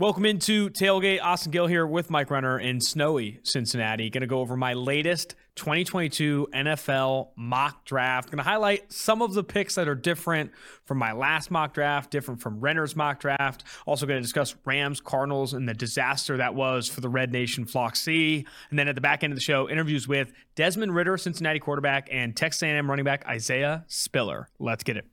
Welcome 0.00 0.24
into 0.24 0.70
Tailgate. 0.70 1.20
Austin 1.22 1.52
Gayle 1.52 1.66
here 1.66 1.86
with 1.86 2.08
Mike 2.08 2.30
Renner 2.30 2.58
in 2.58 2.80
snowy 2.80 3.38
Cincinnati. 3.42 4.08
Going 4.08 4.22
to 4.22 4.26
go 4.26 4.40
over 4.40 4.56
my 4.56 4.72
latest 4.72 5.34
2022 5.56 6.48
NFL 6.54 7.32
mock 7.36 7.84
draft. 7.84 8.30
Going 8.30 8.38
to 8.38 8.42
highlight 8.42 8.90
some 8.90 9.20
of 9.20 9.34
the 9.34 9.44
picks 9.44 9.74
that 9.74 9.88
are 9.88 9.94
different 9.94 10.52
from 10.86 10.96
my 10.96 11.12
last 11.12 11.50
mock 11.50 11.74
draft, 11.74 12.10
different 12.10 12.40
from 12.40 12.60
Renner's 12.60 12.96
mock 12.96 13.20
draft. 13.20 13.64
Also 13.84 14.06
going 14.06 14.16
to 14.16 14.22
discuss 14.22 14.56
Rams, 14.64 15.02
Cardinals, 15.02 15.52
and 15.52 15.68
the 15.68 15.74
disaster 15.74 16.38
that 16.38 16.54
was 16.54 16.88
for 16.88 17.02
the 17.02 17.10
Red 17.10 17.30
Nation 17.30 17.66
Flock 17.66 17.94
C. 17.94 18.46
And 18.70 18.78
then 18.78 18.88
at 18.88 18.94
the 18.94 19.02
back 19.02 19.22
end 19.22 19.34
of 19.34 19.36
the 19.36 19.42
show, 19.42 19.68
interviews 19.68 20.08
with 20.08 20.32
Desmond 20.54 20.94
Ridder, 20.94 21.18
Cincinnati 21.18 21.58
quarterback, 21.58 22.08
and 22.10 22.34
Texas 22.34 22.62
A&M 22.62 22.88
running 22.88 23.04
back 23.04 23.26
Isaiah 23.26 23.84
Spiller. 23.86 24.48
Let's 24.58 24.82
get 24.82 24.96
it. 24.96 25.04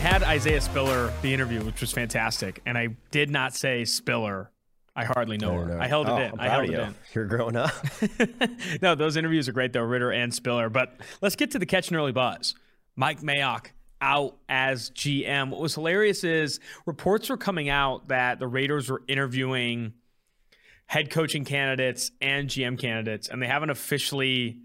I 0.00 0.02
had 0.02 0.22
Isaiah 0.22 0.62
Spiller 0.62 1.12
the 1.20 1.34
interview, 1.34 1.62
which 1.62 1.82
was 1.82 1.92
fantastic, 1.92 2.62
and 2.64 2.78
I 2.78 2.96
did 3.10 3.28
not 3.28 3.54
say 3.54 3.84
Spiller. 3.84 4.50
I 4.96 5.04
hardly 5.04 5.36
know 5.36 5.52
her. 5.52 5.78
I 5.78 5.88
held 5.88 6.06
it 6.06 6.12
oh, 6.12 6.16
in. 6.16 6.32
I'm 6.32 6.40
I 6.40 6.48
held 6.48 6.64
it 6.64 6.70
you. 6.70 6.80
in. 6.80 6.94
You're 7.12 7.26
growing 7.26 7.54
up. 7.54 7.70
no, 8.82 8.94
those 8.94 9.18
interviews 9.18 9.46
are 9.46 9.52
great 9.52 9.74
though, 9.74 9.82
Ridder 9.82 10.10
and 10.10 10.32
Spiller. 10.32 10.70
But 10.70 10.94
let's 11.20 11.36
get 11.36 11.50
to 11.50 11.58
the 11.58 11.66
catch 11.66 11.88
and 11.88 11.98
early 11.98 12.12
buzz. 12.12 12.54
Mike 12.96 13.20
Mayock 13.20 13.72
out 14.00 14.38
as 14.48 14.88
GM. 14.92 15.50
What 15.50 15.60
was 15.60 15.74
hilarious 15.74 16.24
is 16.24 16.60
reports 16.86 17.28
were 17.28 17.36
coming 17.36 17.68
out 17.68 18.08
that 18.08 18.38
the 18.38 18.48
Raiders 18.48 18.88
were 18.88 19.02
interviewing 19.06 19.92
head 20.86 21.10
coaching 21.10 21.44
candidates 21.44 22.10
and 22.22 22.48
GM 22.48 22.78
candidates, 22.78 23.28
and 23.28 23.42
they 23.42 23.48
haven't 23.48 23.68
officially 23.68 24.60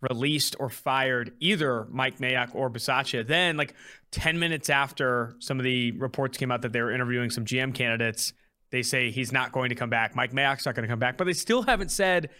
released 0.00 0.56
or 0.58 0.68
fired 0.68 1.32
either 1.40 1.86
Mike 1.90 2.18
Mayock 2.18 2.54
or 2.54 2.70
Bisaccia. 2.70 3.26
Then, 3.26 3.56
like 3.56 3.74
10 4.10 4.38
minutes 4.38 4.70
after 4.70 5.34
some 5.38 5.58
of 5.58 5.64
the 5.64 5.92
reports 5.92 6.38
came 6.38 6.50
out 6.50 6.62
that 6.62 6.72
they 6.72 6.80
were 6.80 6.92
interviewing 6.92 7.30
some 7.30 7.44
GM 7.44 7.74
candidates, 7.74 8.32
they 8.70 8.82
say 8.82 9.10
he's 9.10 9.32
not 9.32 9.52
going 9.52 9.70
to 9.70 9.74
come 9.74 9.90
back. 9.90 10.14
Mike 10.14 10.32
Mayock's 10.32 10.66
not 10.66 10.74
going 10.74 10.84
to 10.84 10.88
come 10.88 10.98
back, 10.98 11.16
but 11.16 11.24
they 11.24 11.32
still 11.32 11.62
haven't 11.62 11.90
said 11.90 12.30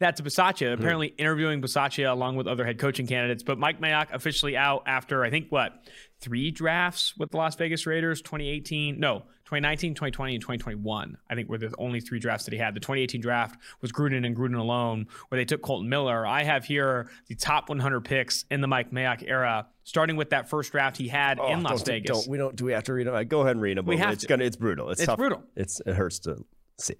that 0.00 0.16
to 0.16 0.22
Bisaccia. 0.22 0.74
Hmm. 0.74 0.80
Apparently, 0.80 1.08
interviewing 1.08 1.60
Bisaccia 1.60 2.10
along 2.10 2.36
with 2.36 2.46
other 2.46 2.64
head 2.64 2.78
coaching 2.78 3.06
candidates. 3.06 3.42
But 3.42 3.58
Mike 3.58 3.80
Mayock 3.80 4.12
officially 4.12 4.56
out 4.56 4.82
after, 4.86 5.24
I 5.24 5.30
think, 5.30 5.48
what, 5.50 5.72
three 6.20 6.50
drafts 6.50 7.16
with 7.16 7.30
the 7.30 7.36
Las 7.36 7.56
Vegas 7.56 7.86
Raiders 7.86 8.22
2018, 8.22 8.98
no, 8.98 9.24
2019, 9.48 9.94
2020, 9.94 10.34
and 10.34 10.42
2021. 10.42 11.16
I 11.30 11.34
think 11.34 11.48
were 11.48 11.56
the 11.56 11.72
only 11.78 12.00
three 12.00 12.18
drafts 12.18 12.44
that 12.44 12.52
he 12.52 12.58
had. 12.58 12.74
The 12.74 12.80
2018 12.80 13.22
draft 13.22 13.58
was 13.80 13.90
Gruden 13.92 14.26
and 14.26 14.36
Gruden 14.36 14.58
alone, 14.58 15.06
where 15.28 15.40
they 15.40 15.46
took 15.46 15.62
Kolton 15.62 15.88
Miller. 15.88 16.26
I 16.26 16.42
have 16.42 16.66
here 16.66 17.08
the 17.28 17.34
top 17.34 17.70
100 17.70 18.02
picks 18.04 18.44
in 18.50 18.60
the 18.60 18.66
Mike 18.66 18.90
Mayock 18.90 19.24
era, 19.26 19.66
starting 19.84 20.16
with 20.16 20.28
that 20.30 20.50
first 20.50 20.70
draft 20.72 20.98
he 20.98 21.08
had 21.08 21.40
oh, 21.40 21.50
in 21.50 21.62
Las 21.62 21.72
Oh, 21.72 21.76
don't, 21.78 21.86
Vegas. 21.86 22.18
Don't, 22.18 22.28
we 22.30 22.36
don't. 22.36 22.56
Do 22.56 22.66
we 22.66 22.72
have 22.72 22.84
to 22.84 22.92
read 22.92 23.06
them? 23.06 23.14
Uh, 23.14 23.22
go 23.22 23.40
ahead 23.40 23.52
and 23.52 23.62
read 23.62 23.78
them. 23.78 23.86
We 23.86 23.96
have 23.96 24.12
it's 24.12 24.22
to. 24.24 24.28
gonna. 24.28 24.44
It's 24.44 24.56
brutal. 24.56 24.90
It's, 24.90 25.00
It's 25.00 25.06
tough. 25.06 25.16
brutal. 25.16 25.42
It's 25.56 25.80
it 25.86 25.94
hurts 25.94 26.18
to 26.20 26.44
see. 26.78 26.96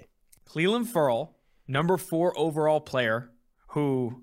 Clelin 0.48 0.86
Ferrell, 0.86 1.36
number 1.66 1.98
four 1.98 2.32
overall 2.38 2.80
player, 2.80 3.30
who 3.72 4.22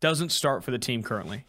doesn't 0.00 0.32
start 0.32 0.62
for 0.62 0.70
the 0.70 0.78
team 0.78 1.02
currently. 1.02 1.46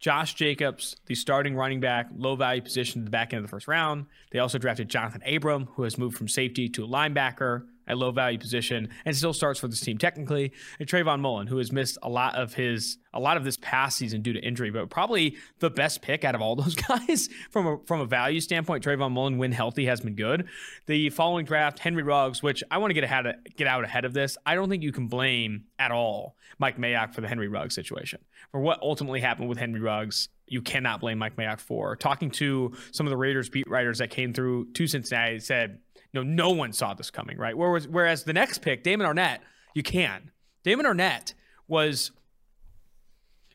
Josh 0.00 0.34
Jacobs, 0.34 0.96
the 1.06 1.14
starting 1.14 1.56
running 1.56 1.80
back, 1.80 2.08
low 2.16 2.36
value 2.36 2.62
position 2.62 3.00
at 3.00 3.04
the 3.04 3.10
back 3.10 3.32
end 3.32 3.38
of 3.38 3.44
the 3.44 3.50
first 3.50 3.66
round. 3.66 4.06
They 4.30 4.38
also 4.38 4.58
drafted 4.58 4.88
Johnathan 4.88 5.36
Abram, 5.36 5.66
who 5.74 5.82
has 5.82 5.98
moved 5.98 6.16
from 6.16 6.28
safety 6.28 6.68
to 6.70 6.86
linebacker 6.86 7.66
at 7.88 7.98
low 7.98 8.10
value 8.10 8.38
position 8.38 8.88
and 9.04 9.16
still 9.16 9.32
starts 9.32 9.58
for 9.58 9.66
this 9.66 9.80
team 9.80 9.98
technically. 9.98 10.52
And 10.78 10.88
Trayvon 10.88 11.20
Mullen, 11.20 11.46
who 11.46 11.58
has 11.58 11.72
missed 11.72 11.98
a 12.02 12.08
lot 12.08 12.36
of 12.36 12.54
his 12.54 12.98
a 13.14 13.20
lot 13.20 13.36
of 13.36 13.44
this 13.44 13.56
past 13.56 13.96
season 13.96 14.22
due 14.22 14.34
to 14.34 14.40
injury, 14.40 14.70
but 14.70 14.90
probably 14.90 15.36
the 15.58 15.70
best 15.70 16.02
pick 16.02 16.24
out 16.24 16.34
of 16.34 16.42
all 16.42 16.54
those 16.56 16.74
guys 16.74 17.28
from 17.50 17.66
a 17.66 17.78
from 17.86 18.00
a 18.00 18.06
value 18.06 18.40
standpoint. 18.40 18.84
Trayvon 18.84 19.12
Mullen, 19.12 19.38
when 19.38 19.52
healthy, 19.52 19.86
has 19.86 20.00
been 20.00 20.14
good. 20.14 20.46
The 20.86 21.10
following 21.10 21.44
draft, 21.44 21.78
Henry 21.78 22.02
Ruggs, 22.02 22.42
which 22.42 22.62
I 22.70 22.78
want 22.78 22.90
to 22.90 22.94
get 22.94 23.04
ahead 23.04 23.26
get 23.56 23.66
out 23.66 23.84
ahead 23.84 24.04
of 24.04 24.12
this. 24.12 24.36
I 24.44 24.54
don't 24.54 24.68
think 24.68 24.82
you 24.82 24.92
can 24.92 25.08
blame 25.08 25.64
at 25.78 25.90
all 25.90 26.36
Mike 26.58 26.76
Mayock 26.78 27.14
for 27.14 27.20
the 27.20 27.28
Henry 27.28 27.48
Ruggs 27.48 27.74
situation. 27.74 28.20
For 28.52 28.60
what 28.60 28.80
ultimately 28.82 29.20
happened 29.20 29.48
with 29.48 29.58
Henry 29.58 29.80
Ruggs, 29.80 30.28
you 30.46 30.62
cannot 30.62 31.00
blame 31.00 31.18
Mike 31.18 31.36
Mayock 31.36 31.60
for. 31.60 31.96
Talking 31.96 32.30
to 32.32 32.74
some 32.92 33.06
of 33.06 33.10
the 33.10 33.16
Raiders 33.16 33.48
beat 33.48 33.68
writers 33.68 33.98
that 33.98 34.10
came 34.10 34.32
through 34.32 34.72
to 34.72 34.86
Cincinnati 34.86 35.38
said, 35.40 35.80
you 36.12 36.22
know, 36.22 36.22
no 36.22 36.50
one 36.50 36.72
saw 36.72 36.94
this 36.94 37.10
coming, 37.10 37.36
right? 37.36 37.56
Whereas, 37.56 37.86
whereas 37.86 38.24
the 38.24 38.32
next 38.32 38.58
pick, 38.58 38.82
Damon 38.82 39.06
Arnette, 39.06 39.38
you 39.74 39.82
can. 39.82 40.30
Damon 40.64 40.86
Arnette 40.86 41.34
was 41.66 42.12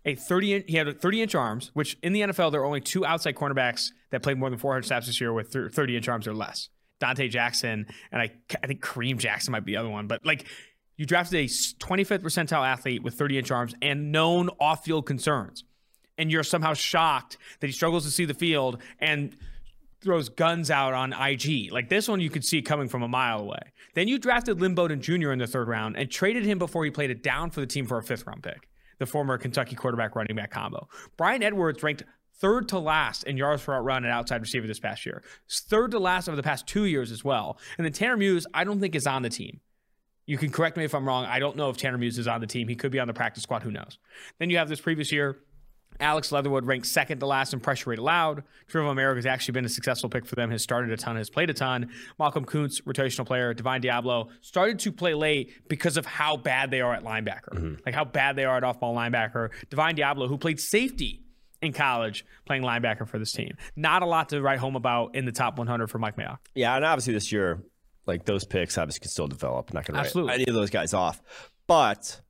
a 0.06 0.16
30 0.16 0.54
inch, 0.54 0.66
he 0.68 0.78
had 0.78 1.00
30 1.00 1.22
inch 1.22 1.36
arms, 1.36 1.72
which 1.74 1.98
in 2.04 2.14
the 2.14 2.22
NFL, 2.22 2.52
there 2.52 2.62
are 2.62 2.66
only 2.66 2.82
two 2.82 3.06
outside 3.06 3.36
cornerbacks 3.36 3.92
that 4.12 4.22
played 4.22 4.38
more 4.38 4.50
than 4.50 4.60
400 4.60 4.86
snaps 4.86 5.08
this 5.08 5.20
year 5.20 5.34
with 5.34 5.52
30 5.52 5.98
inch 5.98 6.08
arms 6.08 6.28
or 6.28 6.34
less. 6.34 6.70
Donte 7.02 7.30
Jackson, 7.30 7.88
and 8.12 8.22
I, 8.22 8.32
I 8.62 8.68
think 8.68 8.82
Kareem 8.82 9.18
Jackson 9.18 9.52
might 9.52 9.66
be 9.66 9.74
the 9.74 9.78
other 9.78 9.90
one, 9.90 10.08
but 10.08 10.26
like 10.26 10.46
you 10.96 11.06
drafted 11.06 11.40
a 11.40 11.46
25th 11.46 12.20
percentile 12.20 12.66
athlete 12.66 13.04
with 13.04 13.16
30 13.16 13.40
inch 13.40 13.52
arms 13.52 13.74
and 13.82 14.12
known 14.12 14.50
off 14.60 14.86
field 14.86 15.06
concerns. 15.06 15.64
And 16.18 16.32
you're 16.32 16.44
somehow 16.44 16.74
shocked 16.74 17.38
that 17.60 17.68
he 17.68 17.74
struggles 17.74 18.06
to 18.06 18.12
see 18.12 18.26
the 18.26 18.36
field 18.36 18.82
and 19.00 19.36
throws 20.04 20.30
guns 20.30 20.70
out 20.70 20.94
on 20.94 21.14
IG. 21.14 21.72
Like 21.72 21.90
this 21.90 22.08
one, 22.08 22.20
you 22.20 22.30
could 22.30 22.44
see 22.44 22.62
coming 22.62 22.88
from 22.88 23.04
a 23.04 23.08
mile 23.08 23.40
away. 23.40 23.72
Then 23.94 24.08
you 24.08 24.20
drafted 24.20 24.60
Lynn 24.60 24.76
Bowden 24.76 25.02
Jr. 25.02 25.32
in 25.32 25.40
the 25.40 25.48
third 25.48 25.68
round 25.68 25.98
and 25.98 26.10
traded 26.12 26.46
him 26.46 26.60
before 26.60 26.86
he 26.86 26.92
played 26.92 27.10
it 27.10 27.24
down 27.24 27.50
for 27.50 27.62
the 27.62 27.68
team 27.68 27.86
for 27.86 27.98
a 27.98 28.04
fifth 28.04 28.28
round 28.28 28.44
pick, 28.44 28.70
the 29.00 29.06
former 29.06 29.38
Kentucky 29.38 29.76
quarterback 29.76 30.16
running 30.16 30.36
back 30.36 30.52
combo. 30.52 30.88
Bryan 31.18 31.44
Edwards 31.44 31.82
ranked 31.82 32.04
third 32.36 32.68
to 32.70 32.80
last 32.80 33.24
in 33.24 33.38
yards 33.38 33.64
per 33.64 33.74
out 33.74 33.84
run 33.84 34.04
and 34.04 34.14
outside 34.14 34.42
receiver 34.42 34.68
this 34.68 34.80
past 34.80 35.06
year, 35.06 35.24
third 35.50 35.92
to 35.92 36.00
last 36.00 36.28
over 36.28 36.36
the 36.36 36.44
past 36.44 36.68
two 36.68 36.86
years 36.86 37.12
as 37.12 37.24
well. 37.24 37.58
And 37.78 37.86
then 37.86 37.94
Tanner 37.94 38.18
Muse, 38.18 38.46
I 38.54 38.64
don't 38.64 38.80
think 38.80 38.96
is 38.96 39.08
on 39.08 39.22
the 39.22 39.30
team. 39.30 39.62
You 40.26 40.38
can 40.38 40.52
correct 40.52 40.78
me 40.78 40.86
if 40.86 40.96
I'm 40.96 41.06
wrong. 41.06 41.26
I 41.26 41.40
don't 41.40 41.58
know 41.58 41.70
if 41.70 41.78
Tanner 41.78 41.98
Muse 41.98 42.18
is 42.18 42.28
on 42.28 42.42
the 42.42 42.48
team. 42.48 42.68
He 42.68 42.76
could 42.76 42.92
be 42.92 43.00
on 43.00 43.08
the 43.08 43.14
practice 43.14 43.44
squad. 43.44 43.64
Who 43.64 43.72
knows? 43.72 43.98
Then 44.40 44.50
you 44.50 44.58
have 44.58 44.70
this 44.70 44.80
previous 44.80 45.12
year. 45.12 45.38
Alex 46.00 46.32
Leatherwood 46.32 46.66
ranked 46.66 46.88
second 46.88 47.20
to 47.20 47.26
last 47.26 47.54
in 47.54 47.60
pressure 47.60 47.90
rate 47.90 48.00
allowed. 48.00 48.44
Trevon 48.72 48.96
Moehrig 48.96 49.16
has 49.18 49.26
actually 49.26 49.54
been 49.54 49.66
a 49.66 49.70
successful 49.70 50.10
pick 50.10 50.26
for 50.26 50.36
them, 50.36 50.52
has 50.52 50.62
started 50.62 50.92
a 50.92 50.98
ton, 50.98 51.16
has 51.16 51.30
played 51.30 51.50
a 51.50 51.54
ton. 51.54 51.90
Malcolm 52.20 52.46
Koonce, 52.46 52.82
rotational 52.84 53.26
player, 53.26 53.54
Divine 53.54 53.82
Deablo, 53.82 54.30
started 54.42 54.80
to 54.80 54.92
play 54.92 55.14
late 55.14 55.68
because 55.68 55.98
of 55.98 56.06
how 56.06 56.38
bad 56.38 56.72
they 56.72 56.82
are 56.82 56.94
at 56.94 57.04
linebacker. 57.04 57.54
Mm-hmm. 57.54 57.76
Like 57.86 57.96
how 57.96 58.06
bad 58.06 58.36
they 58.36 58.46
are 58.46 58.58
at 58.58 58.64
off 58.64 58.80
ball 58.80 58.96
linebacker. 58.96 59.50
Divine 59.70 59.96
Deablo, 59.96 60.28
who 60.28 60.38
played 60.38 60.60
safety 60.60 61.24
in 61.62 61.74
college, 61.74 62.26
playing 62.46 62.64
linebacker 62.64 63.08
for 63.08 63.18
this 63.18 63.32
team. 63.32 63.56
Not 63.76 64.04
a 64.04 64.06
lot 64.06 64.30
to 64.30 64.42
write 64.42 64.60
home 64.60 64.76
about 64.76 65.16
in 65.16 65.26
the 65.26 65.32
top 65.32 65.58
100 65.58 65.88
for 65.88 65.98
Mike 65.98 66.18
Mayock. 66.18 66.40
Yeah, 66.54 66.76
and 66.76 66.84
obviously 66.84 67.14
this 67.14 67.32
year, 67.32 67.64
like 68.06 68.26
those 68.26 68.44
picks 68.44 68.78
obviously 68.78 69.02
can 69.02 69.10
still 69.10 69.28
develop. 69.28 69.74
Not 69.74 69.86
going 69.86 70.04
to 70.04 70.24
write 70.24 70.36
any 70.36 70.46
of 70.48 70.56
those 70.56 70.70
guys 70.70 70.94
off, 70.94 71.22
but 71.68 72.22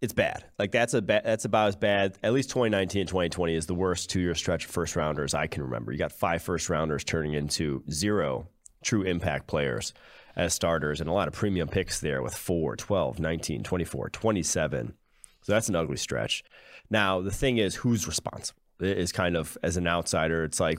it's 0.00 0.12
bad. 0.12 0.44
Like 0.58 0.70
that's 0.70 0.94
a 0.94 1.02
ba- 1.02 1.22
that's 1.24 1.44
about 1.44 1.68
as 1.68 1.76
bad. 1.76 2.16
At 2.22 2.32
least 2.32 2.50
2019 2.50 3.00
and 3.00 3.08
2020 3.08 3.54
is 3.54 3.66
the 3.66 3.74
worst 3.74 4.10
two 4.10 4.20
year 4.20 4.34
stretch 4.34 4.64
of 4.64 4.70
first 4.70 4.96
rounders 4.96 5.34
I 5.34 5.46
can 5.46 5.62
remember. 5.62 5.92
You 5.92 5.98
got 5.98 6.12
five 6.12 6.42
first 6.42 6.68
rounders 6.68 7.04
turning 7.04 7.34
into 7.34 7.82
zero 7.90 8.48
true 8.82 9.02
impact 9.02 9.48
players 9.48 9.92
as 10.36 10.54
starters, 10.54 11.00
and 11.00 11.10
a 11.10 11.12
lot 11.12 11.26
of 11.26 11.34
premium 11.34 11.66
picks 11.66 12.00
there 12.00 12.22
with 12.22 12.32
4, 12.34 12.76
12, 12.76 13.18
19, 13.18 13.64
24, 13.64 14.10
27. 14.10 14.94
So 15.42 15.52
that's 15.52 15.68
an 15.68 15.74
ugly 15.74 15.96
stretch. 15.96 16.44
Now 16.90 17.20
the 17.20 17.32
thing 17.32 17.58
is, 17.58 17.74
who's 17.74 18.06
responsible? 18.06 18.60
It 18.80 18.98
is 18.98 19.10
kind 19.10 19.36
of 19.36 19.58
as 19.64 19.76
an 19.76 19.88
outsider, 19.88 20.44
it's 20.44 20.60
like 20.60 20.78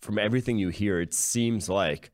from 0.00 0.18
everything 0.18 0.58
you 0.58 0.70
hear, 0.70 1.00
it 1.00 1.12
seems 1.12 1.68
like 1.68 2.10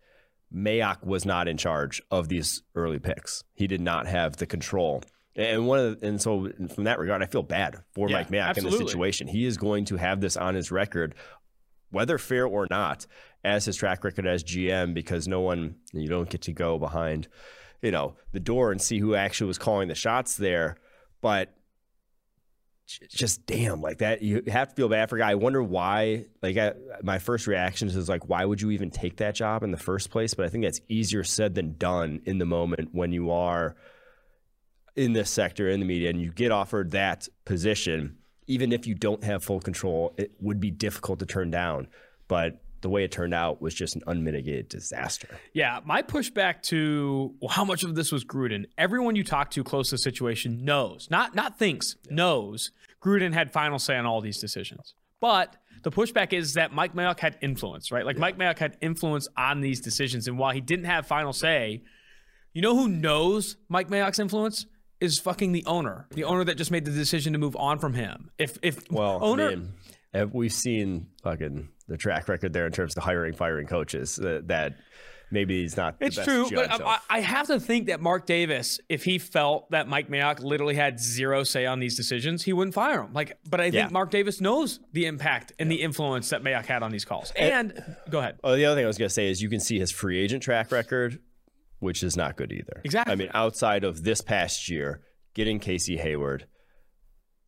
Mayock 0.52 1.04
was 1.04 1.24
not 1.24 1.46
in 1.46 1.56
charge 1.56 2.02
of 2.10 2.28
these 2.28 2.62
early 2.74 2.98
picks. 2.98 3.44
He 3.54 3.66
did 3.66 3.80
not 3.80 4.06
have 4.06 4.36
the 4.36 4.46
control. 4.46 5.02
And 5.36 5.66
one 5.66 5.78
of 5.78 6.00
the, 6.00 6.06
and 6.06 6.20
so 6.20 6.50
from 6.74 6.84
that 6.84 6.98
regard, 6.98 7.22
I 7.22 7.26
feel 7.26 7.42
bad 7.42 7.76
for 7.94 8.08
Yeah, 8.08 8.16
Mike 8.16 8.30
Mayock 8.30 8.58
in 8.58 8.64
this 8.64 8.78
situation. 8.78 9.28
He 9.28 9.46
is 9.46 9.56
going 9.56 9.84
to 9.86 9.96
have 9.96 10.20
this 10.20 10.36
on 10.36 10.54
his 10.54 10.72
record, 10.72 11.14
whether 11.90 12.18
fair 12.18 12.46
or 12.46 12.66
not, 12.68 13.06
as 13.44 13.64
his 13.64 13.76
track 13.76 14.02
record 14.02 14.26
as 14.26 14.42
GM, 14.42 14.92
because 14.92 15.28
no 15.28 15.40
one 15.40 15.76
you 15.92 16.08
don't 16.08 16.28
get 16.28 16.42
to 16.42 16.52
go 16.52 16.78
behind, 16.78 17.28
you 17.80 17.90
know, 17.90 18.16
the 18.32 18.40
door 18.40 18.72
and 18.72 18.82
see 18.82 18.98
who 18.98 19.14
actually 19.14 19.46
was 19.46 19.58
calling 19.58 19.88
the 19.88 19.94
shots 19.94 20.36
there. 20.36 20.76
But 21.20 21.54
just 23.08 23.46
damn, 23.46 23.80
like 23.80 23.98
that, 23.98 24.22
you 24.22 24.42
have 24.48 24.70
to 24.70 24.74
feel 24.74 24.88
bad 24.88 25.08
for 25.08 25.16
a 25.16 25.20
guy. 25.20 25.30
I 25.30 25.34
wonder 25.36 25.62
why. 25.62 26.24
Like 26.42 26.56
I, 26.56 26.72
my 27.02 27.20
first 27.20 27.46
reaction 27.46 27.86
is 27.88 28.08
like, 28.08 28.28
why 28.28 28.44
would 28.44 28.60
you 28.60 28.72
even 28.72 28.90
take 28.90 29.18
that 29.18 29.36
job 29.36 29.62
in 29.62 29.70
the 29.70 29.76
first 29.78 30.10
place? 30.10 30.34
But 30.34 30.46
I 30.46 30.48
think 30.48 30.64
that's 30.64 30.80
easier 30.88 31.22
said 31.22 31.54
than 31.54 31.76
done 31.78 32.20
in 32.24 32.38
the 32.38 32.46
moment 32.46 32.88
when 32.92 33.12
you 33.12 33.30
are 33.30 33.76
in 35.00 35.12
this 35.12 35.30
sector 35.30 35.68
in 35.68 35.80
the 35.80 35.86
media 35.86 36.10
and 36.10 36.20
you 36.20 36.30
get 36.30 36.52
offered 36.52 36.90
that 36.90 37.28
position 37.44 38.18
even 38.50 38.72
if 38.72 38.84
you 38.84 38.96
don't 38.96 39.22
have 39.22 39.44
full 39.44 39.60
control, 39.60 40.12
it 40.18 40.32
would 40.40 40.58
be 40.58 40.72
difficult 40.72 41.20
to 41.20 41.26
turn 41.26 41.52
down. 41.52 41.86
But 42.26 42.60
the 42.80 42.88
way 42.88 43.04
it 43.04 43.12
turned 43.12 43.32
out 43.32 43.62
was 43.62 43.72
just 43.74 43.94
an 43.94 44.02
unmitigated 44.08 44.68
disaster. 44.68 45.28
Yeah, 45.52 45.78
my 45.84 46.02
pushback 46.02 46.62
to 46.62 47.32
well, 47.40 47.50
how 47.50 47.64
much 47.64 47.84
of 47.84 47.94
this 47.94 48.10
was 48.10 48.24
Gruden. 48.24 48.64
Everyone 48.76 49.14
you 49.14 49.22
talk 49.22 49.50
to 49.52 49.62
close 49.62 49.90
to 49.90 49.94
the 49.94 49.98
situation 49.98 50.64
knows, 50.64 51.08
not 51.10 51.36
not 51.36 51.58
thinks, 51.60 51.94
yeah. 52.08 52.16
knows 52.16 52.72
Gruden 53.00 53.32
had 53.32 53.52
final 53.52 53.78
say 53.78 53.96
on 53.96 54.04
all 54.04 54.20
these 54.20 54.38
decisions. 54.38 54.94
But 55.20 55.56
the 55.84 55.92
pushback 55.92 56.32
is 56.32 56.54
that 56.54 56.72
Mike 56.72 56.94
Mayock 56.94 57.20
had 57.20 57.38
influence, 57.40 57.92
right? 57.92 58.04
Like 58.04 58.16
yeah. 58.16 58.20
Mike 58.20 58.38
Mayock 58.38 58.58
had 58.58 58.76
influence 58.80 59.28
on 59.36 59.60
these 59.60 59.80
decisions, 59.80 60.26
and 60.26 60.38
while 60.38 60.52
he 60.52 60.60
didn't 60.60 60.86
have 60.86 61.06
final 61.06 61.32
say, 61.32 61.82
you 62.52 62.62
know 62.62 62.74
who 62.74 62.88
knows 62.88 63.58
Mike 63.68 63.88
Mayock's 63.88 64.18
influence? 64.18 64.66
Is 65.00 65.18
fucking 65.18 65.52
the 65.52 65.64
owner, 65.66 66.06
the 66.10 66.24
owner 66.24 66.44
that 66.44 66.56
just 66.56 66.70
made 66.70 66.84
the 66.84 66.90
decision 66.90 67.32
to 67.32 67.38
move 67.38 67.56
on 67.56 67.78
from 67.78 67.94
him. 67.94 68.30
If 68.38 68.58
if 68.62 68.90
well, 68.90 69.18
owner, 69.22 69.48
I 70.14 70.18
mean, 70.18 70.30
we've 70.32 70.52
seen 70.52 71.06
fucking 71.22 71.68
the 71.88 71.96
track 71.96 72.28
record 72.28 72.52
there 72.52 72.66
in 72.66 72.72
terms 72.72 72.96
of 72.96 73.02
hiring, 73.02 73.34
firing 73.34 73.66
coaches. 73.66 74.18
Uh, 74.18 74.40
that 74.44 74.74
maybe 75.30 75.62
he's 75.62 75.76
not. 75.76 75.96
It's 76.00 76.16
true, 76.16 76.48
but 76.50 76.70
I, 76.70 76.98
I, 77.08 77.20
have 77.20 77.48
to 77.48 77.60
think 77.60 77.86
that 77.86 78.00
Mark 78.00 78.26
Davis, 78.26 78.80
if 78.88 79.04
he 79.04 79.18
felt 79.18 79.70
that 79.70 79.88
Mike 79.88 80.08
Mayock 80.08 80.40
literally 80.40 80.74
had 80.74 81.00
zero 81.00 81.44
say 81.44 81.66
on 81.66 81.80
these 81.80 81.96
decisions, 81.96 82.42
he 82.42 82.52
wouldn't 82.52 82.74
fire 82.74 83.02
him. 83.02 83.12
Like, 83.12 83.38
but 83.48 83.60
I 83.60 83.64
think 83.64 83.74
yeah. 83.74 83.88
Mark 83.90 84.10
Davis 84.10 84.40
knows 84.40 84.80
the 84.92 85.06
impact 85.06 85.52
and 85.58 85.70
yeah. 85.70 85.76
the 85.76 85.82
influence 85.82 86.30
that 86.30 86.42
Mayock 86.42 86.66
had 86.66 86.82
on 86.82 86.90
these 86.90 87.04
calls. 87.04 87.32
And, 87.36 87.72
and 87.72 87.96
go 88.08 88.18
ahead. 88.20 88.38
Oh, 88.44 88.56
the 88.56 88.64
other 88.66 88.76
thing 88.76 88.84
I 88.84 88.88
was 88.88 88.98
going 88.98 89.08
to 89.08 89.14
say 89.14 89.28
is 89.28 89.42
you 89.42 89.50
can 89.50 89.60
see 89.60 89.78
his 89.78 89.90
free 89.90 90.18
agent 90.18 90.42
track 90.42 90.70
record, 90.72 91.18
which 91.80 92.02
is 92.02 92.16
not 92.16 92.36
good 92.36 92.52
either. 92.52 92.80
Exactly. 92.84 93.12
I 93.12 93.16
mean, 93.16 93.30
outside 93.34 93.84
of 93.84 94.04
this 94.04 94.20
past 94.20 94.70
year, 94.70 95.02
getting 95.34 95.58
Casey 95.58 95.96
Hayward, 95.96 96.46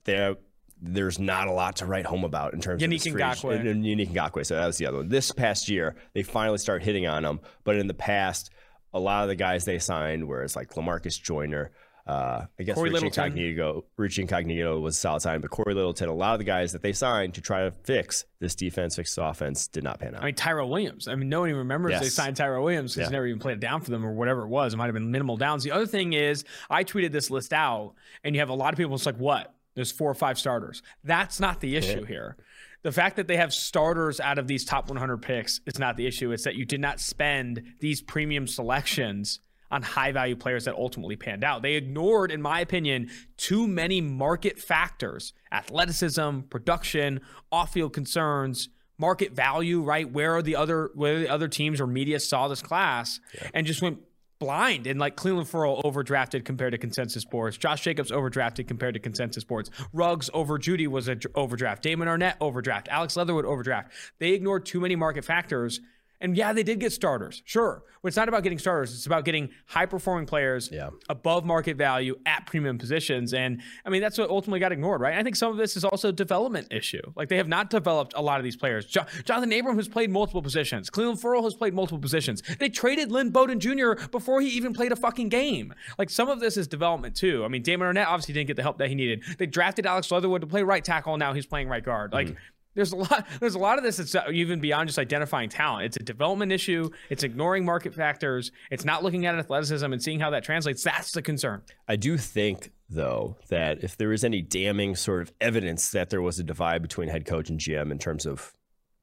there 0.05 0.37
there's 0.85 1.21
not 1.21 1.47
a 1.47 1.53
lot 1.53 1.77
to 1.77 1.87
write 1.87 2.07
home 2.07 2.25
about 2.25 2.55
in 2.55 2.61
terms 2.61 2.83
Yannick 2.83 3.07
of 3.07 3.15
Ngakoue. 3.17 3.55
And, 3.55 3.69
and 3.69 3.85
Yannick 3.85 4.09
Ngakoue. 4.09 4.45
So 4.45 4.57
that 4.57 4.67
was 4.67 4.79
the 4.79 4.87
other 4.87 4.97
one. 4.99 5.09
This 5.09 5.31
past 5.31 5.69
year, 5.69 5.95
they 6.13 6.25
finally 6.25 6.59
start 6.59 6.83
hitting 6.83 7.07
on 7.07 7.25
him. 7.25 7.39
But 7.63 7.77
in 7.77 7.87
the 7.87 7.95
past, 7.95 8.51
a 8.93 8.99
lot 8.99 9.23
of 9.23 9.29
the 9.29 9.37
guys 9.37 9.65
they 9.65 9.79
signed, 9.79 10.27
whereas 10.27 10.57
like 10.57 10.71
Lamarcus 10.71 11.23
Joyner, 11.23 11.71
uh, 12.07 12.47
I 12.59 12.63
guess 12.65 12.75
Corey 12.75 12.91
Rich 12.91 13.03
Littleton. 13.03 13.25
Incognito, 13.25 13.85
Rich 13.97 14.19
Incognito 14.19 14.81
was 14.81 14.97
a 14.97 14.99
solid 14.99 15.21
sign, 15.21 15.41
but 15.41 15.51
Cory 15.51 15.75
Littleton, 15.75 16.09
a 16.09 16.15
lot 16.15 16.33
of 16.33 16.39
the 16.41 16.45
guys 16.45 16.73
that 16.73 16.83
they 16.83 16.93
signed 16.93 17.35
to 17.35 17.41
try 17.41 17.63
to 17.63 17.71
fix 17.71 18.25
this 18.41 18.57
defense, 18.57 18.97
fix 18.97 19.15
this 19.15 19.23
offense, 19.23 19.69
did 19.69 19.85
not 19.85 20.01
pan 20.01 20.17
out. 20.17 20.23
I 20.23 20.27
mean, 20.27 20.35
Tyrell 20.35 20.69
Williams. 20.69 21.07
I 21.07 21.15
mean, 21.15 21.29
no 21.29 21.41
one 21.41 21.51
even 21.51 21.61
remembers 21.61 21.93
yes. 21.93 22.03
they 22.03 22.09
signed 22.09 22.37
Tyrell 22.37 22.65
Williams 22.65 22.95
because 22.95 23.07
yeah. 23.07 23.11
he 23.11 23.13
never 23.13 23.27
even 23.27 23.39
played 23.39 23.59
it 23.59 23.61
down 23.61 23.83
for 23.83 23.91
them 23.91 24.05
or 24.05 24.13
whatever 24.13 24.43
it 24.43 24.49
was. 24.49 24.75
It 24.75 24.79
might 24.79 24.87
have 24.87 24.95
been 24.95 25.13
minimal 25.13 25.37
downs. 25.37 25.63
The 25.63 25.71
other 25.71 25.87
thing 25.87 26.13
is, 26.13 26.45
I 26.69 26.83
tweeted 26.83 27.13
this 27.13 27.31
list 27.31 27.53
out, 27.53 27.95
and 28.25 28.35
you 28.35 28.41
have 28.41 28.49
a 28.49 28.55
lot 28.55 28.73
of 28.73 28.79
people. 28.79 28.97
It's 28.97 29.07
like, 29.07 29.19
what? 29.19 29.55
There's 29.75 29.93
four 29.93 30.11
or 30.11 30.15
five 30.15 30.39
starters. 30.39 30.83
That's 31.05 31.39
not 31.39 31.61
the 31.61 31.77
issue 31.77 32.01
yeah. 32.01 32.07
here. 32.07 32.37
The 32.83 32.93
fact 32.93 33.15
that 33.17 33.29
they 33.29 33.37
have 33.37 33.55
starters 33.55 34.19
out 34.19 34.39
of 34.39 34.49
these 34.49 34.65
top 34.65 34.89
100 34.89 35.19
picks 35.19 35.61
is 35.67 35.79
not 35.79 35.97
the 35.97 36.07
issue. 36.07 36.33
It's 36.33 36.45
that 36.45 36.57
you 36.57 36.65
did 36.65 36.81
not 36.81 36.99
spend 36.99 37.63
these 37.79 38.03
premium 38.03 38.49
selections 38.49 39.39
on 39.73 39.83
high 39.83 40.13
value 40.13 40.37
players 40.37 40.67
that 40.67 40.75
ultimately 40.75 41.17
panned 41.17 41.43
out. 41.43 41.63
They 41.63 41.75
ignored, 41.75 42.31
in 42.31 42.43
my 42.43 42.61
opinion, 42.61 43.11
too 43.37 43.67
many 43.67 44.01
market 44.01 44.61
factors 44.61 45.33
athleticism, 45.51 46.41
production, 46.51 47.21
off 47.51 47.73
field 47.73 47.93
concerns. 47.93 48.69
Market 48.99 49.33
value, 49.33 49.83
right? 49.83 50.09
Where 50.09 50.37
are 50.37 50.43
the 50.43 50.55
other 50.55 50.91
where 50.95 51.19
the 51.19 51.29
other 51.29 51.49
teams 51.49 51.81
or 51.81 51.89
media 51.89 52.21
saw 52.21 52.47
this 52.47 52.63
class 52.63 53.19
yeah. 53.35 53.49
and 53.53 53.67
just 53.67 53.83
went 53.83 53.99
blind 54.39 54.87
and 54.87 55.01
like 55.01 55.17
Clelin 55.17 55.47
Ferrell 55.47 55.81
overdrafted 55.85 56.45
compared 56.45 56.73
to 56.73 56.79
consensus 56.79 57.25
boards. 57.25 57.57
Josh 57.57 57.83
Jacobs 57.83 58.11
overdrafted 58.11 58.69
compared 58.69 58.95
to 58.95 59.01
consensus 59.01 59.45
boards. 59.45 59.71
Ruggs 59.93 60.31
over 60.35 60.59
Jeudy 60.59 60.87
was 60.87 61.09
an 61.09 61.21
overdraft. 61.35 61.83
Damon 61.83 62.07
Arnette 62.07 62.37
overdraft. 62.41 62.89
Alex 62.89 63.17
Leatherwood 63.17 63.45
overdraft. 63.45 63.93
They 64.19 64.33
ignored 64.33 64.67
too 64.67 64.81
many 64.81 64.95
market 64.95 65.25
factors 65.25 65.81
and 66.23 66.37
yeah, 66.37 66.53
they 66.53 66.63
did 66.63 66.79
get 66.79 66.93
starters, 66.93 67.43
sure. 67.45 67.83
But 68.01 68.09
it's 68.09 68.17
not 68.17 68.29
about 68.29 68.43
getting 68.43 68.59
starters. 68.59 68.95
It's 68.95 69.07
about 69.07 69.25
getting 69.25 69.51
high 69.67 69.87
performing 69.87 70.27
players 70.27 70.71
yeah. 70.73 70.91
above 71.09 71.45
market 71.45 71.77
value 71.77 72.17
at 72.27 72.47
premium 72.47 72.79
positions. 72.79 73.33
And 73.33 73.61
I 73.85 73.91
mean, 73.91 74.01
that's 74.01 74.19
what 74.19 74.29
ultimately 74.31 74.59
got 74.59 74.73
ignored, 74.73 75.01
right? 75.01 75.17
I 75.17 75.23
think 75.23 75.37
some 75.37 75.53
of 75.53 75.57
this 75.59 75.77
is 75.77 75.85
also 75.85 76.09
a 76.09 76.13
development 76.13 76.69
issue. 76.73 77.03
Like 77.15 77.29
they 77.29 77.37
have 77.37 77.47
not 77.47 77.71
developed 77.71 78.15
a 78.17 78.23
lot 78.23 78.39
of 78.41 78.45
these 78.45 78.57
players. 78.57 78.87
Jo- 78.87 79.05
Jonathan 79.25 79.53
Abram 79.53 79.77
has 79.77 79.89
played 79.89 80.11
multiple 80.11 80.43
positions. 80.43 80.91
Clelin 80.91 81.21
Ferrell 81.21 81.45
has 81.45 81.55
played 81.55 81.75
multiple 81.75 82.01
positions. 82.01 82.43
They 82.59 82.69
traded 82.69 83.13
Lynn 83.13 83.31
Bowden 83.31 83.61
Jr. 83.61 83.95
before 84.11 84.41
he 84.41 84.49
even 84.49 84.73
played 84.73 84.91
a 84.91 84.97
fucking 84.97 85.29
game. 85.29 85.73
Like 85.99 86.11
some 86.11 86.29
of 86.29 86.41
this 86.41 86.57
is 86.57 86.67
development 86.67 87.15
too. 87.15 87.45
I 87.45 87.49
mean, 87.49 87.63
Damon 87.63 87.95
Arnette 87.95 88.07
obviously 88.07 88.35
didn't 88.35 88.49
get 88.49 88.57
the 88.57 88.63
help 88.63 88.79
that 88.79 88.89
he 88.89 88.95
needed. 88.95 89.23
They 89.39 89.47
drafted 89.47 89.87
Alex 89.87 90.11
Leatherwood 90.11 90.41
to 90.41 90.47
play 90.47 90.63
right 90.63 90.85
tackle. 90.85 91.17
Now 91.17 91.35
he's 91.35 91.47
playing 91.47 91.69
right 91.69 91.85
guard. 91.85 92.13
Like, 92.13 92.29
mm-hmm 92.29 92.37
there's 92.75 92.93
a 92.93 92.97
lot 92.97 93.27
there's 93.41 93.55
a 93.55 93.59
lot 93.59 93.79
of 93.79 93.85
this 93.85 93.97
that's 93.97 94.15
uh, 94.15 94.25
even 94.33 94.61
beyond 94.61 94.89
just 94.89 94.99
identifying 94.99 95.49
talent. 95.49 95.87
It's 95.87 95.97
a 95.97 96.03
development 96.03 96.53
issue. 96.53 96.91
It's 97.11 97.23
ignoring 97.23 97.65
market 97.65 97.95
factors. 97.95 98.53
It's 98.71 98.85
not 98.85 99.03
looking 99.03 99.27
at 99.27 99.35
athleticism 99.35 99.93
and 99.93 100.03
seeing 100.03 100.21
how 100.21 100.31
that 100.31 100.45
translates. 100.45 100.83
That's 100.83 101.13
the 101.13 101.23
concern. 101.23 101.63
I 101.89 101.97
do 101.97 102.17
think 102.17 102.73
though 102.89 103.37
that 103.49 103.83
if 103.83 103.97
there 103.97 104.13
is 104.13 104.25
any 104.25 104.43
damning 104.43 104.97
sort 104.97 105.23
of 105.23 105.33
evidence 105.41 105.91
that 105.91 106.11
there 106.11 106.23
was 106.23 106.39
a 106.39 106.45
divide 106.45 106.83
between 106.83 107.09
head 107.09 107.25
coach 107.25 107.49
and 107.49 107.59
gm 107.59 107.91
in 107.91 107.99
terms 107.99 108.27
of 108.27 108.53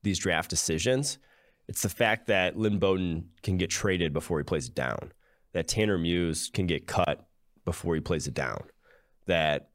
these 0.04 0.19
draft 0.19 0.48
decisions 0.48 1.18
it's 1.69 1.83
the 1.83 1.89
fact 1.89 2.25
that 2.27 2.57
lynn 2.57 2.80
bowden 2.80 3.30
can 3.44 3.57
get 3.57 3.69
traded 3.69 4.12
before 4.12 4.39
he 4.39 4.44
plays 4.44 4.68
it 4.68 4.74
down. 4.74 5.13
That 5.54 5.68
tanner 5.68 6.00
muse 6.00 6.50
can 6.51 6.65
get 6.65 6.88
cut 6.88 7.27
before 7.63 7.94
he 7.94 8.01
plays 8.01 8.25
it 8.25 8.33
down. 8.33 8.63
That 9.27 9.69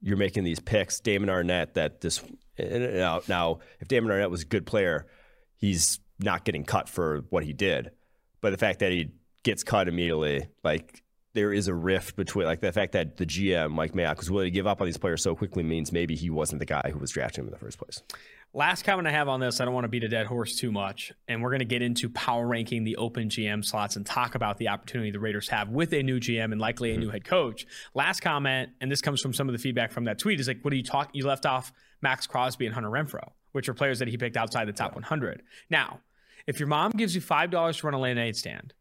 you're 0.00 0.16
making 0.16 0.44
these 0.44 0.60
picks 0.60 1.00
damon 1.00 1.28
Arnette, 1.28 1.74
that 1.74 2.00
this 2.00 2.22
now, 2.58 3.20
now, 3.28 3.58
if 3.80 3.88
Damon 3.88 4.10
Arnette 4.10 4.30
was 4.30 4.42
a 4.42 4.46
good 4.46 4.66
player, 4.66 5.06
he's 5.56 6.00
not 6.18 6.44
getting 6.44 6.64
cut 6.64 6.88
for 6.88 7.24
what 7.30 7.44
he 7.44 7.52
did. 7.52 7.90
But 8.40 8.50
the 8.50 8.56
fact 8.56 8.80
that 8.80 8.92
he 8.92 9.10
gets 9.44 9.62
cut 9.62 9.88
immediately, 9.88 10.48
like 10.64 11.02
there 11.34 11.52
is 11.52 11.68
a 11.68 11.74
rift 11.74 12.16
between, 12.16 12.46
like 12.46 12.60
the 12.60 12.72
fact 12.72 12.92
that 12.92 13.16
the 13.16 13.26
GM, 13.26 13.70
Mike 13.70 13.92
Mayock, 13.92 14.18
was 14.18 14.30
willing 14.30 14.46
to 14.46 14.50
give 14.50 14.66
up 14.66 14.80
on 14.80 14.86
these 14.86 14.98
players 14.98 15.22
so 15.22 15.34
quickly 15.34 15.62
means 15.62 15.92
maybe 15.92 16.14
he 16.14 16.30
wasn't 16.30 16.58
the 16.58 16.66
guy 16.66 16.90
who 16.92 16.98
was 16.98 17.10
drafting 17.10 17.42
him 17.42 17.48
in 17.48 17.52
the 17.52 17.58
first 17.58 17.78
place. 17.78 18.02
Last 18.54 18.84
comment 18.84 19.06
I 19.06 19.10
have 19.10 19.28
on 19.28 19.40
this, 19.40 19.60
I 19.60 19.66
don't 19.66 19.74
want 19.74 19.84
to 19.84 19.88
beat 19.88 20.04
a 20.04 20.08
dead 20.08 20.26
horse 20.26 20.56
too 20.56 20.72
much. 20.72 21.12
And 21.28 21.42
we're 21.42 21.50
going 21.50 21.58
to 21.58 21.66
get 21.66 21.82
into 21.82 22.08
power 22.08 22.46
ranking 22.46 22.82
the 22.82 22.96
open 22.96 23.28
GM 23.28 23.62
slots 23.62 23.96
and 23.96 24.06
talk 24.06 24.34
about 24.34 24.56
the 24.56 24.68
opportunity 24.68 25.10
the 25.10 25.20
Raiders 25.20 25.48
have 25.50 25.68
with 25.68 25.92
a 25.92 26.02
new 26.02 26.18
GM 26.18 26.52
and 26.52 26.60
likely 26.60 26.90
a 26.90 26.94
mm-hmm. 26.94 27.02
new 27.02 27.10
head 27.10 27.24
coach. 27.24 27.66
Last 27.94 28.20
comment, 28.20 28.70
and 28.80 28.90
this 28.90 29.02
comes 29.02 29.20
from 29.20 29.34
some 29.34 29.48
of 29.50 29.52
the 29.52 29.58
feedback 29.58 29.92
from 29.92 30.04
that 30.04 30.18
tweet, 30.18 30.40
is 30.40 30.48
like, 30.48 30.62
what 30.62 30.72
are 30.72 30.76
you 30.76 30.82
talking? 30.82 31.10
You 31.14 31.26
left 31.26 31.44
off 31.44 31.72
Maxx 32.00 32.26
Crosby 32.26 32.64
and 32.64 32.74
Hunter 32.74 32.88
Renfrow, 32.88 33.32
which 33.52 33.68
are 33.68 33.74
players 33.74 33.98
that 33.98 34.08
he 34.08 34.16
picked 34.16 34.38
outside 34.38 34.66
the 34.66 34.72
top 34.72 34.94
100. 34.94 35.42
Now, 35.68 36.00
if 36.46 36.58
your 36.58 36.68
mom 36.68 36.92
gives 36.92 37.14
you 37.14 37.20
$5 37.20 37.50
to 37.50 37.86
run 37.86 37.92
a 37.94 37.98
lemonade 37.98 38.36
stand, 38.36 38.72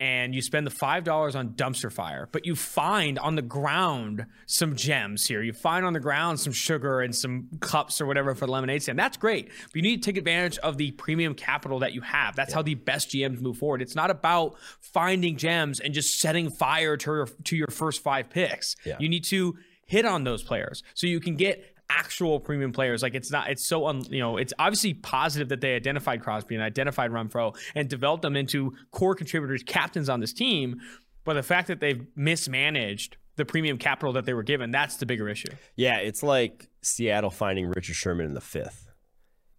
and 0.00 0.34
you 0.34 0.42
spend 0.42 0.66
the 0.66 0.70
$5 0.70 1.34
on 1.36 1.50
dumpster 1.50 1.92
fire, 1.92 2.28
but 2.32 2.44
you 2.44 2.56
find 2.56 3.18
on 3.18 3.36
the 3.36 3.42
ground 3.42 4.26
some 4.46 4.74
gems 4.74 5.26
here. 5.26 5.42
You 5.42 5.52
find 5.52 5.86
on 5.86 5.92
the 5.92 6.00
ground 6.00 6.40
some 6.40 6.52
sugar 6.52 7.00
and 7.00 7.14
some 7.14 7.48
cups 7.60 8.00
or 8.00 8.06
whatever 8.06 8.34
for 8.34 8.46
the 8.46 8.52
lemonade 8.52 8.82
stand. 8.82 8.98
That's 8.98 9.16
great. 9.16 9.46
But 9.46 9.76
you 9.76 9.82
need 9.82 10.02
to 10.02 10.10
take 10.10 10.18
advantage 10.18 10.58
of 10.58 10.78
the 10.78 10.90
premium 10.92 11.34
capital 11.34 11.78
that 11.80 11.92
you 11.92 12.00
have. 12.00 12.34
That's 12.34 12.50
yeah. 12.50 12.56
how 12.56 12.62
the 12.62 12.74
best 12.74 13.10
GMs 13.10 13.40
move 13.40 13.58
forward. 13.58 13.82
It's 13.82 13.94
not 13.94 14.10
about 14.10 14.56
finding 14.80 15.36
gems 15.36 15.78
and 15.78 15.94
just 15.94 16.18
setting 16.18 16.50
fire 16.50 16.96
to 16.96 17.10
your, 17.10 17.26
to 17.26 17.56
your 17.56 17.68
first 17.68 18.02
five 18.02 18.30
picks. 18.30 18.74
Yeah. 18.84 18.96
You 18.98 19.08
need 19.08 19.24
to 19.24 19.56
hit 19.86 20.04
on 20.04 20.24
those 20.24 20.42
players 20.42 20.82
so 20.94 21.06
you 21.06 21.20
can 21.20 21.36
get 21.36 21.73
actual 21.96 22.40
premium 22.40 22.72
players. 22.72 23.02
Like 23.02 23.14
it's 23.14 23.30
not, 23.30 23.50
it's 23.50 23.64
so, 23.64 23.86
un, 23.86 24.02
you 24.10 24.20
know, 24.20 24.36
it's 24.36 24.52
obviously 24.58 24.94
positive 24.94 25.48
that 25.48 25.60
they 25.60 25.74
identified 25.74 26.22
Crosby 26.22 26.54
and 26.54 26.62
identified 26.62 27.10
Renfrow 27.10 27.56
and 27.74 27.88
developed 27.88 28.22
them 28.22 28.36
into 28.36 28.74
core 28.90 29.14
contributors, 29.14 29.62
captains 29.62 30.08
on 30.08 30.20
this 30.20 30.32
team. 30.32 30.80
But 31.24 31.34
the 31.34 31.42
fact 31.42 31.68
that 31.68 31.80
they've 31.80 32.06
mismanaged 32.16 33.16
the 33.36 33.44
premium 33.44 33.78
capital 33.78 34.12
that 34.12 34.26
they 34.26 34.34
were 34.34 34.42
given, 34.42 34.70
that's 34.70 34.96
the 34.96 35.06
bigger 35.06 35.28
issue. 35.28 35.48
Yeah, 35.76 35.98
it's 35.98 36.22
like 36.22 36.68
Seattle 36.82 37.30
finding 37.30 37.66
Richard 37.66 37.96
Sherman 37.96 38.26
in 38.26 38.34
the 38.34 38.40
fifth. 38.40 38.90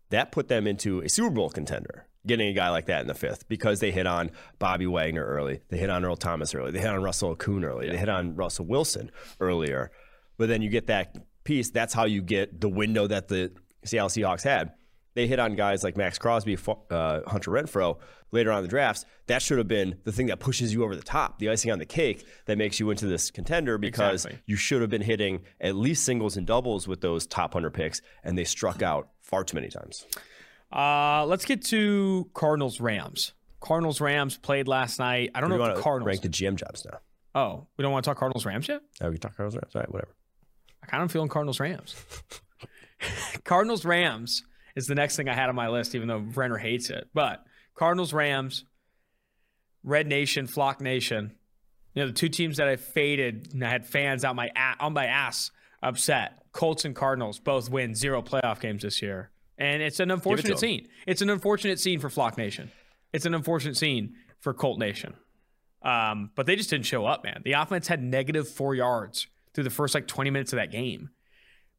That 0.09 0.31
put 0.31 0.47
them 0.47 0.67
into 0.67 1.01
a 1.01 1.09
Super 1.09 1.31
Bowl 1.31 1.49
contender 1.49 2.07
getting 2.25 2.47
a 2.47 2.53
guy 2.53 2.69
like 2.69 2.87
that 2.87 3.01
in 3.01 3.07
the 3.07 3.13
fifth 3.13 3.47
because 3.47 3.79
they 3.79 3.91
hit 3.91 4.07
on 4.07 4.31
Bobby 4.59 4.87
Wagner 4.87 5.23
early. 5.23 5.61
They 5.69 5.77
hit 5.77 5.89
on 5.89 6.03
Earl 6.03 6.15
Thomas 6.15 6.55
early. 6.55 6.71
They 6.71 6.79
hit 6.79 6.89
on 6.89 7.01
Russell 7.03 7.35
Okung 7.35 7.63
early. 7.63 7.85
Yeah. 7.85 7.93
They 7.93 7.97
hit 7.99 8.09
on 8.09 8.35
Russell 8.35 8.65
Wilson 8.65 9.11
earlier. 9.39 9.91
But 10.37 10.49
then 10.49 10.61
you 10.61 10.69
get 10.69 10.87
that 10.87 11.15
piece, 11.45 11.69
that's 11.69 11.93
how 11.93 12.03
you 12.03 12.21
get 12.21 12.59
the 12.59 12.67
window 12.67 13.07
that 13.07 13.29
the 13.29 13.53
Seattle 13.85 14.09
Seahawks 14.09 14.43
had. 14.43 14.73
They 15.13 15.27
hit 15.27 15.39
on 15.39 15.55
guys 15.55 15.81
like 15.81 15.95
Maxx 15.95 16.17
Crosby, 16.17 16.57
uh, 16.57 17.21
Hunter 17.25 17.51
Renfrow 17.51 17.97
later 18.31 18.51
on 18.51 18.57
in 18.57 18.63
the 18.63 18.69
drafts. 18.69 19.05
That 19.27 19.41
should 19.41 19.57
have 19.57 19.67
been 19.67 19.97
the 20.03 20.11
thing 20.11 20.25
that 20.27 20.39
pushes 20.41 20.73
you 20.73 20.83
over 20.83 20.93
the 20.93 21.01
top, 21.01 21.39
the 21.39 21.49
icing 21.49 21.71
on 21.71 21.79
the 21.79 21.85
cake 21.85 22.25
that 22.47 22.57
makes 22.57 22.81
you 22.81 22.89
into 22.89 23.07
this 23.07 23.31
contender 23.31 23.77
because 23.77 24.25
exactly. 24.25 24.43
you 24.45 24.57
should 24.57 24.81
have 24.81 24.89
been 24.89 25.01
hitting 25.01 25.43
at 25.61 25.75
least 25.75 26.03
singles 26.03 26.35
and 26.35 26.45
doubles 26.45 26.85
with 26.85 26.99
those 26.99 27.25
top 27.25 27.53
100 27.53 27.71
picks, 27.71 28.01
and 28.25 28.37
they 28.37 28.43
struck 28.43 28.81
out 28.81 29.09
far 29.21 29.45
too 29.45 29.55
many 29.55 29.69
times. 29.69 30.05
Uh, 30.71 31.25
let's 31.25 31.45
get 31.45 31.63
to 31.65 32.29
Cardinals 32.33 32.81
Rams. 32.81 33.33
Cardinals 33.61 34.01
Rams 34.01 34.37
played 34.37 34.67
last 34.67 34.99
night. 34.99 35.31
I 35.33 35.39
don't 35.39 35.49
know 35.49 35.63
if 35.63 35.75
the 35.75 35.81
Cardinals 35.81 36.07
rank 36.07 36.21
the 36.21 36.29
GM 36.29 36.55
jobs 36.55 36.85
now. 36.85 36.99
Oh, 37.33 37.67
we 37.77 37.83
don't 37.83 37.91
want 37.91 38.03
to 38.03 38.09
talk 38.09 38.17
Cardinals 38.17 38.45
Rams 38.45 38.67
yet? 38.67 38.81
Oh, 39.01 39.09
we 39.09 39.17
talk 39.17 39.35
Cardinals 39.35 39.55
Rams. 39.55 39.75
All 39.75 39.81
right, 39.81 39.91
whatever. 39.91 40.13
I 40.85 40.91
kind 40.91 41.03
of 41.03 41.11
feeling 41.11 41.29
Cardinals 41.29 41.59
Rams. 41.59 41.95
Cardinals 43.43 43.85
Rams 43.85 44.43
is 44.75 44.87
the 44.87 44.95
next 44.95 45.15
thing 45.15 45.27
I 45.27 45.33
had 45.33 45.49
on 45.49 45.55
my 45.55 45.67
list, 45.67 45.95
even 45.95 46.07
though 46.07 46.23
Renner 46.35 46.57
hates 46.57 46.89
it. 46.89 47.07
But 47.13 47.43
Cardinals 47.73 48.13
Rams, 48.13 48.65
Red 49.83 50.07
Nation, 50.07 50.47
Flock 50.47 50.81
Nation. 50.81 51.35
You 51.93 52.03
know 52.03 52.07
the 52.07 52.13
two 52.13 52.29
teams 52.29 52.57
that 52.57 52.67
I 52.67 52.75
faded 52.75 53.49
and 53.53 53.63
I 53.63 53.69
had 53.69 53.87
fans 53.87 54.23
out 54.23 54.35
my 54.35 54.49
on 54.79 54.93
my 54.93 55.05
ass 55.05 55.51
upset. 55.81 56.43
Colts 56.51 56.85
and 56.85 56.95
Cardinals 56.95 57.39
both 57.39 57.69
win 57.69 57.95
zero 57.95 58.21
playoff 58.21 58.59
games 58.59 58.83
this 58.83 59.01
year, 59.01 59.31
and 59.57 59.81
it's 59.81 59.99
an 59.99 60.11
unfortunate 60.11 60.53
it 60.53 60.59
scene. 60.59 60.87
It's 61.07 61.21
an 61.21 61.29
unfortunate 61.29 61.79
scene 61.79 61.99
for 61.99 62.09
Flock 62.09 62.37
Nation. 62.37 62.71
It's 63.11 63.25
an 63.25 63.33
unfortunate 63.33 63.77
scene 63.77 64.15
for 64.39 64.53
Colt 64.53 64.77
Nation. 64.77 65.15
Um, 65.81 66.31
but 66.35 66.45
they 66.45 66.55
just 66.55 66.69
didn't 66.69 66.85
show 66.85 67.05
up, 67.05 67.23
man. 67.23 67.41
The 67.45 67.53
offense 67.53 67.87
had 67.87 68.01
negative 68.03 68.47
four 68.49 68.75
yards 68.75 69.27
through 69.55 69.63
the 69.63 69.69
first 69.69 69.95
like 69.95 70.07
20 70.07 70.29
minutes 70.29 70.53
of 70.53 70.57
that 70.57 70.71
game. 70.71 71.09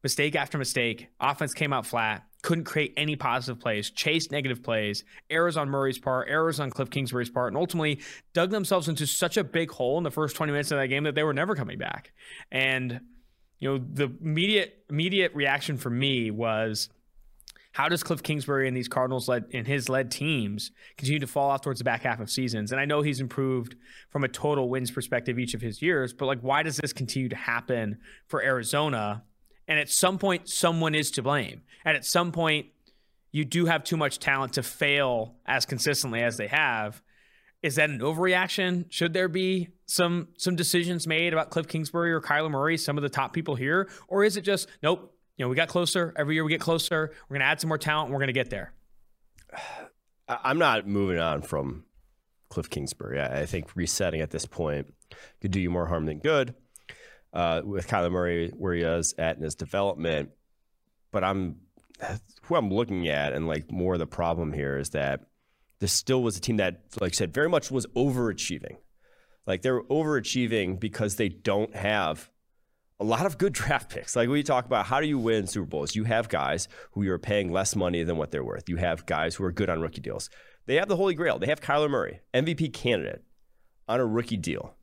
Mistake 0.03 0.35
after 0.35 0.57
mistake. 0.57 1.07
Offense 1.19 1.53
came 1.53 1.73
out 1.73 1.85
flat. 1.85 2.23
Couldn't 2.43 2.65
create 2.65 2.93
any 2.97 3.15
positive 3.15 3.59
plays. 3.59 3.89
Chased 3.89 4.31
negative 4.31 4.61
plays. 4.61 5.03
Errors 5.29 5.57
on 5.57 5.69
Murray's 5.69 5.97
part. 5.97 6.27
Errors 6.29 6.59
on 6.59 6.69
Cliff 6.69 6.89
Kingsbury's 6.89 7.29
part. 7.29 7.51
And 7.51 7.57
ultimately 7.57 8.01
dug 8.33 8.51
themselves 8.51 8.87
into 8.87 9.07
such 9.07 9.37
a 9.37 9.43
big 9.43 9.71
hole 9.71 9.97
in 9.97 10.03
the 10.03 10.11
first 10.11 10.35
20 10.35 10.51
minutes 10.51 10.71
of 10.71 10.77
that 10.77 10.87
game 10.87 11.03
that 11.05 11.15
they 11.15 11.23
were 11.23 11.33
never 11.33 11.55
coming 11.55 11.77
back. 11.77 12.13
And 12.51 13.01
you 13.59 13.69
know 13.69 13.77
the 13.77 14.15
immediate 14.21 14.85
immediate 14.89 15.33
reaction 15.33 15.77
for 15.77 15.89
me 15.89 16.29
was 16.31 16.89
how 17.77 17.87
does 17.87 18.01
Cliff 18.01 18.23
Kingsbury 18.23 18.67
and 18.67 18.75
these 18.75 18.87
Cardinals 18.87 19.27
led 19.27 19.45
and 19.53 19.67
his 19.67 19.87
led 19.87 20.09
teams 20.09 20.71
continue 20.97 21.19
to 21.19 21.27
fall 21.27 21.51
off 21.51 21.61
towards 21.61 21.77
the 21.77 21.83
back 21.83 22.01
half 22.01 22.19
of 22.19 22.27
seasons? 22.27 22.71
And 22.71 22.81
I 22.81 22.85
know 22.85 23.03
he's 23.03 23.19
improved 23.19 23.75
from 24.09 24.23
a 24.23 24.27
total 24.27 24.67
wins 24.67 24.89
perspective 24.89 25.37
each 25.37 25.53
of 25.53 25.61
his 25.61 25.79
years, 25.79 26.11
but 26.11 26.25
like 26.25 26.39
why 26.41 26.63
does 26.63 26.77
this 26.77 26.91
continue 26.91 27.29
to 27.29 27.35
happen 27.35 27.99
for 28.25 28.41
Arizona? 28.41 29.23
And 29.67 29.77
at 29.77 29.91
some 29.91 30.17
point, 30.17 30.49
someone 30.49 30.95
is 30.95 31.11
to 31.11 31.21
blame. 31.21 31.61
And 31.85 31.95
at 31.95 32.03
some 32.03 32.31
point, 32.31 32.65
you 33.31 33.45
do 33.45 33.67
have 33.67 33.83
too 33.83 33.95
much 33.95 34.17
talent 34.17 34.53
to 34.53 34.63
fail 34.63 35.35
as 35.45 35.67
consistently 35.67 36.23
as 36.23 36.35
they 36.35 36.47
have. 36.47 37.03
Is 37.61 37.75
that 37.75 37.91
an 37.91 37.99
overreaction? 37.99 38.85
Should 38.89 39.13
there 39.13 39.27
be 39.27 39.67
some 39.85 40.29
some 40.37 40.55
decisions 40.55 41.05
made 41.05 41.31
about 41.31 41.51
Cliff 41.51 41.67
Kingsbury 41.67 42.11
or 42.11 42.21
Kyler 42.21 42.49
Murray, 42.49 42.77
some 42.77 42.97
of 42.97 43.03
the 43.03 43.09
top 43.09 43.33
people 43.33 43.53
here, 43.53 43.87
or 44.07 44.23
is 44.23 44.35
it 44.35 44.41
just 44.41 44.67
nope? 44.81 45.13
You 45.37 45.45
know, 45.45 45.49
we 45.49 45.55
got 45.55 45.67
closer. 45.67 46.13
Every 46.17 46.35
year 46.35 46.43
we 46.43 46.51
get 46.51 46.61
closer. 46.61 47.11
We're 47.29 47.35
going 47.35 47.41
to 47.41 47.45
add 47.45 47.61
some 47.61 47.67
more 47.67 47.77
talent. 47.77 48.11
We're 48.11 48.17
going 48.17 48.27
to 48.27 48.33
get 48.33 48.49
there. 48.49 48.73
I'm 50.27 50.57
not 50.57 50.85
moving 50.85 51.19
on 51.19 51.41
from 51.41 51.85
Cliff 52.49 52.69
Kingsbury. 52.69 53.21
I 53.21 53.45
think 53.45 53.75
resetting 53.75 54.19
at 54.19 54.29
this 54.29 54.45
point 54.45 54.93
could 55.41 55.51
do 55.51 55.59
you 55.61 55.69
more 55.69 55.85
harm 55.85 56.05
than 56.05 56.19
good. 56.19 56.53
Uh, 57.31 57.61
with 57.63 57.87
Kyler 57.87 58.11
Murray, 58.11 58.51
where 58.57 58.73
he 58.73 58.81
is 58.81 59.13
at 59.17 59.37
in 59.37 59.43
his 59.43 59.55
development, 59.55 60.31
but 61.11 61.23
I'm 61.23 61.57
who 62.43 62.55
I'm 62.55 62.71
looking 62.71 63.07
at, 63.07 63.33
and 63.33 63.47
like 63.47 63.71
more 63.71 63.93
of 63.93 63.99
the 63.99 64.07
problem 64.07 64.53
here 64.53 64.77
is 64.77 64.89
that 64.91 65.27
this 65.79 65.93
still 65.93 66.23
was 66.23 66.37
a 66.37 66.41
team 66.41 66.57
that, 66.57 66.81
like 66.99 67.13
I 67.13 67.15
said, 67.15 67.33
very 67.33 67.49
much 67.49 67.69
was 67.69 67.85
overachieving. 67.87 68.77
Like 69.45 69.61
they're 69.61 69.83
overachieving 69.83 70.79
because 70.79 71.17
they 71.17 71.29
don't 71.29 71.75
have 71.75 72.29
a 72.99 73.03
lot 73.03 73.25
of 73.25 73.37
good 73.37 73.53
draft 73.61 73.89
picks. 73.89 74.15
Like 74.15 74.29
we 74.29 74.43
talk 74.43 74.65
about, 74.65 74.85
how 74.85 74.99
do 74.99 75.07
you 75.07 75.19
win 75.19 75.47
Super 75.47 75.65
Bowls? 75.65 75.95
You 75.95 76.03
have 76.05 76.29
guys 76.29 76.67
who 76.91 77.03
you're 77.03 77.19
paying 77.19 77.51
less 77.51 77.75
money 77.75 78.03
than 78.03 78.17
what 78.17 78.31
they're 78.31 78.43
worth. 78.43 78.69
You 78.69 78.77
have 78.77 79.05
guys 79.05 79.35
who 79.35 79.43
are 79.43 79.51
good 79.51 79.69
on 79.69 79.81
rookie 79.81 80.01
deals. 80.01 80.29
They 80.65 80.75
have 80.75 80.87
the 80.87 80.97
Holy 80.97 81.13
Grail. 81.13 81.39
They 81.39 81.47
have 81.47 81.61
Kyler 81.61 81.89
Murray, 81.89 82.19
MVP 82.33 82.73
candidate, 82.73 83.23
on 83.87 83.99
a 83.99 84.05
rookie 84.05 84.37
deal. 84.37 84.75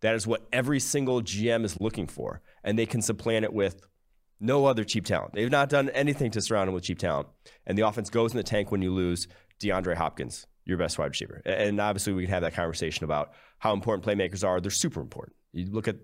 That 0.00 0.14
is 0.14 0.26
what 0.26 0.46
every 0.52 0.80
single 0.80 1.22
GM 1.22 1.64
is 1.64 1.80
looking 1.80 2.06
for. 2.06 2.40
And 2.64 2.78
they 2.78 2.86
can 2.86 3.02
supplant 3.02 3.44
it 3.44 3.52
with 3.52 3.80
no 4.40 4.66
other 4.66 4.84
cheap 4.84 5.04
talent. 5.04 5.34
They've 5.34 5.50
not 5.50 5.68
done 5.68 5.88
anything 5.90 6.30
to 6.32 6.40
surround 6.40 6.68
him 6.68 6.74
with 6.74 6.84
cheap 6.84 6.98
talent. 6.98 7.28
And 7.66 7.76
the 7.76 7.86
offense 7.86 8.10
goes 8.10 8.32
in 8.32 8.36
the 8.36 8.42
tank 8.42 8.70
when 8.70 8.82
you 8.82 8.92
lose 8.92 9.26
DeAndre 9.60 9.96
Hopkins, 9.96 10.46
your 10.64 10.78
best 10.78 10.98
wide 10.98 11.10
receiver. 11.10 11.42
And 11.44 11.80
obviously, 11.80 12.12
we 12.12 12.22
could 12.22 12.30
have 12.30 12.42
that 12.42 12.54
conversation 12.54 13.04
about 13.04 13.32
how 13.58 13.72
important 13.72 14.06
playmakers 14.06 14.46
are. 14.46 14.60
They're 14.60 14.70
super 14.70 15.00
important. 15.00 15.34
You 15.52 15.70
look 15.70 15.88
at 15.88 15.96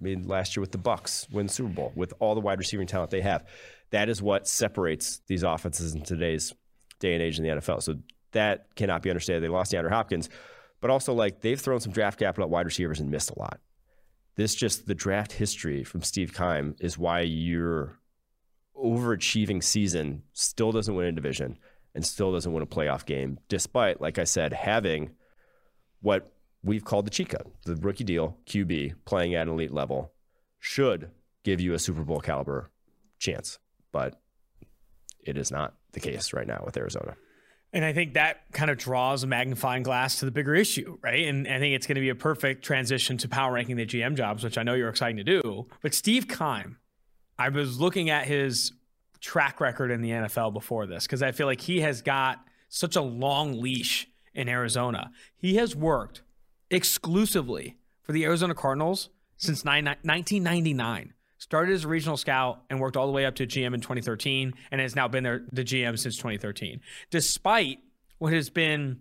I 0.00 0.04
mean, 0.04 0.26
last 0.26 0.56
year 0.56 0.60
with 0.60 0.72
the 0.72 0.78
Bucs 0.78 1.30
win 1.32 1.46
the 1.46 1.52
Super 1.52 1.70
Bowl 1.70 1.92
with 1.94 2.12
all 2.18 2.34
the 2.34 2.40
wide 2.40 2.58
receiving 2.58 2.86
talent 2.86 3.10
they 3.10 3.22
have. 3.22 3.44
That 3.90 4.08
is 4.08 4.20
what 4.20 4.48
separates 4.48 5.20
these 5.26 5.42
offenses 5.42 5.94
in 5.94 6.02
today's 6.02 6.52
day 6.98 7.14
and 7.14 7.22
age 7.22 7.38
in 7.38 7.44
the 7.44 7.50
NFL. 7.50 7.82
So 7.82 7.96
that 8.32 8.74
cannot 8.74 9.02
be 9.02 9.10
understated. 9.10 9.42
They 9.42 9.48
lost 9.48 9.72
DeAndre 9.72 9.90
Hopkins, 9.90 10.28
but 10.80 10.90
also 10.90 11.14
like 11.14 11.40
they've 11.40 11.60
thrown 11.60 11.80
some 11.80 11.92
draft 11.92 12.18
capital 12.18 12.44
at 12.44 12.50
wide 12.50 12.66
receivers 12.66 13.00
and 13.00 13.10
missed 13.10 13.30
a 13.30 13.38
lot. 13.38 13.60
This 14.36 14.54
just 14.54 14.86
the 14.86 14.94
draft 14.94 15.32
history 15.32 15.82
from 15.82 16.02
Steve 16.02 16.34
Keim 16.34 16.76
is 16.78 16.98
why 16.98 17.20
your 17.20 17.98
overachieving 18.76 19.62
season 19.62 20.22
still 20.32 20.72
doesn't 20.72 20.94
win 20.94 21.06
a 21.06 21.12
division 21.12 21.58
and 21.94 22.04
still 22.04 22.32
doesn't 22.32 22.52
win 22.52 22.62
a 22.62 22.66
playoff 22.66 23.06
game, 23.06 23.38
despite, 23.48 24.00
like 24.00 24.18
I 24.18 24.24
said, 24.24 24.52
having 24.52 25.12
what 26.02 26.35
we've 26.66 26.84
called 26.84 27.06
the 27.06 27.24
code. 27.24 27.52
The 27.64 27.76
rookie 27.76 28.04
deal, 28.04 28.36
QB, 28.46 28.96
playing 29.04 29.34
at 29.34 29.46
an 29.46 29.54
elite 29.54 29.72
level, 29.72 30.12
should 30.58 31.10
give 31.44 31.60
you 31.60 31.72
a 31.72 31.78
Super 31.78 32.02
Bowl 32.02 32.20
caliber 32.20 32.70
chance. 33.18 33.58
But 33.92 34.20
it 35.24 35.38
is 35.38 35.50
not 35.50 35.74
the 35.92 36.00
case 36.00 36.32
right 36.32 36.46
now 36.46 36.62
with 36.64 36.76
Arizona. 36.76 37.16
And 37.72 37.84
I 37.84 37.92
think 37.92 38.14
that 38.14 38.52
kind 38.52 38.70
of 38.70 38.78
draws 38.78 39.22
a 39.22 39.26
magnifying 39.26 39.82
glass 39.82 40.20
to 40.20 40.24
the 40.24 40.30
bigger 40.30 40.54
issue, 40.54 40.98
right? 41.02 41.26
And 41.26 41.46
I 41.46 41.58
think 41.58 41.74
it's 41.74 41.86
going 41.86 41.96
to 41.96 42.00
be 42.00 42.08
a 42.08 42.14
perfect 42.14 42.64
transition 42.64 43.16
to 43.18 43.28
power 43.28 43.52
ranking 43.52 43.76
the 43.76 43.86
GM 43.86 44.16
jobs, 44.16 44.44
which 44.44 44.56
I 44.56 44.62
know 44.62 44.74
you're 44.74 44.88
excited 44.88 45.24
to 45.24 45.42
do. 45.42 45.66
But 45.82 45.94
Steve 45.94 46.28
Keim, 46.28 46.78
I 47.38 47.48
was 47.48 47.78
looking 47.80 48.08
at 48.10 48.26
his 48.26 48.72
track 49.20 49.60
record 49.60 49.90
in 49.90 50.00
the 50.00 50.10
NFL 50.10 50.52
before 50.52 50.86
this 50.86 51.04
because 51.04 51.22
I 51.22 51.32
feel 51.32 51.46
like 51.46 51.60
he 51.60 51.80
has 51.80 52.02
got 52.02 52.38
such 52.68 52.96
a 52.96 53.02
long 53.02 53.60
leash 53.60 54.08
in 54.34 54.48
Arizona. 54.48 55.10
He 55.36 55.56
has 55.56 55.74
worked 55.74 56.22
exclusively 56.70 57.76
for 58.02 58.12
the 58.12 58.24
Arizona 58.24 58.54
Cardinals 58.54 59.10
since 59.36 59.64
1999. 59.64 61.12
Started 61.38 61.74
as 61.74 61.84
a 61.84 61.88
regional 61.88 62.16
scout 62.16 62.62
and 62.70 62.80
worked 62.80 62.96
all 62.96 63.06
the 63.06 63.12
way 63.12 63.26
up 63.26 63.34
to 63.34 63.46
GM 63.46 63.74
in 63.74 63.80
2013 63.80 64.54
and 64.70 64.80
has 64.80 64.96
now 64.96 65.06
been 65.06 65.22
there, 65.22 65.44
the 65.52 65.64
GM 65.64 65.98
since 65.98 66.16
2013. 66.16 66.80
Despite 67.10 67.80
what 68.18 68.32
has 68.32 68.48
been 68.48 69.00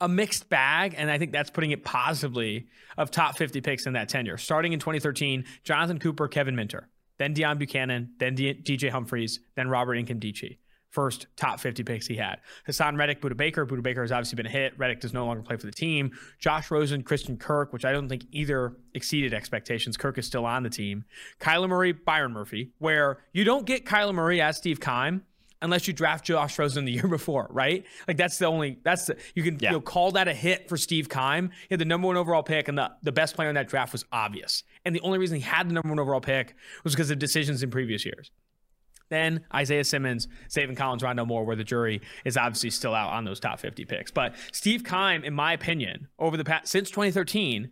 a 0.00 0.08
mixed 0.08 0.48
bag, 0.48 0.94
and 0.96 1.10
I 1.10 1.18
think 1.18 1.32
that's 1.32 1.50
putting 1.50 1.72
it 1.72 1.84
positively, 1.84 2.68
of 2.96 3.10
top 3.10 3.36
50 3.36 3.60
picks 3.60 3.86
in 3.86 3.94
that 3.94 4.08
tenure. 4.08 4.38
Starting 4.38 4.72
in 4.72 4.78
2013, 4.78 5.44
Jonathan 5.64 5.98
Cooper, 5.98 6.28
Kevin 6.28 6.54
Minter, 6.54 6.88
then 7.18 7.34
Deone 7.34 7.60
Bucannon, 7.60 8.10
then 8.18 8.36
DJ 8.36 8.90
Humphries, 8.90 9.40
then 9.56 9.68
Robert 9.68 9.96
Nkemdiche 9.96 10.58
first 10.90 11.26
top 11.36 11.60
50 11.60 11.82
picks 11.84 12.06
he 12.06 12.16
had. 12.16 12.40
Haason 12.68 12.98
Reddick, 12.98 13.20
Budda 13.20 13.36
Baker. 13.36 13.64
Budda 13.64 13.82
Baker 13.82 14.02
has 14.02 14.12
obviously 14.12 14.36
been 14.36 14.46
a 14.46 14.50
hit. 14.50 14.78
Reddick 14.78 15.00
does 15.00 15.12
no 15.12 15.24
longer 15.24 15.42
play 15.42 15.56
for 15.56 15.66
the 15.66 15.72
team. 15.72 16.10
Josh 16.38 16.70
Rosen, 16.70 17.02
Christian 17.02 17.36
Kirk, 17.36 17.72
which 17.72 17.84
I 17.84 17.92
don't 17.92 18.08
think 18.08 18.26
either 18.32 18.76
exceeded 18.94 19.32
expectations. 19.32 19.96
Kirk 19.96 20.18
is 20.18 20.26
still 20.26 20.44
on 20.44 20.62
the 20.62 20.70
team. 20.70 21.04
Kyler 21.40 21.68
Murray, 21.68 21.92
Byron 21.92 22.32
Murphy, 22.32 22.72
where 22.78 23.18
you 23.32 23.44
don't 23.44 23.66
get 23.66 23.84
Kyler 23.84 24.14
Murray 24.14 24.40
as 24.40 24.56
Steve 24.56 24.80
Keim 24.80 25.22
unless 25.62 25.86
you 25.86 25.92
draft 25.92 26.24
Josh 26.24 26.58
Rosen 26.58 26.84
the 26.84 26.92
year 26.92 27.08
before, 27.08 27.46
right? 27.50 27.84
Like 28.08 28.16
that's 28.16 28.38
the 28.38 28.46
only 28.46 28.78
that's 28.82 29.06
the 29.06 29.16
you 29.34 29.42
can 29.42 29.58
yeah. 29.60 29.70
you 29.70 29.76
know, 29.76 29.80
call 29.80 30.12
that 30.12 30.28
a 30.28 30.34
hit 30.34 30.68
for 30.68 30.76
Steve 30.76 31.08
Keim. 31.08 31.50
He 31.68 31.68
had 31.70 31.78
the 31.78 31.84
number 31.84 32.06
one 32.06 32.16
overall 32.16 32.42
pick, 32.42 32.68
and 32.68 32.76
the, 32.78 32.90
the 33.02 33.12
best 33.12 33.34
player 33.36 33.48
in 33.48 33.54
that 33.54 33.68
draft 33.68 33.92
was 33.92 34.04
obvious. 34.12 34.64
And 34.84 34.94
the 34.94 35.00
only 35.00 35.18
reason 35.18 35.36
he 35.36 35.42
had 35.42 35.68
the 35.68 35.74
number 35.74 35.88
one 35.88 35.98
overall 35.98 36.20
pick 36.20 36.54
was 36.84 36.94
because 36.94 37.10
of 37.10 37.18
decisions 37.18 37.62
in 37.62 37.70
previous 37.70 38.04
years. 38.04 38.30
Then 39.10 39.44
Isaiah 39.52 39.84
Simmons, 39.84 40.28
Zaven 40.48 40.76
Collins, 40.76 41.02
Rondale 41.02 41.26
Moore, 41.26 41.44
where 41.44 41.56
the 41.56 41.64
jury 41.64 42.00
is 42.24 42.36
obviously 42.36 42.70
still 42.70 42.94
out 42.94 43.12
on 43.12 43.24
those 43.24 43.40
top 43.40 43.58
50 43.58 43.84
picks. 43.84 44.10
But 44.10 44.34
Steve 44.52 44.84
Keim, 44.84 45.24
in 45.24 45.34
my 45.34 45.52
opinion, 45.52 46.08
over 46.18 46.36
the 46.36 46.44
past 46.44 46.68
since 46.68 46.90
2013, 46.90 47.70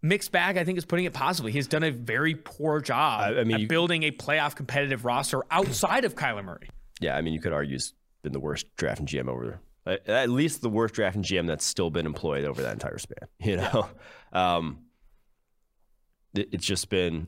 mixed 0.00 0.32
bag, 0.32 0.56
I 0.56 0.64
think, 0.64 0.78
is 0.78 0.84
putting 0.84 1.04
it 1.04 1.12
positively. 1.12 1.52
He's 1.52 1.66
done 1.68 1.82
a 1.82 1.90
very 1.90 2.34
poor 2.34 2.80
job 2.80 3.20
I, 3.20 3.40
I 3.40 3.44
mean, 3.44 3.62
at 3.62 3.68
building 3.68 4.04
a 4.04 4.12
playoff 4.12 4.54
competitive 4.54 5.04
roster 5.04 5.42
outside 5.50 6.04
of 6.04 6.14
Kyler 6.14 6.44
Murray. 6.44 6.70
Yeah, 7.00 7.16
I 7.16 7.20
mean, 7.20 7.34
you 7.34 7.40
could 7.40 7.52
argue 7.52 7.74
he's 7.74 7.92
been 8.22 8.32
the 8.32 8.40
worst 8.40 8.66
drafting 8.76 9.06
GM 9.06 9.28
over 9.28 9.60
at 9.86 10.28
least 10.30 10.60
the 10.60 10.68
worst 10.68 10.94
drafting 10.94 11.22
GM 11.22 11.46
that's 11.46 11.64
still 11.64 11.90
been 11.90 12.06
employed 12.06 12.44
over 12.44 12.62
that 12.62 12.72
entire 12.72 12.98
span. 12.98 13.28
You 13.40 13.56
know, 13.56 13.88
um, 14.32 14.80
it, 16.34 16.50
it's 16.52 16.66
just 16.66 16.88
been 16.90 17.26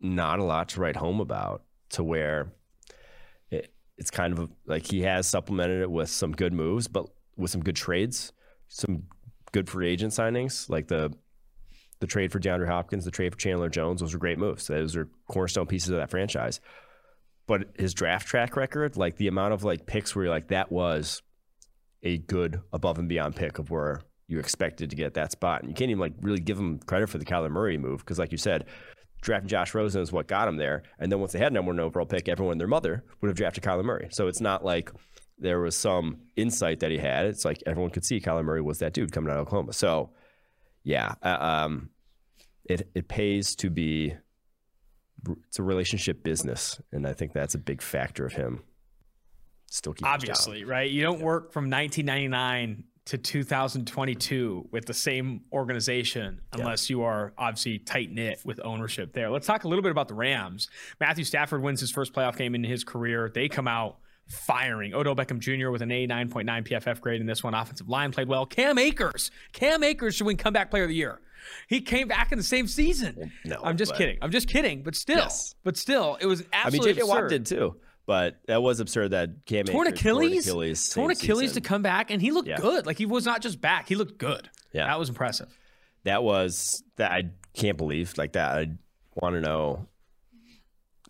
not 0.00 0.38
a 0.38 0.44
lot 0.44 0.70
to 0.70 0.80
write 0.80 0.96
home 0.96 1.20
about 1.20 1.62
to 1.90 2.04
where 2.04 2.52
it, 3.50 3.72
it's 3.96 4.10
kind 4.10 4.38
of 4.38 4.50
like 4.66 4.86
he 4.86 5.02
has 5.02 5.26
supplemented 5.26 5.82
it 5.82 5.90
with 5.90 6.10
some 6.10 6.32
good 6.32 6.52
moves, 6.52 6.88
but 6.88 7.06
with 7.36 7.50
some 7.50 7.62
good 7.62 7.76
trades, 7.76 8.32
some 8.68 9.04
good 9.52 9.68
free 9.68 9.88
agent 9.88 10.12
signings, 10.12 10.68
like 10.68 10.88
the 10.88 11.12
the 11.98 12.06
trade 12.06 12.30
for 12.30 12.38
DeAndre 12.38 12.66
Hopkins, 12.66 13.04
the 13.06 13.10
trade 13.10 13.32
for 13.32 13.38
Chandler 13.38 13.70
Jones. 13.70 14.00
Those 14.00 14.14
are 14.14 14.18
great 14.18 14.38
moves. 14.38 14.66
Those 14.66 14.96
are 14.96 15.08
cornerstone 15.28 15.66
pieces 15.66 15.88
of 15.88 15.96
that 15.96 16.10
franchise. 16.10 16.60
But 17.46 17.68
his 17.78 17.94
draft 17.94 18.26
track 18.26 18.56
record, 18.56 18.96
like 18.96 19.16
the 19.16 19.28
amount 19.28 19.54
of 19.54 19.64
like 19.64 19.86
picks 19.86 20.14
where 20.14 20.26
you're 20.26 20.34
like 20.34 20.48
that 20.48 20.70
was 20.70 21.22
a 22.02 22.18
good 22.18 22.60
above 22.72 22.98
and 22.98 23.08
beyond 23.08 23.36
pick 23.36 23.58
of 23.58 23.70
where 23.70 24.02
you 24.28 24.38
expected 24.38 24.90
to 24.90 24.96
get 24.96 25.14
that 25.14 25.32
spot, 25.32 25.62
and 25.62 25.70
you 25.70 25.74
can't 25.74 25.90
even 25.90 26.00
like 26.00 26.12
really 26.20 26.40
give 26.40 26.58
him 26.58 26.78
credit 26.80 27.08
for 27.08 27.18
the 27.18 27.24
Kyler 27.24 27.50
Murray 27.50 27.78
move 27.78 28.00
because, 28.00 28.18
like 28.18 28.32
you 28.32 28.38
said, 28.38 28.66
drafting 29.26 29.48
Josh 29.48 29.74
Rosen 29.74 30.00
is 30.00 30.12
what 30.12 30.26
got 30.26 30.48
him 30.48 30.56
there. 30.56 30.84
And 30.98 31.12
then 31.12 31.20
once 31.20 31.32
they 31.32 31.38
had 31.38 31.52
number 31.52 31.70
one 31.70 31.80
overall 31.80 32.06
pick, 32.06 32.28
everyone 32.28 32.52
and 32.52 32.60
their 32.60 32.68
mother 32.68 33.04
would 33.20 33.28
have 33.28 33.36
drafted 33.36 33.62
Kyler 33.62 33.84
Murray. 33.84 34.08
So 34.10 34.28
it's 34.28 34.40
not 34.40 34.64
like 34.64 34.90
there 35.38 35.60
was 35.60 35.76
some 35.76 36.18
insight 36.36 36.80
that 36.80 36.90
he 36.90 36.96
had. 36.96 37.26
It's 37.26 37.44
like 37.44 37.62
everyone 37.66 37.90
could 37.90 38.04
see 38.04 38.20
Kyler 38.20 38.44
Murray 38.44 38.62
was 38.62 38.78
that 38.78 38.94
dude 38.94 39.12
coming 39.12 39.30
out 39.30 39.38
of 39.38 39.46
Oklahoma. 39.46 39.74
So 39.74 40.10
yeah, 40.82 41.16
uh, 41.22 41.36
um, 41.40 41.90
it 42.64 42.88
it 42.94 43.08
pays 43.08 43.54
to 43.56 43.68
be. 43.68 44.14
It's 45.48 45.58
a 45.58 45.62
relationship 45.62 46.22
business, 46.22 46.80
and 46.92 47.06
I 47.06 47.12
think 47.12 47.32
that's 47.32 47.56
a 47.56 47.58
big 47.58 47.82
factor 47.82 48.24
of 48.24 48.34
him. 48.34 48.62
Steve 49.68 49.96
Keim 49.96 50.06
obviously 50.06 50.64
right. 50.64 50.88
You 50.88 51.02
don't 51.02 51.20
work 51.20 51.52
from 51.52 51.68
1999 51.68 52.84
to 53.06 53.16
2022 53.16 54.68
with 54.72 54.84
the 54.84 54.94
same 54.94 55.40
organization 55.52 56.40
unless 56.52 56.90
yeah. 56.90 56.96
you 56.96 57.02
are 57.02 57.32
obviously 57.38 57.78
tight 57.78 58.10
knit 58.10 58.40
with 58.44 58.60
ownership 58.64 59.12
there. 59.12 59.30
Let's 59.30 59.46
talk 59.46 59.64
a 59.64 59.68
little 59.68 59.82
bit 59.82 59.92
about 59.92 60.08
the 60.08 60.14
Rams. 60.14 60.68
Matthew 61.00 61.24
Stafford 61.24 61.62
wins 61.62 61.80
his 61.80 61.90
first 61.90 62.12
playoff 62.12 62.36
game 62.36 62.54
in 62.54 62.64
his 62.64 62.82
career. 62.82 63.30
They 63.32 63.48
come 63.48 63.68
out 63.68 63.98
firing. 64.26 64.92
Odell 64.92 65.14
Beckham 65.14 65.38
Jr. 65.38 65.70
with 65.70 65.82
an 65.82 65.90
89.9 65.90 66.66
PFF 66.66 67.00
grade 67.00 67.20
in 67.20 67.28
this 67.28 67.44
one. 67.44 67.54
Offensive 67.54 67.88
line 67.88 68.10
played 68.10 68.26
well. 68.26 68.44
Cam 68.44 68.76
Akers. 68.76 69.30
Cam 69.52 69.84
Akers 69.84 70.16
should 70.16 70.26
win 70.26 70.36
comeback 70.36 70.70
player 70.70 70.82
of 70.82 70.88
the 70.88 70.96
year. 70.96 71.20
He 71.68 71.80
came 71.80 72.08
back 72.08 72.32
in 72.32 72.38
the 72.38 72.44
same 72.44 72.66
season. 72.66 73.30
No, 73.44 73.60
I'm 73.62 73.76
just 73.76 73.92
but, 73.92 73.98
kidding. 73.98 74.18
I'm 74.20 74.32
just 74.32 74.48
kidding. 74.48 74.82
But 74.82 74.96
still, 74.96 75.18
yes. 75.18 75.54
but 75.62 75.76
still, 75.76 76.18
it 76.20 76.26
was 76.26 76.42
absolutely. 76.52 76.90
I 76.90 76.94
mean, 76.94 76.96
J.J. 76.96 77.08
Watt 77.08 77.28
did 77.28 77.46
too. 77.46 77.76
But 78.06 78.40
that 78.46 78.62
was 78.62 78.78
absurd 78.78 79.10
that 79.10 79.44
Cam 79.46 79.64
torn 79.64 79.88
Achilles, 79.88 80.46
torn 80.46 80.60
Achilles, 80.62 80.88
torn 80.90 81.10
Achilles 81.10 81.52
to 81.52 81.60
come 81.60 81.82
back, 81.82 82.12
and 82.12 82.22
he 82.22 82.30
looked 82.30 82.48
yeah. 82.48 82.58
good. 82.58 82.86
Like 82.86 82.98
he 82.98 83.04
was 83.04 83.26
not 83.26 83.42
just 83.42 83.60
back; 83.60 83.88
he 83.88 83.96
looked 83.96 84.16
good. 84.16 84.48
Yeah, 84.72 84.86
that 84.86 84.98
was 84.98 85.08
impressive. 85.08 85.48
That 86.04 86.22
was 86.22 86.84
that 86.96 87.10
I 87.10 87.30
can't 87.52 87.76
believe 87.76 88.16
like 88.16 88.34
that. 88.34 88.56
I 88.56 88.70
want 89.16 89.34
to 89.34 89.40
know 89.40 89.88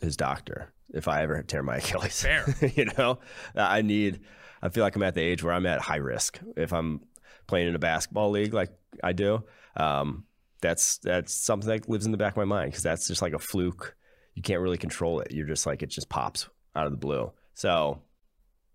his 0.00 0.16
doctor 0.16 0.72
if 0.94 1.06
I 1.06 1.22
ever 1.22 1.42
tear 1.42 1.62
my 1.62 1.76
Achilles. 1.78 2.22
Fair, 2.22 2.46
you 2.74 2.86
know, 2.96 3.18
I 3.54 3.82
need. 3.82 4.20
I 4.62 4.70
feel 4.70 4.82
like 4.82 4.96
I'm 4.96 5.02
at 5.02 5.14
the 5.14 5.20
age 5.20 5.42
where 5.42 5.52
I'm 5.52 5.66
at 5.66 5.80
high 5.80 5.96
risk 5.96 6.40
if 6.56 6.72
I'm 6.72 7.02
playing 7.46 7.68
in 7.68 7.74
a 7.74 7.78
basketball 7.78 8.30
league 8.30 8.54
like 8.54 8.70
I 9.04 9.12
do. 9.12 9.44
Um, 9.76 10.24
that's 10.62 10.96
that's 10.98 11.34
something 11.34 11.68
that 11.68 11.90
lives 11.90 12.06
in 12.06 12.12
the 12.12 12.18
back 12.18 12.32
of 12.32 12.38
my 12.38 12.46
mind 12.46 12.70
because 12.70 12.82
that's 12.82 13.06
just 13.06 13.20
like 13.20 13.34
a 13.34 13.38
fluke. 13.38 13.94
You 14.34 14.40
can't 14.40 14.62
really 14.62 14.78
control 14.78 15.20
it. 15.20 15.32
You're 15.32 15.46
just 15.46 15.66
like 15.66 15.82
it 15.82 15.90
just 15.90 16.08
pops 16.08 16.48
out 16.76 16.86
of 16.86 16.92
the 16.92 16.98
blue. 16.98 17.32
So, 17.54 18.02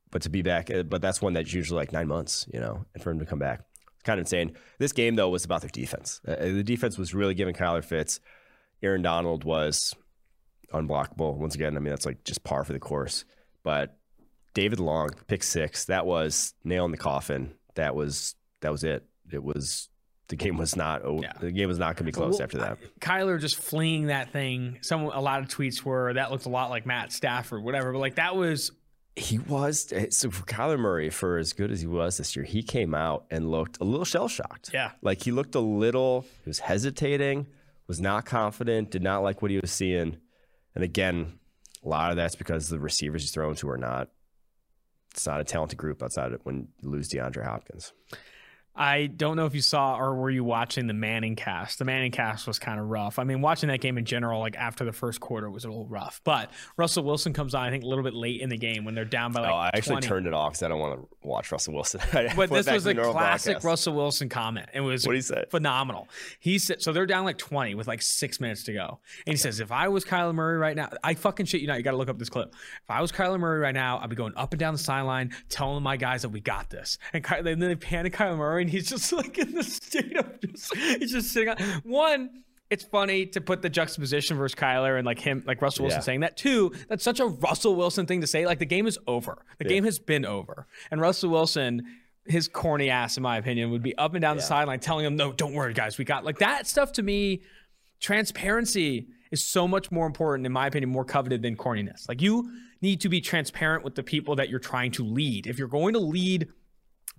but 0.10 0.24
to 0.24 0.30
be 0.30 0.42
back, 0.42 0.70
uh, 0.70 0.84
but 0.84 1.02
that's 1.02 1.22
one 1.22 1.34
that's 1.34 1.54
usually 1.54 1.78
like 1.78 1.94
nine 1.94 2.08
months, 2.08 2.48
you 2.54 2.60
know, 2.60 2.86
and 2.94 3.04
for 3.04 3.12
him 3.12 3.20
to 3.20 3.26
come 3.26 3.40
back, 3.40 3.62
it's 3.94 4.04
kind 4.04 4.20
of 4.20 4.24
insane. 4.24 4.58
This 4.80 4.92
game 4.92 5.16
though 5.16 5.30
was 5.30 5.46
about 5.46 5.62
their 5.62 5.70
defense. 5.70 6.20
Uh, 6.28 6.32
uh, 6.32 6.46
the 6.46 6.64
defense 6.64 6.98
was 6.98 7.14
really 7.14 7.34
giving 7.34 7.54
Kyler 7.56 7.84
fits. 7.84 8.20
Aaron 8.84 9.04
Donald 9.04 9.44
was 9.44 9.96
unblockable 10.74 11.38
once 11.38 11.56
again. 11.56 11.78
I 11.78 11.80
mean, 11.80 11.92
that's 11.92 12.06
like 12.06 12.24
just 12.24 12.44
par 12.44 12.64
for 12.64 12.74
the 12.74 12.80
course. 12.80 13.26
But 13.64 13.98
David 14.54 14.80
Long, 14.80 15.12
pick 15.28 15.44
six, 15.44 15.86
that 15.86 16.06
was 16.06 16.54
nail 16.64 16.86
in 16.86 16.92
the 16.92 16.98
coffin. 16.98 17.54
That 17.76 17.96
was 17.96 18.36
that 18.62 18.72
was 18.72 18.84
it. 18.84 19.06
It 19.32 19.44
was 19.44 19.90
the 20.32 20.38
game 20.38 20.58
was 20.58 20.78
not 20.78 21.02
yeah. 21.22 21.34
the 21.42 21.52
game 21.52 21.68
was 21.68 21.78
not 21.78 21.98
going 21.98 21.98
to 21.98 22.04
be 22.06 22.12
close 22.14 22.36
well, 22.36 22.44
after 22.44 22.58
that. 22.60 22.78
Kyler 23.02 23.38
just 23.40 23.58
fleeing 23.58 24.08
that 24.08 24.32
thing. 24.32 24.80
Some 24.82 25.04
a 25.04 25.20
lot 25.20 25.42
of 25.42 25.50
tweets 25.50 25.84
were 25.84 26.14
that 26.14 26.32
looked 26.32 26.46
a 26.46 26.50
lot 26.50 26.70
like 26.70 26.86
Matt 26.86 27.12
Stafford, 27.12 27.62
whatever. 27.62 27.92
But 27.92 28.00
like 28.00 28.16
that 28.16 28.38
was 28.38 28.72
he 29.18 29.40
was 29.40 29.92
eh, 29.92 30.06
so 30.10 30.32
for 30.32 30.44
Kyler 30.46 30.80
Murray 30.80 31.10
for 31.10 31.38
as 31.38 31.52
good 31.52 31.70
as 31.70 31.82
he 31.82 31.88
was 31.88 32.18
this 32.18 32.34
year. 32.34 32.46
He 32.46 32.64
came 32.64 32.96
out 32.96 33.26
and 33.30 33.52
looked 33.52 33.80
a 33.82 33.84
little 33.84 34.06
shell 34.06 34.30
shocked. 34.30 34.72
Yeah, 34.74 34.92
like 35.02 35.22
he 35.22 35.32
looked 35.34 35.54
a 35.56 35.60
little. 35.60 36.22
He 36.46 36.50
was 36.50 36.60
hesitating, 36.60 37.48
was 37.88 38.00
not 38.00 38.26
confident, 38.26 38.90
did 38.90 39.04
not 39.04 39.20
like 39.20 39.42
what 39.42 39.52
he 39.52 39.60
was 39.60 39.72
seeing. 39.72 40.16
And 40.76 40.84
again, 40.86 41.40
a 41.84 41.90
lot 41.90 42.12
of 42.12 42.16
that's 42.16 42.36
because 42.36 42.70
the 42.70 42.80
receivers 42.80 43.22
he's 43.22 43.32
throwing 43.32 43.56
to 43.56 43.70
are 43.70 43.78
not. 43.78 44.08
It's 45.12 45.28
not 45.28 45.42
a 45.42 45.44
talented 45.44 45.78
group 45.78 46.02
outside 46.02 46.32
of 46.32 46.40
when 46.46 46.70
you 46.82 46.90
lose 46.90 47.10
DeAndre 47.10 47.44
Hopkins. 47.44 47.92
I 48.76 49.08
don't 49.08 49.36
know 49.36 49.46
if 49.46 49.54
you 49.54 49.62
saw 49.62 49.98
or 49.98 50.16
were 50.16 50.30
you 50.30 50.44
watching 50.44 50.88
the 50.88 50.94
Manning 50.94 51.36
cast. 51.36 51.78
The 51.78 51.86
Manning 51.86 52.12
cast 52.12 52.48
was 52.48 52.58
kind 52.58 52.80
of 52.80 52.88
rough. 52.88 53.20
I 53.20 53.26
mean, 53.26 53.42
watching 53.42 53.68
that 53.68 53.82
game 53.82 53.98
in 53.98 54.06
general, 54.06 54.40
like 54.40 54.56
after 54.56 54.86
the 54.86 54.94
first 54.94 55.20
quarter, 55.20 55.50
was 55.50 55.66
a 55.66 55.68
little 55.68 55.88
rough. 55.88 56.22
But 56.24 56.52
Russell 56.78 57.04
Wilson 57.04 57.34
comes 57.34 57.54
on, 57.54 57.64
I 57.64 57.70
think, 57.70 57.84
a 57.84 57.88
little 57.88 58.04
bit 58.04 58.14
late 58.14 58.40
in 58.40 58.50
the 58.50 58.58
game 58.58 58.86
when 58.86 58.96
they're 58.96 59.04
down 59.04 59.34
by 59.34 59.42
like. 59.42 59.52
Oh, 59.52 59.56
I 59.56 59.68
actually 59.74 59.96
20. 59.96 60.08
turned 60.08 60.28
it 60.28 60.34
off 60.34 60.54
because 60.54 60.64
I 60.64 60.70
don't 60.70 60.80
want 60.80 61.02
to 61.02 61.08
watch 61.28 61.52
Russell 61.52 61.74
Wilson. 61.74 62.00
but 62.36 62.50
this 62.50 62.70
was 62.70 62.86
a 62.86 62.96
classic 62.96 63.56
broadcast. 63.56 63.66
Russell 63.66 63.94
Wilson 63.94 64.30
comment. 64.30 64.70
It 64.74 64.82
was 64.82 65.06
what 65.06 65.16
he 65.16 65.22
said. 65.22 65.52
phenomenal. 65.52 66.08
He 66.40 66.58
said, 66.58 66.82
so 66.82 66.94
they're 66.94 67.06
down 67.06 67.26
like 67.26 67.38
20 67.38 67.76
with 67.76 67.88
like 67.88 68.02
six 68.02 68.40
minutes 68.40 68.64
to 68.64 68.74
go. 68.74 69.00
And 69.28 69.34
he 69.34 69.38
says, 69.38 69.60
if 69.60 69.72
I 69.74 69.90
was 69.90 70.06
Kyler 70.06 70.34
Murray 70.34 70.58
right 70.58 70.78
now, 70.78 70.90
I 71.04 71.16
fucking 71.16 71.46
shit 71.46 71.60
you 71.60 71.68
not. 71.68 71.78
You 71.78 71.84
got 71.84 71.92
to 71.92 71.98
look 71.98 72.10
up 72.10 72.18
this 72.18 72.30
clip. 72.30 72.54
If 72.54 72.90
I 72.90 73.02
was 73.02 73.12
Kyler 73.12 73.40
Murray 73.40 73.60
right 73.60 73.76
now, 73.76 74.00
I'd 74.00 74.10
be 74.10 74.16
going 74.16 74.34
up 74.38 74.54
and 74.54 74.60
down 74.60 74.74
the 74.74 74.80
sideline 74.80 75.36
telling 75.50 75.84
my 75.84 75.98
guys 75.98 76.22
that 76.22 76.30
we 76.30 76.40
got 76.40 76.70
this. 76.70 76.98
And, 77.12 77.26
and 77.30 77.46
then 77.46 77.60
they 77.60 77.76
pan 77.76 78.06
to 78.06 78.10
Kyler 78.10 78.38
Murray 78.38 78.61
and 78.62 78.70
he's 78.70 78.90
just 78.90 79.12
like, 79.14 79.38
in 79.38 79.54
the 79.54 79.64
state 79.64 80.16
of 80.18 80.40
just 80.40 80.76
he's 80.76 81.12
just 81.12 81.32
sitting 81.32 81.50
on 81.50 81.58
one. 81.84 82.44
It's 82.70 82.86
funny 82.86 83.26
to 83.26 83.42
put 83.42 83.62
the 83.62 83.70
juxtaposition 83.70 84.38
versus 84.38 84.56
Kyler 84.56 84.98
and 84.98 85.06
like 85.06 85.20
him, 85.20 85.44
like 85.46 85.62
Russell 85.62 85.84
Wilson 85.84 86.00
yeah. 86.00 86.04
saying 86.04 86.20
that. 86.22 86.38
Two, 86.38 86.72
that's 86.88 87.04
such 87.04 87.20
a 87.20 87.26
Russell 87.26 87.76
Wilson 87.76 88.06
thing 88.06 88.22
to 88.22 88.28
say. 88.28 88.46
Like 88.46 88.60
the 88.60 88.66
game 88.66 88.88
is 88.88 88.98
over. 89.08 89.44
The 89.58 89.66
yeah. 89.66 89.70
game 89.70 89.84
has 89.84 90.00
been 90.00 90.26
over. 90.26 90.68
And 90.90 91.02
Russell 91.02 91.32
Wilson, 91.32 91.82
his 92.26 92.48
corny 92.48 92.90
ass, 92.90 93.18
in 93.18 93.24
my 93.24 93.36
opinion, 93.36 93.72
would 93.72 93.84
be 93.84 93.94
up 93.98 94.14
and 94.14 94.22
down 94.22 94.38
yeah. 94.38 94.42
the 94.42 94.48
sideline 94.48 94.80
telling 94.80 95.06
him, 95.06 95.18
"No, 95.18 95.34
don't 95.34 95.54
worry, 95.54 95.74
guys, 95.74 95.98
we 95.98 96.06
got 96.06 96.24
like 96.24 96.40
that 96.40 96.66
stuff." 96.66 96.94
To 96.94 97.04
me, 97.04 97.42
transparency 98.00 99.08
is 99.32 99.44
so 99.44 99.68
much 99.68 99.92
more 99.92 100.06
important, 100.06 100.46
in 100.46 100.54
my 100.54 100.68
opinion, 100.68 100.92
more 100.92 101.04
coveted 101.04 101.42
than 101.42 101.58
corniness. 101.58 102.08
Like 102.08 102.22
you 102.22 102.52
need 102.82 103.02
to 103.02 103.10
be 103.10 103.20
transparent 103.20 103.84
with 103.84 103.96
the 103.96 104.04
people 104.04 104.38
that 104.38 104.50
you're 104.50 104.60
trying 104.60 104.92
to 104.92 105.04
lead. 105.04 105.46
If 105.46 105.60
you're 105.60 105.68
going 105.68 105.94
to 105.94 106.00
lead 106.00 106.48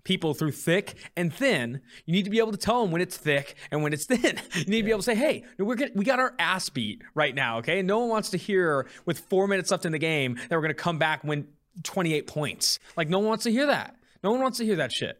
people 0.05 0.35
through 0.35 0.53
thick 0.53 0.95
and 1.17 1.33
thin, 1.33 1.81
you 2.05 2.13
need 2.13 2.25
to 2.25 2.31
be 2.31 2.39
able 2.39 2.53
to 2.53 2.59
tell 2.59 2.83
them 2.83 2.91
when 2.91 3.01
it's 3.01 3.17
thick 3.17 3.55
and 3.71 3.83
when 3.83 3.93
it's 3.93 4.05
thin. 4.07 4.41
You 4.55 4.65
need 4.65 4.79
to 4.79 4.85
be 4.85 4.91
able 4.91 5.01
to 5.01 5.05
say, 5.05 5.15
"Hey, 5.15 5.45
we're 5.59 5.75
get, 5.75 5.97
we 5.97 6.05
got 6.05 6.19
our 6.19 6.35
ass 6.39 6.69
beat 6.69 7.03
right 7.15 7.35
now, 7.35 7.59
okay?" 7.59 7.79
And 7.79 7.89
no 7.89 8.01
one 8.01 8.09
wants 8.09 8.31
to 8.31 8.37
hear 8.37 8.87
with 9.07 9.21
four 9.21 9.47
minutes 9.47 9.71
left 9.71 9.85
in 9.87 9.93
the 9.93 9.99
game 9.99 10.37
that 10.37 10.53
we're 10.53 10.63
going 10.63 10.69
to 10.69 10.75
come 10.75 10.99
back 10.99 11.25
win 11.25 11.47
28 11.83 12.27
points. 12.27 12.79
Like 12.97 13.09
no 13.09 13.19
one 13.19 13.29
wants 13.29 13.45
to 13.45 13.51
hear 13.51 13.67
that. 13.67 13.97
No 14.23 14.31
one 14.31 14.41
wants 14.41 14.59
to 14.59 14.65
hear 14.65 14.77
that 14.77 14.93
shit. 14.93 15.19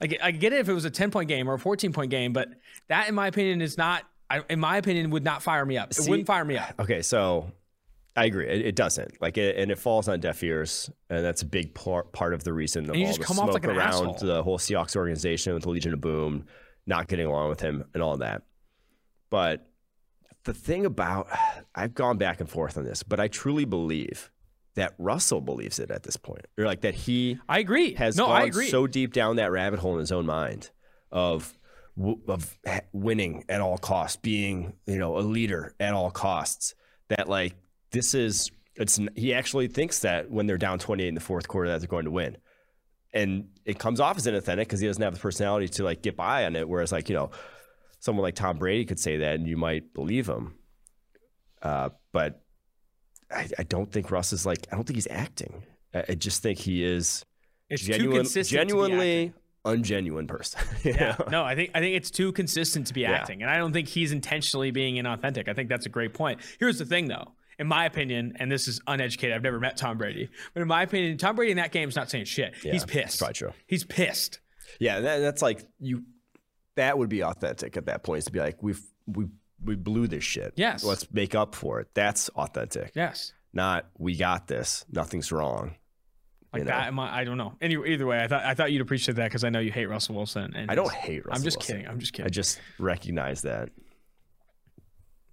Like 0.00 0.18
I 0.22 0.32
get 0.32 0.52
it 0.52 0.60
if 0.60 0.68
it 0.68 0.72
was 0.72 0.84
a 0.84 0.90
10 0.90 1.10
point 1.10 1.28
game 1.28 1.48
or 1.48 1.54
a 1.54 1.58
14 1.58 1.92
point 1.92 2.10
game, 2.10 2.32
but 2.32 2.48
that, 2.88 3.08
in 3.08 3.14
my 3.14 3.28
opinion, 3.28 3.60
is 3.60 3.78
not. 3.78 4.04
in 4.48 4.58
my 4.58 4.78
opinion, 4.78 5.10
would 5.10 5.24
not 5.24 5.42
fire 5.42 5.64
me 5.64 5.78
up. 5.78 5.92
It 5.92 6.08
wouldn't 6.08 6.26
fire 6.26 6.44
me 6.44 6.58
up. 6.58 6.74
Okay, 6.80 7.02
so 7.02 7.52
I 8.14 8.26
agree. 8.26 8.46
It, 8.46 8.66
it 8.66 8.76
doesn't 8.76 9.20
like 9.22 9.38
it, 9.38 9.56
and 9.56 9.70
it 9.70 9.78
falls 9.78 10.08
on 10.08 10.20
deaf 10.20 10.42
ears, 10.42 10.90
and 11.08 11.24
that's 11.24 11.42
a 11.42 11.46
big 11.46 11.74
part 11.74 12.12
part 12.12 12.34
of 12.34 12.44
the 12.44 12.52
reason 12.52 12.84
of 12.90 12.96
all 12.96 13.16
the 13.16 13.24
smoke 13.24 13.52
like 13.54 13.64
around 13.64 13.80
asshole. 13.80 14.18
the 14.20 14.42
whole 14.42 14.58
Seahawks 14.58 14.96
organization 14.96 15.54
with 15.54 15.62
the 15.62 15.70
Legion 15.70 15.94
of 15.94 16.00
Boom, 16.00 16.46
not 16.86 17.08
getting 17.08 17.26
along 17.26 17.48
with 17.48 17.60
him, 17.60 17.84
and 17.94 18.02
all 18.02 18.18
that. 18.18 18.42
But 19.30 19.66
the 20.44 20.52
thing 20.52 20.84
about 20.84 21.28
I've 21.74 21.94
gone 21.94 22.18
back 22.18 22.40
and 22.40 22.48
forth 22.48 22.76
on 22.76 22.84
this, 22.84 23.02
but 23.02 23.18
I 23.18 23.28
truly 23.28 23.64
believe 23.64 24.30
that 24.74 24.94
Russell 24.98 25.40
believes 25.40 25.78
it 25.78 25.90
at 25.90 26.02
this 26.02 26.16
point, 26.16 26.46
or 26.58 26.66
like 26.66 26.82
that 26.82 26.94
he. 26.94 27.38
I 27.48 27.60
agree. 27.60 27.94
Has 27.94 28.16
no, 28.16 28.26
gone 28.26 28.42
agree. 28.42 28.68
so 28.68 28.86
deep 28.86 29.14
down 29.14 29.36
that 29.36 29.50
rabbit 29.50 29.80
hole 29.80 29.94
in 29.94 30.00
his 30.00 30.12
own 30.12 30.26
mind 30.26 30.70
of 31.10 31.56
of 32.28 32.58
winning 32.92 33.44
at 33.48 33.62
all 33.62 33.78
costs, 33.78 34.16
being 34.16 34.74
you 34.86 34.98
know 34.98 35.16
a 35.16 35.20
leader 35.20 35.74
at 35.80 35.94
all 35.94 36.10
costs. 36.10 36.74
That 37.08 37.28
like 37.28 37.54
this 37.92 38.14
is 38.14 38.50
it's 38.74 38.98
he 39.14 39.34
actually 39.34 39.68
thinks 39.68 40.00
that 40.00 40.30
when 40.30 40.46
they're 40.46 40.58
down 40.58 40.78
28 40.78 41.08
in 41.08 41.14
the 41.14 41.20
fourth 41.20 41.46
quarter 41.46 41.68
that 41.70 41.80
they're 41.80 41.88
going 41.88 42.06
to 42.06 42.10
win 42.10 42.36
and 43.12 43.48
it 43.64 43.78
comes 43.78 44.00
off 44.00 44.16
as 44.16 44.26
inauthentic 44.26 44.58
because 44.58 44.80
he 44.80 44.86
doesn't 44.86 45.02
have 45.02 45.14
the 45.14 45.20
personality 45.20 45.68
to 45.68 45.84
like 45.84 46.02
get 46.02 46.16
by 46.16 46.44
on 46.46 46.56
it 46.56 46.68
whereas 46.68 46.90
like 46.90 47.08
you 47.08 47.14
know 47.14 47.30
someone 48.00 48.22
like 48.22 48.34
tom 48.34 48.58
brady 48.58 48.84
could 48.84 48.98
say 48.98 49.18
that 49.18 49.34
and 49.34 49.46
you 49.46 49.56
might 49.56 49.92
believe 49.94 50.28
him 50.28 50.54
uh, 51.62 51.90
but 52.12 52.42
I, 53.30 53.48
I, 53.56 53.62
don't 53.62 53.92
think 53.92 54.10
russ 54.10 54.32
is 54.32 54.44
like 54.44 54.66
i 54.72 54.74
don't 54.74 54.84
think 54.84 54.96
he's 54.96 55.08
acting 55.08 55.62
i, 55.94 56.04
I 56.08 56.14
just 56.14 56.42
think 56.42 56.58
he 56.58 56.82
is 56.82 57.24
it's 57.68 57.82
genuine, 57.82 58.26
genuinely 58.26 59.32
ungenuine 59.64 60.26
person. 60.26 60.60
yeah. 60.82 61.16
No, 61.30 61.44
I 61.44 61.54
think 61.54 61.70
I 61.74 61.80
think 61.80 61.96
it's 61.96 62.10
too 62.10 62.32
consistent 62.32 62.88
to 62.88 62.94
be 62.94 63.06
acting. 63.06 63.40
Yeah. 63.40 63.46
And 63.46 63.54
I 63.54 63.58
don't 63.58 63.72
think 63.72 63.88
he's 63.88 64.12
intentionally 64.12 64.72
being 64.72 64.96
inauthentic. 64.96 65.48
I 65.48 65.54
think 65.54 65.68
that's 65.68 65.86
a 65.86 65.88
great 65.88 66.12
point. 66.14 66.40
Here's 66.58 66.78
the 66.78 66.84
thing 66.84 67.08
though 67.08 67.32
in 67.62 67.68
my 67.68 67.86
opinion, 67.86 68.34
and 68.38 68.50
this 68.50 68.68
is 68.68 68.80
uneducated, 68.86 69.34
I've 69.34 69.42
never 69.42 69.58
met 69.58 69.76
Tom 69.78 69.96
Brady, 69.96 70.28
but 70.52 70.60
in 70.60 70.68
my 70.68 70.82
opinion, 70.82 71.16
Tom 71.16 71.36
Brady 71.36 71.52
in 71.52 71.56
that 71.56 71.72
game 71.72 71.88
is 71.88 71.96
not 71.96 72.10
saying 72.10 72.26
shit. 72.26 72.54
Yeah, 72.62 72.72
He's 72.72 72.84
pissed. 72.84 73.18
Probably 73.18 73.34
true. 73.34 73.52
He's 73.66 73.84
pissed. 73.84 74.40
Yeah, 74.78 75.00
that, 75.00 75.18
that's 75.18 75.40
like 75.40 75.66
you. 75.78 76.04
That 76.74 76.98
would 76.98 77.08
be 77.08 77.22
authentic 77.22 77.76
at 77.76 77.86
that 77.86 78.02
point. 78.02 78.18
Is 78.18 78.24
to 78.26 78.32
be 78.32 78.40
like, 78.40 78.62
we've 78.62 78.82
we 79.06 79.26
we 79.64 79.76
blew 79.76 80.08
this 80.08 80.24
shit. 80.24 80.54
Yes. 80.56 80.82
Let's 80.84 81.10
make 81.12 81.34
up 81.34 81.54
for 81.54 81.80
it. 81.80 81.88
That's 81.94 82.28
authentic. 82.30 82.92
Yes. 82.94 83.32
Not 83.52 83.86
we 83.98 84.16
got 84.16 84.48
this. 84.48 84.84
Nothing's 84.90 85.30
wrong. 85.30 85.76
Like 86.52 86.60
you 86.60 86.64
know? 86.64 86.70
that, 86.70 86.92
I, 86.92 87.20
I 87.20 87.24
don't 87.24 87.38
know. 87.38 87.54
Anyway, 87.60 87.92
either 87.92 88.06
way, 88.06 88.22
I 88.22 88.26
thought 88.26 88.44
I 88.44 88.54
thought 88.54 88.72
you'd 88.72 88.82
appreciate 88.82 89.14
that 89.16 89.24
because 89.24 89.44
I 89.44 89.50
know 89.50 89.60
you 89.60 89.70
hate 89.70 89.86
Russell 89.86 90.16
Wilson. 90.16 90.52
And 90.54 90.70
I 90.70 90.74
don't 90.74 90.92
hate 90.92 91.24
Russell. 91.24 91.40
I'm 91.40 91.44
just 91.44 91.58
Wilson. 91.58 91.76
kidding. 91.76 91.90
I'm 91.90 91.98
just 91.98 92.12
kidding. 92.12 92.26
I 92.26 92.30
just 92.30 92.60
recognize 92.78 93.42
that 93.42 93.70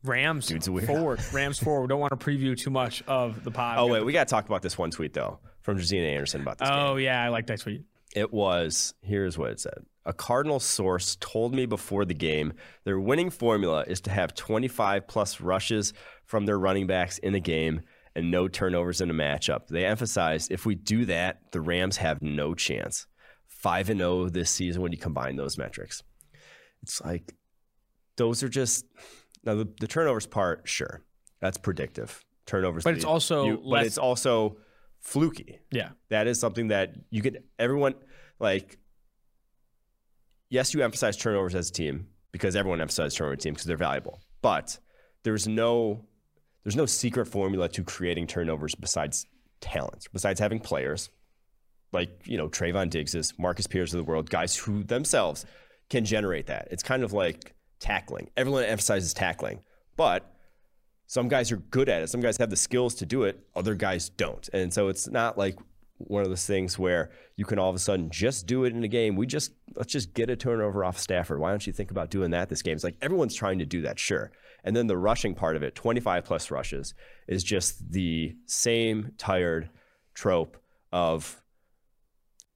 Rams 0.04 0.48
Dude's 0.48 0.68
forward. 0.68 1.20
Rams 1.34 1.60
forward. 1.60 1.82
We 1.82 1.88
don't 1.88 2.00
want 2.00 2.18
to 2.18 2.26
preview 2.26 2.58
too 2.58 2.70
much 2.70 3.04
of 3.08 3.44
the 3.44 3.52
pod. 3.52 3.78
Oh 3.80 3.88
wait, 3.88 4.06
we 4.06 4.14
got 4.14 4.28
to 4.28 4.32
talk 4.32 4.46
about 4.46 4.62
this 4.62 4.78
one 4.78 4.92
tweet 4.92 5.14
though 5.14 5.40
from 5.62 5.78
Josina 5.78 6.08
Anderson 6.08 6.42
about 6.42 6.58
this 6.58 6.70
oh, 6.70 6.74
game. 6.74 6.86
Oh 6.86 6.96
yeah, 6.98 7.24
I 7.24 7.30
like 7.30 7.48
that 7.48 7.60
tweet. 7.60 7.84
It 8.16 8.34
was, 8.34 8.94
here's 9.02 9.38
what 9.38 9.52
it 9.52 9.60
said. 9.60 9.86
A 10.06 10.14
Cardinal 10.14 10.60
source 10.60 11.18
told 11.20 11.54
me 11.54 11.66
before 11.66 12.06
the 12.06 12.16
game 12.16 12.54
their 12.84 13.00
winning 13.00 13.30
formula 13.30 13.84
is 13.88 14.02
to 14.02 14.10
have 14.10 14.34
25 14.34 15.08
plus 15.08 15.40
rushes 15.40 15.94
from 16.26 16.46
their 16.46 16.58
running 16.58 16.88
backs 16.88 17.20
in 17.20 17.36
a 17.36 17.40
game 17.40 17.82
and 18.16 18.32
no 18.32 18.48
turnovers 18.48 19.02
in 19.02 19.10
a 19.10 19.14
matchup. 19.14 19.68
They 19.68 19.86
emphasized 19.86 20.52
if 20.52 20.66
we 20.66 20.76
do 20.76 21.06
that, 21.06 21.52
the 21.52 21.62
Rams 21.62 21.98
have 21.98 22.22
no 22.22 22.56
chance. 22.56 23.06
5 23.48 23.90
and 23.90 24.00
0 24.00 24.30
this 24.30 24.50
season 24.50 24.82
when 24.82 24.92
you 24.92 24.98
combine 24.98 25.36
those 25.36 25.58
metrics. 25.58 26.02
It's 26.82 27.02
like 27.02 27.36
those 28.16 28.42
are 28.42 28.50
just 28.50 28.86
now 29.44 29.56
the, 29.56 29.68
the 29.80 29.88
turnovers 29.88 30.26
part, 30.28 30.68
sure. 30.68 31.02
That's 31.42 31.58
predictive. 31.58 32.24
Turnovers 32.46 32.84
But 32.84 32.96
it's 32.96 33.06
also 33.06 33.46
you- 33.46 33.64
but 33.70 33.86
it's 33.86 33.98
also 33.98 34.58
fluky 35.00 35.60
Yeah. 35.72 35.92
that 36.10 36.28
is 36.28 36.40
something 36.40 36.68
that 36.70 36.94
you 37.10 37.22
can 37.22 37.38
everyone 37.58 37.94
like 38.40 38.78
yes 40.50 40.74
you 40.74 40.82
emphasize 40.84 41.16
turnovers 41.18 41.56
as 41.56 41.70
a 41.70 41.72
team 41.74 42.08
because 42.32 42.56
everyone 42.56 42.82
emphasizes 42.82 43.16
turnover 43.16 43.36
team 43.36 43.54
because 43.54 43.66
they're 43.66 43.78
valuable 43.78 44.20
but 44.42 44.78
there's 45.24 45.48
no 45.48 46.04
there's 46.64 46.76
no 46.76 46.86
secret 46.86 47.28
formula 47.28 47.70
to 47.70 47.84
creating 47.84 48.28
turnovers 48.28 48.76
besides 48.76 49.26
talent 49.62 50.08
besides 50.14 50.40
having 50.40 50.60
players 50.60 51.10
like 51.94 52.10
you 52.26 52.38
know 52.38 52.50
Trevon 52.50 52.90
Diggs's 52.90 53.34
Marcus 53.40 53.68
Peters 53.68 53.94
of 53.94 53.98
the 54.00 54.04
world 54.04 54.30
guys 54.30 54.56
who 54.56 54.84
themselves 54.84 55.46
can 55.90 56.04
generate 56.06 56.48
that 56.48 56.68
it's 56.72 56.84
kind 56.84 57.04
of 57.04 57.14
like 57.14 57.54
tackling 57.80 58.30
everyone 58.38 58.64
emphasizes 58.64 59.14
tackling 59.14 59.60
but 59.96 60.32
some 61.10 61.28
guys 61.28 61.52
are 61.52 61.58
good 61.58 61.90
at 61.90 62.04
it. 62.04 62.10
Some 62.10 62.22
guys 62.22 62.38
have 62.38 62.52
the 62.52 62.56
skills 62.56 62.94
to 62.96 63.06
do 63.06 63.24
it. 63.24 63.40
Other 63.56 63.74
guys 63.74 64.10
don't. 64.10 64.48
And 64.54 64.72
so 64.72 64.90
it's 64.90 65.10
not 65.10 65.40
like 65.40 65.58
one 65.98 66.22
of 66.22 66.30
those 66.30 66.46
things 66.46 66.78
where 66.78 67.10
you 67.36 67.46
can 67.46 67.58
all 67.58 67.72
of 67.72 67.76
a 67.76 67.80
sudden 67.80 68.12
just 68.12 68.46
do 68.46 68.64
it 68.64 68.74
in 68.74 68.84
a 68.84 68.88
game. 68.88 69.16
We 69.16 69.26
just 69.26 69.54
let's 69.76 69.92
just 69.92 70.14
get 70.14 70.30
a 70.30 70.36
turnover 70.36 70.86
off 70.86 71.00
Stafford. 71.00 71.40
Why 71.40 71.50
don't 71.50 71.66
you 71.66 71.74
think 71.74 71.90
about 71.90 72.12
doing 72.12 72.30
that 72.30 72.48
this 72.48 72.62
game? 72.62 72.76
It's 72.76 72.84
like 72.84 72.96
everyone's 73.02 73.34
trying 73.34 73.58
to 73.58 73.66
do 73.66 73.82
that, 73.82 73.98
sure. 73.98 74.32
And 74.64 74.76
then 74.76 74.86
the 74.86 74.98
rushing 74.98 75.34
part 75.34 75.56
of 75.56 75.64
it, 75.64 75.74
25 75.74 76.26
plus 76.26 76.52
rushes, 76.52 76.94
is 77.28 77.44
just 77.44 77.92
the 77.92 78.36
same 78.46 79.14
tired 79.18 79.72
trope 80.14 80.58
of 80.92 81.42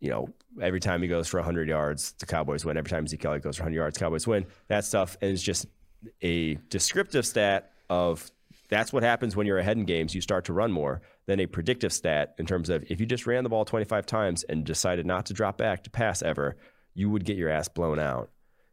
you 0.04 0.10
know, 0.10 0.28
every 0.62 0.82
time 0.82 1.02
he 1.02 1.08
goes 1.08 1.30
for 1.30 1.38
100 1.38 1.70
yards, 1.70 2.12
the 2.20 2.26
Cowboys 2.26 2.66
win. 2.66 2.76
Every 2.76 2.90
time 2.90 3.08
Zeke 3.08 3.24
Elliott 3.24 3.42
goes 3.42 3.56
for 3.56 3.64
100 3.64 3.78
yards, 3.78 3.98
Cowboys 3.98 4.28
win. 4.28 4.46
That 4.68 4.84
stuff 4.84 5.16
it's 5.22 5.42
just 5.42 5.66
a 6.22 6.56
descriptive 6.70 7.26
stat 7.26 7.72
of 7.90 8.30
that's 8.70 8.92
what 8.92 9.02
happens 9.04 9.34
when 9.34 9.48
you're 9.48 9.60
ahead 9.60 9.78
in 9.78 9.86
games. 9.86 10.14
You 10.14 10.20
start 10.20 10.44
to 10.46 10.54
run 10.54 10.74
more 10.74 11.02
than 11.26 11.40
a 11.40 11.46
predictive 11.46 11.94
stat 11.94 12.36
in 12.38 12.46
terms 12.46 12.70
of 12.70 12.84
if 12.90 13.00
you 13.00 13.06
just 13.06 13.26
ran 13.26 13.44
the 13.46 13.50
ball 13.50 13.64
25 13.64 14.06
times 14.06 14.44
and 14.44 14.66
decided 14.66 15.06
not 15.06 15.28
to 15.28 15.34
drop 15.34 15.58
back 15.58 15.86
to 15.86 15.90
pass 15.90 16.22
ever, 16.22 16.58
you 16.94 17.10
would 17.10 17.24
get 17.24 17.38
your 17.38 17.50
ass 17.50 17.70
blown 17.70 17.98
out 17.98 18.30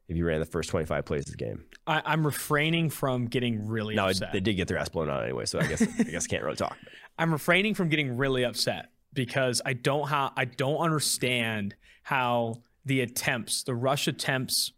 if 0.09 0.17
you 0.17 0.27
ran 0.27 0.41
the 0.41 0.47
first 0.47 0.69
25 0.71 1.05
plays 1.05 1.27
of 1.27 1.31
the 1.31 1.37
game. 1.37 1.65
I, 1.87 2.03
I'm 2.05 2.27
refraining 2.27 2.91
from 2.91 3.27
getting 3.27 3.69
really 3.69 3.95
Now 3.95 4.09
upset. 4.09 4.33
they 4.33 4.41
did 4.41 4.55
get 4.55 4.67
their 4.67 4.79
ass 4.79 4.89
blown 4.89 5.09
out 5.09 5.23
anyway, 5.23 5.45
so 5.45 5.61
I 5.61 5.69
guess 5.69 5.81
I 5.83 6.03
guess 6.03 6.27
can't 6.27 6.43
really 6.43 6.57
talk. 6.57 6.77
I'm 7.19 7.31
refraining 7.31 7.75
from 7.75 7.89
getting 7.89 8.17
really 8.17 8.45
upset 8.45 8.89
because 9.13 9.61
I 9.65 9.73
don't 9.73 10.09
ha- 10.09 10.33
I 10.37 10.45
don't 10.45 10.79
understand 10.79 11.75
how 12.03 12.63
the 12.85 13.01
attempts, 13.01 13.63
the 13.63 13.75
rush 13.75 14.09
attempts, 14.09 14.73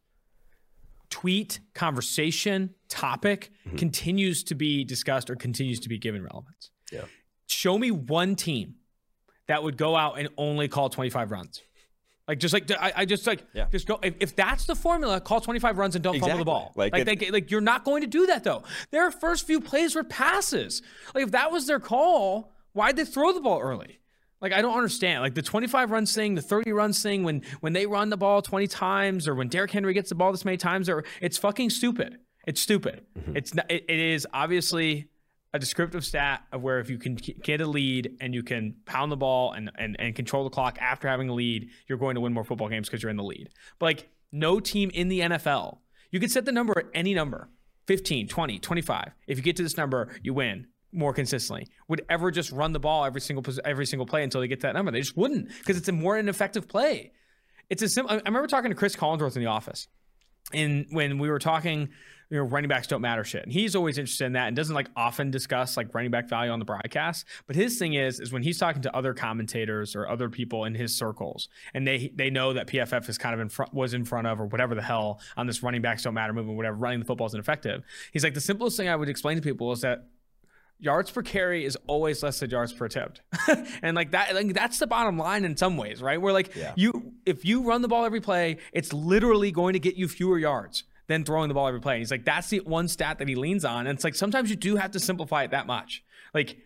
tweet, 1.10 1.60
conversation, 1.74 2.74
topic 2.88 3.50
mm-hmm. 3.66 3.76
continues 3.76 4.42
to 4.44 4.54
be 4.54 4.84
discussed 4.84 5.30
or 5.30 5.36
continues 5.36 5.80
to 5.80 5.88
be 5.88 5.98
given 5.98 6.22
relevance. 6.22 6.70
Yeah. 6.90 7.02
Show 7.46 7.78
me 7.78 7.90
one 7.90 8.34
team 8.34 8.76
that 9.46 9.62
would 9.62 9.76
go 9.76 9.94
out 9.94 10.18
and 10.18 10.28
only 10.36 10.68
call 10.68 10.88
25 10.88 11.30
runs. 11.30 11.62
Like 12.28 12.38
just 12.38 12.54
like 12.54 12.70
I, 12.70 12.92
I 12.96 13.04
just 13.04 13.26
like 13.26 13.44
Yeah. 13.52 13.66
just 13.70 13.86
go 13.86 13.98
if, 14.02 14.14
if 14.20 14.36
that's 14.36 14.64
the 14.64 14.74
formula, 14.76 15.20
call 15.20 15.40
25 15.40 15.76
runs 15.76 15.96
and 15.96 16.04
don't 16.04 16.18
fumble 16.18 16.38
the 16.38 16.44
ball. 16.44 16.72
Like 16.76 16.92
Like 16.92 17.02
it- 17.02 17.20
like, 17.20 17.32
like 17.32 17.50
you're 17.50 17.60
not 17.60 17.84
going 17.84 18.02
to 18.02 18.06
do 18.06 18.26
that 18.26 18.44
though. 18.44 18.62
Their 18.90 19.10
first 19.10 19.46
few 19.46 19.60
plays 19.60 19.94
were 19.94 20.04
passes. 20.04 20.82
Like 21.14 21.24
if 21.24 21.30
that 21.32 21.50
was 21.50 21.66
their 21.66 21.80
call, 21.80 22.52
why'd 22.72 22.96
they 22.96 23.04
throw 23.04 23.32
the 23.32 23.40
ball 23.40 23.60
early? 23.60 23.98
Like 24.42 24.52
I 24.52 24.60
don't 24.60 24.74
understand. 24.76 25.22
Like 25.22 25.34
the 25.34 25.42
25 25.42 25.92
runs 25.92 26.14
thing, 26.14 26.34
the 26.34 26.42
30 26.42 26.72
runs 26.72 27.00
thing, 27.00 27.22
when 27.22 27.42
when 27.60 27.72
they 27.72 27.86
run 27.86 28.10
the 28.10 28.16
ball 28.16 28.42
20 28.42 28.66
times, 28.66 29.28
or 29.28 29.36
when 29.36 29.48
Derrick 29.48 29.70
Henry 29.70 29.94
gets 29.94 30.08
the 30.08 30.16
ball 30.16 30.32
this 30.32 30.44
many 30.44 30.56
times, 30.56 30.88
or 30.88 31.04
it's 31.20 31.38
fucking 31.38 31.70
stupid. 31.70 32.18
It's 32.44 32.60
stupid. 32.60 33.06
Mm-hmm. 33.16 33.36
It's 33.36 33.54
not, 33.54 33.70
it, 33.70 33.84
it 33.88 34.00
is 34.00 34.26
obviously 34.34 35.08
a 35.54 35.60
descriptive 35.60 36.04
stat 36.04 36.42
of 36.50 36.62
where 36.62 36.80
if 36.80 36.90
you 36.90 36.98
can 36.98 37.14
get 37.14 37.60
a 37.60 37.66
lead 37.66 38.16
and 38.20 38.34
you 38.34 38.42
can 38.42 38.74
pound 38.84 39.12
the 39.12 39.16
ball 39.16 39.52
and 39.52 39.70
and, 39.78 39.96
and 40.00 40.16
control 40.16 40.42
the 40.42 40.50
clock 40.50 40.76
after 40.80 41.06
having 41.06 41.28
a 41.28 41.34
lead, 41.34 41.68
you're 41.86 41.98
going 41.98 42.16
to 42.16 42.20
win 42.20 42.32
more 42.32 42.44
football 42.44 42.68
games 42.68 42.88
because 42.88 43.02
you're 43.02 43.10
in 43.10 43.16
the 43.16 43.22
lead. 43.22 43.48
But 43.78 43.86
like 43.86 44.08
no 44.32 44.58
team 44.58 44.90
in 44.92 45.08
the 45.08 45.20
NFL, 45.20 45.78
you 46.10 46.18
could 46.18 46.32
set 46.32 46.46
the 46.46 46.52
number 46.52 46.76
at 46.76 46.86
any 46.94 47.14
number 47.14 47.48
15, 47.86 48.26
20, 48.26 48.58
25. 48.58 49.12
If 49.28 49.38
you 49.38 49.44
get 49.44 49.56
to 49.56 49.62
this 49.62 49.76
number, 49.76 50.08
you 50.22 50.34
win 50.34 50.66
more 50.92 51.12
consistently. 51.12 51.68
Would 51.88 52.04
ever 52.08 52.30
just 52.30 52.52
run 52.52 52.72
the 52.72 52.80
ball 52.80 53.04
every 53.04 53.20
single 53.20 53.44
every 53.64 53.86
single 53.86 54.06
play 54.06 54.22
until 54.22 54.40
they 54.40 54.48
get 54.48 54.60
that 54.60 54.74
number? 54.74 54.90
They 54.90 55.00
just 55.00 55.16
wouldn't 55.16 55.48
because 55.58 55.76
it's 55.76 55.88
a 55.88 55.92
more 55.92 56.18
ineffective 56.18 56.68
play. 56.68 57.12
It's 57.70 57.82
a 57.82 57.88
simple. 57.88 58.14
I 58.14 58.18
I 58.18 58.22
remember 58.26 58.46
talking 58.46 58.70
to 58.70 58.76
Chris 58.76 58.94
Collinsworth 58.94 59.36
in 59.36 59.42
the 59.42 59.48
office, 59.48 59.88
and 60.52 60.86
when 60.90 61.18
we 61.18 61.30
were 61.30 61.38
talking, 61.38 61.88
you 62.32 62.38
know, 62.38 62.44
running 62.44 62.68
backs 62.68 62.86
don't 62.86 63.00
matter 63.02 63.24
shit. 63.24 63.42
And 63.42 63.52
he's 63.52 63.76
always 63.76 63.98
interested 63.98 64.24
in 64.24 64.32
that 64.32 64.48
and 64.48 64.56
doesn't 64.56 64.74
like 64.74 64.88
often 64.96 65.30
discuss 65.30 65.76
like 65.76 65.94
running 65.94 66.10
back 66.10 66.28
value 66.28 66.50
on 66.50 66.58
the 66.58 66.64
broadcast. 66.64 67.26
But 67.46 67.56
his 67.56 67.78
thing 67.78 67.94
is, 67.94 68.20
is 68.20 68.32
when 68.32 68.42
he's 68.42 68.58
talking 68.58 68.80
to 68.82 68.96
other 68.96 69.12
commentators 69.12 69.94
or 69.94 70.08
other 70.08 70.30
people 70.30 70.64
in 70.64 70.74
his 70.74 70.96
circles, 70.96 71.48
and 71.74 71.86
they 71.86 72.10
they 72.14 72.30
know 72.30 72.52
that 72.52 72.68
PFF 72.68 73.08
is 73.08 73.18
kind 73.18 73.34
of 73.34 73.40
in 73.40 73.48
front 73.48 73.72
was 73.72 73.94
in 73.94 74.04
front 74.04 74.26
of 74.26 74.40
or 74.40 74.46
whatever 74.46 74.74
the 74.74 74.82
hell 74.82 75.20
on 75.36 75.46
this 75.46 75.62
running 75.62 75.82
backs 75.82 76.02
don't 76.02 76.14
matter 76.14 76.32
movement, 76.32 76.56
whatever 76.56 76.76
running 76.76 77.00
the 77.00 77.04
football 77.04 77.26
is 77.26 77.34
ineffective. 77.34 77.82
He's 78.12 78.24
like 78.24 78.34
the 78.34 78.40
simplest 78.40 78.76
thing 78.76 78.88
I 78.88 78.96
would 78.96 79.08
explain 79.08 79.36
to 79.36 79.42
people 79.42 79.72
is 79.72 79.82
that 79.82 80.06
yards 80.82 81.10
per 81.10 81.22
carry 81.22 81.64
is 81.64 81.76
always 81.86 82.22
less 82.22 82.40
than 82.40 82.50
yards 82.50 82.72
per 82.72 82.84
attempt. 82.86 83.20
and 83.82 83.94
like 83.94 84.10
that 84.10 84.34
like 84.34 84.52
that's 84.52 84.78
the 84.78 84.86
bottom 84.86 85.16
line 85.16 85.44
in 85.44 85.56
some 85.56 85.76
ways, 85.76 86.02
right? 86.02 86.20
Where 86.20 86.32
like 86.32 86.54
Yeah. 86.56 86.72
you 86.76 87.12
if 87.24 87.44
you 87.44 87.62
run 87.62 87.80
the 87.82 87.88
ball 87.88 88.04
every 88.04 88.20
play, 88.20 88.58
it's 88.72 88.92
literally 88.92 89.52
going 89.52 89.74
to 89.74 89.78
get 89.78 89.94
you 89.94 90.08
fewer 90.08 90.38
yards 90.38 90.84
than 91.06 91.24
throwing 91.24 91.48
the 91.48 91.54
ball 91.54 91.68
every 91.68 91.80
play. 91.80 91.94
And 91.94 92.00
he's 92.00 92.10
like 92.10 92.24
that's 92.24 92.48
the 92.50 92.58
one 92.60 92.88
stat 92.88 93.18
that 93.20 93.28
he 93.28 93.36
leans 93.36 93.64
on. 93.64 93.86
And 93.86 93.96
it's 93.96 94.04
like 94.04 94.16
sometimes 94.16 94.50
you 94.50 94.56
do 94.56 94.76
have 94.76 94.90
to 94.90 95.00
simplify 95.00 95.44
it 95.44 95.52
that 95.52 95.66
much. 95.66 96.02
Like 96.34 96.58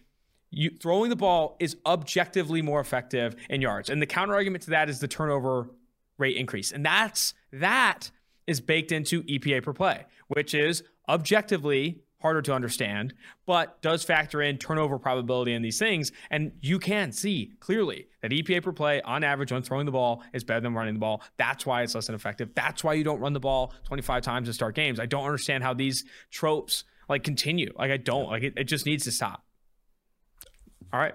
you 0.50 0.70
throwing 0.70 1.11
the 1.11 1.16
ball 1.16 1.57
is 1.61 1.76
objectively 1.85 2.62
more 2.62 2.81
effective 2.81 3.37
in 3.50 3.61
yards. 3.61 3.90
And 3.90 4.00
the 4.00 4.07
counter 4.07 4.35
argument 4.35 4.64
to 4.64 4.70
that 4.70 4.88
is 4.88 4.98
the 4.98 5.09
turnover 5.09 5.68
rate 6.16 6.37
increase. 6.37 6.72
And 6.72 6.87
that's 6.87 7.35
that 7.52 8.11
is 8.46 8.62
baked 8.62 8.92
into 8.92 9.22
EPA 9.24 9.62
per 9.62 9.74
play, 9.74 10.07
which 10.29 10.55
is 10.55 10.83
objectively 11.09 12.00
harder 12.27 12.43
to 12.43 12.53
understand, 12.53 13.15
but 13.47 13.81
does 13.83 14.03
factor 14.03 14.43
in 14.43 14.59
turnover 14.59 14.99
probability 14.99 15.53
in 15.53 15.62
these 15.62 15.79
things. 15.79 16.11
And 16.29 16.51
you 16.61 16.81
can 16.81 17.12
see 17.12 17.53
clearly 17.61 18.09
that 18.21 18.33
EPA 18.33 18.65
per 18.65 18.73
play 18.73 19.01
on 19.03 19.23
average 19.23 19.53
when 19.53 19.62
throwing 19.62 19.87
the 19.87 19.93
ball 19.93 20.25
is 20.33 20.43
better 20.43 20.59
than 20.59 20.75
running 20.75 20.95
the 20.95 20.99
ball. 20.99 21.23
That's 21.37 21.65
why 21.65 21.83
it's 21.83 21.95
less 21.95 22.07
than 22.07 22.17
effective. 22.17 22.51
That's 22.57 22.83
why 22.83 22.95
you 22.95 23.05
don't 23.05 23.21
run 23.21 23.33
the 23.33 23.39
ball 23.39 23.73
25 23.85 24.25
times 24.25 24.49
to 24.49 24.53
start 24.53 24.75
games. 24.75 24.99
I 24.99 25.07
don't 25.07 25.25
understand 25.25 25.62
how 25.62 25.73
these 25.73 26.05
tropes 26.33 26.83
like 27.09 27.23
continue. 27.23 27.73
Like 27.79 27.93
I 27.93 27.97
don't 27.97 28.29
like 28.29 28.43
it, 28.43 28.55
it 28.57 28.65
just 28.65 28.87
needs 28.87 29.05
to 29.05 29.12
stop. 29.12 29.45
All 30.93 30.99
right. 30.99 31.15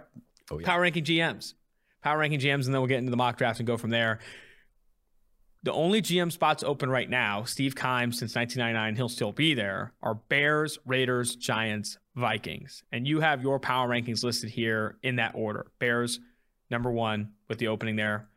Oh, 0.50 0.60
yeah. 0.60 0.65
Power 0.65 0.80
ranking 0.80 1.04
GMs. 1.04 1.56
Power 2.02 2.19
ranking 2.19 2.39
GMs, 2.39 2.65
and 2.65 2.74
then 2.74 2.80
we'll 2.80 2.88
get 2.88 3.00
into 3.00 3.12
the 3.12 3.17
mock 3.17 3.38
draft 3.38 3.60
and 3.60 3.67
go 3.67 3.76
from 3.76 3.89
there. 3.89 4.19
The 5.63 5.71
only 5.71 6.02
GM 6.02 6.32
spots 6.32 6.63
open 6.63 6.89
right 6.89 7.10
now, 7.10 7.43
Steve 7.43 7.76
Keim's 7.76 8.17
since 8.17 8.36
1999, 8.36 8.95
he'll 8.95 9.08
still 9.08 9.32
be 9.32 9.54
there, 9.54 9.93
are 10.02 10.15
Bears, 10.15 10.80
Raiders, 10.88 11.36
Giants, 11.36 12.00
Vikings. 12.15 12.84
And 12.91 13.08
you 13.08 13.19
have 13.19 13.43
your 13.43 13.60
power 13.60 13.88
rankings 13.88 14.24
listed 14.24 14.50
here 14.50 14.97
in 15.04 15.17
that 15.17 15.36
order. 15.36 15.67
Bears, 15.78 16.19
number 16.71 16.91
one, 16.91 17.34
with 17.47 17.60
the 17.60 17.67
opening 17.67 17.95
there. 17.95 18.28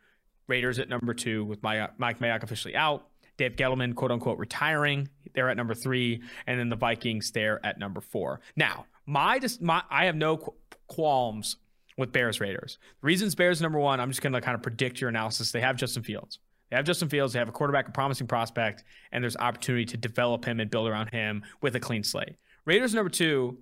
Raiders 0.48 0.78
at 0.78 0.90
number 0.90 1.14
two, 1.14 1.46
with 1.46 1.62
Mike 1.62 1.96
Mayock 1.98 2.42
officially 2.42 2.76
out. 2.76 3.08
Dave 3.38 3.56
Gettleman, 3.56 3.94
quote 3.94 4.10
unquote, 4.10 4.38
retiring. 4.38 5.08
They're 5.34 5.48
at 5.48 5.56
number 5.56 5.74
three. 5.74 6.22
And 6.46 6.60
then 6.60 6.68
the 6.68 6.76
Vikings, 6.76 7.30
they're 7.30 7.64
at 7.64 7.78
number 7.78 8.02
four. 8.02 8.40
Now, 8.54 8.84
my, 9.06 9.40
my 9.60 9.82
I 9.90 10.04
have 10.04 10.14
no 10.14 10.54
qualms 10.88 11.56
with 11.96 12.12
Bears 12.12 12.38
Raiders. 12.38 12.78
The 13.00 13.06
reasons 13.06 13.34
Bears 13.34 13.62
number 13.62 13.78
one, 13.78 13.98
I'm 13.98 14.10
just 14.10 14.20
going 14.20 14.34
to 14.34 14.42
kind 14.42 14.54
of 14.54 14.62
predict 14.62 15.00
your 15.00 15.08
analysis. 15.08 15.52
They 15.52 15.60
have 15.62 15.76
Justin 15.76 16.02
Fields. 16.02 16.38
They 16.70 16.76
have 16.76 16.84
Justin 16.84 17.08
Fields. 17.08 17.32
They 17.32 17.38
have 17.38 17.48
a 17.48 17.52
quarterback, 17.52 17.88
a 17.88 17.92
promising 17.92 18.26
prospect, 18.26 18.84
and 19.12 19.22
there's 19.22 19.36
opportunity 19.36 19.84
to 19.86 19.96
develop 19.96 20.44
him 20.44 20.60
and 20.60 20.70
build 20.70 20.88
around 20.88 21.08
him 21.08 21.42
with 21.60 21.76
a 21.76 21.80
clean 21.80 22.02
slate. 22.02 22.36
Raiders 22.64 22.94
number 22.94 23.10
two, 23.10 23.58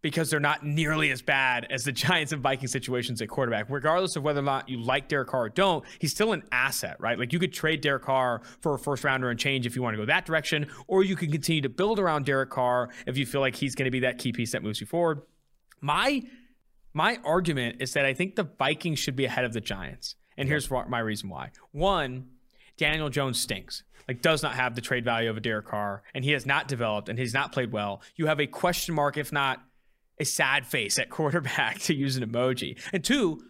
because 0.00 0.30
they're 0.30 0.40
not 0.40 0.64
nearly 0.64 1.10
as 1.10 1.22
bad 1.22 1.66
as 1.70 1.84
the 1.84 1.92
Giants 2.08 2.32
and 2.32 2.42
Vikings 2.42 2.72
situations 2.72 3.20
at 3.20 3.28
quarterback. 3.28 3.66
Regardless 3.68 4.16
of 4.16 4.22
whether 4.22 4.40
or 4.40 4.44
not 4.44 4.68
you 4.68 4.80
like 4.80 5.08
Derek 5.08 5.28
Carr 5.28 5.44
or 5.44 5.48
don't, 5.48 5.84
he's 5.98 6.12
still 6.12 6.32
an 6.32 6.42
asset, 6.52 6.96
right? 6.98 7.18
Like 7.18 7.32
you 7.32 7.38
could 7.38 7.52
trade 7.52 7.80
Derek 7.80 8.04
Carr 8.04 8.42
for 8.60 8.74
a 8.74 8.78
first 8.78 9.04
rounder 9.04 9.30
and 9.30 9.38
change 9.38 9.66
if 9.66 9.76
you 9.76 9.82
want 9.82 9.94
to 9.94 9.98
go 9.98 10.06
that 10.06 10.24
direction, 10.24 10.66
or 10.86 11.02
you 11.02 11.16
can 11.16 11.30
continue 11.30 11.62
to 11.62 11.68
build 11.68 11.98
around 11.98 12.26
Derek 12.26 12.50
Carr 12.50 12.90
if 13.06 13.16
you 13.16 13.26
feel 13.26 13.40
like 13.40 13.56
he's 13.56 13.74
going 13.74 13.86
to 13.86 13.90
be 13.90 14.00
that 14.00 14.18
key 14.18 14.32
piece 14.32 14.52
that 14.52 14.62
moves 14.62 14.80
you 14.80 14.86
forward. 14.86 15.22
My 15.80 16.22
my 16.94 17.18
argument 17.24 17.76
is 17.80 17.92
that 17.92 18.04
I 18.04 18.14
think 18.14 18.34
the 18.34 18.48
Vikings 18.58 18.98
should 18.98 19.14
be 19.14 19.24
ahead 19.24 19.44
of 19.44 19.52
the 19.52 19.60
Giants. 19.60 20.16
And 20.38 20.48
here's 20.48 20.70
my 20.70 21.00
reason 21.00 21.28
why. 21.28 21.50
One, 21.72 22.28
Daniel 22.78 23.10
Jones 23.10 23.38
stinks. 23.38 23.82
Like 24.06 24.22
does 24.22 24.42
not 24.42 24.54
have 24.54 24.74
the 24.74 24.80
trade 24.80 25.04
value 25.04 25.28
of 25.28 25.36
a 25.36 25.40
Derek 25.40 25.66
Carr, 25.66 26.02
and 26.14 26.24
he 26.24 26.30
has 26.30 26.46
not 26.46 26.66
developed 26.66 27.10
and 27.10 27.18
he's 27.18 27.34
not 27.34 27.52
played 27.52 27.72
well. 27.72 28.00
You 28.16 28.26
have 28.26 28.40
a 28.40 28.46
question 28.46 28.94
mark, 28.94 29.18
if 29.18 29.32
not 29.32 29.60
a 30.18 30.24
sad 30.24 30.64
face 30.64 30.98
at 30.98 31.10
quarterback 31.10 31.80
to 31.80 31.94
use 31.94 32.16
an 32.16 32.26
emoji. 32.26 32.78
And 32.92 33.04
two, 33.04 33.42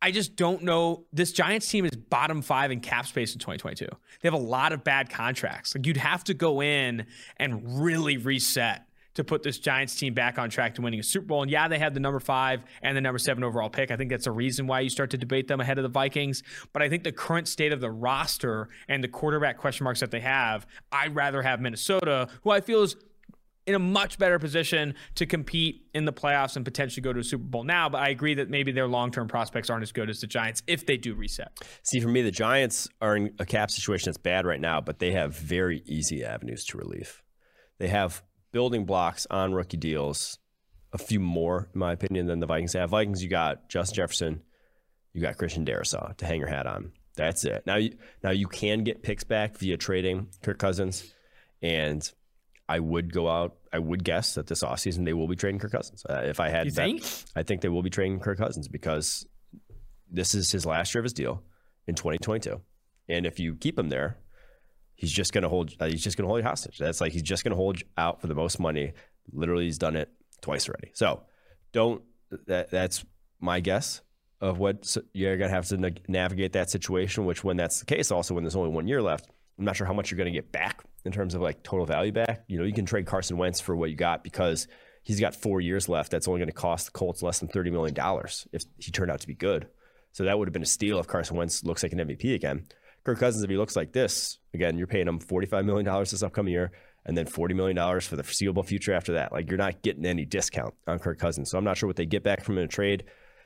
I 0.00 0.12
just 0.12 0.36
don't 0.36 0.62
know. 0.62 1.04
This 1.12 1.32
Giants 1.32 1.68
team 1.68 1.84
is 1.84 1.90
bottom 1.90 2.40
five 2.40 2.70
in 2.70 2.80
cap 2.80 3.06
space 3.06 3.34
in 3.34 3.40
2022. 3.40 3.86
They 3.86 4.26
have 4.28 4.32
a 4.32 4.36
lot 4.36 4.72
of 4.72 4.84
bad 4.84 5.10
contracts. 5.10 5.74
Like 5.74 5.86
you'd 5.86 5.96
have 5.98 6.24
to 6.24 6.34
go 6.34 6.62
in 6.62 7.06
and 7.36 7.82
really 7.82 8.16
reset 8.16 8.87
to 9.18 9.24
put 9.24 9.42
this 9.42 9.58
Giants 9.58 9.96
team 9.96 10.14
back 10.14 10.38
on 10.38 10.48
track 10.48 10.76
to 10.76 10.82
winning 10.82 11.00
a 11.00 11.02
Super 11.02 11.26
Bowl. 11.26 11.42
And 11.42 11.50
yeah, 11.50 11.66
they 11.66 11.78
had 11.78 11.92
the 11.92 11.98
number 11.98 12.20
five 12.20 12.62
and 12.82 12.96
the 12.96 13.00
number 13.00 13.18
seven 13.18 13.42
overall 13.42 13.68
pick. 13.68 13.90
I 13.90 13.96
think 13.96 14.10
that's 14.10 14.28
a 14.28 14.30
reason 14.32 14.68
why 14.68 14.78
you 14.78 14.88
start 14.88 15.10
to 15.10 15.18
debate 15.18 15.48
them 15.48 15.60
ahead 15.60 15.76
of 15.76 15.82
the 15.82 15.88
Vikings. 15.88 16.44
But 16.72 16.82
I 16.82 16.88
think 16.88 17.02
the 17.02 17.10
current 17.10 17.48
state 17.48 17.72
of 17.72 17.80
the 17.80 17.90
roster 17.90 18.68
and 18.88 19.02
the 19.02 19.08
quarterback 19.08 19.58
question 19.58 19.82
marks 19.82 19.98
that 19.98 20.12
they 20.12 20.20
have, 20.20 20.68
I'd 20.92 21.16
rather 21.16 21.42
have 21.42 21.60
Minnesota, 21.60 22.28
who 22.44 22.50
I 22.50 22.60
feel 22.60 22.84
is 22.84 22.94
in 23.66 23.74
a 23.74 23.78
much 23.80 24.18
better 24.18 24.38
position 24.38 24.94
to 25.16 25.26
compete 25.26 25.82
in 25.94 26.04
the 26.04 26.12
playoffs 26.12 26.54
and 26.54 26.64
potentially 26.64 27.02
go 27.02 27.12
to 27.12 27.18
a 27.18 27.24
Super 27.24 27.42
Bowl 27.42 27.64
now. 27.64 27.88
But 27.88 27.98
I 27.98 28.10
agree 28.10 28.34
that 28.34 28.48
maybe 28.48 28.70
their 28.70 28.86
long 28.86 29.10
term 29.10 29.26
prospects 29.26 29.68
aren't 29.68 29.82
as 29.82 29.90
good 29.90 30.08
as 30.08 30.20
the 30.20 30.28
Giants 30.28 30.62
if 30.68 30.86
they 30.86 30.96
do 30.96 31.14
reset. 31.14 31.50
See, 31.82 31.98
for 31.98 32.08
me, 32.08 32.22
the 32.22 32.30
Giants 32.30 32.88
are 33.00 33.16
in 33.16 33.34
a 33.40 33.44
cap 33.44 33.72
situation 33.72 34.06
that's 34.06 34.16
bad 34.16 34.46
right 34.46 34.60
now, 34.60 34.80
but 34.80 35.00
they 35.00 35.10
have 35.10 35.36
very 35.36 35.82
easy 35.86 36.24
avenues 36.24 36.64
to 36.66 36.78
relief. 36.78 37.22
They 37.78 37.88
have 37.88 38.22
building 38.52 38.84
blocks 38.84 39.26
on 39.30 39.52
rookie 39.52 39.76
deals, 39.76 40.38
a 40.92 40.98
few 40.98 41.20
more, 41.20 41.68
in 41.72 41.78
my 41.78 41.92
opinion, 41.92 42.26
than 42.26 42.40
the 42.40 42.46
Vikings 42.46 42.72
have. 42.72 42.90
Vikings, 42.90 43.22
you 43.22 43.28
got 43.28 43.68
Justin 43.68 43.96
Jefferson, 43.96 44.42
you 45.12 45.20
got 45.20 45.36
Christian 45.36 45.64
Darrisaw 45.64 46.16
to 46.16 46.26
hang 46.26 46.40
your 46.40 46.48
hat 46.48 46.66
on. 46.66 46.92
That's 47.16 47.44
it. 47.44 47.64
Now, 47.66 47.76
you, 47.76 47.96
now 48.22 48.30
you 48.30 48.46
can 48.46 48.84
get 48.84 49.02
picks 49.02 49.24
back 49.24 49.58
via 49.58 49.76
trading 49.76 50.28
Kirk 50.42 50.58
Cousins, 50.58 51.12
and 51.60 52.08
I 52.68 52.78
would 52.78 53.12
go 53.12 53.28
out. 53.28 53.56
I 53.72 53.80
would 53.80 54.04
guess 54.04 54.34
that 54.34 54.46
this 54.46 54.62
offseason 54.62 55.04
they 55.04 55.12
will 55.12 55.26
be 55.26 55.34
trading 55.36 55.58
Kirk 55.58 55.72
Cousins. 55.72 56.06
Uh, 56.08 56.22
if 56.24 56.38
I 56.38 56.48
had, 56.48 56.66
you 56.66 56.70
think? 56.70 57.02
I 57.34 57.42
think 57.42 57.60
they 57.60 57.68
will 57.68 57.82
be 57.82 57.90
trading 57.90 58.20
Kirk 58.20 58.38
Cousins 58.38 58.68
because 58.68 59.26
this 60.10 60.34
is 60.34 60.52
his 60.52 60.64
last 60.64 60.94
year 60.94 61.00
of 61.00 61.04
his 61.04 61.12
deal 61.12 61.42
in 61.88 61.96
2022, 61.96 62.60
and 63.08 63.26
if 63.26 63.40
you 63.40 63.56
keep 63.56 63.76
him 63.76 63.88
there, 63.88 64.16
he's 64.98 65.12
just 65.12 65.32
going 65.32 65.42
to 65.42 65.48
hold. 65.48 65.74
Uh, 65.80 65.86
he's 65.86 66.04
just 66.04 66.18
going 66.18 66.24
to 66.24 66.28
hold 66.28 66.40
you 66.40 66.46
hostage. 66.46 66.76
That's 66.76 67.00
like 67.00 67.12
he's 67.12 67.22
just 67.22 67.44
going 67.44 67.52
to 67.52 67.56
hold 67.56 67.80
out 67.96 68.20
for 68.20 68.26
the 68.26 68.34
most 68.34 68.60
money. 68.60 68.92
Literally, 69.32 69.64
he's 69.64 69.78
done 69.78 69.96
it 69.96 70.10
twice 70.42 70.68
already. 70.68 70.90
So 70.92 71.22
don't. 71.72 72.02
That, 72.46 72.70
that's 72.70 73.06
my 73.40 73.60
guess 73.60 74.02
of 74.40 74.58
what 74.58 74.94
you're 75.14 75.38
going 75.38 75.48
to 75.48 75.54
have 75.54 75.66
to 75.68 75.94
navigate 76.08 76.52
that 76.52 76.68
situation. 76.68 77.24
Which, 77.24 77.42
when 77.42 77.56
that's 77.56 77.78
the 77.78 77.86
case, 77.86 78.10
also 78.10 78.34
when 78.34 78.44
there's 78.44 78.56
only 78.56 78.70
one 78.70 78.86
year 78.86 79.00
left, 79.00 79.30
I'm 79.58 79.64
not 79.64 79.76
sure 79.76 79.86
how 79.86 79.94
much 79.94 80.10
you're 80.10 80.18
going 80.18 80.32
to 80.32 80.38
get 80.38 80.52
back 80.52 80.84
in 81.04 81.12
terms 81.12 81.34
of 81.34 81.40
like 81.40 81.62
total 81.62 81.86
value 81.86 82.12
back. 82.12 82.44
You 82.48 82.58
know, 82.58 82.64
you 82.64 82.74
can 82.74 82.84
trade 82.84 83.06
Carson 83.06 83.38
Wentz 83.38 83.60
for 83.60 83.74
what 83.74 83.90
you 83.90 83.96
got 83.96 84.22
because 84.24 84.66
he's 85.04 85.20
got 85.20 85.34
four 85.34 85.60
years 85.60 85.88
left. 85.88 86.10
That's 86.10 86.28
only 86.28 86.40
going 86.40 86.48
to 86.48 86.52
cost 86.52 86.86
the 86.86 86.92
Colts 86.92 87.22
less 87.22 87.38
than 87.38 87.48
$30 87.48 87.72
million 87.72 87.96
if 88.52 88.64
he 88.78 88.90
turned 88.90 89.10
out 89.10 89.20
to 89.20 89.26
be 89.26 89.34
good. 89.34 89.68
So 90.12 90.24
that 90.24 90.38
would 90.38 90.48
have 90.48 90.52
been 90.52 90.62
a 90.62 90.66
steal 90.66 90.98
if 90.98 91.06
Carson 91.06 91.36
Wentz 91.36 91.62
looks 91.62 91.82
like 91.82 91.92
an 91.92 92.00
MVP 92.00 92.34
again. 92.34 92.66
Kirk 93.08 93.18
Cousins, 93.18 93.44
if 93.44 93.50
he 93.50 93.56
looks 93.56 93.76
like 93.76 93.92
this, 93.92 94.38
again, 94.54 94.78
you're 94.78 94.86
paying 94.86 95.08
him 95.08 95.18
$45 95.18 95.64
million 95.64 96.00
this 96.00 96.22
upcoming 96.22 96.52
year 96.52 96.72
and 97.04 97.16
then 97.16 97.26
$40 97.26 97.54
million 97.54 98.00
for 98.00 98.16
the 98.16 98.22
foreseeable 98.22 98.62
future 98.62 98.92
after 98.92 99.14
that. 99.14 99.32
Like 99.32 99.48
you're 99.48 99.58
not 99.58 99.82
getting 99.82 100.04
any 100.04 100.24
discount 100.24 100.74
on 100.86 100.98
Kirk 100.98 101.18
Cousins. 101.18 101.50
So 101.50 101.58
I'm 101.58 101.64
not 101.64 101.76
sure 101.76 101.86
what 101.86 101.96
they 101.96 102.06
get 102.06 102.22
back 102.22 102.44
from 102.44 102.58
in 102.58 102.64
a 102.64 102.68
trade. 102.68 103.04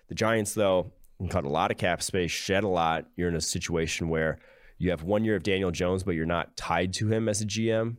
The 0.09 0.15
Giants, 0.15 0.55
though, 0.55 0.93
cut 1.31 1.45
a 1.45 1.49
lot 1.49 1.71
of 1.71 1.77
cap 1.77 2.03
space, 2.03 2.31
shed 2.31 2.65
a 2.65 2.69
lot. 2.69 3.07
You're 3.17 3.29
in 3.29 3.37
a 3.37 3.41
situation 3.41 4.09
where– 4.09 4.39
you 4.83 4.91
have 4.91 5.05
one 5.05 5.25
year 5.25 5.37
of 5.37 5.45
Daniel 5.45 5.71
Jones, 5.71 6.03
but 6.03 6.17
you're 6.17 6.27
not 6.27 6.57
tied 6.57 6.93
to 6.95 7.07
him 7.07 7.29
as 7.29 7.41
a 7.41 7.47
GM 7.47 7.99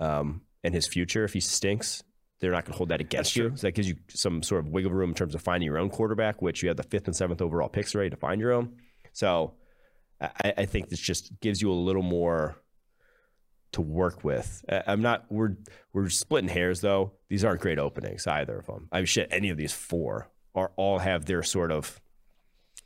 um, 0.00 0.40
and 0.64 0.74
his 0.74 0.84
future. 0.88 1.22
If 1.22 1.32
he 1.32 1.38
stinks, 1.38 2.02
they're 2.40 2.50
not 2.50 2.64
going 2.64 2.72
to 2.72 2.78
hold 2.78 2.88
that 2.88 3.00
against 3.00 3.30
That's 3.30 3.36
you. 3.36 3.48
True. 3.50 3.56
So 3.56 3.66
that 3.68 3.76
gives 3.76 3.88
you 3.88 3.94
some 4.08 4.42
sort 4.42 4.64
of 4.66 4.72
wiggle 4.72 4.90
room 4.90 5.10
in 5.10 5.14
terms 5.14 5.36
of 5.36 5.42
finding 5.42 5.68
your 5.68 5.78
own 5.78 5.88
quarterback, 5.88 6.42
which 6.42 6.64
you 6.64 6.68
have 6.68 6.76
the 6.76 6.82
fifth 6.82 7.06
and 7.06 7.14
seventh 7.14 7.40
overall 7.40 7.68
picks 7.68 7.94
ready 7.94 8.10
to 8.10 8.16
find 8.16 8.40
your 8.40 8.52
own. 8.52 8.72
So 9.12 9.54
I, 10.20 10.54
I 10.58 10.64
think 10.66 10.88
this 10.88 11.00
just 11.00 11.38
gives 11.40 11.60
you 11.60 11.70
a 11.70 11.74
little 11.74 12.02
more 12.02 12.56
to 13.72 13.82
work 13.82 14.24
with. 14.24 14.64
I'm 14.68 15.02
not. 15.02 15.26
We're 15.30 15.56
we're 15.92 16.08
splitting 16.08 16.48
hairs 16.48 16.80
though. 16.80 17.12
These 17.28 17.44
aren't 17.44 17.60
great 17.60 17.78
openings 17.78 18.26
either 18.26 18.58
of 18.58 18.66
them. 18.66 18.88
I 18.90 18.98
mean, 18.98 19.06
shit. 19.06 19.28
Any 19.30 19.50
of 19.50 19.56
these 19.56 19.72
four 19.72 20.30
are 20.54 20.72
all 20.76 20.98
have 20.98 21.26
their 21.26 21.42
sort 21.42 21.70
of 21.70 22.00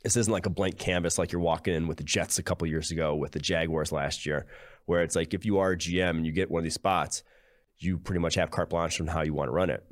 this 0.03 0.17
isn't 0.17 0.33
like 0.33 0.47
a 0.47 0.49
blank 0.49 0.77
canvas 0.77 1.17
like 1.17 1.31
you're 1.31 1.41
walking 1.41 1.75
in 1.75 1.87
with 1.87 1.97
the 1.97 2.03
Jets 2.03 2.39
a 2.39 2.43
couple 2.43 2.67
years 2.67 2.91
ago, 2.91 3.15
with 3.15 3.31
the 3.31 3.39
Jaguars 3.39 3.91
last 3.91 4.25
year, 4.25 4.47
where 4.85 5.01
it's 5.01 5.15
like 5.15 5.33
if 5.33 5.45
you 5.45 5.59
are 5.59 5.71
a 5.71 5.77
GM 5.77 6.09
and 6.11 6.25
you 6.25 6.31
get 6.31 6.49
one 6.49 6.61
of 6.61 6.63
these 6.63 6.73
spots, 6.73 7.23
you 7.77 7.97
pretty 7.97 8.19
much 8.19 8.35
have 8.35 8.51
carte 8.51 8.69
blanche 8.69 8.99
on 8.99 9.07
how 9.07 9.21
you 9.21 9.33
want 9.33 9.47
to 9.47 9.53
run 9.53 9.69
it. 9.69 9.85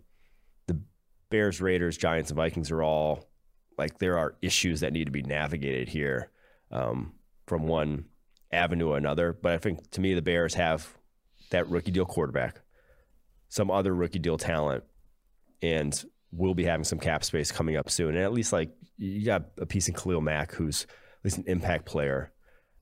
The 0.67 0.81
Bears, 1.29 1.61
Raiders, 1.61 1.97
Giants, 1.97 2.31
and 2.31 2.37
Vikings 2.37 2.71
are 2.71 2.83
all 2.83 3.29
like 3.77 3.99
there 3.99 4.17
are 4.17 4.35
issues 4.41 4.81
that 4.81 4.93
need 4.93 5.05
to 5.05 5.11
be 5.11 5.21
navigated 5.21 5.87
here 5.87 6.31
um, 6.71 7.13
from 7.49 7.67
one 7.67 8.05
avenue 8.51 8.89
to 8.89 8.93
another. 8.93 9.33
But 9.33 9.53
I 9.53 9.57
think 9.57 9.91
to 9.91 10.01
me, 10.01 10.13
the 10.13 10.21
Bears 10.21 10.53
have 10.53 10.87
that 11.49 11.67
rookie 11.67 11.91
deal 11.91 12.05
quarterback, 12.05 12.61
some 13.49 13.69
other 13.71 13.93
rookie 13.93 14.19
deal 14.19 14.37
talent, 14.37 14.83
and 15.61 16.01
we'll 16.31 16.53
be 16.53 16.63
having 16.63 16.83
some 16.83 16.99
cap 16.99 17.23
space 17.23 17.51
coming 17.51 17.75
up 17.75 17.89
soon. 17.89 18.15
And 18.15 18.23
at 18.23 18.31
least 18.31 18.53
like 18.53 18.71
you 18.97 19.25
got 19.25 19.45
a 19.57 19.65
piece 19.65 19.87
in 19.87 19.95
Khalil 19.95 20.21
Mack, 20.21 20.53
who's 20.53 20.83
at 20.83 21.25
least 21.25 21.37
an 21.39 21.45
impact 21.47 21.85
player, 21.85 22.31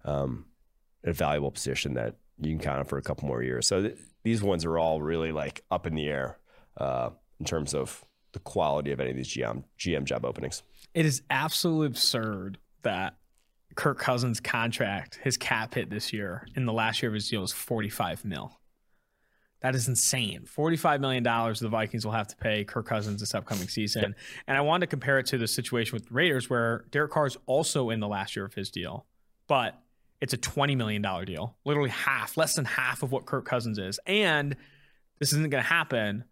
um, 0.06 0.46
a 1.04 1.14
valuable 1.14 1.52
position 1.52 1.94
that 1.96 2.18
you 2.40 2.52
can 2.52 2.60
count 2.60 2.80
on 2.80 2.86
for 2.86 2.98
a 2.98 3.02
couple 3.02 3.28
more 3.28 3.42
years. 3.42 3.66
So 3.66 3.82
th- 3.82 3.98
these 4.24 4.44
ones 4.44 4.66
are 4.66 4.78
all 4.78 5.02
really 5.02 5.32
like 5.32 5.64
up 5.72 5.88
in 5.88 5.96
the 5.96 6.08
air 6.08 6.38
uh, 6.76 7.12
in 7.40 7.46
terms 7.46 7.74
of 7.74 8.04
the 8.34 8.40
quality 8.40 8.92
of 8.92 9.00
any 9.00 9.12
of 9.12 9.16
these 9.16 9.30
GM 9.30 9.64
GM 9.80 10.04
job 10.04 10.26
openings. 10.26 10.62
It 10.94 11.06
is 11.06 11.22
absolutely 11.30 11.88
absurd 11.88 12.58
that 12.84 13.16
Kirk 13.78 14.00
Cousins' 14.00 14.40
contract, 14.40 15.20
his 15.24 15.38
cap 15.38 15.76
hit 15.76 15.90
this 15.90 16.12
year 16.12 16.48
in 16.56 16.66
the 16.66 16.74
last 16.74 17.02
year 17.02 17.10
of 17.10 17.14
his 17.14 17.30
deal 17.30 17.44
is 17.44 17.54
45 17.54 18.26
mil. 18.26 18.60
That 19.62 19.76
is 19.76 19.88
insane. 19.88 20.46
$45 20.46 21.00
million 21.00 21.24
the 21.24 21.70
Vikings 21.70 22.04
will 22.04 22.14
have 22.14 22.28
to 22.28 22.36
pay 22.36 22.64
Kirk 22.64 22.88
Cousins 22.88 23.22
this 23.22 23.34
upcoming 23.34 23.68
season. 23.68 24.16
And 24.48 24.58
I 24.58 24.62
wanted 24.62 24.88
to 24.88 24.90
compare 24.90 25.20
it 25.20 25.28
to 25.28 25.38
the 25.38 25.48
situation 25.48 25.96
with 25.96 26.08
the 26.08 26.14
Raiders 26.14 26.50
where 26.50 26.86
Derek 26.92 27.12
Carr 27.12 27.28
is 27.28 27.38
also 27.46 27.92
in 27.92 28.00
the 28.00 28.08
last 28.08 28.36
year 28.36 28.46
of 28.46 28.54
his 28.56 28.72
deal, 28.72 29.06
but 29.48 29.80
it's 30.22 30.34
a 30.34 30.38
$20 30.38 30.76
million 30.76 31.02
deal, 31.26 31.56
literally 31.64 31.92
half, 31.92 32.36
less 32.36 32.56
than 32.56 32.66
half 32.66 33.04
of 33.04 33.12
what 33.12 33.26
Kirk 33.26 33.46
Cousins 33.46 33.78
is. 33.78 34.00
And 34.08 34.56
this 35.20 35.34
isn't 35.34 35.50
going 35.50 35.64
to 35.64 35.70
happen, 35.70 36.24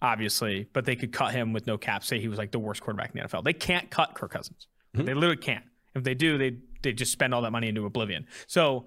obviously, 0.00 0.68
but 0.72 0.86
they 0.86 0.96
could 0.96 1.12
cut 1.12 1.32
him 1.32 1.52
with 1.52 1.66
no 1.66 1.76
cap. 1.76 2.02
Say 2.02 2.18
he 2.18 2.28
was 2.28 2.38
like 2.38 2.50
the 2.50 2.58
worst 2.58 2.82
quarterback 2.82 3.14
in 3.14 3.20
the 3.20 3.28
NFL. 3.28 3.44
They 3.44 3.52
can't 3.52 3.90
cut 3.90 4.14
Kirk 4.14 4.30
Cousins. 4.30 4.68
Mm-hmm. 4.96 5.06
They 5.06 5.14
literally 5.14 5.36
can't. 5.36 5.64
If 5.94 6.04
they 6.04 6.14
do, 6.14 6.38
they, 6.38 6.56
they 6.82 6.92
just 6.92 7.12
spend 7.12 7.34
all 7.34 7.42
that 7.42 7.50
money 7.50 7.68
into 7.68 7.86
oblivion. 7.86 8.26
So, 8.46 8.86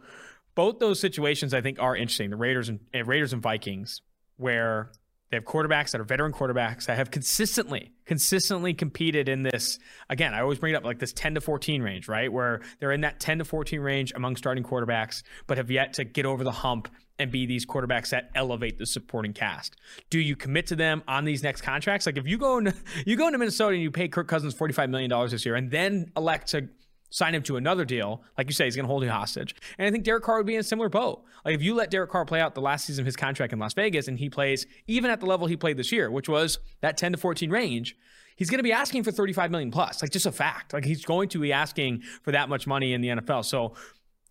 both 0.53 0.79
those 0.79 0.99
situations 0.99 1.53
I 1.53 1.61
think 1.61 1.79
are 1.79 1.95
interesting. 1.95 2.29
The 2.29 2.35
Raiders 2.35 2.69
and 2.69 2.79
uh, 2.93 3.03
Raiders 3.05 3.31
and 3.33 3.41
Vikings, 3.41 4.01
where 4.37 4.91
they 5.31 5.37
have 5.37 5.45
quarterbacks 5.45 5.91
that 5.91 6.01
are 6.01 6.03
veteran 6.03 6.33
quarterbacks 6.33 6.85
that 6.87 6.97
have 6.97 7.09
consistently, 7.09 7.93
consistently 8.05 8.73
competed 8.73 9.29
in 9.29 9.43
this. 9.43 9.79
Again, 10.09 10.33
I 10.33 10.41
always 10.41 10.59
bring 10.59 10.73
it 10.73 10.77
up 10.77 10.83
like 10.83 10.99
this 10.99 11.13
10 11.13 11.35
to 11.35 11.41
14 11.41 11.81
range, 11.81 12.09
right? 12.09 12.31
Where 12.31 12.59
they're 12.79 12.91
in 12.91 13.01
that 13.01 13.21
10 13.21 13.37
to 13.37 13.45
14 13.45 13.79
range 13.79 14.11
among 14.13 14.35
starting 14.35 14.63
quarterbacks, 14.63 15.23
but 15.47 15.57
have 15.57 15.71
yet 15.71 15.93
to 15.93 16.03
get 16.03 16.25
over 16.25 16.43
the 16.43 16.51
hump 16.51 16.89
and 17.17 17.31
be 17.31 17.45
these 17.45 17.65
quarterbacks 17.65 18.09
that 18.09 18.29
elevate 18.35 18.77
the 18.77 18.85
supporting 18.85 19.31
cast. 19.31 19.77
Do 20.09 20.19
you 20.19 20.35
commit 20.35 20.67
to 20.67 20.75
them 20.75 21.01
on 21.07 21.23
these 21.23 21.43
next 21.43 21.61
contracts? 21.61 22.05
Like 22.05 22.17
if 22.17 22.27
you 22.27 22.37
go 22.37 22.57
into 22.57 22.73
you 23.05 23.15
go 23.15 23.27
into 23.27 23.39
Minnesota 23.39 23.73
and 23.73 23.81
you 23.81 23.91
pay 23.91 24.09
Kirk 24.09 24.27
Cousins 24.27 24.53
$45 24.53 24.89
million 24.89 25.29
this 25.29 25.45
year 25.45 25.55
and 25.55 25.71
then 25.71 26.11
elect 26.17 26.49
to 26.49 26.67
sign 27.11 27.35
him 27.35 27.43
to 27.43 27.57
another 27.57 27.85
deal, 27.85 28.23
like 28.37 28.47
you 28.47 28.53
say, 28.53 28.65
he's 28.65 28.75
going 28.75 28.85
to 28.85 28.87
hold 28.87 29.03
you 29.03 29.09
hostage. 29.09 29.53
And 29.77 29.87
I 29.87 29.91
think 29.91 30.03
Derek 30.03 30.23
Carr 30.23 30.37
would 30.37 30.47
be 30.47 30.55
in 30.55 30.61
a 30.61 30.63
similar 30.63 30.89
boat. 30.89 31.23
Like 31.45 31.53
if 31.53 31.61
you 31.61 31.75
let 31.75 31.91
Derek 31.91 32.09
Carr 32.09 32.25
play 32.25 32.39
out 32.41 32.55
the 32.55 32.61
last 32.61 32.85
season 32.85 33.03
of 33.03 33.05
his 33.05 33.15
contract 33.15 33.53
in 33.53 33.59
Las 33.59 33.73
Vegas 33.73 34.07
and 34.07 34.17
he 34.17 34.29
plays 34.29 34.65
even 34.87 35.11
at 35.11 35.19
the 35.19 35.25
level 35.25 35.45
he 35.45 35.57
played 35.57 35.77
this 35.77 35.91
year, 35.91 36.09
which 36.09 36.27
was 36.27 36.57
that 36.79 36.97
10 36.97 37.11
to 37.11 37.17
14 37.17 37.51
range, 37.51 37.97
he's 38.35 38.49
going 38.49 38.59
to 38.59 38.63
be 38.63 38.71
asking 38.71 39.03
for 39.03 39.11
35 39.11 39.51
million 39.51 39.71
plus. 39.71 40.01
Like 40.01 40.11
just 40.11 40.25
a 40.25 40.31
fact. 40.31 40.73
Like 40.73 40.85
he's 40.85 41.05
going 41.05 41.29
to 41.29 41.39
be 41.39 41.53
asking 41.53 42.01
for 42.23 42.31
that 42.31 42.49
much 42.49 42.65
money 42.65 42.93
in 42.93 43.01
the 43.01 43.09
NFL. 43.09 43.45
So 43.45 43.75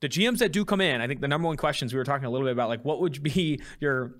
the 0.00 0.08
GMs 0.08 0.38
that 0.38 0.50
do 0.50 0.64
come 0.64 0.80
in, 0.80 1.02
I 1.02 1.06
think 1.06 1.20
the 1.20 1.28
number 1.28 1.46
one 1.46 1.58
questions 1.58 1.92
we 1.92 1.98
were 1.98 2.04
talking 2.04 2.24
a 2.24 2.30
little 2.30 2.46
bit 2.46 2.52
about, 2.52 2.70
like 2.70 2.84
what 2.84 3.00
would 3.00 3.22
be 3.22 3.60
your 3.78 4.16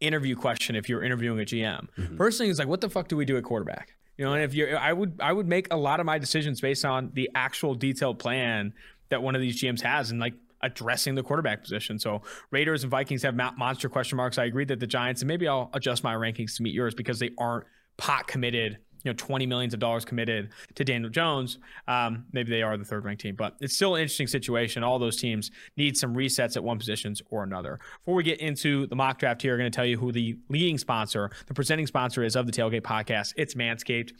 interview 0.00 0.34
question 0.34 0.74
if 0.74 0.88
you're 0.88 1.02
interviewing 1.02 1.38
a 1.38 1.44
GM. 1.44 1.86
Mm-hmm. 1.98 2.16
First 2.16 2.38
thing 2.38 2.48
is 2.48 2.58
like, 2.58 2.68
what 2.68 2.80
the 2.80 2.88
fuck 2.88 3.08
do 3.08 3.16
we 3.16 3.26
do 3.26 3.36
at 3.36 3.44
quarterback? 3.44 3.94
You 4.20 4.26
know, 4.26 4.34
and 4.34 4.44
if 4.44 4.52
you, 4.52 4.66
I 4.66 4.92
would, 4.92 5.18
I 5.18 5.32
would 5.32 5.48
make 5.48 5.72
a 5.72 5.78
lot 5.78 5.98
of 5.98 6.04
my 6.04 6.18
decisions 6.18 6.60
based 6.60 6.84
on 6.84 7.10
the 7.14 7.30
actual 7.34 7.74
detailed 7.74 8.18
plan 8.18 8.74
that 9.08 9.22
one 9.22 9.34
of 9.34 9.40
these 9.40 9.62
GMs 9.62 9.80
has, 9.80 10.10
and 10.10 10.20
like 10.20 10.34
addressing 10.60 11.14
the 11.14 11.22
quarterback 11.22 11.62
position. 11.62 11.98
So 11.98 12.20
Raiders 12.50 12.82
and 12.82 12.90
Vikings 12.90 13.22
have 13.22 13.34
monster 13.34 13.88
question 13.88 14.16
marks. 14.16 14.36
I 14.36 14.44
agree 14.44 14.66
that 14.66 14.78
the 14.78 14.86
Giants, 14.86 15.22
and 15.22 15.28
maybe 15.28 15.48
I'll 15.48 15.70
adjust 15.72 16.04
my 16.04 16.14
rankings 16.14 16.54
to 16.58 16.62
meet 16.62 16.74
yours 16.74 16.94
because 16.94 17.18
they 17.18 17.30
aren't 17.38 17.64
pot 17.96 18.26
committed 18.26 18.76
you 19.02 19.10
know, 19.10 19.14
20 19.16 19.46
millions 19.46 19.74
of 19.74 19.80
dollars 19.80 20.04
committed 20.04 20.50
to 20.74 20.84
Daniel 20.84 21.10
Jones. 21.10 21.58
Um, 21.88 22.26
maybe 22.32 22.50
they 22.50 22.62
are 22.62 22.76
the 22.76 22.84
third 22.84 23.04
ranked 23.04 23.22
team, 23.22 23.34
but 23.36 23.54
it's 23.60 23.74
still 23.74 23.94
an 23.94 24.02
interesting 24.02 24.26
situation. 24.26 24.82
All 24.82 24.98
those 24.98 25.16
teams 25.16 25.50
need 25.76 25.96
some 25.96 26.14
resets 26.14 26.56
at 26.56 26.64
one 26.64 26.78
positions 26.78 27.22
or 27.30 27.42
another. 27.42 27.78
Before 28.00 28.14
we 28.14 28.22
get 28.22 28.40
into 28.40 28.86
the 28.86 28.96
mock 28.96 29.18
draft 29.18 29.42
here, 29.42 29.54
I'm 29.54 29.60
going 29.60 29.70
to 29.70 29.76
tell 29.76 29.86
you 29.86 29.98
who 29.98 30.12
the 30.12 30.36
leading 30.48 30.78
sponsor, 30.78 31.30
the 31.46 31.54
presenting 31.54 31.86
sponsor 31.86 32.22
is 32.22 32.36
of 32.36 32.46
the 32.46 32.52
Tailgate 32.52 32.82
podcast. 32.82 33.32
It's 33.36 33.54
Manscaped. 33.54 34.12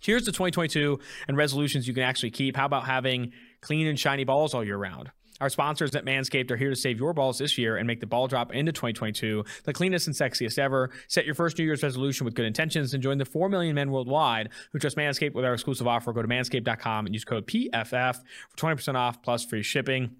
Cheers 0.00 0.24
to 0.24 0.32
2022 0.32 0.98
and 1.28 1.36
resolutions 1.36 1.88
you 1.88 1.94
can 1.94 2.02
actually 2.02 2.30
keep. 2.30 2.56
How 2.56 2.66
about 2.66 2.84
having 2.84 3.32
clean 3.62 3.86
and 3.86 3.98
shiny 3.98 4.24
balls 4.24 4.52
all 4.52 4.62
year 4.62 4.76
round? 4.76 5.10
Our 5.40 5.48
sponsors 5.48 5.94
at 5.96 6.04
Manscaped 6.04 6.50
are 6.50 6.56
here 6.56 6.70
to 6.70 6.76
save 6.76 6.98
your 6.98 7.12
balls 7.12 7.38
this 7.38 7.58
year 7.58 7.76
and 7.76 7.86
make 7.86 8.00
the 8.00 8.06
ball 8.06 8.28
drop 8.28 8.52
into 8.52 8.72
2022 8.72 9.44
the 9.64 9.72
cleanest 9.72 10.06
and 10.06 10.14
sexiest 10.14 10.58
ever. 10.58 10.90
Set 11.08 11.26
your 11.26 11.34
first 11.34 11.58
New 11.58 11.64
Year's 11.64 11.82
resolution 11.82 12.24
with 12.24 12.34
good 12.34 12.46
intentions 12.46 12.94
and 12.94 13.02
join 13.02 13.18
the 13.18 13.24
4 13.24 13.48
million 13.48 13.74
men 13.74 13.90
worldwide 13.90 14.50
who 14.72 14.78
trust 14.78 14.96
Manscaped 14.96 15.34
with 15.34 15.44
our 15.44 15.54
exclusive 15.54 15.88
offer. 15.88 16.12
Go 16.12 16.22
to 16.22 16.28
manscaped.com 16.28 17.06
and 17.06 17.14
use 17.14 17.24
code 17.24 17.46
PFF 17.46 18.16
for 18.48 18.56
20% 18.56 18.94
off 18.94 19.22
plus 19.22 19.44
free 19.44 19.62
shipping. 19.62 20.16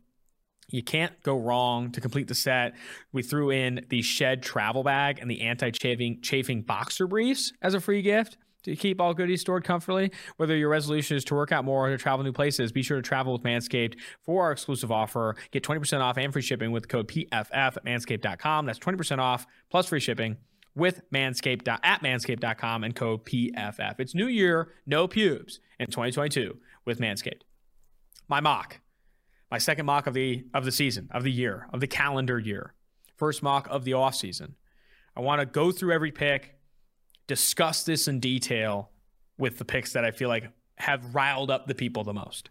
You 0.71 0.83
can't 0.83 1.23
go 1.23 1.39
wrong 1.39 1.93
to 1.93 2.01
complete 2.01 2.27
the 2.27 2.35
set. 2.35 2.75
We 3.13 3.23
threw 3.23 3.51
in 3.51 3.87
the 3.91 4.03
Shed 4.03 4.43
travel 4.43 4.83
bag 4.83 5.19
and 5.21 5.31
the 5.31 5.43
anti 5.43 5.71
chafing 5.71 6.63
boxer 6.63 7.07
briefs 7.07 7.53
as 7.63 7.75
a 7.75 7.81
free 7.81 8.03
gift 8.03 8.37
to 8.65 8.77
keep 8.77 9.01
all 9.01 9.15
goodies 9.15 9.41
stored 9.41 9.65
comfortably. 9.65 10.11
Whether 10.37 10.57
your 10.57 10.69
resolution 10.69 11.17
is 11.17 11.25
to 11.27 11.35
work 11.35 11.53
out 11.53 11.65
more 11.65 11.89
or 11.89 11.91
to 11.91 11.99
travel 11.99 12.25
new 12.25 12.33
places, 12.33 12.73
be 12.73 12.83
sure 12.83 12.97
to 12.97 13.03
travel 13.03 13.33
with 13.33 13.43
Manscaped 13.43 13.97
for 14.21 14.45
our 14.45 14.53
exclusive 14.53 14.91
offer. 14.91 15.37
Get 15.51 15.63
20% 15.63 16.01
off 16.01 16.19
and 16.19 16.33
free 16.33 16.43
shipping 16.43 16.73
with 16.73 16.89
code 16.89 17.09
PFF 17.09 17.49
at 17.53 17.85
manscaped.com. 17.85 18.67
That's 18.67 18.79
20% 18.79 19.19
off 19.19 19.47
plus 19.71 19.89
free 19.89 20.01
shipping 20.01 20.37
with 20.75 21.03
Manscaped 21.11 21.69
at 21.69 22.03
manscaped.com 22.03 22.85
and 22.85 22.95
code 22.95 23.25
PFF. 23.25 24.01
It's 24.01 24.15
new 24.15 24.27
year, 24.27 24.73
no 24.87 25.07
pubes 25.07 25.61
in 25.79 25.87
2022 25.87 26.59
with 26.85 26.99
Manscaped. 26.99 27.43
My 28.29 28.41
mock, 28.41 28.81
my 29.51 29.59
second 29.59 29.87
mock 29.87 30.07
of 30.07 30.15
the 30.15 30.45
of 30.55 30.65
the 30.65 30.73
season, 30.73 31.09
of 31.13 31.23
the 31.23 31.31
year, 31.31 31.69
of 31.73 31.81
the 31.81 31.87
calendar 31.87 32.39
year. 32.39 32.75
First 33.17 33.43
mock 33.43 33.69
of 33.71 33.85
the 33.85 33.93
off 33.93 34.15
season. 34.15 34.57
I 35.17 35.21
want 35.21 35.41
to 35.41 35.47
go 35.47 35.71
through 35.71 35.93
every 35.93 36.11
pick, 36.11 36.54
discuss 37.27 37.85
this 37.85 38.09
in 38.09 38.21
detail 38.21 38.91
with 39.39 39.59
the 39.59 39.65
picks 39.65 39.93
that 39.93 40.05
I 40.05 40.11
feel 40.11 40.29
like 40.29 40.45
have 40.77 41.15
riled 41.15 41.51
up 41.51 41.67
the 41.67 41.75
people 41.75 42.03
the 42.05 42.13
most. 42.13 42.51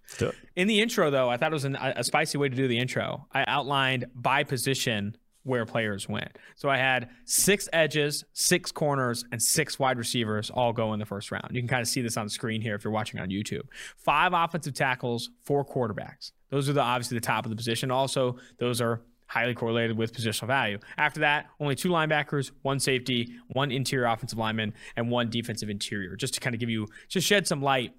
In 0.55 0.67
the 0.67 0.81
intro, 0.81 1.09
though, 1.09 1.29
I 1.29 1.38
thought 1.38 1.51
it 1.51 1.53
was 1.53 1.65
an, 1.65 1.75
a 1.75 2.03
spicy 2.03 2.38
way 2.38 2.49
to 2.49 2.55
do 2.55 2.67
the 2.67 2.79
intro. 2.79 3.27
I 3.33 3.43
outlined 3.47 4.05
by 4.15 4.43
position 4.43 5.17
where 5.43 5.65
players 5.65 6.07
went. 6.07 6.38
So 6.55 6.69
I 6.69 6.77
had 6.77 7.09
six 7.25 7.67
edges, 7.73 8.23
six 8.31 8.71
corners, 8.71 9.25
and 9.31 9.41
six 9.41 9.77
wide 9.77 9.97
receivers 9.97 10.49
all 10.49 10.71
go 10.71 10.93
in 10.93 10.99
the 10.99 11.05
first 11.05 11.31
round. 11.31 11.49
You 11.51 11.62
can 11.62 11.67
kind 11.67 11.81
of 11.81 11.88
see 11.89 12.01
this 12.01 12.15
on 12.15 12.25
the 12.25 12.29
screen 12.29 12.62
here 12.62 12.75
if 12.75 12.83
you're 12.86 12.93
watching 12.93 13.19
on 13.19 13.27
YouTube. 13.29 13.63
Five 13.97 14.31
offensive 14.33 14.73
tackles, 14.73 15.29
four 15.43 15.65
quarterbacks. 15.65 16.31
Those 16.49 16.69
are 16.69 16.73
the 16.73 16.81
obviously 16.81 17.17
the 17.17 17.25
top 17.25 17.45
of 17.45 17.49
the 17.49 17.57
position. 17.57 17.91
Also, 17.91 18.38
those 18.57 18.79
are 18.79 19.01
highly 19.34 19.56
correlated 19.56 19.98
with 19.98 20.13
positional 20.13 20.46
value. 20.46 20.78
After 20.96 21.22
that, 21.22 21.48
only 21.60 21.74
two 21.74 21.89
linebackers, 21.89 22.52
one 22.62 22.80
safety, 22.80 23.34
one 23.48 23.72
interior 23.72 24.06
offensive 24.06 24.38
lineman, 24.38 24.76
and 24.96 25.10
one 25.10 25.32
defensive 25.32 25.72
interior, 25.72 26.15
just 26.15 26.36
to 26.36 26.39
kind 26.39 26.54
of 26.54 26.60
give 26.60 26.69
you, 26.69 26.88
just 27.10 27.26
shed 27.26 27.48
some 27.48 27.60
light 27.60 27.93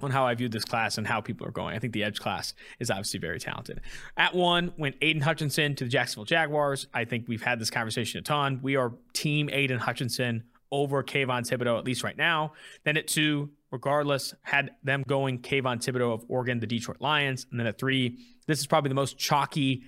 on 0.00 0.10
how 0.10 0.26
I 0.26 0.34
viewed 0.34 0.50
this 0.50 0.64
class 0.64 0.98
and 0.98 1.06
how 1.06 1.20
people 1.20 1.46
are 1.46 1.52
going. 1.52 1.76
I 1.76 1.78
think 1.78 1.92
the 1.92 2.02
edge 2.02 2.18
class 2.18 2.54
is 2.80 2.90
obviously 2.90 3.20
very 3.20 3.38
talented. 3.38 3.82
At 4.16 4.34
one 4.34 4.72
went 4.76 4.96
Aidan 5.00 5.22
Hutchinson 5.22 5.76
to 5.76 5.84
the 5.84 5.90
Jacksonville 5.90 6.24
Jaguars. 6.24 6.88
I 6.92 7.04
think 7.04 7.28
we've 7.28 7.42
had 7.42 7.60
this 7.60 7.70
conversation 7.70 8.18
a 8.18 8.22
ton. 8.22 8.58
We 8.60 8.74
are 8.74 8.94
team 9.12 9.48
Aidan 9.52 9.78
Hutchinson 9.78 10.42
over 10.72 11.04
Kayvon 11.04 11.48
Thibodeaux, 11.48 11.78
at 11.78 11.84
least 11.84 12.02
right 12.02 12.16
now. 12.16 12.54
Then 12.82 12.96
at 12.96 13.06
two, 13.06 13.50
regardless, 13.70 14.34
had 14.42 14.72
them 14.82 15.04
going 15.06 15.38
Kayvon 15.38 15.76
Thibodeaux 15.76 16.12
of 16.12 16.24
Oregon, 16.26 16.58
the 16.58 16.66
Detroit 16.66 17.00
Lions. 17.00 17.46
And 17.52 17.60
then 17.60 17.68
at 17.68 17.78
three, 17.78 18.18
this 18.48 18.58
is 18.58 18.66
probably 18.66 18.88
the 18.88 18.96
most 18.96 19.16
chalky 19.16 19.84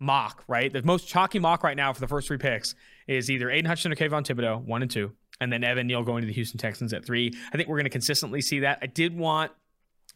mock, 0.00 0.42
right? 0.48 0.72
The 0.72 0.82
most 0.82 1.06
chalky 1.06 1.38
mock 1.38 1.62
right 1.62 1.76
now 1.76 1.92
for 1.92 2.00
the 2.00 2.08
first 2.08 2.26
three 2.26 2.38
picks 2.38 2.74
is 3.06 3.30
either 3.30 3.50
Aidan 3.50 3.66
Hutchinson 3.66 3.92
or 3.92 3.96
Kayvon 3.96 4.24
Thibodeaux, 4.26 4.64
one 4.64 4.82
and 4.82 4.90
two, 4.90 5.12
and 5.40 5.52
then 5.52 5.62
Evan 5.62 5.86
Neal 5.86 6.02
going 6.02 6.22
to 6.22 6.26
the 6.26 6.32
Houston 6.32 6.58
Texans 6.58 6.92
at 6.92 7.04
three. 7.04 7.32
I 7.52 7.56
think 7.56 7.68
we're 7.68 7.76
going 7.76 7.84
to 7.84 7.90
consistently 7.90 8.40
see 8.40 8.60
that. 8.60 8.78
I 8.82 8.86
did 8.86 9.16
want 9.16 9.52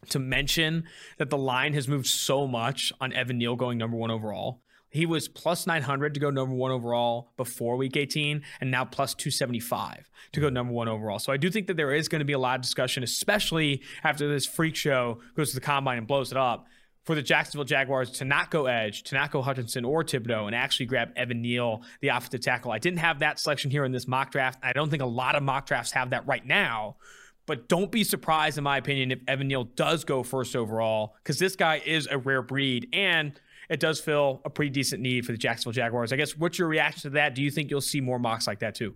to 0.09 0.19
mention 0.19 0.83
that 1.17 1.29
the 1.29 1.37
line 1.37 1.73
has 1.73 1.87
moved 1.87 2.07
so 2.07 2.47
much 2.47 2.91
on 2.99 3.13
Evan 3.13 3.37
Neal 3.37 3.55
going 3.55 3.77
number 3.77 3.95
one 3.95 4.11
overall. 4.11 4.61
He 4.89 5.05
was 5.05 5.27
plus 5.27 5.67
900 5.67 6.13
to 6.13 6.19
go 6.21 6.29
number 6.29 6.55
one 6.55 6.71
overall 6.71 7.33
before 7.35 7.75
week 7.75 7.97
18, 7.97 8.41
and 8.61 8.71
now 8.71 8.85
plus 8.85 9.13
275 9.13 10.09
to 10.31 10.39
go 10.39 10.49
number 10.49 10.71
one 10.71 10.87
overall. 10.87 11.19
So 11.19 11.33
I 11.33 11.37
do 11.37 11.51
think 11.51 11.67
that 11.67 11.75
there 11.75 11.93
is 11.93 12.07
going 12.07 12.19
to 12.19 12.25
be 12.25 12.33
a 12.33 12.39
lot 12.39 12.55
of 12.55 12.61
discussion, 12.61 13.03
especially 13.03 13.81
after 14.05 14.29
this 14.29 14.45
freak 14.45 14.75
show 14.75 15.19
goes 15.35 15.49
to 15.49 15.55
the 15.55 15.61
combine 15.61 15.97
and 15.97 16.07
blows 16.07 16.31
it 16.31 16.37
up 16.37 16.67
for 17.05 17.15
the 17.15 17.21
Jacksonville 17.21 17.65
Jaguars 17.65 18.09
to 18.11 18.25
not 18.25 18.49
go 18.49 18.65
edge, 18.65 19.03
to 19.03 19.15
not 19.15 19.31
go 19.31 19.41
Hutchinson 19.41 19.85
or 19.85 20.03
Thibodeaux, 20.03 20.47
and 20.47 20.55
actually 20.55 20.87
grab 20.87 21.11
Evan 21.15 21.41
Neal, 21.41 21.83
the 22.01 22.09
offensive 22.09 22.41
tackle. 22.41 22.71
I 22.71 22.79
didn't 22.79 22.99
have 22.99 23.19
that 23.19 23.39
selection 23.39 23.69
here 23.69 23.85
in 23.85 23.91
this 23.91 24.07
mock 24.07 24.31
draft. 24.31 24.59
I 24.63 24.73
don't 24.73 24.89
think 24.89 25.03
a 25.03 25.07
lot 25.07 25.35
of 25.35 25.43
mock 25.43 25.67
drafts 25.67 25.91
have 25.91 26.09
that 26.09 26.25
right 26.27 26.45
now. 26.45 26.97
But 27.45 27.67
don't 27.69 27.91
be 27.91 28.03
surprised, 28.03 28.57
in 28.57 28.63
my 28.63 28.77
opinion, 28.77 29.11
if 29.11 29.19
Evan 29.27 29.47
Neal 29.47 29.65
does 29.65 30.03
go 30.03 30.23
first 30.23 30.55
overall, 30.55 31.15
because 31.23 31.37
this 31.37 31.55
guy 31.55 31.79
is 31.85 32.07
a 32.09 32.17
rare 32.17 32.41
breed 32.41 32.89
and 32.91 33.39
it 33.69 33.79
does 33.79 33.99
fill 33.99 34.41
a 34.45 34.49
pretty 34.49 34.71
decent 34.71 35.01
need 35.01 35.27
for 35.27 35.31
the 35.31 35.37
Jacksonville 35.37 35.73
Jaguars. 35.73 36.11
I 36.11 36.15
guess 36.15 36.35
what's 36.35 36.57
your 36.57 36.67
reaction 36.67 37.03
to 37.03 37.09
that? 37.11 37.35
Do 37.35 37.43
you 37.43 37.51
think 37.51 37.69
you'll 37.69 37.81
see 37.81 38.01
more 38.01 38.17
mocks 38.17 38.47
like 38.47 38.59
that 38.59 38.73
too? 38.73 38.95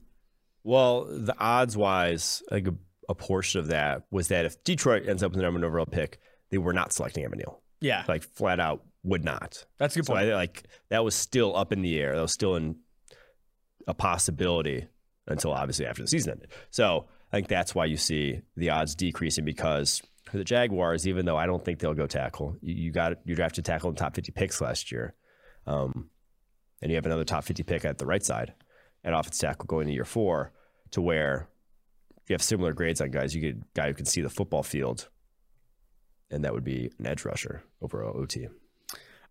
Well, 0.64 1.06
the 1.06 1.36
odds 1.38 1.78
wise, 1.78 2.42
like 2.50 2.68
a, 2.68 2.74
a 3.08 3.14
portion 3.14 3.60
of 3.60 3.68
that 3.68 4.04
was 4.10 4.30
that 4.30 4.46
if 4.46 4.64
Detroit 4.64 5.08
ends 5.08 5.22
up 5.22 5.32
with 5.32 5.38
the 5.38 5.44
number 5.44 5.60
one 5.60 5.66
overall 5.66 5.86
pick, 5.86 6.20
they 6.50 6.58
were 6.58 6.74
not 6.74 6.92
selecting 6.92 7.24
Evan 7.24 7.38
Neal. 7.38 7.62
Yeah. 7.82 8.04
Like 8.08 8.24
flat 8.24 8.60
out 8.60 8.84
would 9.04 9.24
not. 9.24 9.66
That's 9.78 9.96
a 9.96 10.00
good 10.00 10.08
point. 10.08 10.26
So 10.26 10.32
I, 10.32 10.36
like 10.36 10.64
that 10.90 11.04
was 11.04 11.16
still 11.16 11.56
up 11.56 11.72
in 11.72 11.82
the 11.82 12.00
air. 12.00 12.16
That 12.16 12.22
was 12.22 12.34
still 12.34 12.56
in 12.56 12.78
a 13.88 13.94
possibility 13.94 14.88
until 15.28 15.52
obviously 15.52 15.86
after 15.86 16.02
the 16.02 16.08
season 16.08 16.34
ended. 16.34 16.52
So 16.72 17.08
I 17.32 17.38
think 17.38 17.48
that's 17.48 17.74
why 17.74 17.86
you 17.86 17.98
see 17.98 18.42
the 18.56 18.72
odds 18.72 18.96
decreasing 18.96 19.46
because 19.46 20.02
for 20.30 20.38
the 20.38 20.44
Jaguars, 20.44 21.08
even 21.08 21.26
though 21.26 21.38
I 21.38 21.46
don't 21.46 21.64
think 21.64 21.80
they'll 21.80 21.94
go 21.94 22.08
tackle, 22.08 22.58
you, 22.62 22.76
you 22.76 22.92
got 22.92 23.18
you 23.26 23.36
drafted 23.36 23.66
tackle 23.66 23.90
in 23.90 23.96
top 23.96 24.16
50 24.16 24.32
picks 24.32 24.62
last 24.62 24.92
year. 24.92 25.16
Um, 25.66 26.10
and 26.82 26.92
you 26.92 26.96
have 26.96 27.06
another 27.06 27.26
top 27.26 27.44
50 27.44 27.64
pick 27.64 27.86
at 27.86 27.98
the 27.98 28.06
right 28.06 28.24
side 28.24 28.54
at 29.04 29.14
offensive 29.14 29.40
tackle 29.40 29.66
going 29.66 29.88
to 29.88 29.94
year 29.94 30.06
four 30.06 30.52
to 30.92 31.02
where 31.02 31.48
you 32.28 32.34
have 32.34 32.42
similar 32.42 32.74
grades 32.74 33.02
on 33.02 33.12
guys. 33.12 33.36
You 33.36 33.42
get 33.42 33.56
a 33.56 33.66
guy 33.74 33.88
who 33.88 33.94
can 33.94 34.06
see 34.06 34.22
the 34.22 34.30
football 34.30 34.64
field 34.64 35.10
and 36.32 36.44
that 36.44 36.54
would 36.54 36.64
be 36.64 36.92
an 37.00 37.08
edge 37.08 37.26
rusher 37.26 37.64
over 37.82 38.04
OT. 38.04 38.48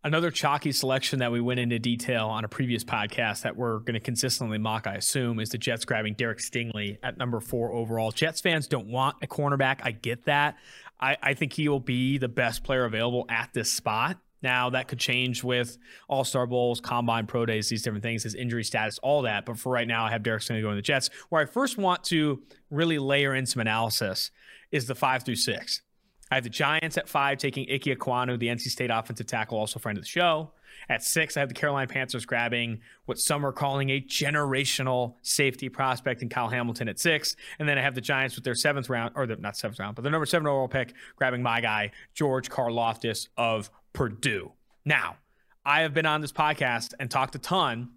Another 0.04 0.30
chalky 0.30 0.70
selection 0.70 1.18
that 1.18 1.32
we 1.32 1.40
went 1.40 1.58
into 1.58 1.78
detail 1.80 2.28
on 2.28 2.44
a 2.44 2.48
previous 2.48 2.84
podcast 2.84 3.42
that 3.42 3.56
we're 3.56 3.80
going 3.80 3.94
to 3.94 4.00
consistently 4.00 4.56
mock, 4.56 4.86
I 4.86 4.94
assume, 4.94 5.40
is 5.40 5.50
the 5.50 5.58
Jets 5.58 5.84
grabbing 5.84 6.14
Derek 6.14 6.38
Stingley 6.38 6.98
at 7.02 7.18
number 7.18 7.40
four 7.40 7.72
overall. 7.72 8.12
Jets 8.12 8.40
fans 8.40 8.68
don't 8.68 8.86
want 8.86 9.16
a 9.22 9.26
cornerback. 9.26 9.80
I 9.82 9.90
get 9.90 10.26
that. 10.26 10.56
I, 11.00 11.16
I 11.20 11.34
think 11.34 11.52
he 11.52 11.68
will 11.68 11.80
be 11.80 12.18
the 12.18 12.28
best 12.28 12.62
player 12.62 12.84
available 12.84 13.26
at 13.28 13.50
this 13.52 13.72
spot. 13.72 14.18
Now, 14.40 14.70
that 14.70 14.86
could 14.86 15.00
change 15.00 15.42
with 15.42 15.76
All 16.06 16.22
Star 16.22 16.46
Bowls, 16.46 16.80
Combine 16.80 17.26
Pro 17.26 17.44
Days, 17.44 17.68
these 17.68 17.82
different 17.82 18.04
things, 18.04 18.22
his 18.22 18.36
injury 18.36 18.62
status, 18.62 18.98
all 18.98 19.22
that. 19.22 19.46
But 19.46 19.58
for 19.58 19.72
right 19.72 19.88
now, 19.88 20.04
I 20.04 20.10
have 20.10 20.22
Derek 20.22 20.42
Stingley 20.42 20.48
going 20.48 20.58
to 20.60 20.66
go 20.66 20.70
in 20.70 20.76
the 20.76 20.82
Jets. 20.82 21.10
Where 21.28 21.42
I 21.42 21.44
first 21.44 21.76
want 21.76 22.04
to 22.04 22.40
really 22.70 23.00
layer 23.00 23.34
in 23.34 23.46
some 23.46 23.60
analysis 23.60 24.30
is 24.70 24.86
the 24.86 24.94
five 24.94 25.24
through 25.24 25.36
six. 25.36 25.82
I 26.30 26.34
have 26.36 26.44
the 26.44 26.50
Giants 26.50 26.96
at 26.96 27.08
five, 27.08 27.38
taking 27.38 27.66
Ike 27.70 27.84
Ekwonu, 27.84 28.38
the 28.38 28.48
NC 28.48 28.68
State 28.68 28.90
offensive 28.92 29.26
tackle, 29.26 29.58
also 29.58 29.78
friend 29.78 29.96
of 29.96 30.04
the 30.04 30.08
show. 30.08 30.52
At 30.88 31.02
six, 31.02 31.36
I 31.36 31.40
have 31.40 31.48
the 31.48 31.54
Carolina 31.54 31.86
Panthers 31.86 32.24
grabbing 32.24 32.80
what 33.06 33.18
some 33.18 33.44
are 33.44 33.52
calling 33.52 33.90
a 33.90 34.00
generational 34.00 35.14
safety 35.22 35.68
prospect 35.68 36.22
in 36.22 36.28
Kyle 36.28 36.48
Hamilton 36.48 36.88
at 36.88 36.98
six. 36.98 37.36
And 37.58 37.68
then 37.68 37.78
I 37.78 37.82
have 37.82 37.94
the 37.94 38.00
Giants 38.00 38.36
with 38.36 38.44
their 38.44 38.54
seventh 38.54 38.88
round, 38.88 39.12
or 39.14 39.26
the, 39.26 39.36
not 39.36 39.56
seventh 39.56 39.78
round, 39.78 39.96
but 39.96 40.02
the 40.02 40.10
number 40.10 40.26
seven 40.26 40.46
overall 40.46 40.68
pick, 40.68 40.94
grabbing 41.16 41.42
my 41.42 41.60
guy, 41.60 41.90
George 42.14 42.48
Karlaftis 42.48 43.28
of 43.36 43.70
Purdue. 43.92 44.52
Now, 44.84 45.16
I 45.64 45.80
have 45.80 45.92
been 45.92 46.06
on 46.06 46.20
this 46.20 46.32
podcast 46.32 46.94
and 46.98 47.10
talked 47.10 47.34
a 47.34 47.38
ton 47.38 47.90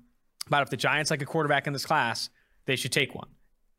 about 0.47 0.63
if 0.63 0.69
the 0.69 0.77
Giants 0.77 1.11
like 1.11 1.21
a 1.21 1.25
quarterback 1.25 1.67
in 1.67 1.73
this 1.73 1.85
class, 1.85 2.29
they 2.65 2.75
should 2.75 2.91
take 2.91 3.15
one. 3.15 3.29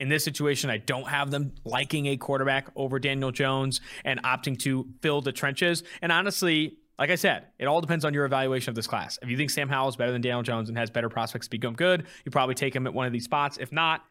In 0.01 0.09
this 0.09 0.25
situation, 0.25 0.69
I 0.71 0.79
don't 0.79 1.07
have 1.09 1.31
them 1.31 1.53
liking 1.65 2.07
a 2.07 2.17
quarterback 2.17 2.69
over 2.75 2.99
Daniel 2.99 3.31
Jones 3.31 3.81
and 4.05 4.23
opting 4.25 4.59
to 4.61 4.89
fill 5.01 5.21
the 5.21 5.33
trenches. 5.33 5.85
And 6.01 6.11
honestly, 6.11 6.79
like 6.99 7.11
I 7.11 7.15
said, 7.15 7.47
it 7.59 7.67
all 7.67 7.81
depends 7.81 8.05
on 8.05 8.13
your 8.15 8.25
evaluation 8.25 8.71
of 8.71 8.75
this 8.75 8.87
class. 8.87 9.19
If 9.23 9.29
you 9.29 9.37
think 9.37 9.51
Sam 9.51 9.69
Howell 9.69 9.89
is 9.89 9.97
better 9.97 10.13
than 10.13 10.23
Daniel 10.23 10.43
Jones 10.43 10.69
and 10.69 10.79
has 10.79 10.91
better 10.91 11.09
prospects 11.09 11.47
to 11.47 11.51
become 11.51 11.75
good, 11.75 12.07
you 12.25 12.31
probably 12.31 12.55
take 12.55 12.75
him 12.75 12.87
at 12.87 12.95
one 12.95 13.07
of 13.07 13.13
these 13.13 13.25
spots. 13.25 13.59
If 13.59 13.73
not, 13.73 14.05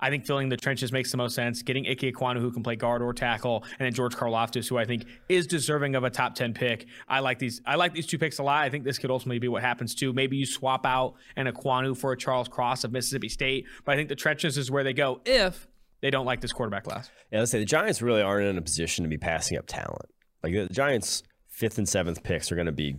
I 0.00 0.10
think 0.10 0.26
filling 0.26 0.48
the 0.48 0.56
trenches 0.56 0.92
makes 0.92 1.10
the 1.10 1.16
most 1.16 1.34
sense. 1.34 1.62
Getting 1.62 1.86
Ike 1.86 2.00
Ekwonu, 2.00 2.40
who 2.40 2.50
can 2.50 2.62
play 2.62 2.76
guard 2.76 3.02
or 3.02 3.12
tackle, 3.12 3.64
and 3.78 3.86
then 3.86 3.92
George 3.92 4.16
Karlaftis, 4.16 4.68
who 4.68 4.78
I 4.78 4.84
think 4.84 5.04
is 5.28 5.46
deserving 5.46 5.94
of 5.94 6.04
a 6.04 6.10
top 6.10 6.34
ten 6.34 6.54
pick. 6.54 6.86
I 7.08 7.20
like 7.20 7.38
these. 7.38 7.60
I 7.66 7.76
like 7.76 7.92
these 7.92 8.06
two 8.06 8.18
picks 8.18 8.38
a 8.38 8.42
lot. 8.42 8.62
I 8.62 8.70
think 8.70 8.84
this 8.84 8.98
could 8.98 9.10
ultimately 9.10 9.38
be 9.38 9.48
what 9.48 9.62
happens 9.62 9.94
too. 9.94 10.12
Maybe 10.12 10.36
you 10.36 10.46
swap 10.46 10.86
out 10.86 11.14
an 11.36 11.46
Ekwonu 11.46 11.96
for 11.96 12.12
a 12.12 12.16
Charles 12.16 12.48
Cross 12.48 12.84
of 12.84 12.92
Mississippi 12.92 13.28
State, 13.28 13.66
but 13.84 13.92
I 13.92 13.96
think 13.96 14.08
the 14.08 14.16
trenches 14.16 14.58
is 14.58 14.70
where 14.70 14.84
they 14.84 14.92
go 14.94 15.20
if 15.24 15.68
they 16.00 16.10
don't 16.10 16.26
like 16.26 16.40
this 16.40 16.52
quarterback 16.52 16.84
class. 16.84 17.10
Yeah, 17.30 17.40
let's 17.40 17.50
say 17.50 17.58
the 17.58 17.64
Giants 17.64 18.00
really 18.02 18.22
aren't 18.22 18.46
in 18.46 18.58
a 18.58 18.62
position 18.62 19.04
to 19.04 19.08
be 19.08 19.18
passing 19.18 19.58
up 19.58 19.66
talent. 19.66 20.08
Like 20.42 20.54
the 20.54 20.68
Giants' 20.68 21.22
fifth 21.48 21.78
and 21.78 21.88
seventh 21.88 22.22
picks 22.22 22.50
are 22.50 22.54
going 22.54 22.66
to 22.66 22.72
be. 22.72 22.96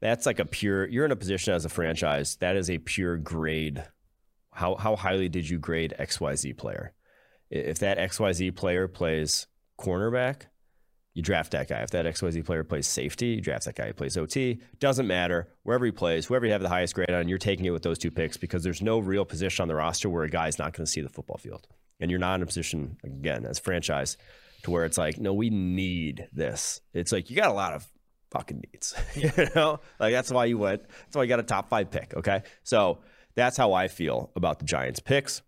That's 0.00 0.26
like 0.26 0.38
a 0.38 0.44
pure. 0.44 0.86
You're 0.86 1.04
in 1.04 1.10
a 1.10 1.16
position 1.16 1.54
as 1.54 1.64
a 1.64 1.68
franchise 1.68 2.36
that 2.36 2.54
is 2.56 2.70
a 2.70 2.78
pure 2.78 3.16
grade 3.16 3.84
how 4.58 4.74
how 4.74 4.96
highly 4.96 5.28
did 5.28 5.48
you 5.48 5.58
grade 5.58 5.94
XYZ 5.98 6.56
player? 6.56 6.92
If 7.48 7.78
that 7.78 7.98
XYZ 7.98 8.56
player 8.56 8.88
plays 8.88 9.46
cornerback, 9.80 10.46
you 11.14 11.22
draft 11.22 11.52
that 11.52 11.68
guy. 11.68 11.80
If 11.82 11.90
that 11.90 12.06
XYZ 12.06 12.44
player 12.44 12.64
plays 12.64 12.86
safety, 12.86 13.26
you 13.28 13.40
draft 13.40 13.66
that 13.66 13.76
guy 13.76 13.86
He 13.86 13.92
plays 13.92 14.16
OT. 14.16 14.60
Doesn't 14.80 15.06
matter. 15.06 15.48
Wherever 15.62 15.84
he 15.86 15.92
plays, 15.92 16.26
whoever 16.26 16.44
you 16.44 16.52
have 16.52 16.60
the 16.60 16.68
highest 16.68 16.94
grade 16.94 17.10
on, 17.10 17.28
you're 17.28 17.38
taking 17.38 17.66
it 17.66 17.70
with 17.70 17.82
those 17.82 17.98
two 17.98 18.10
picks 18.10 18.36
because 18.36 18.64
there's 18.64 18.82
no 18.82 18.98
real 18.98 19.24
position 19.24 19.62
on 19.62 19.68
the 19.68 19.76
roster 19.76 20.10
where 20.10 20.24
a 20.24 20.28
guy's 20.28 20.58
not 20.58 20.72
going 20.72 20.84
to 20.84 20.90
see 20.90 21.00
the 21.00 21.08
football 21.08 21.38
field. 21.38 21.68
And 22.00 22.10
you're 22.10 22.20
not 22.20 22.34
in 22.36 22.42
a 22.42 22.46
position, 22.46 22.96
again, 23.04 23.46
as 23.46 23.58
franchise, 23.58 24.16
to 24.64 24.70
where 24.72 24.84
it's 24.84 24.98
like, 24.98 25.18
no, 25.18 25.32
we 25.32 25.50
need 25.50 26.28
this. 26.32 26.80
It's 26.92 27.12
like 27.12 27.30
you 27.30 27.36
got 27.36 27.50
a 27.50 27.54
lot 27.54 27.74
of 27.74 27.88
fucking 28.30 28.64
needs. 28.72 28.94
you 29.14 29.30
know? 29.54 29.80
Like 30.00 30.12
that's 30.12 30.32
why 30.32 30.46
you 30.46 30.58
went. 30.58 30.82
That's 30.88 31.16
why 31.16 31.22
you 31.22 31.28
got 31.28 31.40
a 31.40 31.44
top 31.44 31.68
five 31.68 31.90
pick. 31.90 32.14
Okay. 32.14 32.42
So 32.64 32.98
that's 33.38 33.56
how 33.56 33.72
I 33.72 33.86
feel 33.86 34.32
about 34.34 34.58
the 34.58 34.64
Giants 34.64 34.98
picks. 34.98 35.42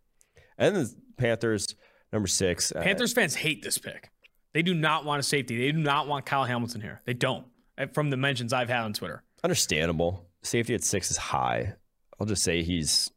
And 0.57 0.76
the 0.76 0.95
Panthers, 1.16 1.74
number 2.12 2.28
six. 2.28 2.72
Uh, 2.72 2.82
Panthers 2.82 3.12
uh, 3.12 3.16
fans 3.16 3.34
hate 3.34 3.64
this 3.64 3.78
pick. 3.78 4.11
They 4.55 4.62
do 4.62 4.74
not 4.74 5.05
want 5.05 5.18
a 5.18 5.22
safety. 5.24 5.59
They 5.59 5.72
do 5.72 5.78
not 5.78 6.07
want 6.07 6.24
Kyle 6.24 6.45
Hamilton 6.45 6.80
here. 6.80 7.01
They 7.05 7.14
don't. 7.14 7.47
Uh, 7.76 7.86
from 7.93 8.11
the 8.11 8.16
mentions 8.16 8.53
I've 8.53 8.68
had 8.68 8.82
on 8.82 8.93
Twitter. 8.93 9.24
Understandable. 9.43 10.28
Safety 10.43 10.72
at 10.74 10.84
six 10.84 11.11
is 11.11 11.16
high. 11.16 11.74
I'll 12.20 12.26
just 12.26 12.45
say 12.45 12.62
he's 12.62 13.11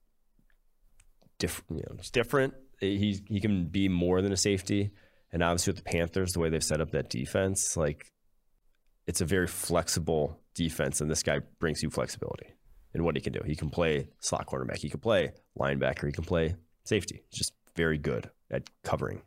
different. 1.38 1.70
You 1.70 1.96
know, 1.96 2.02
different. 2.12 2.56
He 2.80 3.22
he 3.28 3.40
can 3.40 3.66
be 3.68 3.88
more 3.90 4.24
than 4.24 4.32
a 4.32 4.38
safety. 4.38 4.92
And 5.32 5.44
obviously 5.44 5.72
with 5.72 5.84
the 5.84 5.90
Panthers, 5.90 6.34
the 6.34 6.40
way 6.40 6.50
they've 6.50 6.64
set 6.64 6.82
up 6.82 6.92
that 6.92 7.10
defense, 7.10 7.78
like 7.78 8.12
it's 9.06 9.22
a 9.22 9.26
very 9.26 9.48
flexible 9.48 10.40
defense, 10.56 11.00
and 11.00 11.10
this 11.10 11.24
guy 11.24 11.40
brings 11.60 11.82
you 11.84 11.90
flexibility 11.90 12.54
in 12.94 13.04
what 13.04 13.16
he 13.16 13.22
can 13.22 13.34
do. 13.34 13.42
He 13.46 13.56
can 13.56 13.70
play 13.70 14.08
slot 14.20 14.46
quarterback. 14.46 14.78
He 14.78 14.90
can 14.90 15.00
play 15.00 15.34
linebacker. 15.58 16.06
He 16.06 16.12
can 16.12 16.24
play 16.24 16.56
safety. 16.84 17.24
He's 17.30 17.40
just 17.40 17.54
very 17.76 17.98
good 17.98 18.30
at 18.52 18.70
covering 18.84 19.22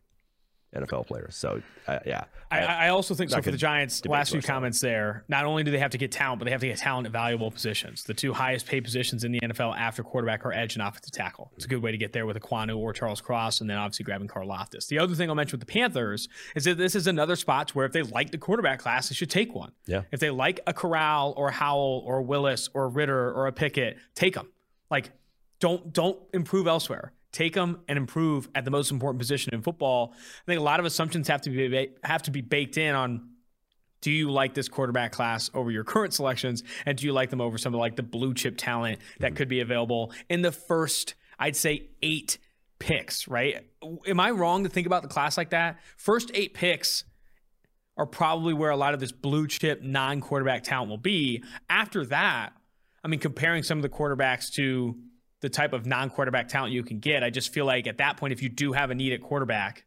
NFL 0.77 1.07
players. 1.07 1.37
So 1.37 1.63
uh, 1.87 1.99
yeah, 2.05 2.25
I, 2.51 2.61
I, 2.61 2.89
also 2.91 3.15
think 3.15 3.31
so 3.31 3.41
for 3.43 3.51
the 3.51 3.57
Giants. 3.57 4.05
Last 4.05 4.31
few 4.31 4.43
comments 4.43 4.81
there. 4.81 5.25
Not 5.29 5.45
only 5.45 5.65
do 5.65 5.71
they 5.71 5.79
have 5.79 5.91
to 5.93 5.99
get 5.99 6.13
talent, 6.13 6.39
but 6.39 6.45
they 6.45 6.51
have 6.53 6.61
to 6.61 6.67
get 6.69 6.79
talent 6.79 7.07
at 7.07 7.13
valuable 7.13 7.51
positions. 7.51 8.05
The 8.05 8.15
two 8.15 8.33
highest 8.33 8.67
paid 8.67 8.85
positions 8.85 9.25
in 9.25 9.33
the 9.33 9.41
NFL 9.41 9.77
after 9.77 10.03
quarterback 10.03 10.45
are 10.45 10.53
edge 10.53 10.75
and 10.75 10.83
offensive 10.83 11.13
tackle. 11.13 11.51
It's 11.57 11.65
a 11.65 11.69
good 11.69 11.83
way 11.83 11.91
to 11.91 11.99
get 11.99 12.13
there 12.13 12.27
with 12.27 12.41
Ekwonu 12.41 12.77
or 12.77 12.93
Charles 12.93 13.21
Cross, 13.21 13.61
and 13.61 13.71
then 13.71 13.79
obviously 13.79 14.05
grabbing 14.05 14.29
Karlaftis. 14.29 14.87
The 14.89 14.99
other 14.99 15.15
thing 15.15 15.29
I'll 15.29 15.35
mention 15.35 15.59
with 15.59 15.67
the 15.67 15.73
Panthers 15.73 16.29
is 16.55 16.65
that 16.65 16.79
this 16.79 16.95
is 16.95 17.07
another 17.07 17.37
spot 17.37 17.75
where 17.75 17.87
if 17.87 17.93
they 17.93 18.03
like 18.03 18.31
the 18.31 18.39
quarterback 18.39 18.79
class, 18.79 19.09
they 19.09 19.15
should 19.15 19.31
take 19.31 19.55
one. 19.55 19.73
Yeah. 19.87 20.03
If 20.13 20.21
they 20.21 20.31
like 20.31 20.61
a 20.67 20.73
Corral 20.73 21.35
or 21.37 21.51
Howell 21.51 22.05
or 22.07 22.23
Willis 22.23 22.69
or 22.75 22.89
Ridder 22.89 23.33
or 23.33 23.47
a 23.47 23.53
Pickett, 23.53 23.97
take 24.15 24.35
them. 24.35 24.49
Like, 24.91 25.11
don't 25.59 25.93
don't 25.93 26.19
improve 26.33 26.67
elsewhere 26.67 27.13
take 27.37 27.55
them 27.55 27.81
and 27.87 27.99
improve 27.99 28.49
at 28.55 28.65
the 28.65 28.71
most 28.71 28.91
important 28.91 29.21
position 29.21 29.55
in 29.55 29.61
football. 29.61 30.15
I 30.15 30.45
think 30.47 30.59
a 30.59 30.63
lot 30.63 30.81
of 30.81 30.87
assumptions 30.87 31.29
have 31.29 31.43
to 31.43 31.51
be 31.51 31.91
have 32.03 32.23
to 32.23 32.31
be 32.31 32.41
baked 32.41 32.79
in 32.79 32.95
on 32.95 33.31
do 34.01 34.11
you 34.11 34.31
like 34.31 34.55
this 34.55 34.69
quarterback 34.69 35.13
class 35.13 35.51
over 35.53 35.71
your 35.71 35.85
current 35.85 36.15
selections 36.15 36.63
and 36.87 36.97
do 36.97 37.07
you 37.07 37.13
like 37.13 37.31
them 37.31 37.41
over 37.41 37.59
some 37.59 37.75
of 37.75 37.81
like 37.81 37.97
the 37.97 38.03
blue 38.03 38.35
chip 38.35 38.57
talent 38.57 39.01
that 39.19 39.29
mm-hmm. 39.29 39.37
could 39.37 39.49
be 39.49 39.61
available 39.61 40.13
in 40.29 40.43
the 40.43 40.53
first 40.53 41.15
I'd 41.39 41.57
say 41.57 41.89
8 42.03 42.39
picks, 42.79 43.29
right? 43.29 43.67
Am 44.07 44.19
I 44.19 44.31
wrong 44.31 44.65
to 44.65 44.71
think 44.71 44.87
about 44.87 45.03
the 45.03 45.09
class 45.09 45.37
like 45.37 45.51
that? 45.51 45.81
First 45.99 46.31
8 46.33 46.55
picks 46.55 47.05
are 47.99 48.07
probably 48.07 48.55
where 48.55 48.71
a 48.71 48.77
lot 48.77 48.95
of 48.95 49.01
this 49.01 49.13
blue 49.13 49.47
chip 49.47 49.83
non-quarterback 49.83 50.63
talent 50.63 50.89
will 50.89 50.97
be. 50.97 51.43
After 51.69 52.07
that, 52.07 52.55
I 53.05 53.09
mean 53.09 53.21
comparing 53.21 53.63
some 53.63 53.79
of 53.79 53.83
the 53.83 53.89
quarterbacks 53.91 54.51
to 54.55 54.97
the 55.41 55.49
type 55.49 55.73
of 55.73 55.87
non-quarterback 55.87 56.49
talent 56.49 56.73
you 56.73 56.83
can 56.83 56.99
get. 56.99 57.23
I 57.23 57.31
just 57.31 57.53
feel 57.53 57.67
like 57.67 57.87
at 57.87 57.99
that 57.99 58.17
point, 58.17 58.33
if 58.33 58.43
you 58.43 58.49
do 58.49 58.73
have 58.73 58.91
a 58.91 58.95
need 58.95 59.13
at 59.13 59.21
quarterback, 59.21 59.85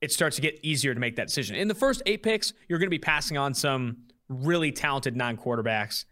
it 0.00 0.12
starts 0.12 0.36
to 0.36 0.42
get 0.42 0.58
easier 0.62 0.94
to 0.94 1.00
make 1.00 1.16
that 1.16 1.28
decision. 1.28 1.56
In 1.56 1.68
the 1.68 1.74
first 1.74 2.02
eight 2.06 2.22
picks, 2.22 2.52
you're 2.68 2.78
going 2.78 2.88
to 2.88 2.90
be 2.94 2.98
passing 2.98 3.36
on 3.36 3.54
some 3.54 3.98
really 4.28 4.72
talented 4.72 5.16
non-quarterbacks. 5.16 6.04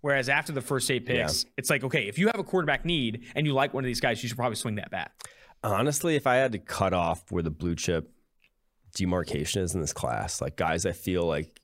Whereas 0.00 0.28
after 0.30 0.52
the 0.52 0.62
first 0.62 0.90
eight 0.90 1.04
picks, 1.04 1.44
yeah. 1.44 1.50
it's 1.58 1.68
like, 1.68 1.84
okay, 1.84 2.08
if 2.08 2.18
you 2.18 2.26
have 2.28 2.38
a 2.38 2.44
quarterback 2.44 2.84
need 2.86 3.26
and 3.34 3.46
you 3.46 3.52
like 3.52 3.74
one 3.74 3.84
of 3.84 3.86
these 3.86 4.00
guys, 4.00 4.22
you 4.22 4.28
should 4.28 4.38
probably 4.38 4.56
swing 4.56 4.76
that 4.76 4.90
bat. 4.90 5.12
Honestly, 5.62 6.16
if 6.16 6.26
I 6.26 6.36
had 6.36 6.52
to 6.52 6.58
cut 6.58 6.94
off 6.94 7.30
where 7.30 7.42
the 7.42 7.50
blue 7.50 7.74
chip 7.74 8.10
demarcation 8.94 9.62
is 9.62 9.74
in 9.74 9.80
this 9.82 9.92
class, 9.92 10.40
like 10.40 10.56
guys 10.56 10.86
I 10.86 10.92
feel 10.92 11.24
like 11.24 11.60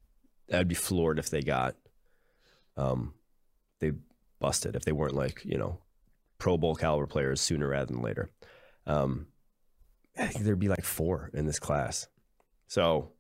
I'd 0.52 0.68
be 0.68 0.74
floored 0.74 1.18
if 1.18 1.30
they 1.30 1.40
got 1.40 1.76
um 2.76 3.14
they 3.80 3.92
busted 4.38 4.76
if 4.76 4.84
they 4.84 4.92
weren't 4.92 5.14
like, 5.14 5.42
you 5.44 5.56
know, 5.56 5.78
Pro 6.38 6.56
Bowl 6.56 6.74
caliber 6.74 7.06
players 7.06 7.40
sooner 7.40 7.68
rather 7.68 7.86
than 7.92 8.02
later. 8.02 8.30
Um, 8.86 9.26
I 10.18 10.26
think 10.26 10.44
there'd 10.44 10.58
be 10.58 10.68
like 10.68 10.84
four 10.84 11.30
in 11.34 11.46
this 11.46 11.58
class. 11.58 12.08
So 12.68 13.12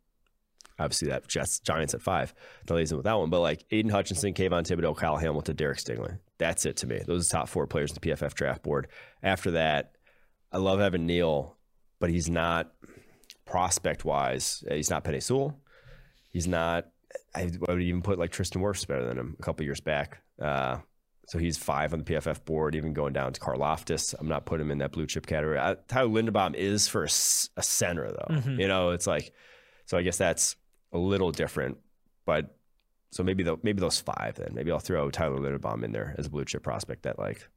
obviously 0.78 1.08
that 1.08 1.28
Jets 1.28 1.60
Giants 1.60 1.94
at 1.94 2.02
five. 2.02 2.34
No 2.68 2.76
reason 2.76 2.96
with 2.96 3.04
that 3.04 3.18
one, 3.18 3.30
but 3.30 3.40
like 3.40 3.64
Aidan 3.70 3.90
Hutchinson, 3.90 4.34
Kayvon 4.34 4.66
Thibodeaux, 4.66 4.96
Kyle 4.96 5.16
Hamilton, 5.16 5.56
Derek 5.56 5.78
Stingley. 5.78 6.18
That's 6.38 6.66
it 6.66 6.76
to 6.78 6.86
me. 6.86 7.00
Those 7.06 7.26
are 7.26 7.28
the 7.28 7.38
top 7.38 7.48
four 7.48 7.66
players 7.66 7.90
in 7.90 7.98
the 8.00 8.08
PFF 8.08 8.34
draft 8.34 8.62
board. 8.62 8.88
After 9.22 9.52
that, 9.52 9.92
I 10.52 10.58
love 10.58 10.80
Evan 10.80 11.06
Neal, 11.06 11.56
but 11.98 12.10
he's 12.10 12.28
not 12.28 12.72
prospect 13.44 14.04
wise. 14.04 14.62
He's 14.70 14.90
not 14.90 15.04
Penei 15.04 15.22
Sewell. 15.22 15.58
He's 16.30 16.46
not. 16.46 16.86
I 17.34 17.50
would 17.68 17.80
even 17.80 18.02
put 18.02 18.18
like 18.18 18.30
Tristan 18.30 18.60
Wirfs 18.60 18.86
better 18.86 19.06
than 19.06 19.18
him 19.18 19.36
a 19.38 19.42
couple 19.42 19.64
years 19.64 19.80
back. 19.80 20.22
Uh, 20.40 20.78
so 21.26 21.38
he's 21.38 21.58
five 21.58 21.92
on 21.92 21.98
the 21.98 22.04
PFF 22.04 22.44
board, 22.44 22.76
even 22.76 22.92
going 22.92 23.12
down 23.12 23.32
to 23.32 23.40
Karlaftis. 23.40 24.14
I'm 24.18 24.28
not 24.28 24.46
putting 24.46 24.66
him 24.66 24.70
in 24.70 24.78
that 24.78 24.92
blue 24.92 25.06
chip 25.06 25.26
category. 25.26 25.58
I, 25.58 25.76
Tyler 25.88 26.08
Linderbaum 26.08 26.54
is 26.54 26.86
for 26.86 27.02
a, 27.02 27.06
a 27.56 27.62
center, 27.62 28.12
though. 28.12 28.34
Mm-hmm. 28.36 28.60
You 28.60 28.68
know, 28.68 28.90
it's 28.90 29.08
like, 29.08 29.32
so 29.86 29.98
I 29.98 30.02
guess 30.02 30.18
that's 30.18 30.54
a 30.92 30.98
little 30.98 31.32
different. 31.32 31.78
But 32.26 32.56
so 33.10 33.24
maybe 33.24 33.42
the, 33.42 33.56
maybe 33.64 33.80
those 33.80 33.98
five 33.98 34.36
then. 34.36 34.50
Maybe 34.54 34.70
I'll 34.70 34.78
throw 34.78 35.10
Tyler 35.10 35.38
Linderbaum 35.38 35.82
in 35.82 35.90
there 35.90 36.14
as 36.16 36.26
a 36.26 36.30
blue 36.30 36.44
chip 36.44 36.62
prospect. 36.62 37.02
That 37.02 37.18
like, 37.18 37.48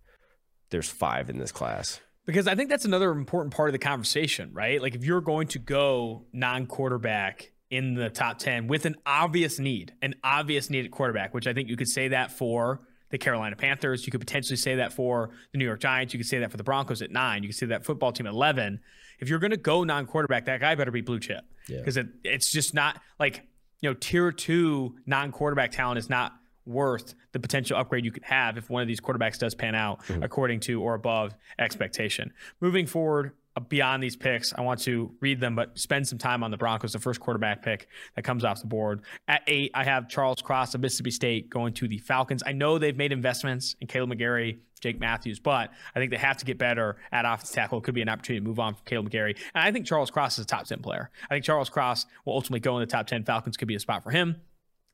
there's 0.72 0.90
five 0.90 1.30
in 1.30 1.38
this 1.38 1.52
class. 1.52 2.00
Because 2.26 2.48
I 2.48 2.56
think 2.56 2.70
that's 2.70 2.86
another 2.86 3.12
important 3.12 3.54
part 3.54 3.70
of 3.70 3.74
the 3.74 3.80
conversation, 3.80 4.52
right? 4.52 4.82
Like 4.82 4.96
if 4.96 5.04
you're 5.04 5.22
going 5.22 5.48
to 5.50 5.60
go 5.60 6.26
non-quarterback 6.34 7.52
in 7.70 7.94
the 7.94 8.10
top 8.10 8.40
10 8.40 8.68
with 8.68 8.86
an 8.86 8.96
obvious 9.06 9.60
need, 9.60 9.94
an 10.02 10.16
obvious 10.24 10.72
need 10.72 10.86
at 10.86 10.92
quarterback, 10.92 11.36
which 11.36 11.46
I 11.46 11.54
think 11.54 11.70
you 11.70 11.78
could 11.78 11.88
say 11.88 12.10
that 12.10 12.32
for 12.32 12.82
the 13.10 13.18
Carolina 13.18 13.56
Panthers. 13.56 14.06
You 14.06 14.12
could 14.12 14.22
potentially 14.22 14.58
say 14.58 14.76
that 14.76 14.94
for 14.94 15.32
the 15.52 15.58
New 15.58 15.66
York 15.66 15.80
Giants. 15.80 16.14
You 16.14 16.20
could 16.20 16.28
say 16.28 16.40
that 16.40 16.52
for 16.52 16.58
the 16.58 16.64
Broncos 16.64 17.02
at 17.02 17.12
nine. 17.12 17.44
You 17.44 17.50
could 17.50 17.58
say 17.58 17.68
that 17.68 17.86
football 17.86 18.12
team 18.12 18.28
at 18.28 18.34
11. 18.34 18.80
If 19.20 19.30
you're 19.30 19.40
going 19.40 19.52
to 19.52 19.58
go 19.58 19.84
non 19.84 20.06
quarterback, 20.06 20.46
that 20.46 20.60
guy 20.60 20.76
better 20.76 20.92
be 20.92 21.02
blue 21.02 21.20
chip 21.20 21.44
because 21.68 21.98
yeah. 21.98 22.04
it, 22.04 22.10
it's 22.24 22.52
just 22.52 22.74
not 22.74 23.02
like, 23.20 23.48
you 23.82 23.90
know, 23.90 23.96
tier 24.00 24.32
two 24.32 24.96
non 25.06 25.32
quarterback 25.32 25.72
talent 25.72 25.98
is 25.98 26.10
not 26.10 26.34
worth 26.66 27.16
the 27.32 27.40
potential 27.40 27.78
upgrade 27.78 28.06
you 28.06 28.12
could 28.12 28.24
have 28.24 28.58
if 28.58 28.70
one 28.70 28.82
of 28.82 28.88
these 28.88 29.02
quarterbacks 29.02 29.40
does 29.40 29.56
pan 29.56 29.74
out 29.74 30.04
mm-hmm. 30.04 30.24
according 30.24 30.60
to 30.60 30.82
or 30.82 30.94
above 30.94 31.34
expectation. 31.58 32.32
Moving 32.62 32.86
forward, 32.86 33.32
beyond 33.60 34.04
these 34.04 34.16
picks, 34.16 34.54
I 34.54 34.62
want 34.62 34.80
to 34.82 35.12
read 35.20 35.40
them, 35.40 35.56
but 35.56 35.78
spend 35.78 36.08
some 36.08 36.18
time 36.18 36.44
on 36.44 36.52
the 36.52 36.58
Broncos, 36.58 36.94
the 36.94 37.00
first 37.00 37.20
quarterback 37.20 37.64
pick 37.64 37.88
that 38.16 38.24
comes 38.24 38.44
off 38.44 38.62
the 38.62 38.68
board. 38.68 39.02
At 39.28 39.42
eight, 39.48 39.72
I 39.74 39.84
have 39.84 40.08
Charles 40.10 40.42
Cross 40.42 40.76
of 40.76 40.82
Mississippi 40.82 41.12
State 41.12 41.50
going 41.50 41.74
to 41.74 41.88
the 41.88 41.98
Falcons. 41.98 42.44
I 42.46 42.52
know 42.52 42.78
they've 42.78 42.96
made 42.96 43.12
investments 43.12 43.76
in 43.82 43.88
Kaleb 43.88 44.14
McGary, 44.14 44.60
Jake 44.80 45.00
Matthews, 45.00 45.40
but 45.40 45.72
I 45.96 46.00
think 46.00 46.12
they 46.12 46.18
have 46.18 46.38
to 46.38 46.46
get 46.46 46.58
better 46.58 46.98
at 47.12 47.26
offensive 47.26 47.56
tackle. 47.56 47.80
It 47.80 47.84
could 47.84 47.96
be 47.96 48.02
an 48.02 48.10
opportunity 48.10 48.44
to 48.44 48.48
move 48.48 48.60
on 48.60 48.76
from 48.76 48.86
Kaleb 48.86 49.10
McGary. 49.10 49.38
And 49.54 49.64
I 49.64 49.72
think 49.72 49.86
Charles 49.86 50.12
Cross 50.12 50.40
is 50.40 50.46
a 50.46 50.48
top 50.48 50.66
10 50.66 50.80
player. 50.82 51.10
I 51.26 51.36
think 51.36 51.46
Charles 51.46 51.70
Cross 51.70 52.06
will 52.26 52.34
ultimately 52.34 52.62
go 52.62 52.78
in 52.78 52.82
the 52.82 52.88
top 52.88 53.08
10. 53.08 53.24
Falcons 53.24 53.58
could 53.58 53.68
be 53.68 53.76
a 53.76 53.80
spot 53.80 54.04
for 54.04 54.12
him. 54.12 54.38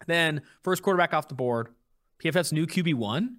Then, 0.07 0.41
first 0.63 0.83
quarterback 0.83 1.13
off 1.13 1.27
the 1.27 1.35
board, 1.35 1.69
PFF's 2.23 2.51
new 2.51 2.67
QB1, 2.67 3.29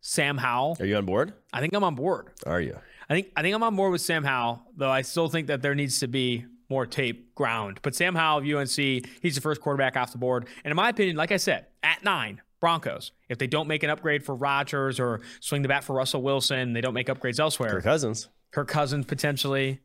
Sam 0.00 0.38
Howell. 0.38 0.76
Are 0.80 0.86
you 0.86 0.96
on 0.96 1.06
board? 1.06 1.32
I 1.52 1.60
think 1.60 1.74
I'm 1.74 1.82
on 1.82 1.94
board. 1.94 2.28
Are 2.46 2.60
you? 2.60 2.78
I 3.08 3.14
think 3.14 3.32
I 3.36 3.42
think 3.42 3.54
I'm 3.54 3.62
on 3.62 3.76
board 3.76 3.92
with 3.92 4.00
Sam 4.00 4.24
Howell, 4.24 4.62
though 4.76 4.90
I 4.90 5.02
still 5.02 5.28
think 5.28 5.48
that 5.48 5.62
there 5.62 5.74
needs 5.74 6.00
to 6.00 6.08
be 6.08 6.46
more 6.70 6.86
tape 6.86 7.34
ground. 7.34 7.80
But 7.82 7.94
Sam 7.94 8.14
Howell 8.14 8.38
of 8.38 8.44
UNC, 8.44 8.76
he's 9.20 9.34
the 9.34 9.40
first 9.40 9.60
quarterback 9.60 9.96
off 9.96 10.12
the 10.12 10.18
board. 10.18 10.48
And 10.64 10.70
in 10.70 10.76
my 10.76 10.88
opinion, 10.88 11.16
like 11.16 11.30
I 11.30 11.36
said, 11.36 11.66
at 11.82 12.02
nine, 12.02 12.40
Broncos. 12.60 13.12
If 13.28 13.36
they 13.36 13.46
don't 13.46 13.68
make 13.68 13.82
an 13.82 13.90
upgrade 13.90 14.24
for 14.24 14.34
Rodgers 14.34 14.98
or 14.98 15.20
swing 15.40 15.60
the 15.60 15.68
bat 15.68 15.84
for 15.84 15.94
Russell 15.94 16.22
Wilson, 16.22 16.72
they 16.72 16.80
don't 16.80 16.94
make 16.94 17.08
upgrades 17.08 17.38
elsewhere. 17.38 17.70
Kirk 17.70 17.84
Cousins. 17.84 18.28
Kirk 18.52 18.68
Cousins 18.68 19.04
potentially. 19.04 19.80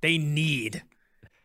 They 0.00 0.18
need 0.18 0.84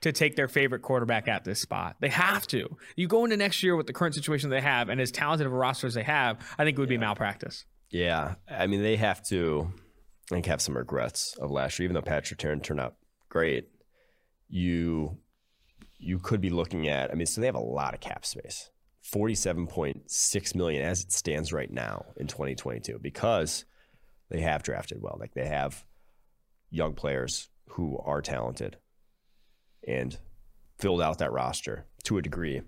to 0.02 0.12
take 0.12 0.36
their 0.36 0.48
favorite 0.48 0.82
quarterback 0.82 1.28
at 1.28 1.44
this 1.44 1.60
spot. 1.60 1.96
They 2.00 2.10
have 2.10 2.46
to. 2.48 2.78
You 2.96 3.08
go 3.08 3.24
into 3.24 3.36
next 3.36 3.64
year 3.64 3.76
with 3.76 3.88
the 3.88 3.94
current 3.94 4.14
situation 4.16 4.50
they 4.50 4.62
have 4.62 4.90
and 4.90 5.02
as 5.02 5.12
talented 5.12 5.48
of 5.48 5.54
a 5.54 5.56
roster 5.56 5.88
as 5.88 5.96
they 5.96 6.04
have, 6.04 6.38
I 6.60 6.64
think 6.64 6.78
it 6.78 6.80
would 6.80 6.88
be 6.88 6.98
malpractice. 6.98 7.66
Yeah. 7.90 8.36
I 8.48 8.68
mean, 8.68 8.84
they 8.84 8.96
have 8.98 9.24
to, 9.30 9.74
I 10.30 10.36
think, 10.36 10.46
have 10.46 10.62
some 10.62 10.78
regrets 10.78 11.36
of 11.38 11.50
last 11.50 11.80
year, 11.80 11.86
even 11.86 11.96
though 11.96 12.02
Patrick 12.02 12.40
Surtain 12.40 12.62
turned 12.62 12.80
out 12.80 12.96
great. 13.30 13.70
You 14.48 15.18
you 15.98 16.18
could 16.18 16.40
be 16.40 16.50
looking 16.50 16.88
at, 16.88 17.12
I 17.12 17.16
mean, 17.16 17.26
so 17.26 17.42
they 17.42 17.48
have 17.48 17.56
a 17.56 17.60
lot 17.60 17.94
of 17.94 18.00
cap 18.00 18.26
space. 18.26 18.70
47.6 19.12 20.56
million 20.56 20.82
as 20.82 21.04
it 21.04 21.12
stands 21.12 21.52
right 21.52 21.72
now 21.72 22.06
in 22.16 22.28
2022 22.28 23.00
because 23.00 23.66
they 24.30 24.42
have 24.42 24.64
drafted 24.64 25.02
well. 25.02 25.18
Like 25.20 25.34
they 25.34 25.48
have 25.48 25.84
young 26.70 26.94
players 26.94 27.50
who 27.72 27.98
are 28.06 28.22
talented 28.22 28.78
and 29.88 30.18
filled 30.78 31.02
out 31.02 31.18
that 31.18 31.32
roster 31.32 31.86
to 32.04 32.18
a 32.18 32.22
degree 32.22 32.62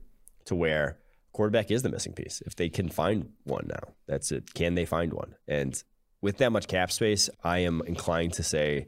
to 0.45 0.55
where 0.55 0.97
quarterback 1.31 1.71
is 1.71 1.83
the 1.83 1.89
missing 1.89 2.13
piece. 2.13 2.41
If 2.45 2.55
they 2.55 2.69
can 2.69 2.89
find 2.89 3.29
one 3.43 3.67
now, 3.67 3.93
that's 4.07 4.31
it. 4.31 4.53
Can 4.53 4.75
they 4.75 4.85
find 4.85 5.13
one? 5.13 5.35
And 5.47 5.81
with 6.21 6.37
that 6.37 6.51
much 6.51 6.67
cap 6.67 6.91
space, 6.91 7.29
I 7.43 7.59
am 7.59 7.81
inclined 7.85 8.33
to 8.33 8.43
say 8.43 8.87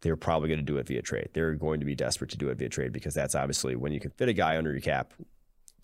they're 0.00 0.16
probably 0.16 0.48
going 0.48 0.58
to 0.58 0.64
do 0.64 0.78
it 0.78 0.86
via 0.86 1.02
trade. 1.02 1.30
They're 1.32 1.54
going 1.54 1.80
to 1.80 1.86
be 1.86 1.94
desperate 1.94 2.30
to 2.30 2.36
do 2.36 2.48
it 2.48 2.58
via 2.58 2.68
trade 2.68 2.92
because 2.92 3.14
that's 3.14 3.34
obviously 3.34 3.76
when 3.76 3.92
you 3.92 4.00
can 4.00 4.10
fit 4.10 4.28
a 4.28 4.32
guy 4.32 4.56
under 4.56 4.72
your 4.72 4.80
cap, 4.80 5.12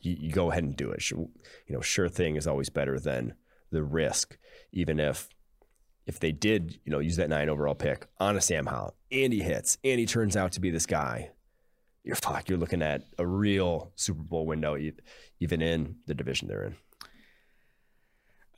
you, 0.02 0.16
you 0.18 0.32
go 0.32 0.50
ahead 0.50 0.64
and 0.64 0.76
do 0.76 0.90
it. 0.90 1.08
You 1.10 1.28
know, 1.68 1.80
sure 1.80 2.08
thing 2.08 2.36
is 2.36 2.46
always 2.46 2.68
better 2.68 2.98
than 2.98 3.34
the 3.70 3.82
risk, 3.82 4.36
even 4.72 4.98
if 4.98 5.28
if 6.06 6.20
they 6.20 6.32
did, 6.32 6.80
you 6.86 6.90
know, 6.90 7.00
use 7.00 7.16
that 7.16 7.28
nine 7.28 7.50
overall 7.50 7.74
pick 7.74 8.06
on 8.18 8.34
a 8.34 8.40
Sam 8.40 8.64
Howell, 8.64 8.96
and 9.12 9.30
he 9.30 9.40
hits, 9.40 9.76
and 9.84 10.00
he 10.00 10.06
turns 10.06 10.38
out 10.38 10.52
to 10.52 10.60
be 10.60 10.70
this 10.70 10.86
guy, 10.86 11.32
you're 12.02 12.16
fuck. 12.16 12.48
You're 12.48 12.58
looking 12.58 12.80
at 12.80 13.02
a 13.18 13.26
real 13.26 13.92
Super 13.94 14.22
Bowl 14.22 14.46
window, 14.46 14.74
even 15.38 15.60
in 15.60 15.96
the 16.06 16.14
division 16.14 16.48
they're 16.48 16.64
in. 16.64 16.76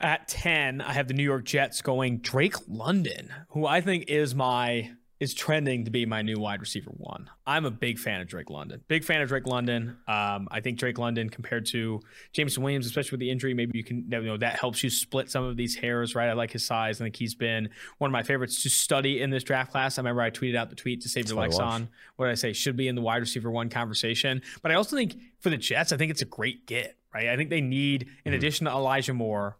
At 0.00 0.28
ten, 0.28 0.80
I 0.80 0.94
have 0.94 1.08
the 1.08 1.14
New 1.14 1.22
York 1.22 1.44
Jets 1.44 1.82
going 1.82 2.18
Drake 2.18 2.54
London, 2.68 3.32
who 3.50 3.66
I 3.66 3.80
think 3.82 4.04
is 4.08 4.34
my 4.34 4.92
is 5.20 5.34
trending 5.34 5.84
to 5.84 5.90
be 5.90 6.06
my 6.06 6.22
new 6.22 6.38
wide 6.38 6.60
receiver 6.60 6.90
one. 6.96 7.28
I'm 7.46 7.66
a 7.66 7.70
big 7.70 7.98
fan 7.98 8.22
of 8.22 8.26
Drake 8.26 8.48
London. 8.48 8.82
Big 8.88 9.04
fan 9.04 9.20
of 9.20 9.28
Drake 9.28 9.46
London. 9.46 9.98
Um, 10.08 10.48
I 10.50 10.60
think 10.62 10.78
Drake 10.78 10.96
London 10.96 11.28
compared 11.28 11.66
to 11.66 12.00
Jameson 12.32 12.62
Williams, 12.62 12.86
especially 12.86 13.10
with 13.10 13.20
the 13.20 13.30
injury, 13.30 13.52
maybe 13.52 13.76
you 13.76 13.84
can 13.84 14.06
you 14.10 14.22
know 14.22 14.38
that 14.38 14.58
helps 14.58 14.82
you 14.82 14.88
split 14.88 15.30
some 15.30 15.44
of 15.44 15.58
these 15.58 15.76
hairs, 15.76 16.14
right? 16.14 16.30
I 16.30 16.32
like 16.32 16.50
his 16.50 16.64
size. 16.64 16.98
I 17.02 17.04
think 17.04 17.16
he's 17.16 17.34
been 17.34 17.68
one 17.98 18.08
of 18.08 18.12
my 18.12 18.22
favorites 18.22 18.62
to 18.62 18.70
study 18.70 19.20
in 19.20 19.28
this 19.28 19.44
draft 19.44 19.70
class. 19.70 19.98
I 19.98 20.00
remember 20.00 20.22
I 20.22 20.30
tweeted 20.30 20.56
out 20.56 20.70
the 20.70 20.76
tweet 20.76 21.02
to 21.02 21.10
save 21.10 21.24
That's 21.24 21.32
your 21.32 21.40
likes 21.40 21.58
on. 21.58 21.90
What 22.16 22.26
did 22.26 22.32
I 22.32 22.36
say? 22.36 22.54
Should 22.54 22.76
be 22.78 22.88
in 22.88 22.94
the 22.94 23.02
wide 23.02 23.20
receiver 23.20 23.50
one 23.50 23.68
conversation. 23.68 24.40
But 24.62 24.72
I 24.72 24.76
also 24.76 24.96
think 24.96 25.16
for 25.40 25.50
the 25.50 25.58
Jets, 25.58 25.92
I 25.92 25.98
think 25.98 26.10
it's 26.10 26.22
a 26.22 26.26
great 26.26 26.66
get, 26.66 26.96
right? 27.12 27.28
I 27.28 27.36
think 27.36 27.50
they 27.50 27.60
need, 27.60 28.02
in 28.02 28.08
mm-hmm. 28.08 28.34
addition 28.38 28.64
to 28.64 28.72
Elijah 28.72 29.12
Moore, 29.12 29.58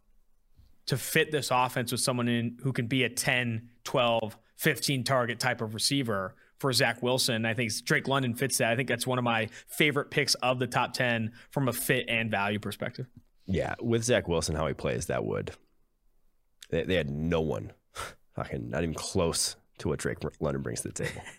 to 0.87 0.97
fit 0.97 1.31
this 1.31 1.51
offense 1.51 1.93
with 1.93 2.01
someone 2.01 2.29
in 2.29 2.59
who 2.63 2.73
can 2.73 2.87
be 2.87 3.05
a 3.05 3.09
10, 3.09 3.69
12, 3.85 4.37
15 4.57 5.05
target 5.05 5.39
type 5.39 5.61
of 5.61 5.75
receiver 5.75 6.35
for 6.59 6.73
Zach 6.73 7.03
Wilson. 7.03 7.47
I 7.47 7.55
think 7.55 7.73
Drake 7.85 8.07
London 8.07 8.35
fits 8.35 8.59
that. 8.59 8.71
I 8.71 8.77
think 8.77 8.89
that's 8.89 9.07
one 9.07 9.19
of 9.19 9.25
my 9.25 9.49
favorite 9.67 10.11
picks 10.11 10.35
of 10.37 10.59
the 10.59 10.67
top 10.67 10.93
10 10.93 11.33
from 11.51 11.69
a 11.69 11.73
fit 11.73 12.07
and 12.09 12.31
value 12.31 12.59
perspective. 12.59 13.07
Yeah, 13.47 13.75
with 13.81 14.05
Zach 14.05 14.29
Wilson, 14.29 14.55
how 14.55 14.67
he 14.67 14.75
plays, 14.75 15.07
that 15.07 15.25
would. 15.25 15.53
They, 16.69 16.85
they 16.85 16.95
had 16.95 17.11
no 17.11 17.41
one, 17.41 17.73
fucking 18.35 18.71
not 18.71 18.83
even 18.83 18.95
close 18.95 19.57
to 19.79 19.89
what 19.89 19.99
Drake 19.99 20.19
London 20.39 20.63
brings 20.63 20.83
to 20.83 20.89
the 20.89 20.95
table. 20.95 21.23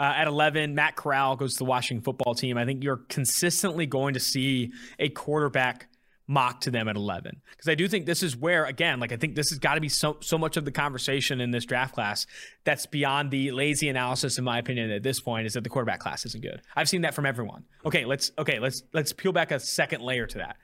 Uh, 0.00 0.12
at 0.16 0.26
11, 0.26 0.74
Matt 0.74 0.96
Corral 0.96 1.36
goes 1.36 1.52
to 1.52 1.58
the 1.58 1.64
Washington 1.64 2.02
football 2.02 2.34
team. 2.34 2.58
I 2.58 2.64
think 2.64 2.82
you're 2.82 3.02
consistently 3.08 3.86
going 3.86 4.14
to 4.14 4.20
see 4.20 4.72
a 4.98 5.08
quarterback 5.08 5.86
mock 6.26 6.60
to 6.62 6.70
them 6.70 6.88
at 6.88 6.96
11 6.96 7.40
because 7.50 7.68
i 7.68 7.74
do 7.74 7.86
think 7.86 8.06
this 8.06 8.22
is 8.22 8.34
where 8.36 8.64
again 8.64 8.98
like 8.98 9.12
i 9.12 9.16
think 9.16 9.34
this 9.34 9.50
has 9.50 9.58
got 9.58 9.74
to 9.74 9.80
be 9.80 9.90
so 9.90 10.16
so 10.20 10.38
much 10.38 10.56
of 10.56 10.64
the 10.64 10.72
conversation 10.72 11.40
in 11.40 11.50
this 11.50 11.66
draft 11.66 11.94
class 11.94 12.26
that's 12.64 12.86
beyond 12.86 13.30
the 13.30 13.50
lazy 13.50 13.88
analysis 13.88 14.38
in 14.38 14.44
my 14.44 14.58
opinion 14.58 14.90
at 14.90 15.02
this 15.02 15.20
point 15.20 15.46
is 15.46 15.54
that 15.54 15.64
the 15.64 15.70
quarterback 15.70 16.00
class 16.00 16.24
isn't 16.24 16.42
good. 16.42 16.60
I've 16.74 16.88
seen 16.88 17.02
that 17.02 17.14
from 17.14 17.26
everyone. 17.26 17.64
Okay 17.84 18.04
let's 18.04 18.32
okay 18.38 18.58
let's 18.58 18.82
let's 18.92 19.12
peel 19.12 19.32
back 19.32 19.50
a 19.50 19.60
second 19.60 20.02
layer 20.02 20.26
to 20.26 20.38
that. 20.38 20.56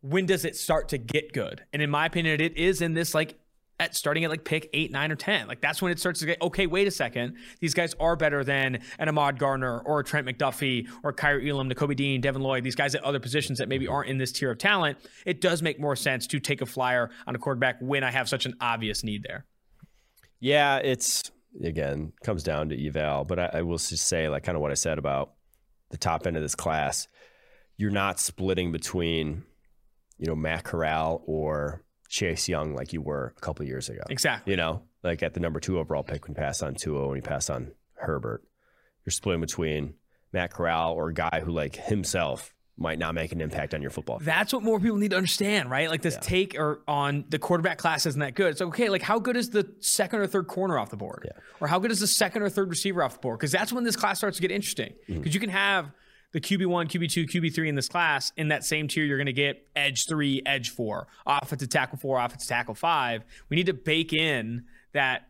When 0.00 0.26
does 0.26 0.44
it 0.44 0.56
start 0.56 0.90
to 0.90 0.98
get 0.98 1.32
good? 1.32 1.64
And 1.72 1.80
in 1.82 1.90
my 1.90 2.06
opinion 2.06 2.40
it 2.40 2.56
is 2.56 2.80
in 2.80 2.94
this 2.94 3.14
like 3.14 3.38
at 3.84 3.94
starting 3.94 4.24
at 4.24 4.30
like 4.30 4.44
pick 4.44 4.70
eight, 4.72 4.90
nine, 4.90 5.12
or 5.12 5.16
10. 5.16 5.46
Like 5.46 5.60
that's 5.60 5.80
when 5.80 5.92
it 5.92 5.98
starts 5.98 6.20
to 6.20 6.26
get, 6.26 6.40
okay, 6.42 6.66
wait 6.66 6.88
a 6.88 6.90
second. 6.90 7.36
These 7.60 7.74
guys 7.74 7.94
are 8.00 8.16
better 8.16 8.42
than 8.42 8.80
an 8.98 9.08
Ahmad 9.08 9.38
Gardner 9.38 9.80
or 9.80 10.00
a 10.00 10.04
Trent 10.04 10.26
McDuffie 10.26 10.88
or 11.02 11.12
Kaiir 11.12 11.46
Elam, 11.46 11.70
Nakobe 11.70 11.94
Dean, 11.94 12.20
Devin 12.20 12.42
Lloyd, 12.42 12.64
these 12.64 12.74
guys 12.74 12.94
at 12.94 13.04
other 13.04 13.20
positions 13.20 13.58
that 13.58 13.68
maybe 13.68 13.86
aren't 13.86 14.08
in 14.08 14.18
this 14.18 14.32
tier 14.32 14.50
of 14.50 14.58
talent. 14.58 14.98
It 15.26 15.40
does 15.40 15.62
make 15.62 15.78
more 15.78 15.96
sense 15.96 16.26
to 16.28 16.40
take 16.40 16.60
a 16.60 16.66
flyer 16.66 17.10
on 17.26 17.34
a 17.34 17.38
quarterback 17.38 17.76
when 17.80 18.02
I 18.02 18.10
have 18.10 18.28
such 18.28 18.46
an 18.46 18.54
obvious 18.60 19.04
need 19.04 19.22
there. 19.22 19.44
Yeah, 20.40 20.78
it's 20.78 21.30
again 21.62 22.12
comes 22.24 22.42
down 22.42 22.70
to 22.70 22.86
eval, 22.86 23.24
but 23.24 23.38
I, 23.38 23.50
I 23.54 23.62
will 23.62 23.78
just 23.78 24.08
say 24.08 24.28
like 24.28 24.42
kind 24.42 24.56
of 24.56 24.62
what 24.62 24.70
I 24.70 24.74
said 24.74 24.98
about 24.98 25.32
the 25.90 25.96
top 25.96 26.26
end 26.26 26.36
of 26.36 26.42
this 26.42 26.54
class. 26.54 27.08
You're 27.76 27.90
not 27.90 28.20
splitting 28.20 28.72
between, 28.72 29.44
you 30.18 30.26
know, 30.26 30.36
Matt 30.36 30.64
Corral 30.64 31.22
or 31.26 31.83
Chase 32.08 32.48
Young 32.48 32.74
like 32.74 32.92
you 32.92 33.00
were 33.00 33.34
a 33.36 33.40
couple 33.40 33.64
years 33.64 33.88
ago. 33.88 34.02
Exactly. 34.08 34.52
You 34.52 34.56
know, 34.56 34.82
like 35.02 35.22
at 35.22 35.34
the 35.34 35.40
number 35.40 35.60
two 35.60 35.78
overall 35.78 36.02
pick 36.02 36.24
when 36.24 36.32
you 36.32 36.40
pass 36.40 36.62
on 36.62 36.74
Tua 36.74 37.08
when 37.08 37.16
you 37.16 37.22
pass 37.22 37.50
on 37.50 37.72
Herbert. 37.94 38.42
You're 39.04 39.12
splitting 39.12 39.40
between 39.40 39.94
Matt 40.32 40.52
Corral 40.52 40.92
or 40.92 41.08
a 41.08 41.14
guy 41.14 41.42
who 41.44 41.52
like 41.52 41.76
himself 41.76 42.54
might 42.76 42.98
not 42.98 43.14
make 43.14 43.30
an 43.30 43.40
impact 43.40 43.72
on 43.72 43.80
your 43.80 43.90
football. 43.90 44.18
Field. 44.18 44.26
That's 44.26 44.52
what 44.52 44.62
more 44.62 44.80
people 44.80 44.96
need 44.96 45.12
to 45.12 45.16
understand, 45.16 45.70
right? 45.70 45.88
Like 45.88 46.02
this 46.02 46.14
yeah. 46.14 46.20
take 46.20 46.58
or 46.58 46.82
on 46.88 47.24
the 47.28 47.38
quarterback 47.38 47.78
class 47.78 48.04
isn't 48.04 48.18
that 48.20 48.34
good. 48.34 48.50
It's 48.50 48.60
okay. 48.60 48.88
Like 48.88 49.02
how 49.02 49.20
good 49.20 49.36
is 49.36 49.50
the 49.50 49.72
second 49.80 50.20
or 50.20 50.26
third 50.26 50.48
corner 50.48 50.78
off 50.78 50.90
the 50.90 50.96
board, 50.96 51.22
yeah. 51.24 51.40
or 51.60 51.68
how 51.68 51.78
good 51.78 51.92
is 51.92 52.00
the 52.00 52.06
second 52.06 52.42
or 52.42 52.48
third 52.48 52.68
receiver 52.68 53.02
off 53.02 53.14
the 53.14 53.20
board? 53.20 53.38
Because 53.38 53.52
that's 53.52 53.72
when 53.72 53.84
this 53.84 53.94
class 53.94 54.18
starts 54.18 54.38
to 54.38 54.42
get 54.42 54.50
interesting. 54.50 54.94
Because 55.06 55.22
mm-hmm. 55.22 55.30
you 55.30 55.40
can 55.40 55.50
have 55.50 55.92
the 56.34 56.40
QB1, 56.40 56.88
QB2, 56.88 57.30
QB3 57.30 57.68
in 57.68 57.74
this 57.76 57.88
class, 57.88 58.32
in 58.36 58.48
that 58.48 58.64
same 58.64 58.88
tier, 58.88 59.04
you're 59.04 59.16
going 59.16 59.26
to 59.26 59.32
get 59.32 59.68
edge 59.76 60.06
three, 60.06 60.42
edge 60.44 60.70
four, 60.70 61.06
offensive 61.24 61.68
tackle 61.68 61.96
four, 61.96 62.18
offensive 62.18 62.48
tackle 62.48 62.74
five. 62.74 63.24
We 63.48 63.56
need 63.56 63.66
to 63.66 63.72
bake 63.72 64.12
in 64.12 64.64
that, 64.94 65.28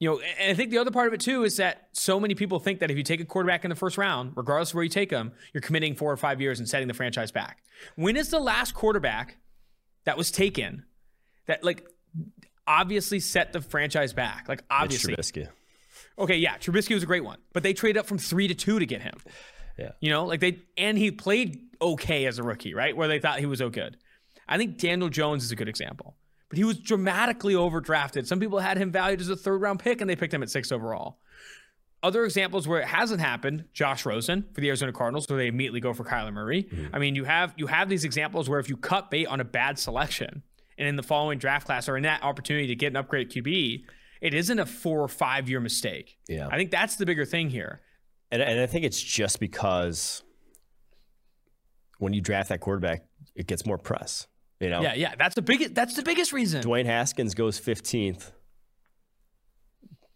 you 0.00 0.10
know, 0.10 0.20
and 0.40 0.50
I 0.50 0.54
think 0.54 0.72
the 0.72 0.78
other 0.78 0.90
part 0.90 1.06
of 1.06 1.14
it 1.14 1.20
too 1.20 1.44
is 1.44 1.56
that 1.58 1.86
so 1.92 2.18
many 2.18 2.34
people 2.34 2.58
think 2.58 2.80
that 2.80 2.90
if 2.90 2.96
you 2.96 3.04
take 3.04 3.20
a 3.20 3.24
quarterback 3.24 3.64
in 3.64 3.68
the 3.68 3.76
first 3.76 3.96
round, 3.96 4.32
regardless 4.34 4.70
of 4.70 4.74
where 4.74 4.82
you 4.82 4.90
take 4.90 5.10
them, 5.10 5.30
you're 5.54 5.60
committing 5.60 5.94
four 5.94 6.10
or 6.10 6.16
five 6.16 6.40
years 6.40 6.58
and 6.58 6.68
setting 6.68 6.88
the 6.88 6.94
franchise 6.94 7.30
back. 7.30 7.62
When 7.94 8.16
is 8.16 8.28
the 8.28 8.40
last 8.40 8.74
quarterback 8.74 9.36
that 10.02 10.18
was 10.18 10.32
taken 10.32 10.84
that, 11.46 11.62
like, 11.62 11.86
obviously 12.66 13.20
set 13.20 13.52
the 13.52 13.60
franchise 13.60 14.12
back? 14.12 14.48
Like, 14.48 14.64
obviously. 14.68 15.14
It's 15.14 15.30
Trubisky. 15.30 15.48
Okay, 16.18 16.36
yeah, 16.38 16.58
Trubisky 16.58 16.94
was 16.94 17.04
a 17.04 17.06
great 17.06 17.24
one, 17.24 17.38
but 17.52 17.62
they 17.62 17.72
traded 17.72 18.00
up 18.00 18.06
from 18.06 18.18
three 18.18 18.48
to 18.48 18.54
two 18.54 18.80
to 18.80 18.84
get 18.84 19.00
him. 19.00 19.14
Yeah. 19.78 19.92
You 20.00 20.10
know, 20.10 20.24
like 20.24 20.40
they 20.40 20.60
and 20.76 20.96
he 20.98 21.10
played 21.10 21.60
okay 21.80 22.26
as 22.26 22.38
a 22.38 22.42
rookie, 22.42 22.74
right? 22.74 22.96
Where 22.96 23.08
they 23.08 23.18
thought 23.18 23.38
he 23.38 23.46
was 23.46 23.58
so 23.58 23.70
good. 23.70 23.96
I 24.48 24.58
think 24.58 24.78
Daniel 24.78 25.08
Jones 25.08 25.44
is 25.44 25.52
a 25.52 25.56
good 25.56 25.68
example. 25.68 26.16
But 26.48 26.58
he 26.58 26.64
was 26.64 26.78
dramatically 26.78 27.54
overdrafted. 27.54 28.26
Some 28.26 28.38
people 28.38 28.58
had 28.58 28.76
him 28.76 28.92
valued 28.92 29.20
as 29.20 29.30
a 29.30 29.36
third 29.36 29.62
round 29.62 29.80
pick 29.80 30.00
and 30.00 30.10
they 30.10 30.16
picked 30.16 30.34
him 30.34 30.42
at 30.42 30.50
six 30.50 30.70
overall. 30.70 31.18
Other 32.02 32.24
examples 32.24 32.66
where 32.66 32.80
it 32.80 32.88
hasn't 32.88 33.20
happened, 33.20 33.64
Josh 33.72 34.04
Rosen 34.04 34.44
for 34.52 34.60
the 34.60 34.68
Arizona 34.68 34.92
Cardinals, 34.92 35.28
where 35.28 35.38
they 35.38 35.46
immediately 35.46 35.80
go 35.80 35.94
for 35.94 36.04
Kyler 36.04 36.32
Murray. 36.32 36.64
Mm-hmm. 36.64 36.94
I 36.94 36.98
mean, 36.98 37.14
you 37.14 37.24
have 37.24 37.54
you 37.56 37.68
have 37.68 37.88
these 37.88 38.04
examples 38.04 38.50
where 38.50 38.58
if 38.58 38.68
you 38.68 38.76
cut 38.76 39.10
bait 39.10 39.26
on 39.26 39.40
a 39.40 39.44
bad 39.44 39.78
selection 39.78 40.42
and 40.76 40.88
in 40.88 40.96
the 40.96 41.02
following 41.02 41.38
draft 41.38 41.64
class 41.64 41.88
or 41.88 41.96
in 41.96 42.02
that 42.02 42.22
opportunity 42.24 42.66
to 42.66 42.74
get 42.74 42.88
an 42.88 42.96
upgrade 42.96 43.30
QB, 43.30 43.84
it 44.20 44.34
isn't 44.34 44.58
a 44.58 44.66
four 44.66 45.00
or 45.00 45.08
five 45.08 45.48
year 45.48 45.60
mistake. 45.60 46.18
Yeah. 46.28 46.48
I 46.50 46.56
think 46.56 46.70
that's 46.70 46.96
the 46.96 47.06
bigger 47.06 47.24
thing 47.24 47.50
here. 47.50 47.80
And, 48.32 48.40
and 48.40 48.58
I 48.60 48.66
think 48.66 48.84
it's 48.84 49.00
just 49.00 49.38
because 49.38 50.22
when 51.98 52.14
you 52.14 52.22
draft 52.22 52.48
that 52.48 52.60
quarterback, 52.60 53.04
it 53.36 53.46
gets 53.46 53.64
more 53.66 53.78
press. 53.78 54.26
You 54.58 54.70
know? 54.70 54.80
Yeah, 54.80 54.94
yeah. 54.94 55.14
That's 55.16 55.34
the 55.34 55.42
biggest 55.42 55.74
that's 55.74 55.94
the 55.94 56.02
biggest 56.02 56.32
reason. 56.32 56.62
Dwayne 56.62 56.86
Haskins 56.86 57.34
goes 57.34 57.60
15th. 57.60 58.32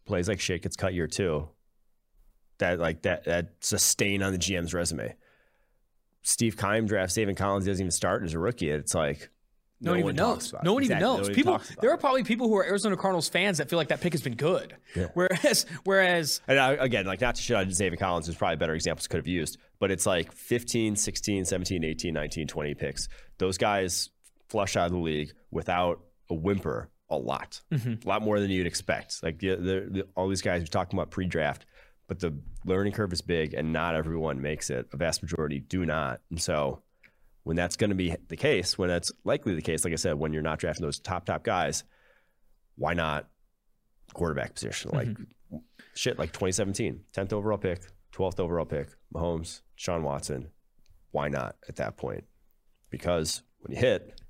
Plays 0.06 0.28
like 0.28 0.40
shit, 0.40 0.62
gets 0.62 0.76
cut 0.76 0.94
year 0.94 1.06
two. 1.06 1.48
That 2.58 2.78
like 2.78 3.02
that 3.02 3.24
that's 3.24 3.72
a 3.72 3.78
stain 3.78 4.22
on 4.22 4.32
the 4.32 4.38
GM's 4.38 4.72
resume. 4.72 5.14
Steve 6.22 6.56
Keim 6.56 6.86
drafts 6.86 7.16
Zaven 7.16 7.36
Collins, 7.36 7.66
doesn't 7.66 7.80
even 7.80 7.90
start 7.90 8.24
as 8.24 8.34
a 8.34 8.38
rookie. 8.38 8.70
It's 8.70 8.94
like 8.94 9.30
No, 9.80 9.90
one 9.90 10.00
even 10.00 10.16
knows. 10.16 10.54
No 10.62 10.72
one 10.72 10.84
even 10.84 10.98
knows. 10.98 11.28
people, 11.28 11.60
there 11.80 11.90
are 11.90 11.98
probably 11.98 12.24
people 12.24 12.48
who 12.48 12.56
are 12.56 12.64
Arizona 12.64 12.96
Cardinals 12.96 13.28
fans 13.28 13.58
that 13.58 13.68
feel 13.68 13.76
like 13.76 13.88
that 13.88 14.00
pick 14.00 14.14
has 14.14 14.22
been 14.22 14.34
good. 14.34 14.74
Yeah. 14.94 15.08
Whereas, 15.14 15.66
whereas, 15.84 16.40
and 16.48 16.58
I, 16.58 16.72
again, 16.72 17.04
like 17.04 17.20
not 17.20 17.34
to 17.34 17.42
shit 17.42 17.56
on 17.56 17.66
Zaven 17.66 17.98
Collins, 17.98 18.26
there's 18.26 18.36
probably 18.36 18.56
better 18.56 18.74
examples 18.74 19.06
could 19.06 19.18
have 19.18 19.26
used, 19.26 19.58
but 19.78 19.90
it's 19.90 20.06
like 20.06 20.32
15, 20.32 20.96
16, 20.96 21.44
17, 21.44 21.84
18, 21.84 22.14
19, 22.14 22.46
20 22.48 22.74
picks. 22.74 23.08
Those 23.38 23.58
guys 23.58 24.10
flush 24.48 24.76
out 24.76 24.86
of 24.86 24.92
the 24.92 24.98
league 24.98 25.32
without 25.50 26.00
a 26.30 26.34
whimper 26.34 26.90
a 27.10 27.16
lot, 27.16 27.60
mm-hmm. 27.72 27.94
a 28.04 28.08
lot 28.08 28.22
more 28.22 28.40
than 28.40 28.50
you'd 28.50 28.66
expect. 28.66 29.22
Like 29.22 29.38
the, 29.38 29.56
the, 29.56 29.88
the, 29.90 30.06
all 30.16 30.28
these 30.28 30.42
guys 30.42 30.62
are 30.62 30.66
talking 30.66 30.98
about 30.98 31.10
pre-draft, 31.10 31.66
but 32.08 32.18
the 32.20 32.34
learning 32.64 32.92
curve 32.92 33.12
is 33.12 33.20
big, 33.20 33.54
and 33.54 33.72
not 33.72 33.94
everyone 33.94 34.40
makes 34.40 34.70
it. 34.70 34.88
A 34.92 34.96
vast 34.96 35.22
majority 35.22 35.60
do 35.60 35.84
not, 35.84 36.20
and 36.30 36.40
so 36.40 36.82
when 37.46 37.54
that's 37.54 37.76
going 37.76 37.90
to 37.90 37.96
be 37.96 38.12
the 38.26 38.36
case, 38.36 38.76
when 38.76 38.88
that's 38.88 39.12
likely 39.22 39.54
the 39.54 39.62
case, 39.62 39.84
like 39.84 39.92
I 39.92 39.96
said, 39.96 40.14
when 40.14 40.32
you're 40.32 40.42
not 40.42 40.58
drafting 40.58 40.84
those 40.84 40.98
top 40.98 41.26
top 41.26 41.44
guys, 41.44 41.84
why 42.74 42.92
not 42.92 43.28
quarterback 44.14 44.54
position? 44.54 44.90
Like 44.92 45.06
mm-hmm. 45.06 45.58
shit, 45.94 46.18
like 46.18 46.32
2017, 46.32 47.02
10th 47.14 47.32
overall 47.32 47.56
pick, 47.56 47.82
12th 48.12 48.40
overall 48.40 48.64
pick, 48.64 48.88
Mahomes, 49.14 49.60
Sean 49.76 50.02
Watson. 50.02 50.48
Why 51.12 51.28
not 51.28 51.54
at 51.68 51.76
that 51.76 51.96
point? 51.96 52.24
Because 52.90 53.42
when 53.60 53.76
you 53.76 53.78
hit 53.78 54.20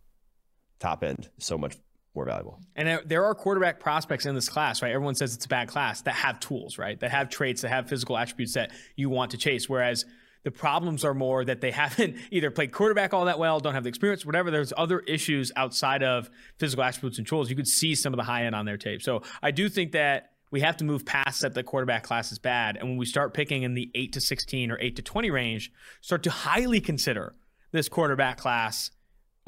top 0.78 1.02
end, 1.02 1.30
so 1.38 1.56
much 1.56 1.74
more 2.14 2.26
valuable. 2.26 2.60
And 2.74 3.00
there 3.06 3.24
are 3.24 3.34
quarterback 3.34 3.80
prospects 3.80 4.26
in 4.26 4.34
this 4.34 4.50
class, 4.50 4.82
right? 4.82 4.92
Everyone 4.92 5.14
says 5.14 5.34
it's 5.34 5.46
a 5.46 5.48
bad 5.48 5.68
class 5.68 6.02
that 6.02 6.16
have 6.16 6.38
tools, 6.38 6.76
right? 6.76 7.00
That 7.00 7.12
have 7.12 7.30
traits, 7.30 7.62
that 7.62 7.70
have 7.70 7.88
physical 7.88 8.18
attributes 8.18 8.52
that 8.52 8.72
you 8.94 9.08
want 9.08 9.30
to 9.30 9.38
chase. 9.38 9.70
Whereas 9.70 10.04
the 10.46 10.52
problems 10.52 11.04
are 11.04 11.12
more 11.12 11.44
that 11.44 11.60
they 11.60 11.70
haven't 11.72 12.16
either 12.30 12.52
played 12.52 12.70
quarterback 12.70 13.12
all 13.12 13.24
that 13.24 13.36
well, 13.36 13.58
don't 13.58 13.74
have 13.74 13.82
the 13.82 13.88
experience, 13.88 14.24
whatever. 14.24 14.52
There's 14.52 14.72
other 14.76 15.00
issues 15.00 15.50
outside 15.56 16.04
of 16.04 16.30
physical 16.58 16.84
attributes 16.84 17.18
and 17.18 17.26
tools. 17.26 17.50
You 17.50 17.56
could 17.56 17.66
see 17.66 17.96
some 17.96 18.12
of 18.12 18.16
the 18.16 18.22
high 18.22 18.44
end 18.44 18.54
on 18.54 18.64
their 18.64 18.76
tape. 18.76 19.02
So 19.02 19.22
I 19.42 19.50
do 19.50 19.68
think 19.68 19.90
that 19.92 20.30
we 20.52 20.60
have 20.60 20.76
to 20.76 20.84
move 20.84 21.04
past 21.04 21.40
that 21.40 21.54
the 21.54 21.64
quarterback 21.64 22.04
class 22.04 22.30
is 22.30 22.38
bad. 22.38 22.76
And 22.76 22.88
when 22.88 22.96
we 22.96 23.06
start 23.06 23.34
picking 23.34 23.64
in 23.64 23.74
the 23.74 23.90
8 23.96 24.12
to 24.12 24.20
16 24.20 24.70
or 24.70 24.78
8 24.80 24.94
to 24.94 25.02
20 25.02 25.32
range, 25.32 25.72
start 26.00 26.22
to 26.22 26.30
highly 26.30 26.80
consider 26.80 27.34
this 27.72 27.88
quarterback 27.88 28.38
class 28.38 28.92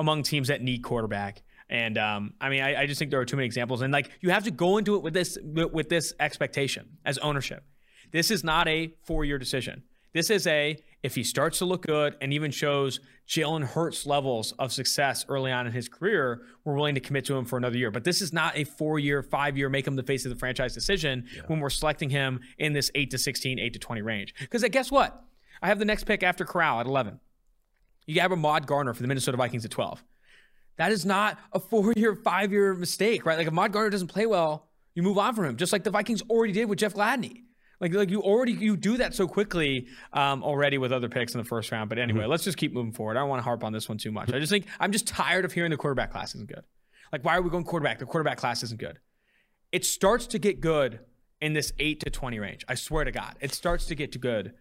among 0.01 0.25
teams 0.25 0.49
that 0.49 0.63
need 0.63 0.83
quarterback. 0.83 1.45
And 1.71 1.97
um, 1.97 2.35
I 2.41 2.49
mean, 2.49 2.61
I, 2.61 2.83
I 2.83 2.87
just 2.87 2.99
think 2.99 3.13
there 3.13 3.21
are 3.21 3.25
too 3.25 3.37
many 3.37 3.47
examples. 3.47 3.83
And 3.83 3.93
like, 3.93 4.11
you 4.21 4.31
have 4.31 4.43
to 4.45 4.51
go 4.51 4.79
into 4.79 4.97
it 4.97 5.03
with 5.05 5.15
this 5.15 5.39
with 5.45 5.89
this 5.89 6.13
expectation 6.19 6.99
as 7.05 7.19
ownership. 7.19 7.63
This 8.11 8.33
is 8.33 8.43
not 8.43 8.67
a 8.67 8.95
four 9.05 9.25
year 9.25 9.39
decision. 9.39 9.85
This 10.13 10.31
is 10.31 10.47
a 10.47 10.77
if 11.03 11.15
he 11.15 11.23
starts 11.23 11.59
to 11.59 11.65
look 11.65 11.87
good 11.87 12.17
and 12.21 12.33
even 12.33 12.51
shows 12.51 13.01
Jalen 13.29 13.63
Hurts 13.63 14.07
levels 14.07 14.53
of 14.59 14.73
success 14.73 15.25
early 15.29 15.53
on 15.53 15.67
in 15.67 15.73
his 15.73 15.89
career, 15.89 16.43
we're 16.65 16.75
willing 16.75 16.95
to 16.95 17.01
commit 17.01 17.25
to 17.27 17.37
him 17.37 17.45
for 17.45 17.57
another 17.57 17.77
year. 17.77 17.91
But 17.91 18.05
this 18.05 18.21
is 18.21 18.33
not 18.33 18.57
a 18.57 18.65
four 18.65 18.99
year, 18.99 19.23
five 19.23 19.57
year, 19.57 19.69
make 19.69 19.87
him 19.87 19.97
the 19.97 20.03
face 20.03 20.25
of 20.25 20.31
the 20.31 20.39
franchise 20.39 20.75
decision 20.75 21.27
yeah. 21.35 21.43
when 21.47 21.61
we're 21.61 21.71
selecting 21.71 22.11
him 22.11 22.41
in 22.59 22.73
this 22.73 22.91
8 22.95 23.11
to 23.11 23.19
16, 23.19 23.59
8 23.59 23.73
to 23.73 23.79
20 23.79 24.03
range. 24.03 24.35
Because 24.41 24.65
guess 24.71 24.91
what? 24.91 25.23
I 25.63 25.69
have 25.69 25.79
the 25.79 25.85
next 25.85 26.05
pick 26.05 26.23
after 26.23 26.45
Corral 26.45 26.81
at 26.81 26.87
11. 26.87 27.21
You 28.07 28.21
have 28.21 28.33
Ahmad 28.33 28.67
Gardner 28.67 28.95
for 28.95 29.03
the 29.03 29.09
Minnesota 29.09 29.37
Vikings 29.37 29.65
at 29.65 29.71
12. 29.71 30.03
That 30.77 30.93
is 30.93 31.05
not 31.05 31.39
a 31.53 31.61
four 31.61 31.93
year, 31.97 32.15
five 32.15 32.53
year 32.53 32.75
mistake, 32.75 33.27
right? 33.27 33.37
Like 33.37 33.47
if 33.47 33.53
Ahmad 33.53 33.73
Gardner 33.73 33.91
doesn't 33.91 34.09
play 34.09 34.27
well, 34.27 34.69
you 34.95 35.03
move 35.03 35.19
on 35.19 35.35
from 35.35 35.45
him, 35.45 35.57
just 35.57 35.73
like 35.73 35.85
the 35.85 35.91
Vikings 35.91 36.23
already 36.23 36.53
did 36.53 36.65
with 36.67 36.79
Jeff 36.79 36.95
Gladney. 36.95 37.43
Like 37.81 37.95
like 37.95 38.11
you 38.11 38.21
already 38.23 38.53
you 38.53 38.77
do 38.77 38.97
that 38.97 39.15
so 39.15 39.29
quickly 39.29 39.87
um, 40.13 40.43
already 40.43 40.79
with 40.79 40.93
other 40.93 41.09
picks 41.09 41.35
in 41.35 41.39
the 41.39 41.45
first 41.45 41.71
round. 41.71 41.89
But 41.89 41.99
anyway, 41.99 42.23
mm-hmm. 42.23 42.31
let's 42.31 42.45
just 42.45 42.57
keep 42.57 42.73
moving 42.73 42.93
forward. 42.93 43.17
I 43.17 43.21
don't 43.21 43.29
want 43.29 43.41
to 43.41 43.45
harp 43.45 43.63
on 43.63 43.73
this 43.73 43.89
one 43.89 43.99
too 43.99 44.11
much. 44.11 44.33
I 44.33 44.39
just 44.41 44.51
think 44.51 44.67
I'm 44.81 44.93
just 44.93 45.07
tired 45.07 45.45
of 45.45 45.53
hearing 45.53 45.71
the 45.71 45.77
quarterback 45.77 46.11
class 46.11 46.35
isn't 46.35 46.49
good. 46.49 46.65
Like 47.13 47.25
why 47.25 47.37
are 47.37 47.43
we 47.43 47.51
going 47.51 47.65
quarterback? 47.65 47.99
The 47.99 48.07
quarterback 48.07 48.39
class 48.39 48.63
isn't 48.63 48.81
good. 48.81 48.99
It 49.71 49.85
starts 49.85 50.27
to 50.29 50.39
get 50.39 50.61
good 50.61 51.01
in 51.41 51.53
this 51.53 51.73
eight 51.79 52.01
to 52.01 52.11
twenty 52.11 52.41
range. 52.41 52.65
I 52.69 52.75
swear 52.75 53.05
to 53.05 53.13
God, 53.13 53.37
it 53.41 53.53
starts 53.53 53.87
to 53.87 53.95
get 53.95 54.13
to 54.13 54.19
good. 54.19 54.55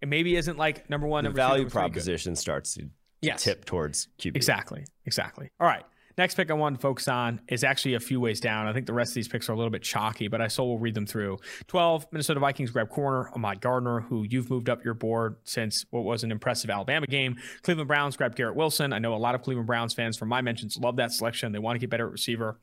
It 0.00 0.08
maybe 0.08 0.36
isn't 0.36 0.56
like 0.56 0.88
number 0.88 1.06
one. 1.06 1.24
The 1.24 1.28
number 1.28 1.36
value 1.36 1.64
two, 1.64 1.70
proposition 1.70 2.36
starts 2.36 2.74
to 2.74 2.88
yes. 3.20 3.42
tip 3.42 3.64
towards 3.64 4.08
QB. 4.18 4.36
Exactly, 4.36 4.84
exactly. 5.04 5.50
All 5.60 5.66
right. 5.66 5.84
Next 6.18 6.34
pick 6.34 6.50
I 6.50 6.54
want 6.54 6.76
to 6.76 6.80
focus 6.80 7.08
on 7.08 7.40
is 7.48 7.64
actually 7.64 7.94
a 7.94 8.00
few 8.00 8.20
ways 8.20 8.40
down. 8.40 8.66
I 8.66 8.72
think 8.72 8.86
the 8.86 8.92
rest 8.92 9.12
of 9.12 9.14
these 9.14 9.28
picks 9.28 9.48
are 9.48 9.52
a 9.52 9.56
little 9.56 9.70
bit 9.70 9.82
chalky, 9.82 10.28
but 10.28 10.40
I 10.40 10.48
still 10.48 10.68
will 10.68 10.78
read 10.78 10.94
them 10.94 11.06
through. 11.06 11.38
12, 11.68 12.06
Minnesota 12.12 12.40
Vikings 12.40 12.70
grab 12.70 12.90
corner, 12.90 13.30
Ahmad 13.34 13.60
Gardner, 13.60 14.00
who 14.00 14.24
you've 14.24 14.50
moved 14.50 14.68
up 14.68 14.84
your 14.84 14.94
board 14.94 15.36
since 15.44 15.86
what 15.90 16.04
was 16.04 16.24
an 16.24 16.30
impressive 16.30 16.70
Alabama 16.70 17.06
game. 17.06 17.36
Cleveland 17.62 17.88
Browns 17.88 18.16
grab 18.16 18.36
Garrett 18.36 18.56
Wilson. 18.56 18.92
I 18.92 18.98
know 18.98 19.14
a 19.14 19.16
lot 19.16 19.34
of 19.34 19.42
Cleveland 19.42 19.66
Browns 19.66 19.94
fans 19.94 20.16
from 20.16 20.28
my 20.28 20.40
mentions 20.42 20.76
love 20.76 20.96
that 20.96 21.12
selection. 21.12 21.52
They 21.52 21.58
want 21.58 21.76
to 21.76 21.80
get 21.80 21.90
better 21.90 22.06
at 22.06 22.12
receiver. 22.12 22.58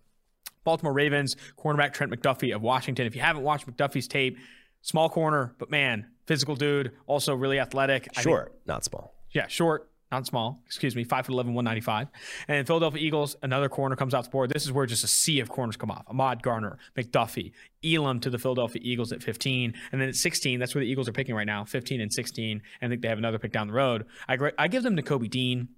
Baltimore 0.63 0.93
Ravens, 0.93 1.35
cornerback 1.57 1.93
Trent 1.93 2.11
McDuffie 2.11 2.53
of 2.53 2.61
Washington. 2.61 3.07
If 3.07 3.15
you 3.15 3.21
haven't 3.21 3.43
watched 3.43 3.65
McDuffie's 3.65 4.07
tape, 4.07 4.37
small 4.81 5.09
corner, 5.09 5.55
but 5.57 5.71
man, 5.71 6.07
physical 6.25 6.55
dude, 6.55 6.91
also 7.07 7.33
really 7.33 7.59
athletic. 7.59 8.07
Short, 8.13 8.51
think, 8.51 8.67
not 8.67 8.83
small. 8.83 9.15
Yeah, 9.31 9.47
short, 9.47 9.89
not 10.11 10.25
small, 10.25 10.61
excuse 10.65 10.95
me, 10.95 11.05
5'11, 11.05 11.53
195. 11.53 12.07
And 12.47 12.65
Philadelphia 12.65 13.01
Eagles, 13.01 13.35
another 13.43 13.69
corner 13.69 13.95
comes 13.95 14.13
off 14.13 14.25
the 14.25 14.31
board. 14.31 14.49
This 14.49 14.65
is 14.65 14.71
where 14.71 14.85
just 14.85 15.03
a 15.03 15.07
sea 15.07 15.39
of 15.39 15.49
corners 15.49 15.77
come 15.77 15.91
off. 15.91 16.03
Ahmad 16.07 16.41
Garner, 16.41 16.79
McDuffie, 16.97 17.51
Elam 17.83 18.19
to 18.21 18.29
the 18.29 18.39
Philadelphia 18.39 18.81
Eagles 18.83 19.11
at 19.11 19.21
15. 19.21 19.73
And 19.91 20.01
then 20.01 20.09
at 20.09 20.15
16, 20.15 20.59
that's 20.59 20.73
where 20.73 20.83
the 20.83 20.89
Eagles 20.89 21.07
are 21.07 21.13
picking 21.13 21.35
right 21.35 21.45
now, 21.45 21.63
15 21.63 22.01
and 22.01 22.11
16. 22.11 22.61
And 22.81 22.89
I 22.89 22.91
think 22.91 23.01
they 23.01 23.07
have 23.07 23.17
another 23.17 23.39
pick 23.39 23.51
down 23.51 23.67
the 23.67 23.73
road. 23.73 24.05
I, 24.27 24.37
I 24.57 24.67
give 24.67 24.83
them 24.83 24.95
to 24.95 25.03
Kobe 25.03 25.27
Dean 25.27 25.69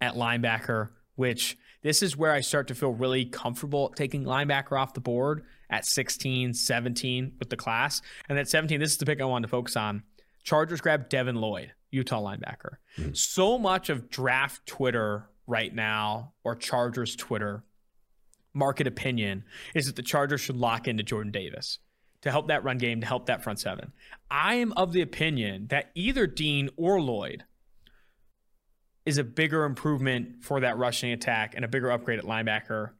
at 0.00 0.14
linebacker, 0.14 0.88
which 1.14 1.56
this 1.82 2.02
is 2.02 2.16
where 2.16 2.32
I 2.32 2.40
start 2.40 2.68
to 2.68 2.74
feel 2.74 2.90
really 2.90 3.24
comfortable 3.24 3.90
taking 3.90 4.24
linebacker 4.24 4.78
off 4.78 4.94
the 4.94 5.00
board 5.00 5.44
at 5.70 5.86
16, 5.86 6.54
17 6.54 7.32
with 7.38 7.50
the 7.50 7.56
class. 7.56 8.02
And 8.28 8.38
at 8.38 8.48
17, 8.48 8.80
this 8.80 8.92
is 8.92 8.98
the 8.98 9.06
pick 9.06 9.20
I 9.20 9.24
wanted 9.24 9.46
to 9.46 9.50
focus 9.50 9.76
on. 9.76 10.02
Chargers 10.42 10.80
grab 10.80 11.08
Devin 11.08 11.36
Lloyd. 11.36 11.72
Utah 11.90 12.22
linebacker. 12.22 12.76
Mm-hmm. 12.98 13.14
So 13.14 13.58
much 13.58 13.88
of 13.90 14.08
draft 14.10 14.66
Twitter 14.66 15.28
right 15.46 15.74
now, 15.74 16.32
or 16.44 16.54
Chargers 16.54 17.16
Twitter, 17.16 17.64
market 18.54 18.86
opinion, 18.86 19.44
is 19.74 19.86
that 19.86 19.96
the 19.96 20.02
Chargers 20.02 20.40
should 20.40 20.56
lock 20.56 20.86
into 20.86 21.02
Jordan 21.02 21.32
Davis 21.32 21.78
to 22.22 22.30
help 22.30 22.48
that 22.48 22.64
run 22.64 22.78
game, 22.78 23.00
to 23.00 23.06
help 23.06 23.26
that 23.26 23.42
front 23.42 23.58
seven. 23.58 23.92
I 24.30 24.54
am 24.56 24.72
of 24.72 24.92
the 24.92 25.02
opinion 25.02 25.66
that 25.70 25.90
either 25.94 26.26
Dean 26.26 26.70
or 26.76 27.00
Lloyd 27.00 27.44
is 29.06 29.18
a 29.18 29.24
bigger 29.24 29.64
improvement 29.64 30.44
for 30.44 30.60
that 30.60 30.76
rushing 30.76 31.10
attack 31.12 31.54
and 31.56 31.64
a 31.64 31.68
bigger 31.68 31.90
upgrade 31.90 32.18
at 32.18 32.24
linebacker 32.24 32.90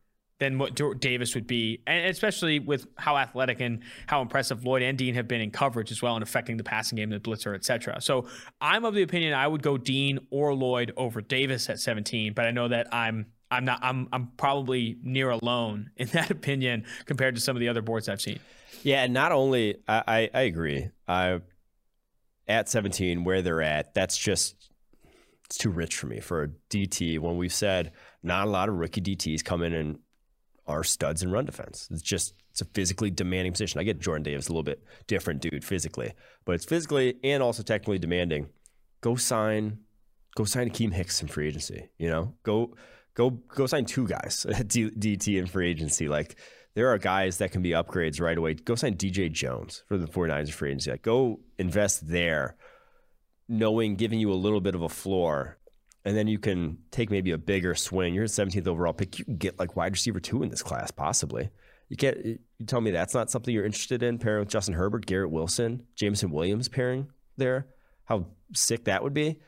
than 0.41 0.59
what 0.59 0.75
Davis 1.01 1.35
would 1.35 1.47
be, 1.47 1.83
and 1.87 2.07
especially 2.07 2.59
with 2.59 2.87
how 2.97 3.17
athletic 3.17 3.61
and 3.61 3.83
how 4.07 4.23
impressive 4.23 4.65
Lloyd 4.65 4.83
and 4.83 4.97
Dean 4.97 5.15
have 5.15 5.29
been 5.29 5.43
in 5.43 5.51
coverage 5.51 5.93
as 5.93 6.03
well 6.03 6.17
and 6.17 6.23
affecting 6.23 6.57
the 6.57 6.65
passing 6.65 6.97
game, 6.97 7.11
the 7.11 7.21
blitzer, 7.21 7.55
etc. 7.55 8.01
So 8.01 8.27
I'm 8.61 8.87
of 8.87 8.95
the 8.95 9.03
opinion 9.03 9.35
I 9.35 9.47
would 9.47 9.63
go 9.63 9.77
Dean 9.77 10.19
or 10.31 10.55
Lloyd 10.55 10.93
over 10.97 11.21
Davis 11.21 11.69
at 11.69 11.79
17, 11.79 12.33
but 12.33 12.47
I 12.47 12.51
know 12.51 12.69
that 12.69 12.93
I'm 12.93 13.27
I'm 13.51 13.67
not 13.67 13.81
I'm 13.83 14.09
I'm 14.13 14.29
probably 14.39 14.97
near 15.03 15.29
alone 15.29 15.91
in 15.97 16.09
that 16.09 16.31
opinion 16.31 16.85
compared 17.05 17.35
to 17.35 17.41
some 17.41 17.55
of 17.55 17.61
the 17.61 17.69
other 17.69 17.83
boards 17.83 18.09
I've 18.09 18.21
seen. 18.21 18.41
Yeah, 18.83 19.05
and 19.05 19.13
not 19.13 19.33
only 19.33 19.77
I, 19.87 20.03
I, 20.09 20.31
I 20.33 20.41
agree. 20.43 20.89
I 21.07 21.41
at 22.49 22.69
17 22.71 23.25
where 23.25 23.43
they're 23.43 23.63
at, 23.63 23.93
that's 23.93 24.17
just 24.17 24.71
it's 25.45 25.59
too 25.59 25.71
rich 25.71 25.97
for 25.97 26.07
me 26.07 26.21
for 26.21 26.45
a 26.45 26.49
DT 26.71 27.19
when 27.19 27.37
we've 27.37 27.53
said 27.53 27.93
not 28.23 28.47
a 28.47 28.51
lot 28.51 28.71
of 28.71 28.77
rookie 28.77 29.03
DTs 29.03 29.45
come 29.45 29.63
in 29.63 29.75
and 29.75 29.99
are 30.71 30.85
studs 30.85 31.23
in 31.23 31.31
run 31.31 31.45
defense. 31.45 31.89
It's 31.91 32.03
just 32.03 32.35
it's 32.51 32.61
a 32.61 32.65
physically 32.65 33.11
demanding 33.11 33.53
position. 33.53 33.81
I 33.81 33.85
get 33.85 34.01
Jordan 34.01 34.23
Davis 34.23 34.49
a 34.49 34.53
little 34.53 34.63
bit 34.63 34.83
different 35.07 35.41
dude 35.41 35.65
physically, 35.65 36.13
but 36.45 36.55
it's 36.55 36.65
physically 36.65 37.17
and 37.23 37.43
also 37.43 37.63
technically 37.63 37.99
demanding. 37.99 38.49
Go 39.01 39.17
sign, 39.17 39.79
go 40.37 40.45
sign 40.45 40.71
Akiem 40.71 40.93
Hicks 40.93 41.23
in 41.23 41.29
free 41.29 41.49
agency. 41.49 41.91
You 41.99 42.11
know, 42.11 42.35
go 42.43 42.75
go 43.15 43.31
go 43.31 43.67
sign 43.67 43.85
two 43.85 44.07
guys 44.07 44.47
at 44.55 44.69
DT 44.69 45.39
in 45.39 45.47
free 45.47 45.71
agency. 45.71 46.09
Like 46.09 46.37
there 46.75 46.89
are 46.89 46.99
guys 46.99 47.39
that 47.39 47.53
can 47.53 47.63
be 47.63 47.71
upgrades 47.71 48.21
right 48.21 48.39
away. 48.39 48.55
Go 48.55 48.75
sign 48.75 48.95
DJ 48.95 49.31
Jones 49.31 49.85
for 49.89 49.99
the 49.99 50.07
49ers 50.07 50.47
in 50.47 50.53
free 50.53 50.71
agency. 50.71 50.91
Like 50.91 51.03
go 51.03 51.41
invest 51.59 52.09
there, 52.09 52.57
knowing 53.49 53.97
giving 53.97 54.21
you 54.21 54.33
a 54.33 54.35
little 54.35 54.61
bit 54.61 54.75
of 54.75 54.83
a 54.83 54.89
floor 54.89 55.59
and 56.05 56.17
then 56.17 56.27
you 56.27 56.39
can 56.39 56.79
take 56.91 57.11
maybe 57.11 57.33
a 57.33 57.39
bigger 57.39 57.75
swing. 57.75 58.15
You're 58.15 58.25
a 58.25 58.29
17th 58.29 58.67
overall 58.67 58.93
pick. 58.93 59.19
You 59.19 59.25
can 59.25 59.37
get 59.37 59.59
like 59.59 59.77
wide 59.77 59.93
receiver 59.93 60.21
two 60.21 60.43
in 60.43 60.49
this 60.49 60.63
class, 60.63 60.91
possibly. 60.91 61.51
You 61.89 61.97
can't. 61.97 62.25
You 62.25 62.39
tell 62.67 62.81
me 62.81 62.91
that's 62.91 63.15
not 63.15 63.31
something 63.31 63.53
you're 63.53 63.67
interested 63.67 64.03
in 64.03 64.19
pairing 64.19 64.41
with 64.41 64.49
Justin 64.49 64.75
Herbert, 64.75 65.07
Garrett 65.07 65.31
Wilson, 65.31 65.87
Jameson 65.97 66.31
Williams 66.31 66.69
pairing 66.69 67.09
there. 67.37 67.67
How 68.05 68.27
sick 68.55 68.85
that 68.85 69.03
would 69.03 69.15
be, 69.15 69.41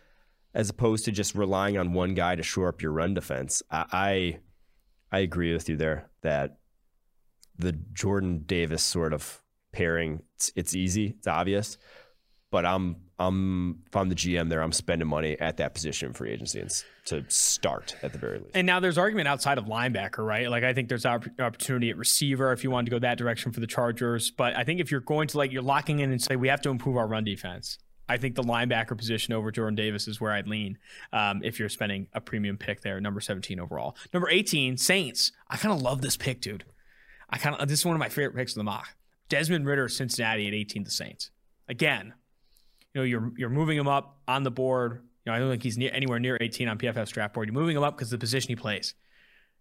as 0.54 0.68
opposed 0.68 1.04
to 1.06 1.12
just 1.12 1.34
relying 1.34 1.78
on 1.78 1.92
one 1.92 2.14
guy 2.14 2.34
to 2.34 2.42
shore 2.42 2.68
up 2.68 2.82
your 2.82 2.92
run 2.92 3.14
defense. 3.14 3.62
I, 3.70 3.84
I, 3.92 4.38
I 5.16 5.18
agree 5.20 5.52
with 5.52 5.68
you 5.68 5.76
there 5.76 6.10
that 6.22 6.58
the 7.58 7.72
Jordan 7.72 8.42
Davis 8.44 8.82
sort 8.82 9.12
of 9.12 9.42
pairing, 9.72 10.22
it's, 10.34 10.52
it's 10.54 10.74
easy, 10.74 11.14
it's 11.18 11.26
obvious, 11.26 11.78
but 12.50 12.66
I'm 12.66 12.96
I'm 13.26 13.82
if 13.86 13.96
I'm 13.96 14.08
the 14.08 14.14
GM 14.14 14.48
there, 14.48 14.62
I'm 14.62 14.72
spending 14.72 15.08
money 15.08 15.38
at 15.40 15.56
that 15.58 15.74
position 15.74 16.08
in 16.08 16.14
free 16.14 16.30
agency 16.30 16.60
and 16.60 16.70
to 17.06 17.24
start 17.28 17.96
at 18.02 18.12
the 18.12 18.18
very 18.18 18.38
least. 18.38 18.50
And 18.54 18.66
now 18.66 18.80
there's 18.80 18.98
argument 18.98 19.28
outside 19.28 19.58
of 19.58 19.64
linebacker, 19.66 20.24
right? 20.26 20.50
Like 20.50 20.64
I 20.64 20.72
think 20.72 20.88
there's 20.88 21.06
opp- 21.06 21.40
opportunity 21.40 21.90
at 21.90 21.96
receiver 21.96 22.52
if 22.52 22.62
you 22.64 22.70
want 22.70 22.86
to 22.86 22.90
go 22.90 22.98
that 22.98 23.18
direction 23.18 23.52
for 23.52 23.60
the 23.60 23.66
Chargers. 23.66 24.30
But 24.30 24.56
I 24.56 24.64
think 24.64 24.80
if 24.80 24.90
you're 24.90 25.00
going 25.00 25.28
to 25.28 25.38
like 25.38 25.52
you're 25.52 25.62
locking 25.62 26.00
in 26.00 26.10
and 26.10 26.20
say 26.20 26.36
we 26.36 26.48
have 26.48 26.60
to 26.62 26.70
improve 26.70 26.96
our 26.96 27.06
run 27.06 27.24
defense, 27.24 27.78
I 28.08 28.18
think 28.18 28.34
the 28.34 28.42
linebacker 28.42 28.96
position 28.96 29.32
over 29.32 29.50
Jordan 29.50 29.74
Davis 29.74 30.06
is 30.06 30.20
where 30.20 30.32
I'd 30.32 30.48
lean. 30.48 30.78
Um, 31.12 31.40
if 31.42 31.58
you're 31.58 31.68
spending 31.68 32.08
a 32.12 32.20
premium 32.20 32.58
pick 32.58 32.82
there, 32.82 33.00
number 33.00 33.20
17 33.20 33.58
overall, 33.58 33.96
number 34.12 34.28
18 34.28 34.76
Saints. 34.76 35.32
I 35.48 35.56
kind 35.56 35.74
of 35.74 35.80
love 35.82 36.02
this 36.02 36.16
pick, 36.16 36.40
dude. 36.40 36.64
I 37.30 37.38
kind 37.38 37.56
of 37.56 37.68
this 37.68 37.80
is 37.80 37.86
one 37.86 37.96
of 37.96 38.00
my 38.00 38.08
favorite 38.08 38.36
picks 38.36 38.52
of 38.52 38.56
the 38.56 38.64
mock. 38.64 38.94
Desmond 39.28 39.66
Ridder, 39.66 39.88
Cincinnati 39.88 40.46
at 40.46 40.52
18, 40.52 40.84
the 40.84 40.90
Saints. 40.90 41.30
Again, 41.68 42.12
you 42.94 43.00
know 43.00 43.04
you're 43.04 43.32
you're 43.36 43.50
moving 43.50 43.78
him 43.78 43.88
up 43.88 44.18
on 44.28 44.42
the 44.42 44.50
board. 44.50 45.02
You 45.24 45.30
know 45.30 45.36
I 45.36 45.38
don't 45.38 45.50
think 45.50 45.62
he's 45.62 45.78
near, 45.78 45.90
anywhere 45.92 46.18
near 46.18 46.38
18 46.40 46.68
on 46.68 46.78
PFF's 46.78 47.10
draft 47.10 47.34
board. 47.34 47.48
You're 47.48 47.54
moving 47.54 47.76
him 47.76 47.82
up 47.82 47.96
because 47.96 48.10
the 48.10 48.18
position 48.18 48.48
he 48.48 48.56
plays. 48.56 48.94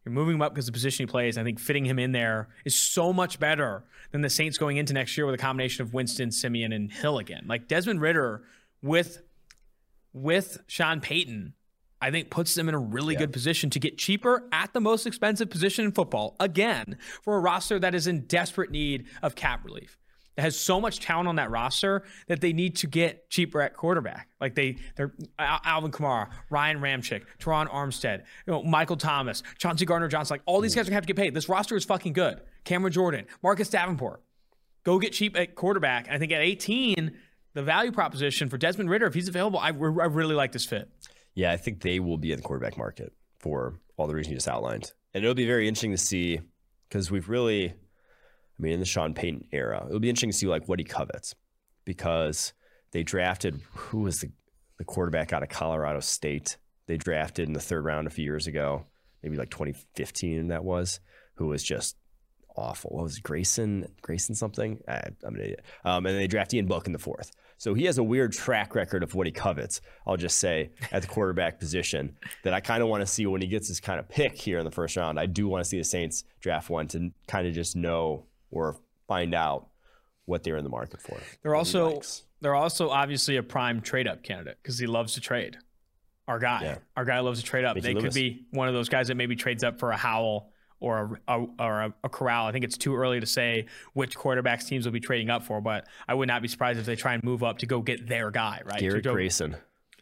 You're 0.06 0.14
moving 0.14 0.36
him 0.36 0.42
up 0.42 0.54
because 0.54 0.66
the 0.66 0.72
position 0.72 1.06
he 1.06 1.12
plays. 1.12 1.38
I 1.38 1.44
think 1.44 1.60
fitting 1.60 1.86
him 1.86 2.00
in 2.00 2.12
there 2.12 2.50
is 2.66 2.76
so 2.76 3.14
much 3.14 3.40
better 3.40 3.84
than 4.12 4.22
the 4.22 4.30
Saints 4.30 4.58
going 4.58 4.78
into 4.78 4.94
next 4.94 5.16
year 5.16 5.26
with 5.26 5.36
a 5.36 5.38
combination 5.38 5.84
of 5.84 5.94
Winston, 5.94 6.32
Siemian, 6.32 6.74
and 6.74 6.92
Hill 6.92 7.20
again. 7.20 7.46
Like 7.48 7.68
Desmond 7.68 8.02
Ridder 8.02 8.44
with 8.82 9.22
with 10.14 10.62
Sean 10.68 11.00
Payton, 11.00 11.54
I 12.02 12.12
think 12.12 12.32
puts 12.32 12.56
them 12.56 12.68
in 12.68 12.76
a 12.76 12.80
really 12.80 13.16
good 13.16 13.32
position 13.32 13.70
to 13.70 13.80
get 13.80 13.98
cheaper 13.98 14.50
at 14.52 14.74
the 14.74 14.82
most 14.82 15.06
expensive 15.06 15.50
position 15.50 15.86
in 15.86 15.92
football 15.92 16.36
again 16.40 16.98
for 17.22 17.38
a 17.38 17.40
roster 17.40 17.80
that 17.80 17.94
is 17.94 18.08
in 18.08 18.26
desperate 18.26 18.72
need 18.72 19.06
of 19.22 19.36
cap 19.36 19.64
relief. 19.64 20.01
That 20.36 20.44
has 20.44 20.58
so 20.58 20.80
much 20.80 21.00
talent 21.00 21.28
on 21.28 21.36
that 21.36 21.52
roster 21.52 22.04
that 22.28 22.40
they 22.40 22.54
need 22.54 22.78
to 22.78 22.88
get 22.88 23.30
cheaper 23.30 23.62
at 23.62 23.76
quarterback. 23.76 24.30
Like 24.40 24.56
they, 24.56 24.78
they're 24.96 25.14
Alvin 25.38 25.92
Kamara, 25.92 26.30
Ryan 26.50 26.80
Ramczyk, 26.80 27.24
Terron 27.38 27.70
Armstead, 27.70 28.20
you 28.48 28.54
know, 28.54 28.64
Michael 28.64 28.96
Thomas, 28.96 29.44
Chauncey 29.58 29.86
Gardner 29.86 30.08
Johnson. 30.08 30.36
Like 30.36 30.42
all 30.46 30.62
these 30.62 30.74
guys 30.74 30.84
are 30.84 30.92
gonna 30.92 30.96
have 30.96 31.04
to 31.04 31.14
get 31.14 31.18
paid. 31.18 31.34
This 31.34 31.50
roster 31.50 31.76
is 31.76 31.84
fucking 31.84 32.14
good. 32.14 32.42
Cameron 32.64 32.94
Jordan, 32.94 33.26
Marcus 33.44 33.70
Davenport. 33.70 34.24
Go 34.84 35.00
get 35.00 35.14
cheap 35.14 35.38
at 35.38 35.56
quarterback. 35.56 36.08
And 36.08 36.16
I 36.16 36.20
think 36.20 36.32
at 36.32 36.42
18, 36.42 37.12
the 37.54 37.64
value 37.64 37.92
proposition 37.92 38.50
for 38.50 38.58
Desmond 38.58 38.90
Ridder, 38.90 39.08
if 39.08 39.14
he's 39.14 39.28
available, 39.28 39.60
I, 39.60 39.68
I 39.68 39.70
really 39.70 40.36
like 40.36 40.54
this 40.54 40.66
fit. 40.66 40.90
Yeah, 41.34 41.52
I 41.52 41.58
think 41.58 41.82
they 41.82 42.00
will 42.00 42.18
be 42.18 42.32
in 42.32 42.38
the 42.38 42.44
quarterback 42.44 42.78
market 42.78 43.14
for 43.40 43.76
all 43.98 44.08
the 44.08 44.16
reasons 44.16 44.32
you 44.32 44.38
just 44.38 44.48
outlined. 44.48 44.92
And 45.14 45.24
it'll 45.24 45.36
be 45.36 45.46
very 45.46 45.68
interesting 45.68 45.92
to 45.92 45.98
see 45.98 46.40
because 46.88 47.12
we've 47.12 47.30
really, 47.30 47.74
I 48.62 48.64
mean, 48.64 48.74
in 48.74 48.80
the 48.80 48.86
Sean 48.86 49.16
Payton 49.16 49.48
era, 49.52 49.84
it'll 49.88 50.00
be 50.00 50.10
interesting 50.10 50.30
to 50.30 50.38
see 50.38 50.46
like 50.46 50.68
what 50.68 50.78
he 50.78 50.86
covets 50.86 51.34
because 51.84 52.54
they 52.92 53.02
drafted 53.02 53.60
who 53.74 54.02
was 54.02 54.22
the, 54.22 54.30
the 54.78 54.84
quarterback 54.84 55.34
out 55.34 55.42
of 55.42 55.50
Colorado 55.50 56.00
State. 56.00 56.58
They 56.86 56.98
drafted 56.98 57.48
in 57.48 57.54
the 57.54 57.60
third 57.60 57.84
round 57.86 58.06
a 58.06 58.12
few 58.12 58.24
years 58.24 58.46
ago, 58.46 58.86
maybe 59.24 59.36
like 59.36 59.50
2015 59.50 60.50
that 60.50 60.64
was, 60.64 61.00
who 61.36 61.48
was 61.48 61.64
just 61.64 61.98
awful. 62.56 62.92
What 62.92 63.04
was 63.04 63.18
it, 63.18 63.24
Grayson? 63.24 63.88
Grayson 64.04 64.36
something? 64.36 64.80
I, 64.88 65.02
I'm 65.26 65.34
an 65.34 65.42
idiot. 65.42 65.66
Um, 65.84 66.06
and 66.06 66.14
then 66.14 66.18
they 66.18 66.28
draft 66.28 66.54
Ian 66.54 66.68
Book 66.68 66.86
in 66.86 66.94
the 66.94 67.00
fourth. 67.00 67.32
So 67.58 67.74
he 67.74 67.86
has 67.86 67.98
a 67.98 68.04
weird 68.04 68.32
track 68.32 68.76
record 68.76 69.02
of 69.02 69.16
what 69.16 69.26
he 69.26 69.32
covets. 69.32 69.82
I'll 70.06 70.18
just 70.18 70.38
say 70.38 70.70
at 70.92 71.02
the 71.02 71.08
quarterback 71.08 71.58
position 71.58 72.16
that 72.44 72.54
I 72.54 72.60
kind 72.60 72.84
of 72.84 72.90
want 72.90 73.02
to 73.02 73.08
see 73.08 73.26
when 73.26 73.42
he 73.42 73.48
gets 73.48 73.68
his 73.68 73.80
kind 73.80 74.00
of 74.00 74.08
pick 74.08 74.36
here 74.36 74.60
in 74.60 74.66
the 74.66 74.72
first 74.72 74.98
round. 74.98 75.20
I 75.20 75.26
do 75.26 75.48
want 75.48 75.64
to 75.64 75.70
see 75.70 75.78
the 75.80 75.84
Saints 75.84 76.26
draft 76.42 76.70
one 76.70 76.88
to 76.90 77.12
kind 77.28 77.48
of 77.48 77.54
just 77.54 77.76
know 77.76 78.26
or 78.52 78.78
find 79.08 79.34
out 79.34 79.68
what 80.26 80.44
they're 80.44 80.58
in 80.58 80.64
the 80.64 80.70
market 80.70 81.02
for. 81.02 81.18
They're 81.42 81.56
also 81.56 82.02
they're 82.42 82.56
also 82.56 82.90
obviously 82.90 83.38
a 83.38 83.44
prime 83.44 83.82
trade 83.82 84.08
up 84.08 84.24
candidate 84.24 84.58
because 84.62 84.78
he 84.78 84.86
loves 84.88 85.14
to 85.14 85.22
trade. 85.22 85.58
Our 86.28 86.40
guy, 86.40 86.62
Yeah. 86.64 86.78
our 86.96 87.04
guy 87.06 87.20
loves 87.20 87.40
to 87.40 87.46
trade 87.46 87.66
up. 87.66 87.76
Mickey 87.76 87.88
they 87.90 87.94
Loomis. 87.96 88.14
could 88.14 88.20
be 88.20 88.46
one 88.52 88.68
of 88.68 88.74
those 88.74 88.90
guys 88.90 89.08
that 89.08 89.16
maybe 89.16 89.36
trades 89.36 89.64
up 89.64 89.80
for 89.80 89.92
a 89.92 89.98
Howell 89.98 90.52
or 90.80 91.20
a, 91.28 91.40
a 91.40 91.46
or 91.60 91.82
a, 91.82 91.94
a 92.06 92.10
Corral. 92.10 92.46
I 92.48 92.52
think 92.52 92.64
it's 92.64 92.78
too 92.78 92.96
early 92.96 93.20
to 93.20 93.26
say 93.26 93.66
which 93.94 94.16
quarterbacks 94.18 94.68
teams 94.68 94.86
will 94.86 94.94
be 94.94 95.00
trading 95.00 95.30
up 95.30 95.44
for, 95.44 95.60
but 95.62 95.88
I 96.08 96.14
would 96.14 96.28
not 96.28 96.42
be 96.42 96.48
surprised 96.48 96.80
if 96.80 96.86
they 96.86 96.96
try 96.96 97.14
and 97.14 97.24
move 97.24 97.44
up 97.44 97.58
to 97.60 97.66
go 97.66 97.82
get 97.82 98.08
their 98.08 98.32
guy. 98.32 98.62
Right? 98.66 98.80
Garrett 98.80 99.04
go- 99.04 99.14
Grayson. 99.14 99.56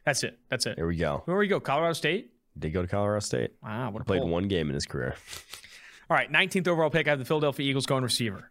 That's 0.05 0.23
it. 0.23 0.37
That's 0.49 0.65
it. 0.65 0.75
There 0.75 0.87
we 0.87 0.95
go. 0.97 1.23
Where 1.25 1.41
you 1.43 1.49
go? 1.49 1.59
Colorado 1.59 1.93
State. 1.93 2.31
Did 2.57 2.71
go 2.73 2.81
to 2.81 2.87
Colorado 2.87 3.19
State. 3.19 3.51
Wow, 3.63 3.91
what 3.91 4.01
a 4.01 4.05
Played 4.05 4.21
pull. 4.21 4.29
one 4.29 4.47
game 4.47 4.67
in 4.69 4.73
his 4.73 4.85
career. 4.85 5.15
All 6.09 6.17
right, 6.17 6.31
19th 6.31 6.67
overall 6.67 6.89
pick. 6.89 7.07
I 7.07 7.11
have 7.11 7.19
the 7.19 7.25
Philadelphia 7.25 7.69
Eagles 7.69 7.85
going 7.85 8.03
receiver. 8.03 8.49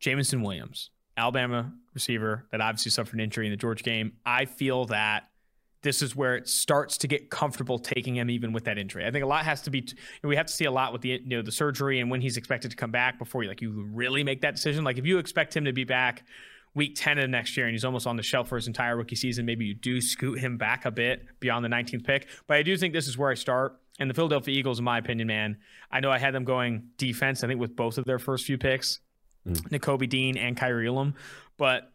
Jameson 0.00 0.42
Williams, 0.42 0.90
Alabama 1.16 1.72
receiver 1.94 2.48
that 2.50 2.60
obviously 2.60 2.90
suffered 2.90 3.14
an 3.14 3.20
injury 3.20 3.46
in 3.46 3.52
the 3.52 3.56
Georgia 3.56 3.84
game. 3.84 4.14
I 4.26 4.46
feel 4.46 4.86
that 4.86 5.28
this 5.82 6.02
is 6.02 6.16
where 6.16 6.34
it 6.34 6.48
starts 6.48 6.98
to 6.98 7.06
get 7.06 7.30
comfortable 7.30 7.78
taking 7.78 8.16
him 8.16 8.28
even 8.28 8.52
with 8.52 8.64
that 8.64 8.76
injury. 8.76 9.06
I 9.06 9.12
think 9.12 9.22
a 9.22 9.28
lot 9.28 9.44
has 9.44 9.62
to 9.62 9.70
be 9.70 9.86
we 10.24 10.34
have 10.34 10.46
to 10.46 10.52
see 10.52 10.64
a 10.64 10.72
lot 10.72 10.92
with 10.92 11.02
the 11.02 11.10
you 11.10 11.36
know 11.36 11.42
the 11.42 11.52
surgery 11.52 12.00
and 12.00 12.10
when 12.10 12.20
he's 12.20 12.36
expected 12.36 12.72
to 12.72 12.76
come 12.76 12.90
back 12.90 13.20
before 13.20 13.44
you 13.44 13.48
like 13.48 13.62
you 13.62 13.86
really 13.92 14.24
make 14.24 14.40
that 14.40 14.56
decision. 14.56 14.82
Like 14.82 14.98
if 14.98 15.06
you 15.06 15.18
expect 15.18 15.56
him 15.56 15.66
to 15.66 15.72
be 15.72 15.84
back 15.84 16.24
week 16.74 16.94
10 16.96 17.18
of 17.18 17.30
next 17.30 17.56
year 17.56 17.66
and 17.66 17.72
he's 17.72 17.84
almost 17.84 18.06
on 18.06 18.16
the 18.16 18.22
shelf 18.24 18.48
for 18.48 18.56
his 18.56 18.66
entire 18.66 18.96
rookie 18.96 19.14
season, 19.14 19.46
maybe 19.46 19.64
you 19.64 19.74
do 19.74 20.00
scoot 20.00 20.40
him 20.40 20.56
back 20.56 20.84
a 20.84 20.90
bit 20.90 21.24
beyond 21.38 21.64
the 21.64 21.68
19th 21.68 22.04
pick. 22.04 22.26
But 22.48 22.56
I 22.56 22.62
do 22.62 22.76
think 22.76 22.92
this 22.92 23.06
is 23.06 23.16
where 23.16 23.30
I 23.30 23.34
start. 23.34 23.78
And 23.98 24.10
the 24.10 24.14
Philadelphia 24.14 24.56
Eagles, 24.56 24.78
in 24.78 24.84
my 24.84 24.98
opinion, 24.98 25.28
man, 25.28 25.58
I 25.90 26.00
know 26.00 26.10
I 26.10 26.18
had 26.18 26.34
them 26.34 26.44
going 26.44 26.88
defense, 26.96 27.44
I 27.44 27.46
think 27.46 27.60
with 27.60 27.76
both 27.76 27.96
of 27.98 28.04
their 28.04 28.18
first 28.18 28.44
few 28.44 28.58
picks, 28.58 29.00
mm. 29.46 29.56
Nakobe 29.68 30.08
Dean 30.08 30.36
and 30.36 30.56
Kaiir 30.56 30.84
Elam. 30.84 31.14
But 31.56 31.92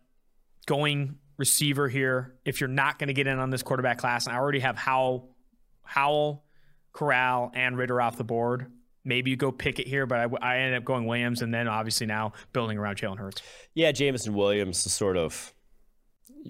going 0.66 1.18
receiver 1.38 1.89
here, 1.89 2.36
if 2.45 2.62
you're 2.62 2.70
not 2.70 3.00
going 3.00 3.08
to 3.08 3.14
get 3.14 3.28
in 3.28 3.39
on 3.39 3.50
this 3.50 3.64
quarterback 3.64 3.97
class, 3.97 4.28
and 4.28 4.36
I 4.36 4.39
already 4.39 4.60
have 4.60 4.78
Howell, 4.78 5.36
Howell, 5.84 6.45
Corral, 6.93 7.52
and 7.54 7.78
Ridder 7.78 8.02
off 8.02 8.18
the 8.18 8.24
board. 8.24 8.72
Maybe 9.04 9.32
you 9.32 9.38
go 9.38 9.52
pick 9.52 9.80
it 9.80 9.88
here, 9.88 10.06
but 10.06 10.20
I, 10.20 10.54
I 10.54 10.58
ended 10.60 10.78
up 10.78 10.86
going 10.86 11.06
Williams, 11.06 11.41
and 11.41 11.54
then 11.54 11.68
obviously 11.68 12.08
now 12.08 12.34
building 12.54 12.78
around 12.78 12.97
Jalen 12.97 13.18
Hurts. 13.18 13.41
Yeah, 13.74 13.91
Jameson 13.91 14.34
Williams 14.34 14.86
is 14.86 14.93
sort 14.93 15.18
of 15.18 15.54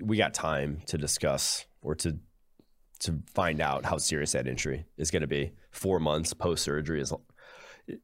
we 0.02 0.18
got 0.18 0.34
time 0.34 0.82
to 0.88 0.97
discuss 0.97 1.66
or 1.82 1.95
to 1.95 2.20
to 3.00 3.20
find 3.34 3.62
out 3.62 3.86
how 3.86 3.97
serious 3.97 4.34
that 4.34 4.47
injury 4.47 4.86
is 4.97 5.12
going 5.12 5.22
to 5.22 5.28
be. 5.28 5.52
Four 5.72 6.00
months 6.00 6.34
post 6.34 6.64
surgery 6.64 7.02
is 7.02 7.14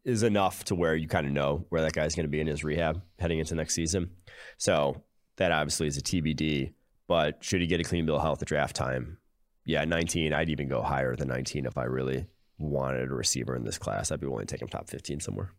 is 0.04 0.24
enough 0.24 0.64
to 0.66 0.76
where 0.76 0.96
you 0.96 1.08
kind 1.08 1.28
of 1.28 1.34
know 1.34 1.66
where 1.70 1.82
that 1.82 1.94
guy's 1.94 2.16
going 2.16 2.26
to 2.26 2.30
be 2.30 2.40
in 2.40 2.48
his 2.48 2.64
rehab 2.64 3.02
heading 3.20 3.40
into 3.40 3.54
next 3.54 3.76
season. 3.76 4.10
So 4.58 5.04
that 5.38 5.52
obviously 5.52 5.88
is 5.88 5.98
a 5.98 6.02
TBD. 6.02 6.74
But 7.08 7.44
should 7.44 7.62
he 7.62 7.68
get 7.68 7.80
a 7.80 7.84
clean 7.84 8.06
bill 8.06 8.16
of 8.16 8.24
health 8.24 8.42
at 8.42 8.48
draft 8.48 8.76
time? 8.76 9.20
Yeah, 9.64 9.86
19. 9.86 10.34
I'd 10.34 10.50
even 10.50 10.68
go 10.68 10.82
higher 10.82 11.16
than 11.16 11.28
19 11.28 11.66
if 11.66 11.78
I 11.78 11.84
really 11.84 12.26
wanted 12.58 13.12
a 13.12 13.14
receiver 13.14 13.56
in 13.56 13.64
this 13.64 13.78
class. 13.78 14.12
I'd 14.12 14.20
be 14.20 14.28
willing 14.28 14.48
to 14.48 14.52
take 14.52 14.62
him 14.62 14.68
top 14.68 14.90
15 14.90 15.20
somewhere. 15.20 15.52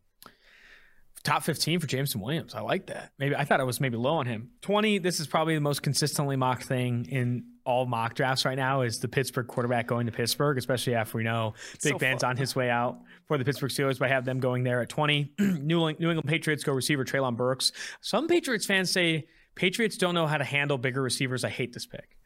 Top 1.22 1.42
15 1.42 1.80
for 1.80 1.86
Jameson 1.86 2.20
Williams. 2.20 2.54
I 2.54 2.60
like 2.60 2.86
that. 2.86 3.12
Maybe 3.18 3.34
I 3.34 3.44
thought 3.44 3.60
I 3.60 3.64
was 3.64 3.80
maybe 3.80 3.96
low 3.96 4.14
on 4.14 4.26
him. 4.26 4.50
20, 4.62 4.98
this 4.98 5.18
is 5.18 5.26
probably 5.26 5.54
the 5.54 5.60
most 5.60 5.82
consistently 5.82 6.36
mocked 6.36 6.64
thing 6.64 7.06
in 7.10 7.44
all 7.66 7.84
mock 7.84 8.14
drafts 8.14 8.44
right 8.44 8.56
now 8.56 8.82
is 8.82 9.00
the 9.00 9.08
Pittsburgh 9.08 9.48
quarterback 9.48 9.86
going 9.88 10.06
to 10.06 10.12
Pittsburgh, 10.12 10.56
especially 10.56 10.94
after 10.94 11.18
we 11.18 11.24
know 11.24 11.54
Big 11.82 11.92
so 11.92 11.98
Ben's 11.98 12.22
fun. 12.22 12.30
on 12.30 12.36
his 12.36 12.54
way 12.54 12.70
out 12.70 13.00
for 13.26 13.36
the 13.36 13.44
Pittsburgh 13.44 13.70
Steelers. 13.70 13.98
But 13.98 14.10
I 14.10 14.14
have 14.14 14.24
them 14.24 14.38
going 14.40 14.62
there 14.62 14.80
at 14.80 14.88
20. 14.88 15.32
New, 15.38 15.60
New 15.64 15.82
England 15.88 16.24
Patriots 16.26 16.64
go 16.64 16.72
receiver 16.72 17.04
Treylon 17.04 17.36
Burks. 17.36 17.72
Some 18.00 18.28
Patriots 18.28 18.64
fans 18.64 18.90
say 18.90 19.26
Patriots 19.56 19.96
don't 19.96 20.14
know 20.14 20.26
how 20.26 20.38
to 20.38 20.44
handle 20.44 20.78
bigger 20.78 21.02
receivers. 21.02 21.44
I 21.44 21.50
hate 21.50 21.72
this 21.72 21.86
pick. 21.86 22.16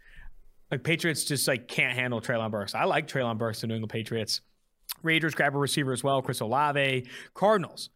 Like 0.71 0.85
Patriots 0.85 1.25
just 1.25 1.49
like 1.49 1.67
can't 1.67 1.95
handle 1.95 2.21
Treylon 2.21 2.51
Burks. 2.51 2.75
I 2.75 2.85
like 2.85 3.09
Treylon 3.09 3.39
Burks, 3.39 3.63
the 3.63 3.67
New 3.67 3.75
England 3.75 3.91
Patriots. 3.91 4.43
Raiders 5.03 5.35
grab 5.35 5.55
a 5.55 5.59
receiver 5.59 5.93
as 5.93 6.05
well, 6.05 6.21
Chris 6.21 6.41
Olave. 6.41 7.07
Cardinals. 7.35 7.91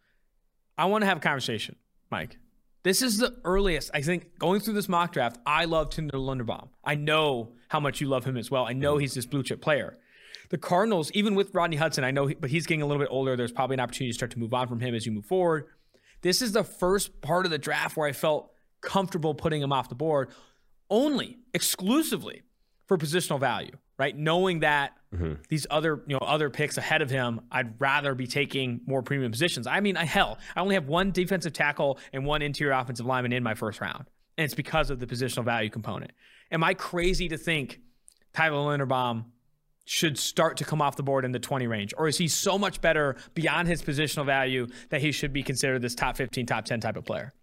I 0.77 0.85
want 0.85 1.03
to 1.03 1.05
have 1.05 1.17
a 1.17 1.21
conversation, 1.21 1.75
Mike. 2.09 2.37
This 2.85 3.01
is 3.01 3.17
the 3.17 3.35
earliest, 3.43 3.89
I 3.95 4.03
think, 4.03 4.37
going 4.37 4.59
through 4.59 4.75
this 4.75 4.87
mock 4.87 5.11
draft. 5.11 5.39
I 5.43 5.65
love 5.65 5.89
Tyler 5.89 6.11
Linderbaum. 6.11 6.67
I 6.83 6.93
know 6.93 7.53
how 7.67 7.79
much 7.79 7.99
you 7.99 8.07
love 8.07 8.25
him 8.25 8.37
as 8.37 8.51
well. 8.51 8.67
I 8.67 8.73
know 8.73 8.99
he's 8.99 9.15
this 9.15 9.25
blue 9.25 9.41
chip 9.41 9.59
player. 9.59 9.97
The 10.51 10.59
Cardinals, 10.59 11.09
even 11.13 11.33
with 11.33 11.51
Rodney 11.55 11.77
Hudson, 11.77 12.03
I 12.03 12.11
know, 12.11 12.31
but 12.39 12.51
he's 12.51 12.67
getting 12.67 12.83
a 12.83 12.85
little 12.85 13.01
bit 13.01 13.09
older. 13.09 13.35
There's 13.35 13.51
probably 13.51 13.73
an 13.73 13.79
opportunity 13.79 14.11
to 14.11 14.15
start 14.15 14.29
to 14.33 14.39
move 14.39 14.53
on 14.53 14.67
from 14.67 14.81
him 14.81 14.93
as 14.93 15.03
you 15.03 15.11
move 15.11 15.25
forward. 15.25 15.65
This 16.21 16.43
is 16.43 16.51
the 16.51 16.63
first 16.63 17.21
part 17.21 17.45
of 17.45 17.51
the 17.51 17.57
draft 17.57 17.97
where 17.97 18.07
I 18.07 18.11
felt 18.11 18.51
comfortable 18.81 19.33
putting 19.33 19.63
him 19.63 19.73
off 19.73 19.89
the 19.89 19.95
board, 19.95 20.29
only 20.87 21.39
exclusively 21.55 22.43
for 22.85 22.99
positional 22.99 23.39
value, 23.39 23.75
right? 23.97 24.17
Knowing 24.17 24.59
that 24.59 24.93
mm-hmm. 25.13 25.33
these 25.49 25.65
other, 25.69 26.03
you 26.07 26.15
know, 26.15 26.25
other 26.25 26.49
picks 26.49 26.77
ahead 26.77 27.01
of 27.01 27.09
him, 27.09 27.41
I'd 27.51 27.79
rather 27.79 28.15
be 28.15 28.27
taking 28.27 28.81
more 28.85 29.01
premium 29.01 29.31
positions. 29.31 29.67
I 29.67 29.79
mean, 29.79 29.97
I, 29.97 30.05
hell, 30.05 30.37
I 30.55 30.61
only 30.61 30.75
have 30.75 30.87
one 30.87 31.11
defensive 31.11 31.53
tackle 31.53 31.99
and 32.13 32.25
one 32.25 32.41
interior 32.41 32.73
offensive 32.73 33.05
lineman 33.05 33.33
in 33.33 33.43
my 33.43 33.53
first 33.53 33.81
round, 33.81 34.05
and 34.37 34.45
it's 34.45 34.53
because 34.53 34.89
of 34.89 34.99
the 34.99 35.07
positional 35.07 35.45
value 35.45 35.69
component. 35.69 36.11
Am 36.51 36.63
I 36.63 36.73
crazy 36.73 37.29
to 37.29 37.37
think 37.37 37.79
Tyler 38.33 38.77
Linderbaum 38.77 39.25
should 39.85 40.17
start 40.17 40.57
to 40.57 40.65
come 40.65 40.81
off 40.81 40.95
the 40.95 41.03
board 41.03 41.23
in 41.25 41.31
the 41.31 41.39
20 41.39 41.67
range? 41.67 41.93
Or 41.97 42.07
is 42.07 42.17
he 42.17 42.27
so 42.27 42.57
much 42.57 42.81
better 42.81 43.15
beyond 43.35 43.67
his 43.67 43.81
positional 43.81 44.25
value 44.25 44.67
that 44.89 45.01
he 45.01 45.11
should 45.11 45.31
be 45.31 45.43
considered 45.43 45.81
this 45.81 45.95
top 45.95 46.17
15, 46.17 46.45
top 46.45 46.65
10 46.65 46.79
type 46.81 46.97
of 46.97 47.05
player? 47.05 47.33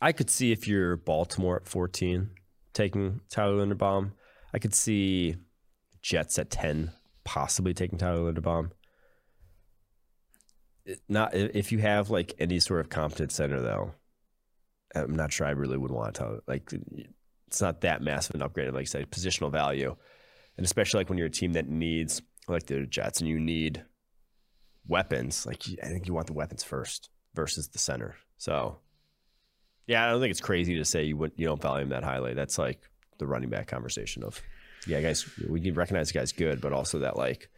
I 0.00 0.12
could 0.12 0.28
see 0.28 0.52
if 0.52 0.68
you're 0.68 0.96
Baltimore 0.96 1.56
at 1.56 1.66
14 1.66 2.30
taking 2.72 3.20
Tyler 3.30 3.64
Linderbaum. 3.64 4.12
I 4.52 4.58
could 4.58 4.74
see 4.74 5.36
Jets 6.02 6.38
at 6.38 6.50
10 6.50 6.92
possibly 7.24 7.74
taking 7.74 7.98
Tyler 7.98 8.32
Linderbaum. 8.32 8.70
Not 11.08 11.34
if 11.34 11.72
you 11.72 11.78
have 11.78 12.08
like 12.08 12.34
any 12.38 12.58
sort 12.58 12.80
of 12.80 12.88
competent 12.88 13.32
center 13.32 13.60
though. 13.60 13.92
I'm 14.94 15.14
not 15.14 15.32
sure 15.32 15.46
I 15.46 15.50
really 15.50 15.76
would 15.76 15.90
want 15.90 16.14
to 16.14 16.42
like 16.46 16.72
it's 17.46 17.60
not 17.60 17.82
that 17.82 18.00
massive 18.00 18.34
an 18.34 18.42
upgrade 18.42 18.72
like 18.72 18.82
I 18.82 18.84
say 18.84 19.04
positional 19.04 19.52
value. 19.52 19.94
And 20.56 20.64
especially 20.64 21.00
like 21.00 21.10
when 21.10 21.18
you're 21.18 21.26
a 21.26 21.30
team 21.30 21.52
that 21.52 21.68
needs 21.68 22.22
like 22.48 22.66
the 22.66 22.86
Jets 22.86 23.20
and 23.20 23.28
you 23.28 23.38
need 23.38 23.84
weapons, 24.86 25.44
like 25.44 25.62
I 25.82 25.88
think 25.88 26.08
you 26.08 26.14
want 26.14 26.26
the 26.26 26.32
weapons 26.32 26.64
first 26.64 27.10
versus 27.34 27.68
the 27.68 27.78
center. 27.78 28.16
So 28.38 28.78
yeah, 29.86 30.06
I 30.06 30.10
don't 30.10 30.20
think 30.20 30.30
it's 30.30 30.40
crazy 30.40 30.76
to 30.76 30.84
say 30.84 31.04
you 31.04 31.18
would 31.18 31.32
you 31.36 31.46
don't 31.46 31.60
value 31.60 31.82
him 31.82 31.90
that 31.90 32.04
highly. 32.04 32.32
That's 32.32 32.56
like 32.56 32.80
the 33.18 33.26
running 33.26 33.50
back 33.50 33.66
conversation 33.66 34.22
of 34.24 34.40
yeah, 34.86 35.00
guys, 35.00 35.28
we 35.48 35.60
can 35.60 35.74
recognize 35.74 36.08
the 36.08 36.18
guy's 36.18 36.32
good, 36.32 36.60
but 36.60 36.72
also 36.72 37.00
that 37.00 37.16
like 37.16 37.48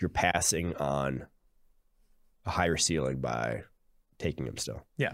you're 0.00 0.08
passing 0.08 0.76
on 0.76 1.26
a 2.46 2.50
higher 2.50 2.76
ceiling 2.76 3.20
by 3.20 3.62
taking 4.18 4.46
him 4.46 4.56
still. 4.56 4.82
Yeah. 4.96 5.12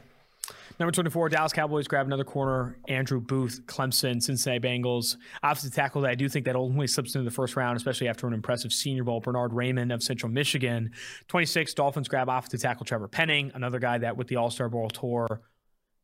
Number 0.79 0.93
24, 0.93 1.31
Dallas 1.31 1.53
Cowboys 1.53 1.89
grab 1.89 2.07
another 2.07 2.25
corner. 2.25 2.79
Andrew 2.87 3.21
Booth, 3.21 3.63
Clemson, 3.67 4.23
Cincinnati 4.23 4.61
Bengals. 4.61 5.17
Offensive 5.43 5.75
tackle 5.75 6.03
that 6.03 6.11
I 6.11 6.15
do 6.15 6.29
think 6.29 6.45
that 6.45 6.55
ultimately 6.55 6.87
slips 6.87 7.15
into 7.15 7.25
the 7.25 7.35
first 7.35 7.57
round, 7.57 7.77
especially 7.77 8.09
after 8.09 8.27
an 8.27 8.35
impressive 8.35 8.73
senior 8.73 9.03
bowl. 9.03 9.21
Bernhard 9.21 9.53
Raimann 9.53 9.93
of 9.93 10.03
Central 10.03 10.31
Michigan. 10.31 10.93
26, 11.29 11.75
Dolphins 11.75 12.09
grab 12.09 12.29
offensive 12.29 12.61
tackle 12.61 12.85
Trevor 12.85 13.09
Penning, 13.09 13.51
another 13.55 13.79
guy 13.79 13.99
that 13.99 14.17
with 14.17 14.29
the 14.29 14.37
All 14.37 14.51
Star 14.51 14.69
Bowl 14.69 14.89
tour, 14.89 15.41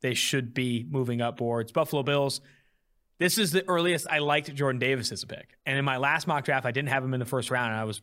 they 0.00 0.14
should 0.14 0.54
be 0.54 0.86
moving 0.90 1.20
up 1.20 1.36
boards. 1.36 1.70
Buffalo 1.70 2.02
Bills. 2.02 2.40
This 3.22 3.38
is 3.38 3.52
the 3.52 3.62
earliest 3.68 4.08
I 4.10 4.18
liked 4.18 4.52
Jordan 4.52 4.80
Davis 4.80 5.12
as 5.12 5.22
a 5.22 5.28
pick. 5.28 5.56
And 5.64 5.78
in 5.78 5.84
my 5.84 5.96
last 5.96 6.26
mock 6.26 6.44
draft, 6.44 6.66
I 6.66 6.72
didn't 6.72 6.88
have 6.88 7.04
him 7.04 7.14
in 7.14 7.20
the 7.20 7.26
first 7.26 7.52
round, 7.52 7.70
and 7.70 7.80
I 7.80 7.84
was 7.84 8.02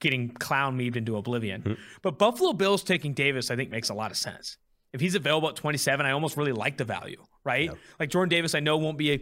getting 0.00 0.30
clown 0.30 0.78
memed 0.78 0.96
into 0.96 1.18
oblivion. 1.18 1.60
Hmm. 1.60 1.72
But 2.00 2.18
Buffalo 2.18 2.54
Bills 2.54 2.82
taking 2.82 3.12
Davis, 3.12 3.50
I 3.50 3.56
think, 3.56 3.70
makes 3.70 3.90
a 3.90 3.94
lot 3.94 4.10
of 4.10 4.16
sense. 4.16 4.56
If 4.94 5.02
he's 5.02 5.14
available 5.14 5.50
at 5.50 5.56
27, 5.56 6.06
I 6.06 6.12
almost 6.12 6.38
really 6.38 6.52
like 6.52 6.78
the 6.78 6.86
value, 6.86 7.22
right? 7.44 7.70
Like 8.00 8.08
Jordan 8.08 8.30
Davis, 8.30 8.54
I 8.54 8.60
know 8.60 8.78
won't 8.78 8.96
be 8.96 9.12
a, 9.12 9.20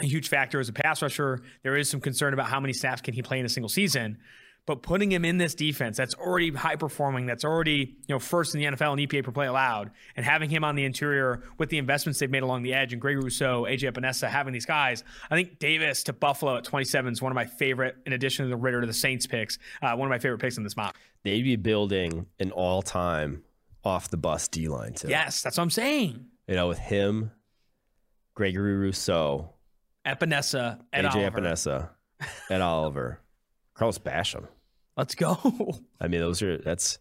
a 0.00 0.06
huge 0.06 0.30
factor 0.30 0.58
as 0.58 0.70
a 0.70 0.72
pass 0.72 1.02
rusher. 1.02 1.42
There 1.62 1.76
is 1.76 1.90
some 1.90 2.00
concern 2.00 2.32
about 2.32 2.46
how 2.46 2.58
many 2.58 2.72
snaps 2.72 3.02
can 3.02 3.12
he 3.12 3.20
play 3.20 3.38
in 3.38 3.44
a 3.44 3.50
single 3.50 3.68
season. 3.68 4.20
But 4.64 4.82
putting 4.82 5.10
him 5.10 5.24
in 5.24 5.38
this 5.38 5.56
defense 5.56 5.96
that's 5.96 6.14
already 6.14 6.52
high 6.52 6.76
performing, 6.76 7.26
that's 7.26 7.44
already 7.44 7.96
you 8.06 8.14
know 8.14 8.20
first 8.20 8.54
in 8.54 8.60
the 8.60 8.66
NFL 8.66 8.92
in 8.98 9.08
EPA 9.08 9.24
per 9.24 9.32
play 9.32 9.46
allowed, 9.46 9.90
and 10.16 10.24
having 10.24 10.50
him 10.50 10.62
on 10.62 10.76
the 10.76 10.84
interior 10.84 11.42
with 11.58 11.68
the 11.68 11.78
investments 11.78 12.20
they've 12.20 12.30
made 12.30 12.44
along 12.44 12.62
the 12.62 12.72
edge 12.72 12.92
and 12.92 13.02
Greg 13.02 13.16
Rousseau, 13.16 13.64
AJ 13.64 13.92
Epenesa, 13.92 14.28
having 14.28 14.52
these 14.52 14.66
guys, 14.66 15.02
I 15.30 15.34
think 15.34 15.58
Davis 15.58 16.04
to 16.04 16.12
Buffalo 16.12 16.56
at 16.56 16.64
27 16.64 17.12
is 17.12 17.20
one 17.20 17.32
of 17.32 17.36
my 17.36 17.46
favorite. 17.46 17.96
In 18.06 18.12
addition 18.12 18.44
to 18.44 18.48
the 18.50 18.56
Ridder 18.56 18.80
to 18.80 18.86
the 18.86 18.92
Saints 18.92 19.26
picks, 19.26 19.58
uh, 19.82 19.94
one 19.96 20.06
of 20.06 20.10
my 20.10 20.18
favorite 20.18 20.38
picks 20.38 20.56
in 20.56 20.62
this 20.62 20.76
mock. 20.76 20.96
They'd 21.24 21.42
be 21.42 21.56
building 21.56 22.26
an 22.38 22.52
all 22.52 22.82
time 22.82 23.42
off 23.84 24.10
the 24.10 24.16
bus 24.16 24.46
D 24.48 24.68
line 24.68 24.94
too. 24.94 25.08
Yes, 25.08 25.42
that's 25.42 25.56
what 25.56 25.64
I'm 25.64 25.70
saying. 25.70 26.26
You 26.46 26.54
know, 26.54 26.68
with 26.68 26.78
him, 26.78 27.32
Gregory 28.34 28.76
Rousseau, 28.76 29.50
Epenesa 30.06 30.80
and 30.92 31.06
AJ 31.06 31.14
Oliver. 31.14 31.40
Epenesa, 31.40 31.88
and 32.50 32.62
Oliver, 32.62 33.20
Carlos 33.74 33.98
Basham. 33.98 34.46
Let's 34.96 35.14
go. 35.14 35.38
I 36.00 36.08
mean, 36.08 36.20
those 36.20 36.42
are 36.42 36.58
that's 36.58 36.98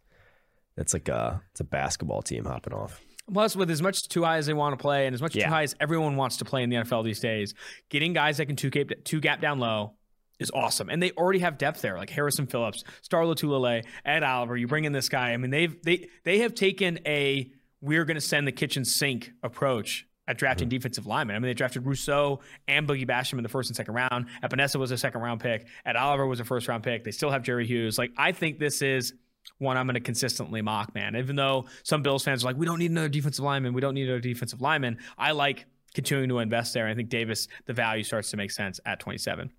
that's 0.76 0.94
like 0.94 1.10
a 1.10 1.42
it's 1.52 1.60
a 1.60 1.66
basketball 1.66 2.22
team 2.22 2.46
hopping 2.46 2.74
off. 2.74 3.02
Plus, 3.32 3.56
with 3.56 3.70
as 3.72 3.82
much 3.82 4.10
too 4.10 4.24
high 4.24 4.38
as 4.38 4.46
they 4.46 4.54
want 4.54 4.78
to 4.78 4.82
play, 4.82 5.06
and 5.06 5.14
as 5.14 5.22
much 5.22 5.36
Yeah. 5.36 5.46
too 5.46 5.52
high 5.52 5.64
as 5.64 5.76
everyone 5.80 6.16
wants 6.16 6.38
to 6.38 6.46
play 6.46 6.64
in 6.64 6.70
the 6.70 6.78
NFL 6.78 7.04
these 7.06 7.20
days, 7.20 7.54
getting 7.90 8.14
guys 8.14 8.38
that 8.38 8.46
can 8.48 8.56
two 8.56 8.70
gap, 8.70 8.90
two 9.04 9.20
gap 9.22 9.40
down 9.42 9.60
low 9.60 9.94
is 10.40 10.52
awesome. 10.54 10.90
And 10.90 11.02
they 11.02 11.12
already 11.12 11.40
have 11.40 11.58
depth 11.58 11.82
there, 11.82 11.98
like 11.98 12.10
Harrison 12.10 12.48
Phillips, 12.48 12.84
Star 13.04 13.24
Lotulelei, 13.24 13.86
Ed 14.04 14.24
Oliver. 14.24 14.58
You 14.58 14.68
bring 14.68 14.86
in 14.86 14.92
this 14.92 15.08
guy. 15.08 15.32
I 15.34 15.38
mean, 15.38 15.52
they've 15.52 15.76
they 15.84 16.10
they 16.24 16.40
have 16.40 16.56
taken 16.56 17.00
a 17.06 17.52
we're 17.80 18.06
going 18.06 18.16
to 18.16 18.22
send 18.22 18.48
the 18.48 18.52
kitchen 18.52 18.84
sink 18.86 19.32
approach 19.44 20.08
at 20.32 20.38
drafting 20.38 20.70
defensive 20.70 21.06
linemen. 21.06 21.36
I 21.36 21.40
mean, 21.40 21.50
they 21.50 21.54
drafted 21.54 21.86
Rousseau 21.86 22.40
and 22.68 22.88
Boogie 22.88 23.06
Basham 23.08 23.34
in 23.34 23.44
the 23.44 23.50
first 23.50 23.70
and 23.70 23.76
second 23.76 23.94
round. 23.94 24.28
Epenesa 24.42 24.78
was 24.78 24.92
a 24.92 24.98
second 24.98 25.22
round 25.22 25.42
pick. 25.42 25.68
Ed 25.86 25.98
Oliver 25.98 26.26
was 26.26 26.40
a 26.40 26.46
first 26.46 26.70
round 26.70 26.84
pick. 26.84 27.04
They 27.04 27.12
still 27.12 27.30
have 27.30 27.44
Jerry 27.44 27.68
Hughes. 27.68 27.98
Like, 27.98 28.12
I 28.18 28.32
think 28.32 28.58
this 28.58 28.82
is 28.82 29.14
one 29.58 29.76
I'm 29.76 29.88
going 29.88 29.96
to 29.96 30.00
consistently 30.00 30.62
mock, 30.62 30.96
man. 30.96 31.18
Even 31.18 31.36
though 31.36 31.66
some 31.84 32.02
Bills 32.02 32.24
fans 32.24 32.44
are 32.44 32.48
like, 32.48 32.56
we 32.56 32.66
don't 32.66 32.80
need 32.80 32.92
another 32.92 33.10
defensive 33.10 33.44
lineman. 33.44 33.74
We 33.74 33.82
don't 33.82 33.94
need 33.94 34.04
another 34.04 34.22
defensive 34.22 34.62
lineman. 34.62 34.98
I 35.18 35.32
like 35.32 35.66
continuing 35.94 36.30
to 36.30 36.40
invest 36.40 36.74
there. 36.74 36.88
I 36.88 36.96
think 36.96 37.10
Davis, 37.10 37.50
the 37.66 37.74
value 37.74 38.04
starts 38.04 38.32
to 38.32 38.38
make 38.38 38.52
sense 38.52 38.80
at 38.86 39.02
27. 39.02 39.52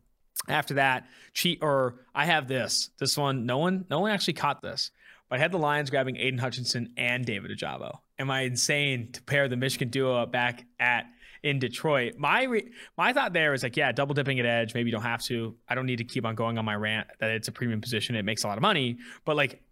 After 0.49 0.75
that, 0.75 1.07
cheat 1.35 1.59
or 1.61 1.97
I 2.15 2.25
have 2.25 2.49
this. 2.49 2.91
This 2.99 3.19
one, 3.19 3.45
no 3.45 3.59
one, 3.59 3.85
no 3.91 4.01
one 4.01 4.11
actually 4.11 4.35
caught 4.35 4.63
this. 4.63 4.91
But 5.29 5.39
I 5.39 5.43
had 5.43 5.53
the 5.53 5.59
Lions 5.59 5.91
grabbing 5.91 6.17
Aidan 6.17 6.39
Hutchinson 6.39 6.95
and 6.97 7.27
David 7.27 7.51
Ojabo. 7.51 7.99
Am 8.19 8.31
I 8.31 8.43
insane 8.43 9.13
to 9.13 9.23
pair 9.23 9.49
the 9.49 9.57
Michigan 9.57 9.89
duo 9.89 10.27
back 10.27 10.65
at 10.79 11.07
in 11.43 11.59
Detroit? 11.59 12.15
My 12.19 12.45
re- 12.45 12.71
my 12.97 13.13
thought 13.13 13.33
there 13.33 13.55
is 13.55 13.63
like, 13.63 13.77
yeah, 13.77 13.91
double 13.93 14.15
dipping 14.15 14.39
at 14.39 14.47
edge. 14.47 14.75
Maybe 14.75 14.91
you 14.91 14.93
don't 14.93 15.03
have 15.03 15.23
to. 15.25 15.57
I 15.69 15.75
don't 15.75 15.87
need 15.87 15.97
to 15.97 16.05
keep 16.05 16.25
on 16.25 16.35
going 16.35 16.59
on 16.59 16.65
my 16.65 16.75
rant 16.75 17.09
that 17.21 17.31
it's 17.31 17.49
a 17.49 17.53
premium 17.53 17.81
position. 17.81 18.15
It 18.15 18.25
makes 18.25 18.45
a 18.45 18.49
lot 18.49 18.59
of 18.59 18.63
money. 18.63 18.99
But 19.25 19.37
like 19.37 19.63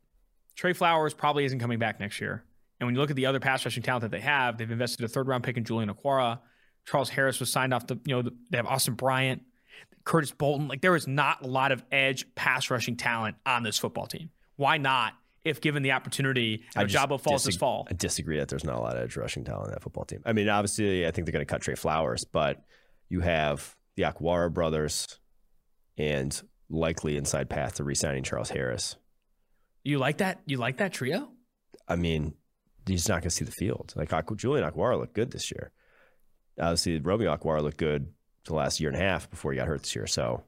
Trey 0.57 0.73
Flowers 0.73 1.15
probably 1.15 1.45
isn't 1.45 1.59
coming 1.59 1.79
back 1.79 2.01
next 2.01 2.21
year. 2.21 2.45
And 2.81 2.87
when 2.87 2.95
you 2.95 3.01
look 3.01 3.11
at 3.11 3.17
the 3.17 3.27
other 3.27 3.41
pass 3.41 3.65
rushing 3.65 3.83
talent 3.83 4.03
that 4.03 4.11
they 4.11 4.21
have, 4.21 4.57
they've 4.57 4.71
invested 4.71 5.05
a 5.05 5.09
third 5.09 5.29
round 5.29 5.45
pick 5.45 5.57
in 5.57 5.65
Julian 5.65 5.93
Okwara. 5.93 6.41
Charles 6.87 7.11
Harris 7.11 7.39
was 7.39 7.53
signed 7.53 7.75
off 7.75 7.87
the, 7.87 7.99
you 8.07 8.15
know, 8.15 8.23
the, 8.23 8.35
they 8.51 8.57
have 8.57 8.67
Austin 8.67 8.95
Bryant, 8.95 9.43
Curtis 10.05 10.33
Bolton. 10.33 10.67
Like 10.67 10.81
there 10.81 10.97
is 10.97 11.07
not 11.07 11.45
a 11.45 11.47
lot 11.47 11.73
of 11.73 11.85
edge 11.93 12.35
pass 12.35 12.71
rushing 12.71 12.97
talent 12.97 13.37
on 13.45 13.63
this 13.63 13.79
football 13.79 14.07
team. 14.07 14.31
Why 14.57 14.79
not? 14.79 15.13
If 15.45 15.61
given 15.61 15.83
the 15.83 15.93
opportunity, 15.93 16.65
I 16.77 16.83
if 16.83 16.89
just 16.89 17.09
Jabo 17.09 17.19
falls 17.21 17.45
this 17.45 17.57
disag- 17.57 17.61
fall. 17.61 17.87
I 17.91 17.95
disagree 17.95 18.39
that 18.39 18.49
there's 18.49 18.65
not 18.65 18.77
a 18.77 18.81
lot 18.81 18.97
of 18.97 19.03
edge 19.03 19.17
rushing 19.17 19.45
talent 19.45 19.69
in 19.69 19.73
that 19.73 19.83
football 19.83 20.05
team. 20.05 20.21
I 20.27 20.33
mean, 20.33 20.49
obviously, 20.49 21.07
I 21.07 21.11
think 21.11 21.27
they're 21.27 21.33
going 21.33 21.47
to 21.47 21.51
cut 21.51 21.63
Trey 21.63 21.77
Flowers, 21.77 22.25
but 22.25 22.63
you 23.09 23.21
have 23.21 23.75
the 23.97 24.03
Okwara 24.03 24.53
brothers 24.53 25.19
and 25.97 26.41
likely 26.69 27.17
inside 27.17 27.49
path 27.49 27.75
to 27.77 27.85
re-signing 27.85 28.23
Charles 28.23 28.51
Harris. 28.51 28.97
You 29.83 29.99
like 29.99 30.19
that? 30.19 30.41
You 30.47 30.59
like 30.59 30.77
that 30.79 30.93
trio? 30.93 31.31
I 31.89 31.97
mean, 31.97 32.35
he's 32.87 33.09
not 33.09 33.23
going 33.23 33.31
to 33.31 33.31
see 33.31 33.45
the 33.45 33.51
field. 33.51 33.95
Like 33.97 34.11
Julian 34.37 34.69
Okwara 34.69 34.99
looked 34.99 35.15
good 35.15 35.31
this 35.31 35.51
year. 35.51 35.73
Obviously, 36.61 36.99
Romeo 37.01 37.35
Okwara 37.35 37.63
looked 37.63 37.79
good 37.79 38.13
the 38.45 38.55
last 38.55 38.81
year 38.81 38.91
and 38.91 38.99
a 38.99 39.03
half 39.03 39.31
before 39.31 39.53
he 39.53 39.59
got 39.59 39.67
hurt 39.69 39.83
this 39.83 39.95
year. 39.97 40.07
So, 40.07 40.43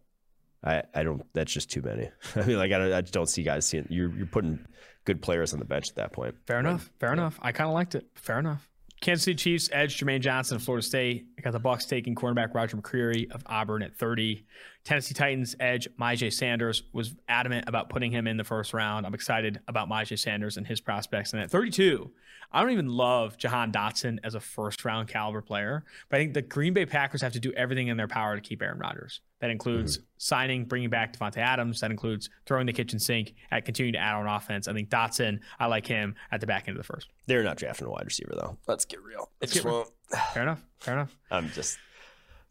I, 0.65 0.83
I 0.95 1.03
don't. 1.03 1.23
That's 1.33 1.53
just 1.53 1.71
too 1.71 1.83
many. 1.83 2.11
I 2.37 2.43
mean, 2.43 2.59
like 2.59 2.73
I, 2.73 2.79
don't, 2.79 2.93
I 2.93 3.01
just 3.01 3.15
don't 3.15 3.29
see 3.29 3.43
guys 3.43 3.67
seeing. 3.67 3.87
You're 3.91 4.11
you're 4.17 4.27
putting 4.27 4.65
good 5.05 5.21
players 5.21 5.53
on 5.53 5.59
the 5.59 5.65
bench 5.65 5.91
at 5.91 5.97
that 5.97 6.13
point. 6.13 6.35
Fair 6.47 6.61
enough. 6.61 6.91
Fair 7.01 7.13
enough. 7.13 7.39
I 7.43 7.53
kind 7.53 7.69
of 7.69 7.75
liked 7.75 7.95
it. 7.95 8.07
Fair 8.15 8.39
enough. 8.39 8.69
Kansas 9.01 9.25
City 9.25 9.35
Chiefs 9.35 9.69
edge 9.73 9.99
Jermaine 9.99 10.21
Johnson 10.21 10.57
of 10.57 10.63
Florida 10.63 10.87
State. 10.87 11.27
I 11.37 11.43
got 11.43 11.53
the 11.53 11.61
Bucs 11.61 11.89
taking 11.89 12.15
cornerback 12.15 12.55
Roger 12.55 12.77
McCreary 12.77 13.31
of 13.33 13.43
Auburn 13.47 13.83
at 13.83 13.97
30. 13.97 14.47
Tennessee 14.85 15.14
Titans 15.14 15.55
edge 15.61 15.89
Myjai 15.99 16.33
Sanders 16.33 16.83
was 16.93 17.14
adamant 17.28 17.68
about 17.68 17.89
putting 17.89 18.11
him 18.11 18.26
in 18.26 18.37
the 18.37 18.45
first 18.45 18.74
round. 18.74 19.07
I'm 19.07 19.14
excited 19.14 19.61
about 19.68 19.89
Myjai 19.89 20.18
Sanders 20.18 20.57
and 20.57 20.66
his 20.66 20.80
prospects. 20.80 21.33
And 21.33 21.41
at 21.41 21.51
32, 21.51 22.11
I 22.53 22.61
don't 22.61 22.72
even 22.72 22.89
love 22.89 23.39
Jahan 23.39 23.72
Dotson 23.72 24.18
as 24.24 24.35
a 24.35 24.41
first 24.41 24.85
round 24.85 25.09
caliber 25.09 25.41
player, 25.41 25.85
but 26.09 26.16
I 26.16 26.20
think 26.20 26.35
the 26.35 26.43
Green 26.43 26.74
Bay 26.74 26.85
Packers 26.85 27.22
have 27.22 27.33
to 27.33 27.41
do 27.41 27.53
everything 27.53 27.89
in 27.89 27.97
their 27.97 28.09
power 28.09 28.35
to 28.35 28.43
keep 28.43 28.61
Aaron 28.61 28.78
Rodgers. 28.78 29.20
That 29.41 29.51
includes 29.51 29.99
mm-hmm. 29.99 30.07
signing, 30.18 30.64
bringing 30.66 30.91
back 30.91 31.16
Davante 31.16 31.39
Adams. 31.39 31.80
That 31.80 31.91
includes 31.91 32.28
throwing 32.47 32.66
the 32.66 32.72
kitchen 32.72 32.99
sink 32.99 33.35
at 33.51 33.64
continuing 33.64 33.95
to 33.95 33.99
add 33.99 34.14
on 34.16 34.26
offense. 34.26 34.68
I 34.68 34.72
think 34.72 34.91
Dotson, 34.91 35.41
I 35.59 35.66
like 35.66 35.87
him 35.87 36.14
at 36.30 36.41
the 36.41 36.47
back 36.47 36.68
end 36.68 36.76
of 36.76 36.87
the 36.87 36.93
first. 36.93 37.09
They're 37.26 37.43
not 37.43 37.57
drafting 37.57 37.87
a 37.87 37.91
wide 37.91 38.05
receiver 38.05 38.35
though. 38.37 38.59
Let's 38.66 38.85
get 38.85 39.03
real. 39.03 39.30
Let's 39.41 39.55
get 39.55 39.64
real. 39.64 39.87
Fair 40.35 40.43
enough. 40.43 40.62
Fair 40.78 40.95
enough. 40.95 41.16
I'm 41.30 41.49
just 41.51 41.78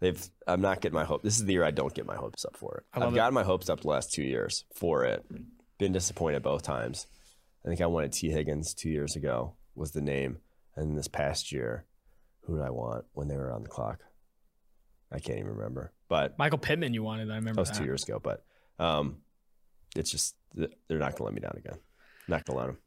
they've 0.01 0.29
I'm 0.45 0.59
not 0.59 0.81
getting 0.81 0.95
my 0.95 1.05
hope. 1.05 1.23
This 1.23 1.37
is 1.37 1.45
the 1.45 1.53
year 1.53 1.63
I 1.63 1.71
don't 1.71 1.93
get 1.93 2.05
my 2.05 2.15
hopes 2.15 2.43
up 2.43 2.57
for 2.57 2.77
it. 2.77 2.83
I've 2.93 3.13
it. 3.13 3.15
gotten 3.15 3.33
my 3.33 3.43
hopes 3.43 3.69
up 3.69 3.81
the 3.81 3.87
last 3.87 4.11
two 4.11 4.23
years 4.23 4.65
for 4.75 5.05
it. 5.05 5.23
Been 5.77 5.93
disappointed 5.93 6.43
both 6.43 6.63
times. 6.63 7.07
I 7.65 7.69
think 7.69 7.79
I 7.79 7.85
wanted 7.85 8.11
Tee 8.11 8.31
Higgins 8.31 8.73
two 8.73 8.89
years 8.89 9.15
ago 9.15 9.53
was 9.75 9.91
the 9.91 10.01
name, 10.01 10.39
and 10.75 10.97
this 10.97 11.07
past 11.07 11.51
year, 11.51 11.85
who 12.41 12.57
did 12.57 12.65
I 12.65 12.71
want 12.71 13.05
when 13.13 13.29
they 13.29 13.37
were 13.37 13.53
on 13.53 13.63
the 13.63 13.69
clock? 13.69 13.99
I 15.11 15.19
can't 15.19 15.39
even 15.39 15.51
remember, 15.51 15.91
but 16.09 16.37
Michael 16.37 16.57
Pittman, 16.57 16.93
you 16.93 17.03
wanted. 17.03 17.29
I 17.29 17.35
remember 17.35 17.55
that 17.55 17.61
was 17.61 17.69
that. 17.69 17.77
two 17.77 17.85
years 17.85 18.03
ago. 18.03 18.19
But 18.21 18.43
um, 18.79 19.17
it's 19.95 20.09
just 20.09 20.35
they're 20.53 20.99
not 20.99 21.15
gonna 21.15 21.25
let 21.25 21.33
me 21.33 21.41
down 21.41 21.55
again. 21.57 21.79
Not 22.27 22.45
gonna 22.45 22.59
let 22.59 22.67
them. 22.67 22.77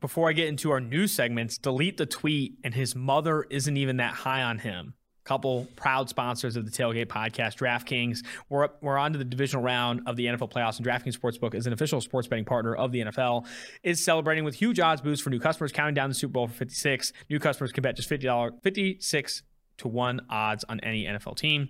Before 0.00 0.30
I 0.30 0.32
get 0.32 0.48
into 0.48 0.70
our 0.70 0.80
news 0.80 1.12
segments, 1.12 1.58
delete 1.58 1.98
the 1.98 2.06
tweet, 2.06 2.54
and 2.64 2.72
his 2.74 2.96
mother 2.96 3.46
isn't 3.50 3.76
even 3.76 3.98
that 3.98 4.14
high 4.14 4.42
on 4.42 4.58
him. 4.58 4.94
Couple 5.30 5.68
proud 5.76 6.08
sponsors 6.08 6.56
of 6.56 6.64
the 6.64 6.72
Tailgate 6.72 7.06
Podcast, 7.06 7.54
DraftKings. 7.58 8.24
We're 8.48 8.64
up, 8.64 8.78
we're 8.82 8.98
on 8.98 9.12
to 9.12 9.18
the 9.18 9.24
divisional 9.24 9.62
round 9.62 10.00
of 10.06 10.16
the 10.16 10.26
NFL 10.26 10.50
playoffs, 10.50 10.78
and 10.78 10.84
DraftKings 10.84 11.16
Sportsbook 11.16 11.54
is 11.54 11.68
an 11.68 11.72
official 11.72 12.00
sports 12.00 12.26
betting 12.26 12.44
partner 12.44 12.74
of 12.74 12.90
the 12.90 13.02
NFL. 13.02 13.46
Is 13.84 14.04
celebrating 14.04 14.42
with 14.42 14.56
huge 14.56 14.80
odds 14.80 15.00
boosts 15.00 15.22
for 15.22 15.30
new 15.30 15.38
customers, 15.38 15.70
counting 15.70 15.94
down 15.94 16.08
the 16.08 16.16
Super 16.16 16.32
Bowl 16.32 16.48
for 16.48 16.54
56. 16.54 17.12
New 17.28 17.38
customers 17.38 17.70
can 17.70 17.82
bet 17.82 17.94
just 17.94 18.08
fifty 18.08 18.26
dollars, 18.26 18.54
fifty 18.64 18.96
six 18.98 19.44
to 19.76 19.86
1 19.86 20.20
odds 20.28 20.64
on 20.68 20.80
any 20.80 21.04
NFL 21.04 21.36
team. 21.36 21.68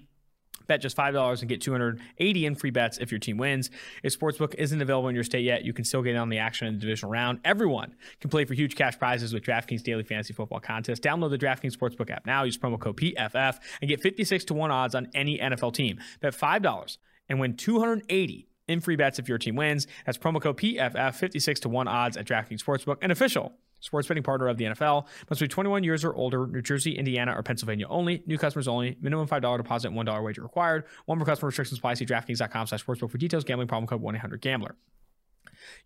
Bet 0.70 0.80
just 0.80 0.96
$5 0.96 1.40
and 1.40 1.48
get 1.48 1.60
280 1.60 2.46
in 2.46 2.54
free 2.54 2.70
bets 2.70 2.98
if 2.98 3.10
your 3.10 3.18
team 3.18 3.38
wins. 3.38 3.70
If 4.04 4.16
Sportsbook 4.16 4.54
isn't 4.54 4.80
available 4.80 5.08
in 5.08 5.16
your 5.16 5.24
state 5.24 5.42
yet, 5.42 5.64
you 5.64 5.72
can 5.72 5.84
still 5.84 6.00
get 6.00 6.12
in 6.12 6.16
on 6.16 6.28
the 6.28 6.38
action 6.38 6.68
in 6.68 6.74
the 6.74 6.80
divisional 6.80 7.10
round. 7.10 7.40
Everyone 7.44 7.96
can 8.20 8.30
play 8.30 8.44
for 8.44 8.54
huge 8.54 8.76
cash 8.76 8.96
prizes 8.96 9.34
with 9.34 9.42
DraftKings 9.42 9.82
Daily 9.82 10.04
Fantasy 10.04 10.32
Football 10.32 10.60
Contest. 10.60 11.02
Download 11.02 11.28
the 11.28 11.38
DraftKings 11.38 11.76
Sportsbook 11.76 12.08
app 12.12 12.24
now. 12.24 12.44
Use 12.44 12.56
promo 12.56 12.78
code 12.78 12.98
PFF 12.98 13.58
and 13.80 13.88
get 13.88 14.00
56 14.00 14.44
to 14.44 14.54
1 14.54 14.70
odds 14.70 14.94
on 14.94 15.08
any 15.12 15.38
NFL 15.38 15.74
team. 15.74 15.98
Bet 16.20 16.34
$5 16.34 16.98
and 17.28 17.40
win 17.40 17.56
280 17.56 18.46
in 18.68 18.80
free 18.80 18.94
bets 18.94 19.18
if 19.18 19.28
your 19.28 19.38
team 19.38 19.56
wins. 19.56 19.88
That's 20.06 20.18
promo 20.18 20.40
code 20.40 20.58
PFF, 20.58 21.16
56 21.16 21.58
to 21.58 21.68
1 21.68 21.88
odds 21.88 22.16
at 22.16 22.26
DraftKings 22.26 22.62
Sportsbook, 22.62 22.98
an 23.02 23.10
official 23.10 23.54
sports 23.80 24.06
betting 24.08 24.22
partner 24.22 24.48
of 24.48 24.56
the 24.56 24.64
NFL. 24.64 25.06
Must 25.28 25.40
be 25.40 25.48
21 25.48 25.84
years 25.84 26.04
or 26.04 26.14
older, 26.14 26.46
New 26.46 26.62
Jersey, 26.62 26.96
Indiana, 26.96 27.34
or 27.36 27.42
Pennsylvania 27.42 27.86
only. 27.88 28.22
New 28.26 28.38
customers 28.38 28.68
only. 28.68 28.96
Minimum 29.00 29.26
$5 29.26 29.56
deposit, 29.56 29.90
$1 29.90 30.24
wager 30.24 30.42
required. 30.42 30.84
One 31.06 31.18
more 31.18 31.26
customer 31.26 31.48
restrictions 31.48 31.78
apply. 31.78 31.94
See 31.94 32.06
DraftKings.com 32.06 32.66
slash 32.68 32.84
sportsbook 32.84 33.10
for 33.10 33.18
details. 33.18 33.44
Gambling 33.44 33.68
problem 33.68 33.86
code 33.88 34.02
1-800-GAMBLER. 34.02 34.76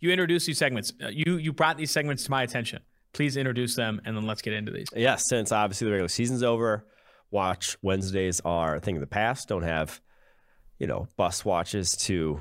You 0.00 0.10
introduced 0.10 0.46
these 0.46 0.58
segments. 0.58 0.92
Uh, 1.02 1.08
You 1.08 1.36
you 1.36 1.52
brought 1.52 1.76
these 1.76 1.90
segments 1.90 2.24
to 2.24 2.30
my 2.30 2.42
attention. 2.42 2.82
Please 3.12 3.36
introduce 3.36 3.74
them, 3.76 4.00
and 4.04 4.16
then 4.16 4.26
let's 4.26 4.42
get 4.42 4.52
into 4.52 4.72
these. 4.72 4.88
Yes, 4.94 5.24
since 5.28 5.52
obviously 5.52 5.84
the 5.86 5.92
regular 5.92 6.08
season's 6.08 6.42
over, 6.42 6.86
watch 7.30 7.76
Wednesdays 7.82 8.40
are 8.44 8.76
a 8.76 8.80
thing 8.80 8.96
of 8.96 9.00
the 9.00 9.06
past. 9.06 9.48
Don't 9.48 9.62
have, 9.62 10.00
you 10.78 10.86
know, 10.86 11.06
bus 11.16 11.44
watches 11.44 11.92
to 12.02 12.40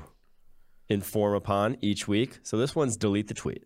inform 0.88 1.34
upon 1.34 1.76
each 1.80 2.06
week. 2.08 2.38
So 2.42 2.56
this 2.56 2.74
one's 2.74 2.96
delete 2.96 3.28
the 3.28 3.34
tweet. 3.34 3.64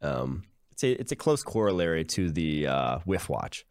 Um, 0.00 0.44
it's 0.74 0.82
a 0.82 1.00
it's 1.00 1.12
a 1.12 1.16
close 1.16 1.42
corollary 1.42 2.04
to 2.04 2.30
the 2.30 2.66
uh, 2.66 2.98
whiff 3.04 3.28
watch, 3.28 3.64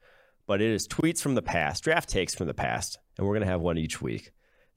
but 0.48 0.62
it 0.62 0.72
is 0.72 0.88
tweets 0.88 1.22
from 1.22 1.36
the 1.36 1.42
past, 1.42 1.84
draft 1.84 2.08
takes 2.10 2.34
from 2.34 2.48
the 2.48 2.54
past, 2.54 2.98
and 3.18 3.28
we're 3.28 3.34
gonna 3.34 3.46
have 3.46 3.62
one 3.62 3.78
each 3.78 4.02
week 4.02 4.32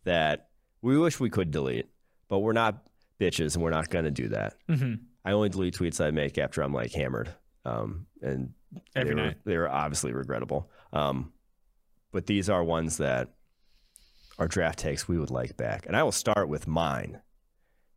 that 0.05 0.49
we 0.83 0.99
wish 0.99 1.21
we 1.21 1.31
could 1.31 1.51
delete, 1.53 1.87
but 2.29 2.41
we're 2.41 2.53
not 2.53 2.83
bitches 3.21 3.55
and 3.55 3.63
we're 3.63 3.71
not 3.71 3.91
gonna 3.91 4.11
do 4.11 4.29
that. 4.29 4.55
Mm-hmm. 4.69 4.95
I 5.25 5.33
only 5.33 5.49
delete 5.49 5.75
tweets 5.77 6.05
I 6.05 6.11
make 6.11 6.37
after 6.37 6.63
I'm 6.63 6.73
like 6.75 6.93
hammered, 6.93 7.33
um, 7.65 8.07
and 8.21 8.53
Every 8.97 9.11
they 9.11 9.15
were, 9.15 9.27
night. 9.27 9.37
they 9.45 9.57
were 9.57 9.69
obviously 9.71 10.13
regrettable. 10.13 10.69
Um, 10.93 11.33
but 12.13 12.27
these 12.27 12.51
are 12.51 12.63
ones 12.65 12.97
that 12.99 13.35
are 14.39 14.49
draft 14.49 14.79
takes 14.81 15.07
we 15.07 15.19
would 15.19 15.31
like 15.31 15.57
back, 15.57 15.87
and 15.87 15.97
I 15.97 16.03
will 16.03 16.13
start 16.13 16.49
with 16.49 16.67
mine 16.67 17.21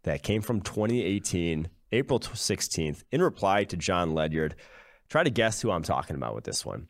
that 0.03 0.21
came 0.21 0.41
from 0.43 0.61
2018, 0.61 1.67
April 1.91 2.19
16th, 2.19 3.03
in 3.11 3.21
reply 3.21 3.63
to 3.65 3.77
John 3.77 4.13
Ledyard. 4.13 4.55
Try 5.09 5.23
to 5.23 5.29
guess 5.29 5.61
who 5.61 5.71
I'm 5.71 5.83
talking 5.83 6.15
about 6.15 6.35
with 6.35 6.43
this 6.43 6.65
one. 6.65 6.87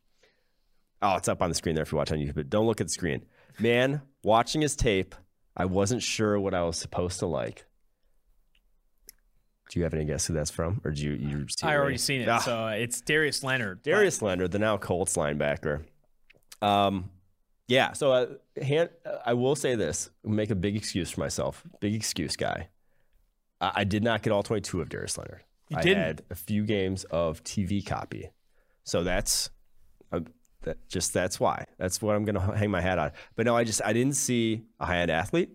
Oh, 1.01 1.15
it's 1.15 1.29
up 1.29 1.41
on 1.41 1.49
the 1.49 1.55
screen 1.55 1.75
there 1.75 1.83
if 1.83 1.91
you 1.91 1.97
watch 1.97 2.11
on 2.11 2.17
YouTube, 2.17 2.35
but 2.35 2.49
don't 2.49 2.65
look 2.65 2.81
at 2.81 2.87
the 2.87 2.93
screen. 2.93 3.25
Man, 3.57 4.01
watching 4.23 4.61
his 4.61 4.75
tape, 4.75 5.15
I 5.55 5.65
wasn't 5.65 6.03
sure 6.03 6.39
what 6.39 6.53
I 6.53 6.63
was 6.63 6.77
supposed 6.77 7.19
to 7.19 7.25
like. 7.25 7.65
Do 9.69 9.79
you 9.79 9.83
have 9.83 9.93
any 9.93 10.05
guess 10.05 10.25
who 10.25 10.33
that's 10.33 10.49
from, 10.49 10.81
or 10.83 10.91
do 10.91 11.03
you? 11.03 11.11
you 11.13 11.45
see 11.47 11.67
I 11.67 11.77
already 11.77 11.99
seen 11.99 12.21
it. 12.21 12.27
Ah. 12.27 12.39
So 12.39 12.67
it's 12.67 13.01
Darius 13.01 13.43
Leonard. 13.43 13.83
Darius 13.83 14.21
Leonard, 14.21 14.51
the 14.51 14.57
now 14.57 14.77
Colts 14.77 15.15
linebacker. 15.15 15.83
Um, 16.61 17.11
yeah. 17.67 17.93
So 17.93 18.11
uh, 18.11 18.27
hand, 18.61 18.89
I 19.25 19.33
will 19.33 19.55
say 19.55 19.75
this: 19.75 20.09
make 20.23 20.49
a 20.49 20.55
big 20.55 20.75
excuse 20.75 21.11
for 21.11 21.19
myself. 21.19 21.63
Big 21.81 21.93
excuse, 21.93 22.35
guy. 22.35 22.69
I, 23.61 23.83
did 23.83 24.03
not 24.03 24.21
get 24.21 24.31
all 24.31 24.43
22 24.43 24.81
of 24.81 24.89
Darius 24.89 25.17
Leonard. 25.17 25.41
You 25.69 25.77
I 25.77 25.81
didn't? 25.81 26.03
had 26.03 26.21
a 26.29 26.35
few 26.35 26.65
games 26.65 27.03
of 27.05 27.43
TV 27.43 27.85
copy, 27.85 28.29
so 28.83 29.03
that's 29.03 29.49
uh, 30.11 30.21
that. 30.63 30.77
Just 30.87 31.13
that's 31.13 31.39
why. 31.39 31.65
That's 31.77 32.01
what 32.01 32.15
I'm 32.15 32.25
going 32.25 32.35
to 32.35 32.55
hang 32.57 32.71
my 32.71 32.81
hat 32.81 32.97
on. 32.97 33.11
But 33.35 33.45
no, 33.45 33.55
I 33.55 33.63
just 33.63 33.81
I 33.83 33.93
didn't 33.93 34.15
see 34.15 34.63
a 34.79 34.85
high 34.85 34.97
end 34.97 35.11
athlete, 35.11 35.49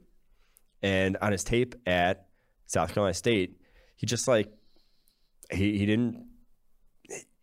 and 0.82 1.16
on 1.20 1.32
his 1.32 1.42
tape 1.42 1.74
at 1.86 2.26
South 2.66 2.94
Carolina 2.94 3.14
State, 3.14 3.58
he 3.96 4.06
just 4.06 4.28
like 4.28 4.52
he 5.50 5.78
he 5.78 5.86
didn't 5.86 6.26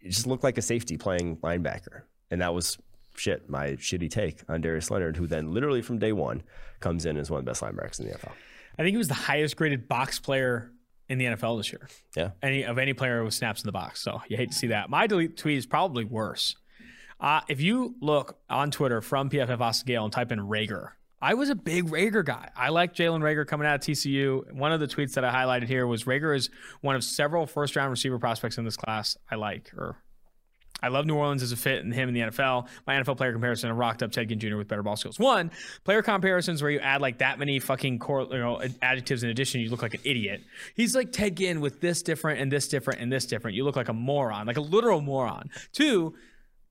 he 0.01 0.09
just 0.09 0.27
looked 0.27 0.43
like 0.43 0.57
a 0.57 0.61
safety 0.61 0.97
playing 0.97 1.37
linebacker. 1.37 2.03
And 2.29 2.41
that 2.41 2.53
was 2.53 2.77
shit, 3.15 3.49
my 3.49 3.71
shitty 3.71 4.09
take 4.09 4.41
on 4.49 4.61
Darius 4.61 4.89
Leonard, 4.89 5.17
who 5.17 5.27
then 5.27 5.53
literally 5.53 5.81
from 5.81 5.99
day 5.99 6.11
one 6.11 6.43
comes 6.79 7.05
in 7.05 7.17
as 7.17 7.29
one 7.29 7.39
of 7.39 7.45
the 7.45 7.49
best 7.51 7.61
linebackers 7.61 7.99
in 7.99 8.07
the 8.07 8.13
NFL. 8.13 8.31
I 8.77 8.83
think 8.83 8.93
he 8.93 8.97
was 8.97 9.07
the 9.07 9.13
highest 9.13 9.55
graded 9.55 9.87
box 9.87 10.19
player 10.19 10.71
in 11.09 11.17
the 11.17 11.25
NFL 11.25 11.59
this 11.59 11.71
year. 11.71 11.89
Yeah. 12.15 12.31
Any 12.41 12.63
of 12.63 12.77
any 12.77 12.93
player 12.93 13.23
with 13.23 13.33
snaps 13.33 13.61
in 13.61 13.67
the 13.67 13.71
box. 13.73 14.01
So 14.01 14.21
you 14.29 14.37
hate 14.37 14.51
to 14.51 14.57
see 14.57 14.67
that. 14.67 14.89
My 14.89 15.07
delete 15.07 15.37
tweet 15.37 15.57
is 15.57 15.65
probably 15.65 16.05
worse. 16.05 16.55
Uh, 17.19 17.41
if 17.47 17.61
you 17.61 17.95
look 18.01 18.39
on 18.49 18.71
Twitter 18.71 19.01
from 19.01 19.29
PFF 19.29 19.59
Austin 19.59 19.87
Gayle 19.87 20.05
and 20.05 20.13
type 20.13 20.31
in 20.31 20.39
Reagor, 20.39 20.91
I 21.21 21.35
was 21.35 21.49
a 21.49 21.55
big 21.55 21.85
Reagor 21.85 22.25
guy. 22.25 22.49
I 22.55 22.69
like 22.69 22.95
Jalen 22.95 23.21
Reagor 23.21 23.45
coming 23.45 23.67
out 23.67 23.75
of 23.75 23.81
TCU. 23.81 24.51
One 24.53 24.71
of 24.71 24.79
the 24.79 24.87
tweets 24.87 25.13
that 25.13 25.23
I 25.23 25.31
highlighted 25.31 25.67
here 25.67 25.85
was 25.85 26.05
Reagor 26.05 26.35
is 26.35 26.49
one 26.81 26.95
of 26.95 27.03
several 27.03 27.45
first 27.45 27.75
round 27.75 27.91
receiver 27.91 28.17
prospects 28.17 28.57
in 28.57 28.65
this 28.65 28.75
class 28.75 29.17
I 29.29 29.35
like 29.35 29.71
or 29.77 29.97
I 30.81 30.87
love 30.87 31.05
New 31.05 31.15
Orleans 31.15 31.43
as 31.43 31.51
a 31.51 31.55
fit 31.55 31.83
and 31.83 31.93
him 31.93 32.09
in 32.09 32.13
the 32.13 32.21
NFL. 32.21 32.67
My 32.87 32.95
NFL 32.95 33.17
player 33.17 33.31
comparison, 33.31 33.69
I 33.69 33.73
rocked 33.73 34.01
up 34.01 34.11
Ted 34.11 34.29
Ginn 34.29 34.39
Jr. 34.39 34.57
with 34.57 34.67
better 34.67 34.83
ball 34.83 34.95
skills. 34.95 35.19
One, 35.19 35.51
player 35.83 36.01
comparisons 36.01 36.61
where 36.61 36.71
you 36.71 36.79
add 36.79 37.01
like 37.01 37.19
that 37.19 37.39
many 37.39 37.59
fucking 37.59 37.99
core, 37.99 38.27
you 38.31 38.39
know, 38.39 38.61
adjectives 38.81 39.23
in 39.23 39.29
addition, 39.29 39.61
you 39.61 39.69
look 39.69 39.81
like 39.81 39.93
an 39.93 40.01
idiot. 40.03 40.41
He's 40.75 40.95
like 40.95 41.11
Ted 41.11 41.37
Ginn 41.37 41.61
with 41.61 41.81
this 41.81 42.01
different 42.01 42.39
and 42.39 42.51
this 42.51 42.67
different 42.67 42.99
and 42.99 43.11
this 43.11 43.25
different. 43.25 43.55
You 43.55 43.63
look 43.63 43.75
like 43.75 43.89
a 43.89 43.93
moron, 43.93 44.47
like 44.47 44.57
a 44.57 44.61
literal 44.61 45.01
moron. 45.01 45.49
Two, 45.71 46.15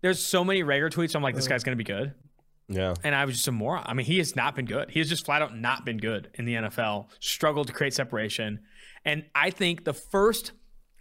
there's 0.00 0.22
so 0.22 0.44
many 0.44 0.62
Reagor 0.62 0.90
tweets. 0.90 1.14
I'm 1.14 1.22
like, 1.22 1.34
this 1.34 1.46
mm. 1.46 1.50
guy's 1.50 1.64
gonna 1.64 1.76
be 1.76 1.84
good. 1.84 2.14
Yeah. 2.68 2.94
And 3.02 3.14
I 3.14 3.24
was 3.24 3.34
just 3.34 3.48
a 3.48 3.52
moron. 3.52 3.84
I 3.86 3.94
mean, 3.94 4.06
he 4.06 4.18
has 4.18 4.36
not 4.36 4.54
been 4.54 4.64
good. 4.64 4.90
He 4.90 5.00
has 5.00 5.08
just 5.08 5.26
flat 5.26 5.42
out 5.42 5.56
not 5.56 5.84
been 5.84 5.98
good 5.98 6.30
in 6.34 6.44
the 6.44 6.54
NFL. 6.54 7.08
Struggled 7.18 7.66
to 7.66 7.72
create 7.72 7.94
separation. 7.94 8.61
And 9.04 9.24
I 9.34 9.50
think 9.50 9.84
the 9.84 9.92
first 9.92 10.52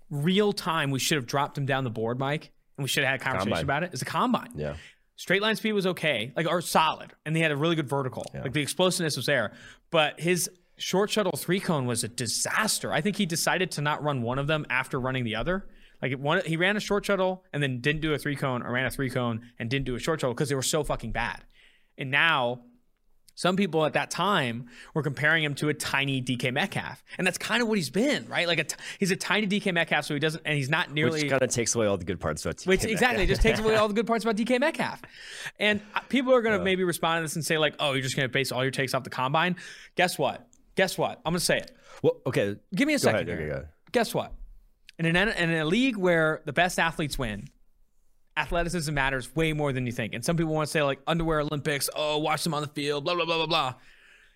real 0.09 0.51
time 0.51 0.89
we 0.89 0.97
should 0.97 1.17
have 1.17 1.27
dropped 1.27 1.57
him 1.57 1.67
down 1.67 1.83
the 1.83 1.91
board, 1.91 2.17
Mike, 2.17 2.51
and 2.79 2.83
we 2.83 2.87
should 2.87 3.03
have 3.03 3.11
had 3.11 3.21
a 3.21 3.23
conversation 3.23 3.51
Combine. 3.51 3.63
about 3.63 3.83
it 3.83 3.93
is 3.93 3.99
the 3.99 4.05
combine. 4.05 4.51
Yeah. 4.55 4.75
Straight 5.17 5.41
line 5.41 5.57
speed 5.57 5.73
was 5.73 5.85
okay, 5.85 6.31
like 6.37 6.47
or 6.47 6.61
solid, 6.61 7.11
and 7.25 7.35
he 7.35 7.41
had 7.41 7.51
a 7.51 7.57
really 7.57 7.75
good 7.75 7.89
vertical. 7.89 8.25
Like 8.33 8.53
the 8.53 8.61
explosiveness 8.61 9.17
was 9.17 9.25
there, 9.25 9.51
but 9.91 10.17
his 10.17 10.49
short 10.77 11.09
shuttle 11.09 11.33
three 11.33 11.59
cone 11.59 11.85
was 11.85 12.05
a 12.05 12.07
disaster. 12.07 12.93
I 12.93 13.01
think 13.01 13.17
he 13.17 13.25
decided 13.25 13.71
to 13.71 13.81
not 13.81 14.01
run 14.01 14.21
one 14.21 14.39
of 14.39 14.47
them 14.47 14.65
after 14.69 14.97
running 14.97 15.25
the 15.25 15.35
other. 15.35 15.67
Like 16.01 16.13
one, 16.13 16.41
he 16.45 16.55
ran 16.55 16.77
a 16.77 16.79
short 16.79 17.05
shuttle 17.05 17.43
and 17.51 17.61
then 17.61 17.81
didn't 17.81 17.99
do 17.99 18.13
a 18.13 18.17
three 18.17 18.37
cone, 18.37 18.63
or 18.63 18.71
ran 18.71 18.85
a 18.85 18.91
three 18.91 19.09
cone 19.09 19.41
and 19.59 19.69
didn't 19.69 19.85
do 19.85 19.95
a 19.95 19.99
short 19.99 20.21
shuttle 20.21 20.33
because 20.33 20.47
they 20.47 20.55
were 20.55 20.61
so 20.61 20.85
fucking 20.85 21.11
bad. 21.11 21.43
And 21.97 22.11
now, 22.11 22.61
some 23.39 23.55
people 23.55 23.85
at 23.85 23.93
that 23.93 24.11
time 24.11 24.67
were 24.93 25.01
comparing 25.01 25.45
him 25.45 25.55
to 25.55 25.69
a 25.69 25.73
tiny 25.73 26.21
DK 26.21 26.51
Metcalf, 26.51 27.01
and 27.17 27.25
that's 27.25 27.37
kind 27.37 27.61
of 27.61 27.69
what 27.69 27.77
he's 27.77 27.89
been, 27.89 28.27
right? 28.27 28.45
Like 28.45 28.59
a 28.59 28.65
t- 28.65 28.75
he's 28.99 29.11
a 29.11 29.15
tiny 29.15 29.47
DK 29.47 29.73
Metcalf, 29.73 30.03
so 30.03 30.13
he 30.13 30.19
doesn't, 30.19 30.41
and 30.43 30.57
he's 30.57 30.69
not 30.69 30.91
nearly 30.91 31.21
Which 31.21 31.31
kind 31.31 31.41
of 31.41 31.49
takes 31.49 31.73
away 31.73 31.85
all 31.85 31.95
the 31.95 32.03
good 32.03 32.19
parts 32.19 32.43
about 32.43 32.61
which 32.65 32.81
TK 32.81 32.89
exactly 32.89 33.25
just 33.27 33.41
takes 33.41 33.61
away 33.61 33.77
all 33.77 33.87
the 33.87 33.93
good 33.93 34.07
parts 34.07 34.25
about 34.25 34.35
DK 34.35 34.59
Metcalf. 34.59 35.01
And 35.57 35.79
uh, 35.95 36.01
people 36.09 36.33
are 36.33 36.41
going 36.41 36.57
to 36.59 36.65
maybe 36.65 36.83
respond 36.83 37.19
to 37.19 37.21
this 37.23 37.37
and 37.37 37.45
say 37.45 37.57
like, 37.57 37.75
"Oh, 37.79 37.93
you're 37.93 38.01
just 38.01 38.17
going 38.17 38.27
to 38.27 38.33
base 38.33 38.51
all 38.51 38.61
your 38.61 38.71
takes 38.71 38.93
off 38.93 39.05
the 39.05 39.09
combine." 39.09 39.55
Guess 39.95 40.19
what? 40.19 40.45
Guess 40.75 40.97
what? 40.97 41.21
I'm 41.25 41.31
going 41.31 41.39
to 41.39 41.45
say 41.45 41.59
it. 41.59 41.71
Well, 42.03 42.17
okay. 42.27 42.57
Give 42.75 42.87
me 42.89 42.95
a 42.95 42.97
Go 42.97 43.03
second. 43.03 43.15
ahead. 43.15 43.27
here. 43.27 43.35
Okay, 43.37 43.45
go 43.47 43.53
ahead. 43.53 43.69
Guess 43.93 44.13
what? 44.13 44.33
In 44.97 45.05
an 45.05 45.29
in 45.29 45.49
a 45.51 45.63
league 45.63 45.95
where 45.95 46.41
the 46.43 46.51
best 46.51 46.77
athletes 46.77 47.17
win, 47.17 47.47
athleticism 48.39 48.93
matters 48.93 49.35
way 49.35 49.53
more 49.53 49.73
than 49.73 49.85
you 49.85 49.91
think. 49.91 50.13
And 50.13 50.23
some 50.23 50.37
people 50.37 50.53
want 50.53 50.67
to 50.67 50.71
say 50.71 50.81
like 50.81 50.99
underwear 51.05 51.41
Olympics. 51.41 51.89
Oh, 51.95 52.17
watch 52.17 52.43
them 52.43 52.53
on 52.53 52.61
the 52.61 52.67
field. 52.69 53.03
Blah 53.03 53.15
blah 53.15 53.25
blah 53.25 53.37
blah 53.37 53.45
blah. 53.47 53.73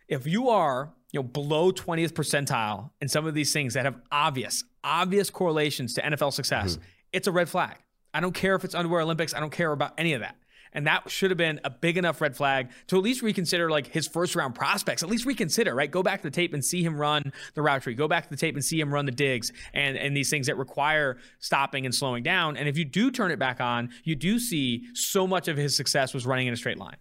If 0.07 0.27
you 0.27 0.49
are 0.49 0.93
you 1.11 1.19
know 1.19 1.23
below 1.23 1.71
20th 1.71 2.13
percentile 2.13 2.91
in 3.01 3.07
some 3.07 3.25
of 3.25 3.33
these 3.33 3.53
things 3.53 3.73
that 3.75 3.85
have 3.85 3.95
obvious 4.11 4.63
obvious 4.83 5.29
correlations 5.29 5.93
to 5.93 6.01
NFL 6.01 6.33
success, 6.33 6.73
mm-hmm. 6.73 6.85
it's 7.13 7.27
a 7.27 7.31
red 7.31 7.49
flag. 7.49 7.77
I 8.13 8.19
don't 8.19 8.33
care 8.33 8.55
if 8.55 8.63
it's 8.63 8.75
underwear 8.75 9.01
Olympics. 9.01 9.33
I 9.33 9.39
don't 9.39 9.51
care 9.51 9.71
about 9.71 9.93
any 9.97 10.13
of 10.13 10.21
that. 10.21 10.35
And 10.73 10.87
that 10.87 11.09
should 11.09 11.31
have 11.31 11.37
been 11.37 11.59
a 11.63 11.69
big 11.69 11.97
enough 11.97 12.19
red 12.19 12.35
flag 12.35 12.69
to 12.87 12.97
at 12.97 13.03
least 13.03 13.21
reconsider 13.21 13.69
like 13.69 13.87
his 13.87 14.07
first 14.07 14.35
round 14.35 14.55
prospects. 14.55 15.03
At 15.03 15.09
least 15.09 15.25
reconsider, 15.25 15.73
right? 15.73 15.89
Go 15.89 16.03
back 16.03 16.21
to 16.21 16.29
the 16.29 16.35
tape 16.35 16.53
and 16.53 16.63
see 16.63 16.83
him 16.83 16.97
run 16.97 17.31
the 17.53 17.61
route 17.61 17.83
tree. 17.83 17.93
Go 17.93 18.07
back 18.07 18.23
to 18.23 18.29
the 18.29 18.37
tape 18.37 18.55
and 18.55 18.63
see 18.63 18.79
him 18.79 18.93
run 18.93 19.05
the 19.05 19.11
digs 19.11 19.51
and, 19.73 19.97
and 19.97 20.15
these 20.17 20.29
things 20.29 20.47
that 20.47 20.57
require 20.57 21.17
stopping 21.39 21.85
and 21.85 21.93
slowing 21.93 22.23
down. 22.23 22.57
And 22.57 22.67
if 22.67 22.77
you 22.77 22.85
do 22.85 23.11
turn 23.11 23.31
it 23.31 23.39
back 23.39 23.61
on, 23.61 23.89
you 24.03 24.15
do 24.15 24.39
see 24.39 24.83
so 24.93 25.27
much 25.27 25.47
of 25.47 25.57
his 25.57 25.75
success 25.75 26.13
was 26.13 26.25
running 26.25 26.47
in 26.47 26.53
a 26.53 26.57
straight 26.57 26.77
line. 26.77 26.97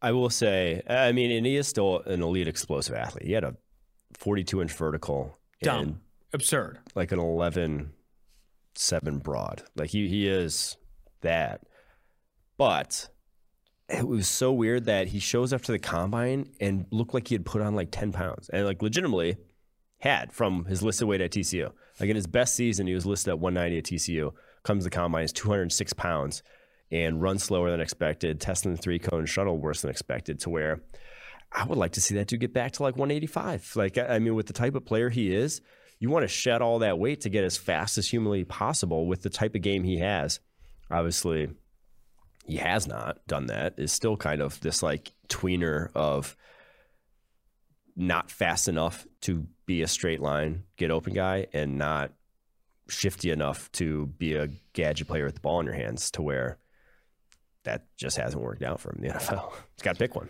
I 0.00 0.10
will 0.12 0.30
say, 0.30 0.82
I 0.88 1.12
mean, 1.12 1.30
and 1.30 1.46
he 1.46 1.56
is 1.56 1.68
still 1.68 2.00
an 2.06 2.22
elite 2.22 2.48
explosive 2.48 2.94
athlete. 2.96 3.24
He 3.24 3.32
had 3.32 3.44
a 3.44 3.54
42 4.14 4.60
inch 4.62 4.72
vertical 4.72 5.38
Dumb. 5.62 5.80
and 5.80 6.00
Absurd. 6.32 6.80
like 6.94 7.12
an 7.12 7.20
11 7.20 7.92
7 8.74 9.18
broad. 9.18 9.62
Like 9.76 9.90
he, 9.90 10.08
he 10.08 10.26
is 10.28 10.76
that. 11.20 11.62
But 12.62 13.08
it 13.88 14.06
was 14.06 14.28
so 14.28 14.52
weird 14.52 14.84
that 14.84 15.08
he 15.08 15.18
shows 15.18 15.52
up 15.52 15.62
to 15.62 15.72
the 15.72 15.80
combine 15.80 16.52
and 16.60 16.86
looked 16.92 17.12
like 17.12 17.26
he 17.26 17.34
had 17.34 17.44
put 17.44 17.60
on 17.60 17.74
like 17.74 17.88
10 17.90 18.12
pounds 18.12 18.48
and 18.50 18.64
like 18.64 18.80
legitimately 18.82 19.36
had 19.98 20.32
from 20.32 20.66
his 20.66 20.80
listed 20.80 21.08
weight 21.08 21.20
at 21.20 21.32
TCU. 21.32 21.72
Like 21.98 22.08
in 22.08 22.14
his 22.14 22.28
best 22.28 22.54
season, 22.54 22.86
he 22.86 22.94
was 22.94 23.04
listed 23.04 23.30
at 23.32 23.40
190 23.40 23.78
at 23.78 23.84
TCU. 23.84 24.32
Comes 24.62 24.84
to 24.84 24.90
the 24.90 24.94
combine, 24.94 25.24
is 25.24 25.32
206 25.32 25.92
pounds. 25.94 26.44
and 26.92 27.20
runs 27.20 27.42
slower 27.42 27.68
than 27.68 27.80
expected, 27.80 28.40
testing 28.40 28.70
the 28.70 28.78
three 28.80 29.00
cone 29.00 29.26
shuttle 29.26 29.58
worse 29.58 29.80
than 29.82 29.90
expected, 29.90 30.38
to 30.38 30.48
where 30.48 30.82
I 31.50 31.64
would 31.64 31.78
like 31.78 31.92
to 31.92 32.00
see 32.00 32.14
that 32.14 32.28
dude 32.28 32.38
get 32.38 32.52
back 32.52 32.70
to 32.74 32.84
like 32.84 32.96
185. 32.96 33.72
Like, 33.74 33.98
I 33.98 34.20
mean, 34.20 34.36
with 34.36 34.46
the 34.46 34.52
type 34.52 34.76
of 34.76 34.84
player 34.84 35.10
he 35.10 35.34
is, 35.34 35.62
you 35.98 36.10
want 36.10 36.22
to 36.22 36.28
shed 36.28 36.62
all 36.62 36.78
that 36.78 37.00
weight 37.00 37.22
to 37.22 37.28
get 37.28 37.42
as 37.42 37.56
fast 37.56 37.98
as 37.98 38.08
humanly 38.08 38.44
possible 38.44 39.08
with 39.08 39.22
the 39.22 39.30
type 39.30 39.56
of 39.56 39.62
game 39.62 39.82
he 39.82 39.98
has. 39.98 40.38
Obviously, 40.92 41.48
he 42.44 42.56
has 42.56 42.86
not 42.86 43.18
done 43.26 43.46
that. 43.46 43.74
Is 43.78 43.92
still 43.92 44.16
kind 44.16 44.40
of 44.42 44.60
this 44.60 44.82
like 44.82 45.12
tweener 45.28 45.90
of 45.94 46.36
not 47.96 48.30
fast 48.30 48.68
enough 48.68 49.06
to 49.22 49.46
be 49.66 49.82
a 49.82 49.88
straight 49.88 50.20
line, 50.20 50.64
get 50.76 50.90
open 50.90 51.12
guy, 51.12 51.46
and 51.52 51.76
not 51.78 52.12
shifty 52.88 53.30
enough 53.30 53.70
to 53.72 54.06
be 54.18 54.34
a 54.34 54.48
gadget 54.72 55.06
player 55.08 55.24
with 55.26 55.34
the 55.34 55.40
ball 55.40 55.60
in 55.60 55.66
your 55.66 55.74
hands 55.74 56.10
to 56.12 56.22
where 56.22 56.58
that 57.64 57.86
just 57.96 58.16
hasn't 58.16 58.42
worked 58.42 58.62
out 58.62 58.80
for 58.80 58.90
him 58.90 59.04
in 59.04 59.08
the 59.08 59.14
NFL. 59.18 59.52
He's 59.76 59.82
got 59.82 59.94
to 59.94 59.98
pick 59.98 60.14
one. 60.16 60.28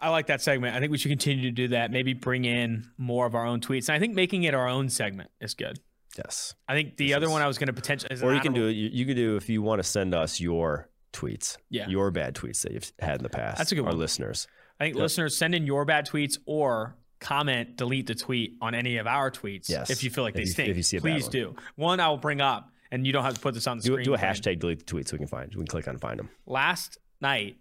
I 0.00 0.08
like 0.08 0.26
that 0.26 0.40
segment. 0.42 0.74
I 0.74 0.80
think 0.80 0.90
we 0.90 0.98
should 0.98 1.10
continue 1.10 1.42
to 1.44 1.50
do 1.52 1.68
that. 1.68 1.92
Maybe 1.92 2.12
bring 2.14 2.44
in 2.44 2.90
more 2.98 3.24
of 3.26 3.36
our 3.36 3.46
own 3.46 3.60
tweets. 3.60 3.88
And 3.88 3.94
I 3.94 4.00
think 4.00 4.14
making 4.16 4.42
it 4.42 4.52
our 4.54 4.66
own 4.66 4.88
segment 4.88 5.30
is 5.40 5.54
good. 5.54 5.78
Yes. 6.18 6.54
I 6.68 6.74
think 6.74 6.96
the 6.96 7.08
This 7.08 7.16
other 7.16 7.26
is- 7.26 7.32
one 7.32 7.42
I 7.42 7.46
was 7.46 7.56
going 7.58 7.68
to 7.68 7.72
potentially, 7.72 8.20
Or 8.20 8.34
you 8.34 8.40
can 8.40 8.52
do 8.52 8.66
it. 8.66 8.72
You, 8.72 8.88
you 8.92 9.06
can 9.06 9.14
do 9.14 9.36
if 9.36 9.48
you 9.48 9.62
want 9.62 9.78
to 9.78 9.84
send 9.88 10.14
us 10.14 10.40
your 10.40 10.88
tweets, 11.12 11.56
Yeah. 11.70 11.88
your 11.88 12.10
bad 12.10 12.34
tweets 12.34 12.62
that 12.62 12.72
you've 12.72 12.92
had 12.98 13.16
in 13.16 13.22
the 13.22 13.28
past. 13.28 13.58
That's 13.58 13.72
a 13.72 13.74
good 13.74 13.82
one. 13.82 13.92
Our 13.94 13.98
listeners. 13.98 14.46
I 14.80 14.84
think 14.84 14.96
Yep. 14.96 15.02
listeners 15.02 15.36
send 15.36 15.54
in 15.54 15.66
your 15.66 15.84
bad 15.84 16.06
tweets 16.08 16.38
or 16.46 16.96
comment, 17.20 17.76
delete 17.76 18.06
the 18.06 18.14
tweet 18.14 18.56
on 18.60 18.74
any 18.74 18.96
of 18.96 19.06
our 19.06 19.30
tweets. 19.30 19.68
Yes. 19.68 19.90
If 19.90 20.02
you 20.02 20.10
feel 20.10 20.24
like 20.24 20.32
If 20.32 20.36
they 20.36 20.40
you- 20.42 20.46
stink, 20.52 20.68
if 20.70 20.76
you 20.76 20.82
see 20.82 20.96
a 20.96 21.00
bad 21.00 21.12
please 21.12 21.24
one. 21.24 21.30
do. 21.32 21.56
One 21.76 22.00
I 22.00 22.08
will 22.08 22.16
bring 22.16 22.40
up, 22.40 22.70
and 22.90 23.06
you 23.06 23.12
don't 23.12 23.22
have 23.24 23.34
to 23.34 23.40
put 23.40 23.54
this 23.54 23.66
on 23.66 23.78
the 23.78 23.82
Do, 23.84 23.92
screen. 23.92 24.04
do 24.04 24.14
a 24.14 24.18
hashtag 24.18 24.58
delete 24.58 24.80
the 24.80 24.84
tweet 24.84 25.06
so 25.08 25.14
we 25.14 25.18
can 25.18 25.28
find. 25.28 25.48
We 25.54 25.58
can 25.58 25.66
click 25.66 25.86
on 25.86 25.98
find 25.98 26.18
them. 26.18 26.30
Last 26.46 26.98
night, 27.20 27.58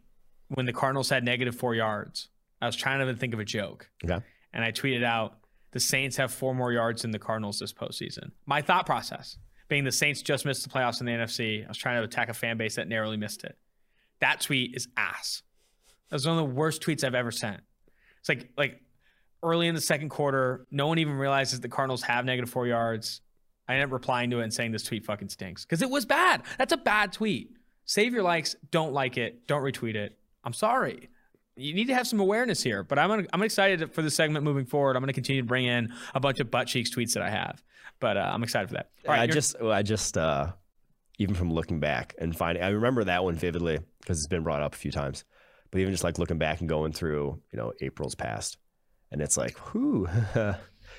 when 0.47 0.65
the 0.65 0.73
Cardinals 0.73 1.09
had 1.09 1.23
negative 1.23 1.55
four 1.55 1.75
yards, 1.75 2.29
I 2.61 2.65
was 2.65 2.75
trying 2.75 3.05
to 3.05 3.15
think 3.15 3.33
of 3.33 3.39
a 3.39 3.45
joke. 3.45 3.89
Okay. 4.03 4.19
and 4.53 4.65
I 4.65 4.71
tweeted 4.73 5.03
out 5.03 5.37
the 5.71 5.79
Saints 5.79 6.17
have 6.17 6.33
four 6.33 6.53
more 6.53 6.73
yards 6.73 7.03
than 7.03 7.11
the 7.11 7.19
Cardinals 7.19 7.59
this 7.59 7.71
postseason. 7.71 8.31
My 8.45 8.61
thought 8.61 8.85
process 8.85 9.37
being 9.71 9.85
the 9.85 9.91
Saints 9.91 10.21
just 10.21 10.45
missed 10.45 10.63
the 10.63 10.69
playoffs 10.69 10.99
in 10.99 11.05
the 11.05 11.13
NFC. 11.13 11.63
I 11.63 11.67
was 11.69 11.77
trying 11.77 11.95
to 11.95 12.03
attack 12.03 12.27
a 12.27 12.33
fan 12.33 12.57
base 12.57 12.75
that 12.75 12.89
narrowly 12.89 13.15
missed 13.15 13.45
it. 13.45 13.57
That 14.19 14.41
tweet 14.41 14.75
is 14.75 14.89
ass. 14.97 15.43
That 16.09 16.17
was 16.17 16.27
one 16.27 16.37
of 16.37 16.45
the 16.45 16.53
worst 16.53 16.83
tweets 16.83 17.05
I've 17.05 17.15
ever 17.15 17.31
sent. 17.31 17.61
It's 18.19 18.27
like 18.27 18.49
like 18.57 18.81
early 19.41 19.69
in 19.69 19.73
the 19.73 19.79
second 19.79 20.09
quarter, 20.09 20.67
no 20.71 20.87
one 20.87 20.99
even 20.99 21.13
realizes 21.13 21.61
the 21.61 21.69
Cardinals 21.69 22.03
have 22.03 22.25
negative 22.25 22.49
four 22.49 22.67
yards. 22.67 23.21
I 23.65 23.75
ended 23.75 23.85
up 23.87 23.93
replying 23.93 24.29
to 24.31 24.41
it 24.41 24.43
and 24.43 24.53
saying 24.53 24.73
this 24.73 24.83
tweet 24.83 25.05
fucking 25.05 25.29
stinks 25.29 25.63
because 25.63 25.81
it 25.81 25.89
was 25.89 26.05
bad. 26.05 26.43
That's 26.57 26.73
a 26.73 26.77
bad 26.77 27.13
tweet. 27.13 27.51
Save 27.85 28.13
your 28.13 28.23
likes. 28.23 28.57
Don't 28.71 28.91
like 28.91 29.17
it. 29.17 29.47
Don't 29.47 29.63
retweet 29.63 29.95
it. 29.95 30.17
I'm 30.43 30.53
sorry 30.53 31.07
you 31.55 31.73
need 31.73 31.87
to 31.87 31.93
have 31.93 32.07
some 32.07 32.19
awareness 32.19 32.63
here. 32.63 32.83
But 32.83 32.99
I'm 32.99 33.09
gonna, 33.09 33.27
I'm 33.33 33.43
excited 33.43 33.93
for 33.93 34.01
the 34.01 34.11
segment 34.11 34.45
moving 34.45 34.65
forward. 34.65 34.95
I'm 34.95 35.01
going 35.01 35.07
to 35.07 35.13
continue 35.13 35.41
to 35.41 35.47
bring 35.47 35.65
in 35.65 35.93
a 36.13 36.19
bunch 36.19 36.39
of 36.39 36.49
butt 36.49 36.67
cheeks 36.67 36.93
tweets 36.93 37.13
that 37.13 37.23
I 37.23 37.29
have. 37.29 37.61
But 37.99 38.17
uh, 38.17 38.31
I'm 38.33 38.43
excited 38.43 38.67
for 38.69 38.75
that. 38.75 38.89
All 39.05 39.13
right, 39.13 39.21
I 39.21 39.27
just, 39.27 39.55
I 39.61 39.83
just, 39.83 40.17
uh, 40.17 40.53
even 41.19 41.35
from 41.35 41.53
looking 41.53 41.79
back 41.79 42.15
and 42.17 42.35
finding, 42.35 42.63
I 42.63 42.69
remember 42.69 43.03
that 43.03 43.23
one 43.23 43.35
vividly 43.35 43.79
because 43.99 44.17
it's 44.17 44.27
been 44.27 44.43
brought 44.43 44.61
up 44.61 44.73
a 44.73 44.77
few 44.77 44.91
times. 44.91 45.23
But 45.69 45.79
even 45.79 45.93
just 45.93 46.03
like 46.03 46.17
looking 46.17 46.39
back 46.39 46.61
and 46.61 46.67
going 46.67 46.93
through, 46.93 47.41
you 47.51 47.57
know, 47.57 47.73
April's 47.79 48.15
past, 48.15 48.57
and 49.11 49.21
it's 49.21 49.37
like, 49.37 49.73
whoo, 49.73 50.07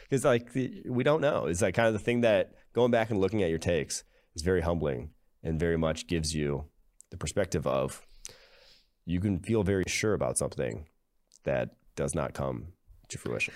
because 0.09 0.25
like 0.25 0.49
we 0.55 1.03
don't 1.03 1.21
know. 1.21 1.47
It's 1.47 1.61
like 1.61 1.75
kind 1.75 1.89
of 1.89 1.93
the 1.93 1.99
thing 1.99 2.23
that 2.23 2.53
going 2.73 2.91
back 2.91 3.11
and 3.11 3.21
looking 3.21 3.43
at 3.43 3.51
your 3.51 3.59
takes 3.59 4.05
is 4.35 4.43
very 4.43 4.61
humbling 4.61 5.11
and 5.43 5.59
very 5.59 5.77
much 5.77 6.07
gives 6.07 6.35
you 6.35 6.67
the 7.11 7.17
perspective 7.17 7.67
of 7.67 8.07
you 9.05 9.21
can 9.21 9.39
feel 9.39 9.63
very 9.63 9.85
sure 9.87 10.15
about 10.15 10.39
something 10.39 10.87
that 11.45 11.71
does 11.97 12.15
not 12.15 12.35
come 12.35 12.69
to 13.09 13.19
fruition. 13.19 13.53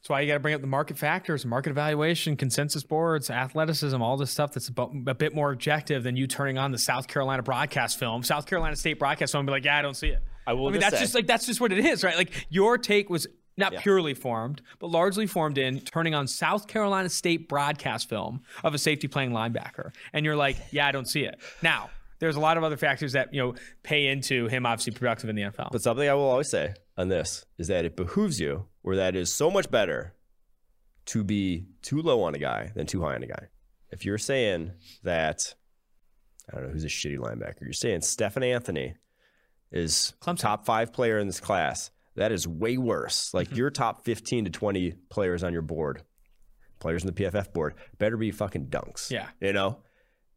that's 0.00 0.08
why 0.08 0.20
you 0.20 0.26
got 0.26 0.34
to 0.34 0.40
bring 0.40 0.54
up 0.54 0.60
the 0.60 0.66
market 0.66 0.96
factors, 0.98 1.44
market 1.44 1.70
evaluation, 1.70 2.36
consensus 2.36 2.82
boards, 2.82 3.30
athleticism, 3.30 4.00
all 4.00 4.16
this 4.16 4.30
stuff 4.30 4.52
that's 4.52 4.68
a, 4.76 5.14
bit 5.14 5.34
more 5.34 5.52
objective 5.52 6.02
than 6.02 6.16
you 6.16 6.26
turning 6.26 6.58
on 6.58 6.70
the 6.70 6.78
South 6.78 7.08
Carolina 7.08 7.42
broadcast 7.42 7.98
film, 7.98 8.22
South 8.22 8.46
Carolina 8.46 8.76
State 8.76 8.98
broadcast 8.98 9.32
film, 9.32 9.40
and 9.40 9.46
be 9.46 9.52
like, 9.52 9.64
yeah, 9.64 9.78
I 9.78 9.82
don't 9.82 9.96
see 9.96 10.08
it. 10.08 10.22
I 10.46 10.52
will 10.52 10.68
I 10.68 10.72
mean, 10.72 10.80
just 10.80 10.90
that's 10.92 10.98
say- 11.00 11.04
just 11.04 11.14
like 11.14 11.26
that's 11.26 11.46
just 11.46 11.60
what 11.60 11.72
it 11.72 11.84
is, 11.84 12.04
right? 12.04 12.16
Like 12.16 12.46
your 12.50 12.78
take 12.78 13.10
was 13.10 13.26
not 13.56 13.72
Yeah. 13.72 13.80
purely 13.82 14.14
formed, 14.14 14.62
but 14.78 14.86
largely 14.90 15.26
formed 15.26 15.58
in 15.58 15.80
turning 15.80 16.14
on 16.14 16.26
South 16.26 16.66
Carolina 16.66 17.08
State 17.10 17.48
broadcast 17.48 18.08
film 18.08 18.40
of 18.64 18.72
a 18.74 18.78
safety 18.78 19.06
playing 19.08 19.32
linebacker, 19.32 19.92
and 20.12 20.24
you're 20.24 20.36
like, 20.36 20.56
yeah, 20.70 20.86
I 20.86 20.92
don't 20.92 21.06
see 21.08 21.24
it. 21.24 21.38
Now, 21.62 21.90
there's 22.20 22.36
a 22.36 22.40
lot 22.40 22.56
of 22.56 22.62
other 22.62 22.76
factors 22.76 23.12
that 23.12 23.34
you 23.34 23.42
know 23.42 23.54
pay 23.82 24.06
into 24.06 24.46
him 24.46 24.64
obviously 24.64 24.92
productive 24.92 25.28
in 25.28 25.36
the 25.36 25.42
NFL. 25.42 25.70
But 25.72 25.82
something 25.82 26.08
I 26.08 26.14
will 26.14 26.30
always 26.30 26.48
say 26.48 26.74
on 26.96 27.08
this 27.08 27.44
is 27.58 27.68
that 27.68 27.84
it 27.84 27.96
behooves 27.96 28.38
you, 28.38 28.66
or 28.84 28.96
that 28.96 29.16
is 29.16 29.32
so 29.32 29.50
much 29.50 29.70
better 29.70 30.14
to 31.06 31.24
be 31.24 31.66
too 31.82 32.00
low 32.02 32.22
on 32.22 32.34
a 32.34 32.38
guy 32.38 32.70
than 32.74 32.86
too 32.86 33.02
high 33.02 33.14
on 33.14 33.22
a 33.22 33.26
guy. 33.26 33.48
If 33.90 34.04
you're 34.04 34.18
saying 34.18 34.72
that, 35.02 35.54
I 36.48 36.54
don't 36.54 36.66
know 36.66 36.72
who's 36.72 36.84
a 36.84 36.88
shitty 36.88 37.18
linebacker, 37.18 37.62
you're 37.62 37.72
saying 37.72 38.02
Stephen 38.02 38.44
Anthony 38.44 38.94
is 39.72 40.12
Clemson. 40.20 40.38
top 40.38 40.66
five 40.66 40.92
player 40.92 41.18
in 41.18 41.26
this 41.26 41.40
class. 41.40 41.90
That 42.16 42.32
is 42.32 42.46
way 42.46 42.76
worse. 42.76 43.28
Mm-hmm. 43.28 43.36
Like 43.38 43.56
your 43.56 43.70
top 43.70 44.04
15 44.04 44.44
to 44.44 44.50
20 44.50 44.92
players 45.08 45.42
on 45.42 45.52
your 45.52 45.62
board, 45.62 46.02
players 46.78 47.02
in 47.02 47.12
the 47.12 47.24
PFF 47.24 47.52
board, 47.52 47.74
better 47.98 48.16
be 48.16 48.30
fucking 48.30 48.66
dunks. 48.66 49.10
Yeah. 49.10 49.28
You 49.40 49.52
know? 49.52 49.78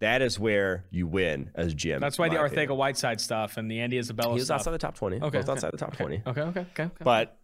That 0.04 0.22
is 0.22 0.38
where 0.38 0.84
you 0.92 1.08
win 1.08 1.50
as 1.56 1.74
Jim. 1.74 2.00
That's 2.02 2.20
why 2.20 2.28
the 2.28 2.36
my 2.36 2.46
opinion. 2.46 2.78
Whiteside 2.78 3.22
stuff 3.22 3.56
and 3.58 3.72
the 3.72 3.80
Andy 3.80 3.98
Isabella 3.98 4.32
He 4.34 4.36
was 4.40 4.46
stuff. 4.46 4.60
outside 4.60 4.72
the 4.72 4.78
top 4.78 4.96
20. 4.96 5.16
Okay, 5.16 5.26
Both 5.30 5.36
okay, 5.36 5.52
outside 5.52 5.72
the 5.72 5.78
top 5.78 5.96
20. 5.96 6.24
okay, 6.28 6.42
okay, 6.42 6.60
okay, 6.60 6.84
okay. 6.84 6.90
But 7.04 7.40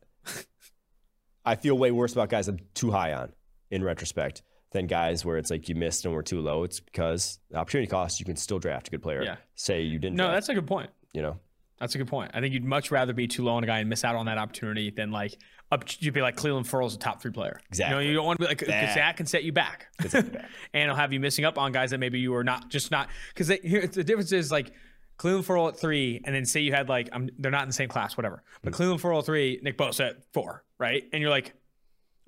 I 1.45 1.55
feel 1.55 1.77
way 1.77 1.91
worse 1.91 2.13
about 2.13 2.29
guys 2.29 2.47
I'm 2.47 2.59
too 2.73 2.91
high 2.91 3.13
on 3.13 3.31
in 3.71 3.83
retrospect 3.83 4.41
than 4.71 4.87
guys 4.87 5.23
where 5.25 5.37
it's 5.37 5.49
like 5.49 5.69
you 5.69 5.75
missed 5.75 6.05
and 6.05 6.13
we're 6.13 6.21
too 6.21 6.41
low. 6.41 6.63
It's 6.63 6.79
because 6.79 7.39
the 7.49 7.57
opportunity 7.57 7.89
cost, 7.89 8.19
you 8.19 8.25
can 8.25 8.35
still 8.35 8.59
draft 8.59 8.87
a 8.89 8.91
good 8.91 9.01
player. 9.01 9.23
Yeah. 9.23 9.37
Say 9.55 9.81
you 9.81 9.97
didn't 9.99 10.17
no, 10.17 10.25
draft, 10.25 10.35
that's 10.35 10.49
a 10.49 10.53
good 10.53 10.67
point. 10.67 10.89
you 11.13 11.21
know. 11.21 11.37
That's 11.79 11.95
a 11.95 11.97
good 11.97 12.09
point. 12.09 12.31
I 12.33 12.41
think 12.41 12.53
you'd 12.53 12.65
much 12.65 12.91
rather 12.91 13.13
be 13.13 13.25
too 13.25 13.45
low 13.45 13.53
on 13.53 13.63
a 13.63 13.67
guy 13.67 13.79
and 13.79 13.87
miss 13.89 14.03
out 14.03 14.15
on 14.17 14.25
that 14.25 14.37
opportunity 14.37 14.89
than 14.91 15.11
like 15.11 15.37
up. 15.71 15.83
You'd 15.99 16.13
be 16.13 16.21
like 16.21 16.35
Clelin 16.35 16.65
Ferrell's 16.65 16.95
a 16.95 16.99
top 16.99 17.21
three 17.21 17.31
player. 17.31 17.59
Exactly. 17.69 17.95
You 17.95 18.01
know, 18.03 18.09
you 18.09 18.13
don't 18.15 18.25
want 18.25 18.39
to 18.39 18.45
be 18.45 18.47
like 18.47 18.59
because 18.59 18.73
That- 18.73 18.95
that 18.95 19.17
can 19.17 19.25
set 19.25 19.43
you 19.43 19.51
back, 19.51 19.87
set 20.07 20.25
you 20.25 20.31
back. 20.31 20.49
and 20.73 20.83
it'll 20.83 20.95
have 20.95 21.13
you 21.13 21.19
missing 21.19 21.45
up 21.45 21.57
on 21.57 21.71
guys 21.71 21.91
that 21.91 21.99
maybe 21.99 22.19
you 22.19 22.31
were 22.31 22.43
not 22.43 22.69
just 22.69 22.91
not 22.91 23.09
because 23.33 23.47
the 23.47 24.03
difference 24.03 24.31
is 24.31 24.51
like 24.51 24.71
Clelin 25.17 25.43
Ferrell 25.43 25.67
at 25.67 25.77
three, 25.77 26.21
and 26.23 26.33
then 26.33 26.45
say 26.45 26.61
you 26.61 26.71
had 26.73 26.89
like 26.89 27.09
I'm 27.11 27.29
they're 27.37 27.51
not 27.51 27.63
in 27.63 27.69
the 27.69 27.73
same 27.73 27.89
class, 27.89 28.15
whatever. 28.15 28.43
But 28.63 28.75
hmm. 28.75 28.81
Clelin 28.81 28.99
Ferrell 28.99 29.19
at 29.19 29.25
three, 29.25 29.59
Nick 29.61 29.77
Bosa 29.77 30.11
at 30.11 30.23
four, 30.33 30.63
right? 30.77 31.03
And 31.13 31.21
you're 31.21 31.31
like. 31.31 31.53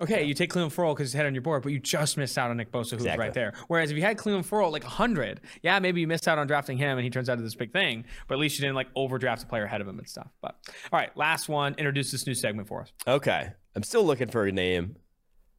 Okay, 0.02 0.24
you 0.24 0.34
take 0.34 0.52
Clelin 0.52 0.70
Ferrell 0.72 0.94
because 0.94 1.10
he's 1.12 1.16
head 1.16 1.26
on 1.26 1.34
your 1.34 1.42
board, 1.42 1.62
but 1.62 1.70
you 1.72 1.78
just 1.78 2.16
missed 2.16 2.36
out 2.36 2.50
on 2.50 2.56
Nick 2.56 2.72
Bosa, 2.72 2.90
who's 2.90 3.02
Exactly. 3.02 3.24
right 3.24 3.32
there. 3.34 3.52
Whereas 3.68 3.90
if 3.90 3.96
you 3.96 4.02
had 4.02 4.16
Clelin 4.16 4.44
Ferrell 4.44 4.66
at 4.66 4.72
like 4.72 4.82
100, 4.82 5.40
yeah, 5.62 5.78
maybe 5.78 6.00
you 6.00 6.06
missed 6.08 6.26
out 6.26 6.38
on 6.38 6.46
drafting 6.48 6.76
him 6.76 6.98
and 6.98 7.04
he 7.04 7.10
turns 7.10 7.28
out 7.28 7.36
to 7.36 7.42
this 7.42 7.54
big 7.54 7.72
thing, 7.72 8.04
but 8.26 8.34
at 8.34 8.40
least 8.40 8.58
you 8.58 8.62
didn't 8.62 8.74
like 8.74 8.88
overdraft 8.96 9.44
a 9.44 9.46
player 9.46 9.64
ahead 9.64 9.80
of 9.80 9.86
him 9.86 9.98
and 9.98 10.08
stuff. 10.08 10.28
But 10.40 10.56
all 10.92 10.98
right, 10.98 11.16
last 11.16 11.48
one. 11.48 11.74
Introduce 11.78 12.10
this 12.10 12.26
new 12.26 12.34
segment 12.34 12.66
for 12.68 12.82
us. 12.82 12.92
Okay. 13.06 13.50
I'm 13.76 13.82
still 13.84 14.04
looking 14.04 14.28
for 14.28 14.44
a 14.44 14.52
name, 14.52 14.96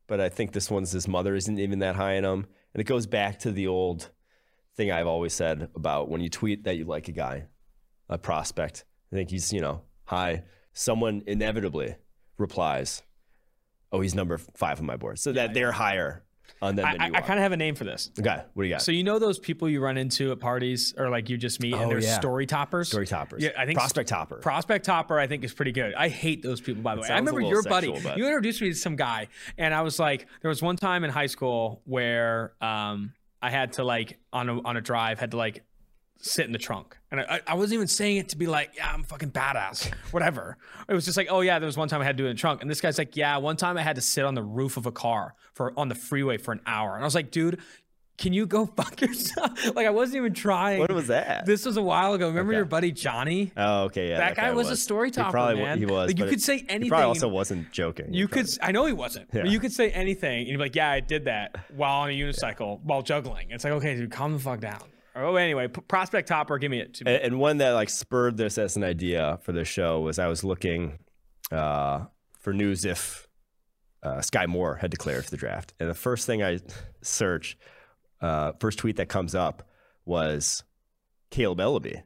but 0.08 0.20
I 0.20 0.28
think 0.30 0.52
this 0.52 0.70
one's 0.70 0.92
his 0.92 1.08
mother 1.08 1.36
isn't 1.36 1.58
even 1.58 1.80
that 1.80 1.96
high 1.96 2.14
in 2.14 2.26
him. 2.26 2.46
And 2.74 2.82
it 2.82 2.84
goes 2.84 3.06
back 3.08 3.40
to 3.40 3.52
the 3.52 3.68
old 3.68 4.10
thing 4.76 4.92
I've 4.92 5.08
always 5.08 5.34
said 5.34 5.70
about 5.76 6.10
when 6.10 6.20
you 6.22 6.30
tweet 6.30 6.66
that 6.66 6.76
you 6.76 6.84
like 6.86 7.08
a 7.08 7.12
guy, 7.14 7.46
a 8.10 8.18
prospect. 8.18 8.84
I 9.12 9.16
think 9.16 9.30
he's, 9.30 9.54
you 9.54 9.62
know, 9.62 9.84
high. 10.06 10.44
Someone 10.74 11.22
inevitably 11.28 11.96
replies, 12.38 13.04
Oh, 13.94 14.02
he's 14.02 14.16
number 14.16 14.38
five 14.38 14.80
on 14.80 14.86
my 14.86 14.98
board. 14.98 15.20
So 15.20 15.32
that 15.34 15.54
they're 15.54 15.72
higher 15.72 16.24
on 16.62 16.76
them 16.76 16.86
I, 16.86 16.92
than 16.94 17.02
I, 17.02 17.08
you 17.08 17.14
I 17.14 17.18
are. 17.20 17.22
kind 17.22 17.40
of 17.40 17.44
have 17.44 17.52
a 17.52 17.58
name 17.58 17.76
for 17.76 17.84
this. 17.84 18.10
okay. 18.20 18.42
What 18.54 18.64
do 18.64 18.68
you 18.68 18.74
got? 18.74 18.82
So 18.82 18.92
you 18.92 19.04
know 19.04 19.20
those 19.20 19.38
people 19.38 19.70
you 19.70 19.82
run 19.82 19.98
into 19.98 20.32
at 20.32 20.40
parties 20.40 20.94
or 20.98 21.10
like 21.10 21.30
you 21.30 21.38
just 21.38 21.62
meet 21.62 21.74
Oh, 21.76 21.80
and 21.82 21.92
they're 21.92 22.00
yeah. 22.00 22.16
story 22.20 22.46
toppers? 22.46 22.88
Story 22.90 23.06
toppers. 23.06 23.44
Yeah, 23.44 23.52
I 23.58 23.66
think 23.66 23.78
prospect 23.78 24.10
topper. 24.10 24.38
Prospect 24.38 24.86
Topper, 24.86 25.20
I 25.20 25.28
think, 25.28 25.44
is 25.44 25.54
pretty 25.54 25.72
good. 25.74 25.94
I 25.94 26.08
hate 26.10 26.42
those 26.42 26.60
people, 26.62 26.82
by 26.82 26.96
the 26.96 27.02
way. 27.02 27.06
I 27.06 27.10
sounds 27.10 27.20
a 27.20 27.22
remember 27.34 27.42
little 27.44 27.50
your 27.52 27.64
buddy. 27.64 27.88
sexual, 27.94 28.10
but- 28.12 28.18
You 28.18 28.26
introduced 28.26 28.62
me 28.62 28.70
to 28.70 28.76
some 28.76 28.96
guy, 28.96 29.28
and 29.58 29.74
I 29.74 29.82
was 29.82 30.00
like, 30.00 30.26
there 30.42 30.50
was 30.50 30.62
one 30.62 30.76
time 30.78 31.04
in 31.04 31.10
high 31.12 31.28
school 31.28 31.82
where 31.86 32.54
um, 32.62 33.14
I 33.42 33.50
had 33.50 33.74
to 33.74 33.84
like 33.84 34.18
on 34.32 34.50
a 34.50 34.62
on 34.64 34.78
a 34.78 34.82
drive 34.82 35.20
had 35.20 35.32
to 35.32 35.38
like 35.38 35.64
sit 36.20 36.46
in 36.46 36.52
the 36.52 36.58
trunk, 36.58 36.98
and 37.12 37.20
I, 37.22 37.42
I 37.48 37.54
wasn't 37.56 37.76
even 37.76 37.88
saying 37.88 38.18
it 38.18 38.30
to 38.30 38.38
be 38.38 38.48
like, 38.48 38.72
yeah, 38.78 38.90
I'm 38.94 39.04
fucking 39.04 39.32
badass, 39.32 39.92
whatever. 40.12 40.58
It 40.88 40.94
was 40.94 41.06
just 41.06 41.18
like, 41.18 41.28
oh 41.30 41.42
yeah, 41.42 41.60
there 41.60 41.66
was 41.68 41.78
one 41.78 41.88
time 41.90 42.02
I 42.02 42.06
had 42.06 42.16
to 42.18 42.24
do 42.24 42.28
it 42.28 42.30
in 42.32 42.36
the 42.36 42.40
trunk, 42.40 42.62
and 42.62 42.70
this 42.72 42.82
guy's 42.82 42.98
like, 42.98 43.16
yeah, 43.18 43.38
one 43.38 43.58
time 43.58 43.78
I 43.78 43.82
had 43.82 43.96
to 43.96 44.02
sit 44.02 44.24
on 44.26 44.34
the 44.36 44.44
roof 44.44 44.78
of 44.78 44.86
a 44.86 44.92
car 44.92 45.34
for 45.54 45.74
on 45.78 45.90
the 45.90 45.96
freeway 45.96 46.38
for 46.38 46.52
an 46.54 46.62
hour, 46.66 46.94
and 46.96 47.04
I 47.04 47.06
was 47.06 47.16
like, 47.16 47.32
dude. 47.32 47.60
Can 48.16 48.32
you 48.32 48.46
go 48.46 48.68
fuck 48.78 49.02
yourself? 49.02 49.76
like 49.76 49.88
I 49.88 49.90
wasn't 49.90 50.18
even 50.18 50.34
trying. 50.36 50.80
What 50.82 50.92
was 50.92 51.08
that? 51.08 51.48
This 51.48 51.66
was 51.66 51.78
a 51.78 51.82
while 51.82 52.14
ago. 52.14 52.28
Remember 52.28 52.52
Okay. 52.52 52.58
your 52.58 52.66
buddy 52.66 52.92
Johnny? 52.92 53.52
oh, 53.58 53.86
okay. 53.86 54.10
Yeah. 54.10 54.20
that 54.20 54.36
guy 54.36 54.52
was, 54.52 54.70
a 54.70 54.78
story 54.78 55.08
He 55.08 55.12
topper, 55.14 55.32
probably 55.32 55.64
man. 55.64 55.80
He 55.80 55.88
was. 55.88 56.10
Like 56.10 56.20
you 56.20 56.26
could 56.26 56.34
it- 56.36 56.42
say 56.42 56.60
He 56.60 56.70
anything. 56.70 56.90
probably 56.90 57.06
also 57.08 57.28
wasn't 57.28 57.72
joking. 57.72 58.14
you 58.14 58.28
could. 58.28 58.48
I 58.62 58.72
know 58.72 58.86
he 58.86 58.94
wasn't. 58.94 59.32
But 59.32 59.48
you 59.48 59.60
could 59.60 59.74
say 59.74 59.90
anything, 59.90 60.42
and 60.42 60.48
you'd 60.48 60.58
be 60.58 60.64
like, 60.64 60.76
"Yeah, 60.76 60.92
I 60.92 61.00
did 61.00 61.26
that 61.26 61.56
while 61.76 62.02
on 62.02 62.12
a 62.12 62.14
unicycle, 62.14 62.82
while 62.84 63.02
juggling." 63.02 63.48
It's 63.50 63.64
like, 63.64 63.74
okay, 63.74 63.96
dude, 63.96 64.12
calm 64.12 64.34
the 64.34 64.40
fuck 64.40 64.60
down. 64.60 64.84
Oh, 65.16 65.36
anyway, 65.36 65.68
prospect 65.68 66.28
topper, 66.28 66.58
give 66.58 66.72
me 66.72 66.80
it. 66.80 67.00
And, 67.06 67.10
and, 67.22 67.40
one 67.40 67.58
that 67.58 67.72
like 67.72 67.90
spurred 67.90 68.36
this 68.36 68.58
as 68.58 68.76
an 68.78 68.84
idea 68.84 69.40
for 69.44 69.52
the 69.52 69.64
show 69.64 70.02
was 70.02 70.18
I 70.18 70.28
was 70.28 70.44
looking 70.44 70.98
uh, 71.52 72.06
for 72.40 72.52
news 72.52 72.84
if 72.84 73.28
uh, 74.02 74.18
Skyy 74.18 74.48
Moore 74.48 74.76
had 74.76 74.90
declared 74.90 75.26
for 75.26 75.32
the 75.32 75.38
draft, 75.38 75.74
and 75.80 75.90
the 75.90 75.94
first 75.94 76.26
thing 76.26 76.42
I 76.42 76.60
search, 77.02 77.58
uh, 78.22 78.54
first 78.60 78.80
tweet 78.80 78.96
that 78.96 79.08
comes 79.08 79.36
up 79.36 79.70
was 80.04 80.64
Kaleb 81.32 81.58
Eleby. 81.58 82.02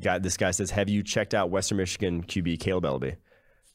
Guy, 0.00 0.18
this 0.18 0.36
guy 0.36 0.50
says, 0.50 0.70
"Have 0.72 0.90
you 0.90 1.02
checked 1.02 1.32
out 1.32 1.50
Western 1.50 1.78
Michigan 1.78 2.22
QB 2.22 2.58
Kaleb 2.58 2.84
Eleby?" 2.84 3.16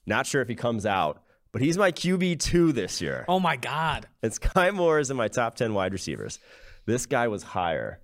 Not 0.05 0.27
sure 0.27 0.41
if 0.41 0.47
he 0.47 0.55
comes 0.55 0.85
out, 0.85 1.23
but 1.51 1.61
he's 1.63 1.77
my 1.77 1.91
QB 1.91 2.39
two 2.39 2.71
this 2.71 3.01
year. 3.01 3.25
Oh 3.27 3.39
my 3.39 3.55
god! 3.55 4.07
And 4.21 4.31
Skyy 4.31 4.71
Moore 4.71 4.99
is 4.99 5.09
in 5.09 5.17
my 5.17 5.29
top 5.29 5.55
ten 5.55 5.73
wide 5.73 5.93
receivers. 5.93 6.37
This 6.85 7.07
guy 7.07 7.27
was 7.27 7.41
higher 7.41 7.99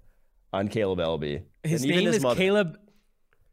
on 0.57 0.69
Kaleb 0.69 0.97
Eleby. 0.99 1.43
His 1.63 1.85
name 1.85 2.05
his 2.07 2.17
is 2.17 2.23
mother- 2.23 2.39
Kaleb 2.39 2.75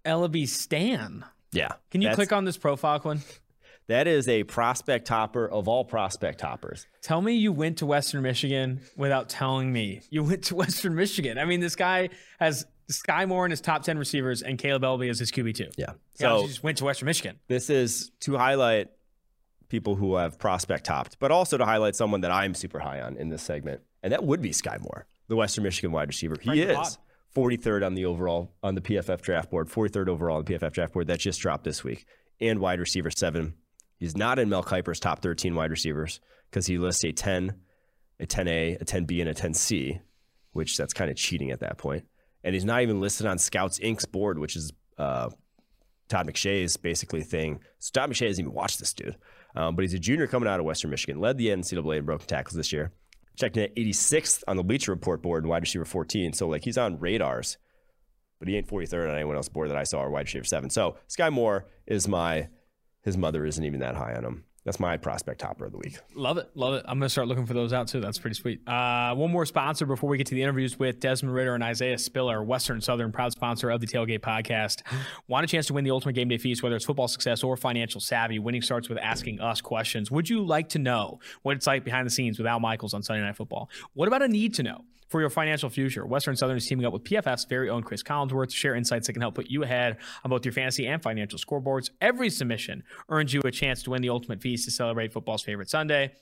Eleby 0.04 0.48
Stan. 0.48 1.24
Yeah. 1.52 1.72
Can 1.90 2.02
you 2.02 2.12
click 2.14 2.32
on 2.32 2.44
this 2.44 2.56
profile, 2.56 2.98
Quinn? 2.98 3.20
That 3.86 4.06
is 4.06 4.28
a 4.28 4.44
prospect 4.44 5.06
topper 5.06 5.46
of 5.46 5.68
all 5.68 5.84
prospect 5.84 6.40
toppers. 6.40 6.86
Tell 7.02 7.20
me 7.20 7.34
you 7.34 7.52
went 7.52 7.78
to 7.78 7.86
Western 7.86 8.22
Michigan 8.22 8.80
without 8.96 9.28
telling 9.28 9.72
me 9.72 10.00
you 10.10 10.24
went 10.24 10.44
to 10.44 10.54
Western 10.64 10.94
Michigan. 10.94 11.38
I 11.38 11.44
mean, 11.44 11.60
this 11.60 11.76
guy 11.76 12.08
has 12.40 12.64
Skyy 12.90 13.28
Moore 13.28 13.44
in 13.44 13.50
his 13.50 13.60
top 13.60 13.82
10 13.82 13.98
receivers 13.98 14.42
and 14.42 14.58
Kaleb 14.58 14.80
Eleby 14.80 15.10
is 15.10 15.18
his 15.18 15.30
QB2. 15.30 15.74
Yeah. 15.76 15.92
So 16.14 16.42
he 16.42 16.46
just 16.48 16.62
went 16.62 16.78
to 16.78 16.84
Western 16.84 17.06
Michigan. 17.06 17.38
This 17.46 17.68
is 17.68 18.10
to 18.20 18.36
highlight 18.38 18.88
people 19.68 19.96
who 19.96 20.16
have 20.16 20.38
prospect 20.38 20.84
topped, 20.86 21.18
but 21.18 21.30
also 21.30 21.58
to 21.58 21.64
highlight 21.64 21.94
someone 21.94 22.22
that 22.22 22.30
I'm 22.30 22.54
super 22.54 22.78
high 22.78 23.00
on 23.02 23.16
in 23.16 23.28
this 23.28 23.42
segment. 23.42 23.82
And 24.02 24.12
that 24.12 24.24
would 24.24 24.40
be 24.40 24.50
Skyy 24.50 24.80
Moore, 24.80 25.06
the 25.28 25.36
Western 25.36 25.64
Michigan 25.64 25.92
wide 25.92 26.08
receiver. 26.08 26.36
He 26.40 26.62
is 26.62 26.98
43rd 27.34 27.84
on 27.84 27.94
the 27.94 28.04
overall 28.04 28.52
on 28.62 28.74
the 28.74 28.80
PFF 28.80 29.20
draft 29.20 29.50
board, 29.50 29.68
43rd 29.68 30.08
overall 30.08 30.38
on 30.38 30.44
the 30.44 30.54
PFF 30.54 30.72
draft 30.72 30.92
board 30.92 31.06
that 31.08 31.20
just 31.20 31.40
dropped 31.40 31.64
this 31.64 31.82
week, 31.82 32.06
and 32.40 32.58
wide 32.58 32.80
receiver 32.80 33.10
seven. 33.10 33.54
He's 33.98 34.16
not 34.16 34.38
in 34.38 34.48
Mel 34.48 34.62
Kiper's 34.62 35.00
top 35.00 35.22
13 35.22 35.54
wide 35.54 35.70
receivers 35.70 36.20
because 36.50 36.66
he 36.66 36.78
lists 36.78 37.04
a 37.04 37.12
10, 37.12 37.54
a 38.20 38.26
10A, 38.26 38.80
a 38.80 38.84
10B, 38.84 39.20
and 39.20 39.30
a 39.30 39.34
10C, 39.34 40.00
which 40.52 40.76
that's 40.76 40.92
kind 40.92 41.10
of 41.10 41.16
cheating 41.16 41.50
at 41.50 41.60
that 41.60 41.78
point. 41.78 42.02
point 42.02 42.08
and 42.44 42.54
he's 42.54 42.64
not 42.64 42.82
even 42.82 43.00
listed 43.00 43.26
on 43.26 43.38
Scouts 43.38 43.78
Inc.'s 43.80 44.04
board, 44.04 44.38
which 44.38 44.54
is 44.54 44.72
uh, 44.98 45.30
Todd 46.08 46.28
McShay's 46.28 46.76
basically 46.76 47.22
thing. 47.22 47.60
So 47.78 47.90
Todd 47.92 48.10
McShay 48.10 48.28
hasn't 48.28 48.44
even 48.44 48.52
watched 48.52 48.78
this 48.78 48.92
dude, 48.92 49.16
um, 49.56 49.74
but 49.74 49.82
he's 49.82 49.94
a 49.94 49.98
junior 49.98 50.26
coming 50.26 50.48
out 50.48 50.60
of 50.60 50.66
Western 50.66 50.90
Michigan, 50.90 51.20
led 51.20 51.38
the 51.38 51.48
NCAA 51.48 51.98
in 51.98 52.04
broken 52.04 52.26
tackles 52.26 52.54
this 52.54 52.72
year. 52.72 52.92
Checked 53.36 53.56
in 53.56 53.64
at 53.64 53.76
86th 53.76 54.42
on 54.46 54.56
the 54.56 54.62
Bleacher 54.62 54.92
Report 54.92 55.22
board 55.22 55.44
and 55.44 55.50
wide 55.50 55.62
receiver 55.62 55.84
14. 55.84 56.32
So 56.32 56.48
like 56.48 56.64
he's 56.64 56.78
on 56.78 56.98
radars, 57.00 57.56
but 58.38 58.48
he 58.48 58.56
ain't 58.56 58.68
43rd 58.68 59.08
on 59.08 59.16
anyone 59.16 59.36
else 59.36 59.48
board 59.48 59.70
that 59.70 59.76
I 59.76 59.84
saw 59.84 60.00
or 60.00 60.10
wide 60.10 60.26
receiver 60.26 60.44
seven. 60.44 60.70
So 60.70 60.96
Skyy 61.08 61.32
Moore 61.32 61.66
is 61.86 62.06
my 62.06 62.48
his 63.02 63.16
mother 63.16 63.44
isn't 63.44 63.64
even 63.64 63.80
that 63.80 63.96
high 63.96 64.14
on 64.14 64.24
him. 64.24 64.44
That's 64.64 64.80
my 64.80 64.96
prospect 64.96 65.40
topper 65.40 65.66
of 65.66 65.72
the 65.72 65.78
week. 65.78 65.98
Love 66.14 66.38
it. 66.38 66.48
Love 66.54 66.74
it. 66.74 66.84
I'm 66.88 66.98
going 66.98 67.06
to 67.06 67.10
start 67.10 67.28
looking 67.28 67.44
for 67.44 67.52
those 67.52 67.74
out 67.74 67.86
too. 67.86 68.00
That's 68.00 68.18
pretty 68.18 68.34
sweet. 68.34 68.66
Uh, 68.66 69.14
one 69.14 69.30
more 69.30 69.44
sponsor 69.44 69.84
before 69.84 70.08
we 70.08 70.16
get 70.16 70.26
to 70.28 70.34
the 70.34 70.42
interviews 70.42 70.78
with 70.78 71.00
Desmond 71.00 71.34
Ridder 71.34 71.54
and 71.54 71.62
Isaiah 71.62 71.98
Spiller, 71.98 72.42
Western 72.42 72.80
Southern, 72.80 73.12
proud 73.12 73.32
sponsor 73.32 73.68
of 73.68 73.82
the 73.82 73.86
Tailgate 73.86 74.20
podcast. 74.20 74.80
Want 75.28 75.44
a 75.44 75.46
chance 75.46 75.66
to 75.66 75.74
win 75.74 75.84
the 75.84 75.90
ultimate 75.90 76.14
game 76.14 76.28
day 76.28 76.38
feast, 76.38 76.62
whether 76.62 76.76
it's 76.76 76.84
football 76.86 77.08
success 77.08 77.42
or 77.42 77.58
financial 77.58 78.00
savvy? 78.00 78.38
Winning 78.38 78.62
starts 78.62 78.88
with 78.88 78.96
asking 78.98 79.38
us 79.38 79.60
questions. 79.60 80.10
Would 80.10 80.30
you 80.30 80.44
like 80.44 80.70
to 80.70 80.78
know 80.78 81.20
what 81.42 81.56
it's 81.56 81.66
like 81.66 81.84
behind 81.84 82.06
the 82.06 82.10
scenes 82.10 82.38
with 82.38 82.46
Al 82.46 82.60
Michaels 82.60 82.94
on 82.94 83.02
Sunday 83.02 83.22
Night 83.22 83.36
Football? 83.36 83.68
What 83.92 84.08
about 84.08 84.22
a 84.22 84.28
need 84.28 84.54
to 84.54 84.62
know? 84.62 84.84
For 85.08 85.20
your 85.20 85.30
financial 85.30 85.70
future. 85.70 86.06
Western 86.06 86.36
Southern 86.36 86.56
is 86.56 86.66
teaming 86.66 86.86
up 86.86 86.92
with 86.92 87.04
PFF's 87.04 87.44
very 87.44 87.70
own 87.70 87.82
Chris 87.82 88.02
Collinsworth 88.02 88.48
to 88.48 88.56
share 88.56 88.74
insights 88.74 89.06
that 89.06 89.12
can 89.12 89.22
help 89.22 89.34
put 89.34 89.48
you 89.48 89.62
ahead 89.62 89.98
on 90.24 90.30
both 90.30 90.44
your 90.44 90.52
fantasy 90.52 90.86
and 90.86 91.02
financial 91.02 91.38
scoreboards. 91.38 91.90
Every 92.00 92.30
submission 92.30 92.82
earns 93.08 93.32
you 93.32 93.40
a 93.44 93.50
chance 93.50 93.82
to 93.84 93.90
win 93.90 94.02
the 94.02 94.10
ultimate 94.10 94.40
feast 94.40 94.64
to 94.64 94.70
celebrate 94.70 95.12
football's 95.12 95.42
favorite 95.42 95.70
Sunday. 95.70 96.12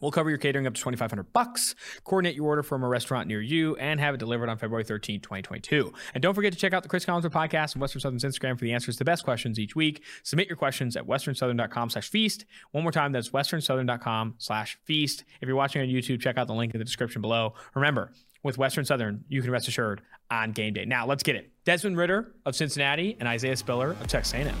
We'll 0.00 0.10
cover 0.10 0.28
your 0.28 0.38
catering 0.38 0.66
up 0.66 0.74
to 0.74 0.80
2500 0.80 1.32
bucks, 1.32 1.74
coordinate 2.04 2.34
your 2.34 2.46
order 2.46 2.62
from 2.62 2.82
a 2.82 2.88
restaurant 2.88 3.28
near 3.28 3.40
you, 3.40 3.76
and 3.76 4.00
have 4.00 4.14
it 4.14 4.18
delivered 4.18 4.48
on 4.48 4.58
February 4.58 4.84
13, 4.84 5.20
2022. 5.20 5.92
And 6.14 6.22
don't 6.22 6.34
forget 6.34 6.52
to 6.52 6.58
check 6.58 6.72
out 6.72 6.82
the 6.82 6.88
Chris 6.88 7.04
Collinsworth 7.04 7.30
podcast 7.30 7.74
and 7.74 7.80
Western 7.80 8.00
Southern's 8.00 8.24
Instagram 8.24 8.58
for 8.58 8.64
the 8.64 8.72
answers 8.72 8.96
to 8.96 8.98
the 8.98 9.04
best 9.04 9.24
questions 9.24 9.58
each 9.58 9.76
week. 9.76 10.02
Submit 10.22 10.48
your 10.48 10.56
questions 10.56 10.96
at 10.96 11.06
westernsouthern.com 11.06 11.90
slash 11.90 12.08
feast. 12.08 12.44
One 12.72 12.82
more 12.82 12.92
time, 12.92 13.12
that's 13.12 13.30
westernsouthern.com 13.30 14.34
slash 14.38 14.78
feast. 14.84 15.24
If 15.40 15.46
you're 15.46 15.56
watching 15.56 15.82
on 15.82 15.88
YouTube, 15.88 16.20
check 16.20 16.38
out 16.38 16.48
the 16.48 16.54
link 16.54 16.74
in 16.74 16.78
the 16.78 16.84
description 16.84 17.22
below. 17.22 17.54
Remember, 17.74 18.12
with 18.42 18.58
Western 18.58 18.84
Southern, 18.84 19.24
you 19.28 19.40
can 19.42 19.50
rest 19.50 19.68
assured 19.68 20.02
on 20.30 20.52
game 20.52 20.74
day. 20.74 20.84
Now, 20.84 21.06
let's 21.06 21.22
get 21.22 21.36
it. 21.36 21.50
Desmond 21.64 21.96
Ridder 21.96 22.32
of 22.44 22.54
Cincinnati 22.56 23.16
and 23.20 23.28
Isaiah 23.28 23.56
Spiller 23.56 23.92
of 23.92 24.06
Texas 24.06 24.34
A&M. 24.34 24.54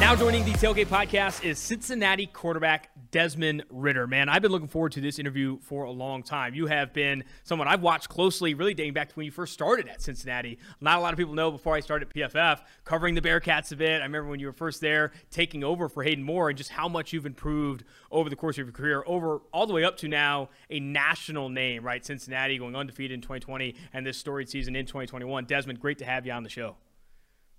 Now 0.00 0.14
joining 0.16 0.44
the 0.44 0.50
Tailgate 0.50 0.88
Podcast 0.88 1.44
is 1.44 1.58
Cincinnati 1.58 2.26
quarterback 2.26 2.90
Desmond 3.14 3.62
Ridder. 3.70 4.08
Man, 4.08 4.28
I've 4.28 4.42
been 4.42 4.50
looking 4.50 4.66
forward 4.66 4.90
to 4.90 5.00
this 5.00 5.20
interview 5.20 5.60
for 5.60 5.84
a 5.84 5.90
long 5.92 6.24
time. 6.24 6.52
You 6.52 6.66
have 6.66 6.92
been 6.92 7.22
someone 7.44 7.68
I've 7.68 7.80
watched 7.80 8.08
closely, 8.08 8.54
really 8.54 8.74
dating 8.74 8.92
back 8.92 9.10
to 9.10 9.14
when 9.14 9.24
you 9.24 9.30
first 9.30 9.52
started 9.52 9.86
at 9.86 10.02
Cincinnati. 10.02 10.58
Not 10.80 10.98
a 10.98 11.00
lot 11.00 11.12
of 11.12 11.16
people 11.16 11.32
know 11.32 11.52
before 11.52 11.76
I 11.76 11.80
started 11.80 12.10
PFF, 12.10 12.62
covering 12.84 13.14
the 13.14 13.20
Bearcats 13.20 13.70
a 13.70 13.76
bit. 13.76 14.00
I 14.00 14.04
remember 14.04 14.30
when 14.30 14.40
you 14.40 14.48
were 14.48 14.52
first 14.52 14.80
there, 14.80 15.12
taking 15.30 15.62
over 15.62 15.88
for 15.88 16.02
Hayden 16.02 16.24
Moore, 16.24 16.48
and 16.48 16.58
just 16.58 16.70
how 16.70 16.88
much 16.88 17.12
you've 17.12 17.24
improved 17.24 17.84
over 18.10 18.28
the 18.28 18.34
course 18.34 18.58
of 18.58 18.66
your 18.66 18.72
career, 18.72 19.04
over 19.06 19.42
all 19.52 19.68
the 19.68 19.74
way 19.74 19.84
up 19.84 19.96
to 19.98 20.08
now 20.08 20.48
a 20.68 20.80
national 20.80 21.48
name, 21.50 21.84
right? 21.84 22.04
Cincinnati 22.04 22.58
going 22.58 22.74
undefeated 22.74 23.14
in 23.14 23.20
2020 23.20 23.76
and 23.92 24.04
this 24.04 24.18
storied 24.18 24.48
season 24.48 24.74
in 24.74 24.86
2021. 24.86 25.44
Desmond, 25.44 25.78
great 25.78 25.98
to 25.98 26.04
have 26.04 26.26
you 26.26 26.32
on 26.32 26.42
the 26.42 26.50
show. 26.50 26.74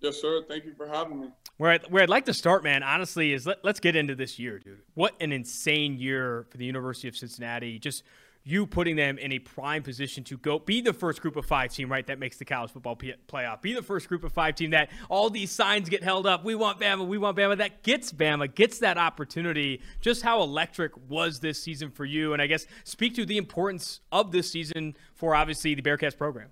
Yes, 0.02 0.22
sir. 0.22 0.44
Thank 0.48 0.66
you 0.66 0.74
for 0.76 0.88
having 0.88 1.20
me. 1.20 1.28
Where 1.58 1.72
I'd, 1.72 1.92
where 1.92 2.04
I'd 2.04 2.10
like 2.10 2.26
to 2.26 2.34
start, 2.34 2.64
man, 2.64 2.84
honestly, 2.84 3.34
is 3.34 3.48
let, 3.48 3.64
let's 3.64 3.80
get 3.80 3.96
into 3.96 4.14
this 4.14 4.38
year, 4.38 4.60
dude. 4.60 4.82
What 4.94 5.16
an 5.22 5.32
insane 5.32 5.98
year 5.98 6.46
for 6.50 6.58
the 6.58 6.66
University 6.66 7.08
of 7.08 7.16
Cincinnati. 7.16 7.80
Just 7.80 8.04
you 8.48 8.68
putting 8.68 8.96
them 8.96 9.18
in 9.18 9.32
a 9.32 9.40
prime 9.40 9.82
position 9.82 10.24
to 10.24 10.38
go 10.38 10.60
be 10.60 10.80
the 10.80 10.94
first 10.94 11.20
group 11.20 11.36
of 11.36 11.46
five 11.46 11.74
team, 11.74 11.92
right? 11.92 12.06
That 12.06 12.20
makes 12.20 12.38
the 12.38 12.46
college 12.46 12.72
football 12.72 12.96
p- 12.96 13.16
playoff. 13.28 13.62
Be 13.62 13.74
the 13.74 13.82
first 13.82 14.08
group 14.08 14.24
of 14.24 14.32
five 14.32 14.54
team 14.54 14.70
that 14.70 14.92
all 15.10 15.32
these 15.32 15.50
signs 15.50 15.90
get 15.90 16.04
held 16.04 16.28
up. 16.28 16.46
We 16.46 16.54
want 16.54 16.80
Bama. 16.80 17.08
We 17.08 17.18
want 17.18 17.36
Bama. 17.36 17.58
That 17.58 17.82
gets 17.82 18.12
Bama, 18.12 18.54
gets 18.54 18.80
that 18.80 19.00
opportunity. 19.00 19.82
Just 20.00 20.22
how 20.22 20.44
electric 20.44 20.92
was 21.10 21.40
this 21.40 21.62
season 21.62 21.90
for 21.90 22.06
you? 22.06 22.34
And 22.34 22.42
I 22.42 22.46
guess 22.46 22.68
speak 22.84 23.16
to 23.16 23.26
the 23.26 23.38
importance 23.38 24.02
of 24.12 24.32
this 24.32 24.52
season 24.52 24.96
for 25.16 25.34
obviously 25.34 25.74
the 25.74 25.82
Bearcats 25.82 26.16
program. 26.16 26.50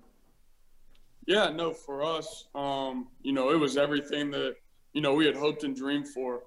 Yeah, 1.26 1.50
no, 1.50 1.74
for 1.74 2.04
us, 2.04 2.48
um, 2.54 3.08
you 3.22 3.32
know, 3.32 3.52
it 3.52 3.60
was 3.60 3.78
everything 3.78 4.30
that, 4.32 4.56
you 4.92 5.02
know, 5.02 5.14
we 5.14 5.26
had 5.26 5.36
hoped 5.36 5.64
and 5.64 5.76
dreamed 5.76 6.10
for. 6.10 6.44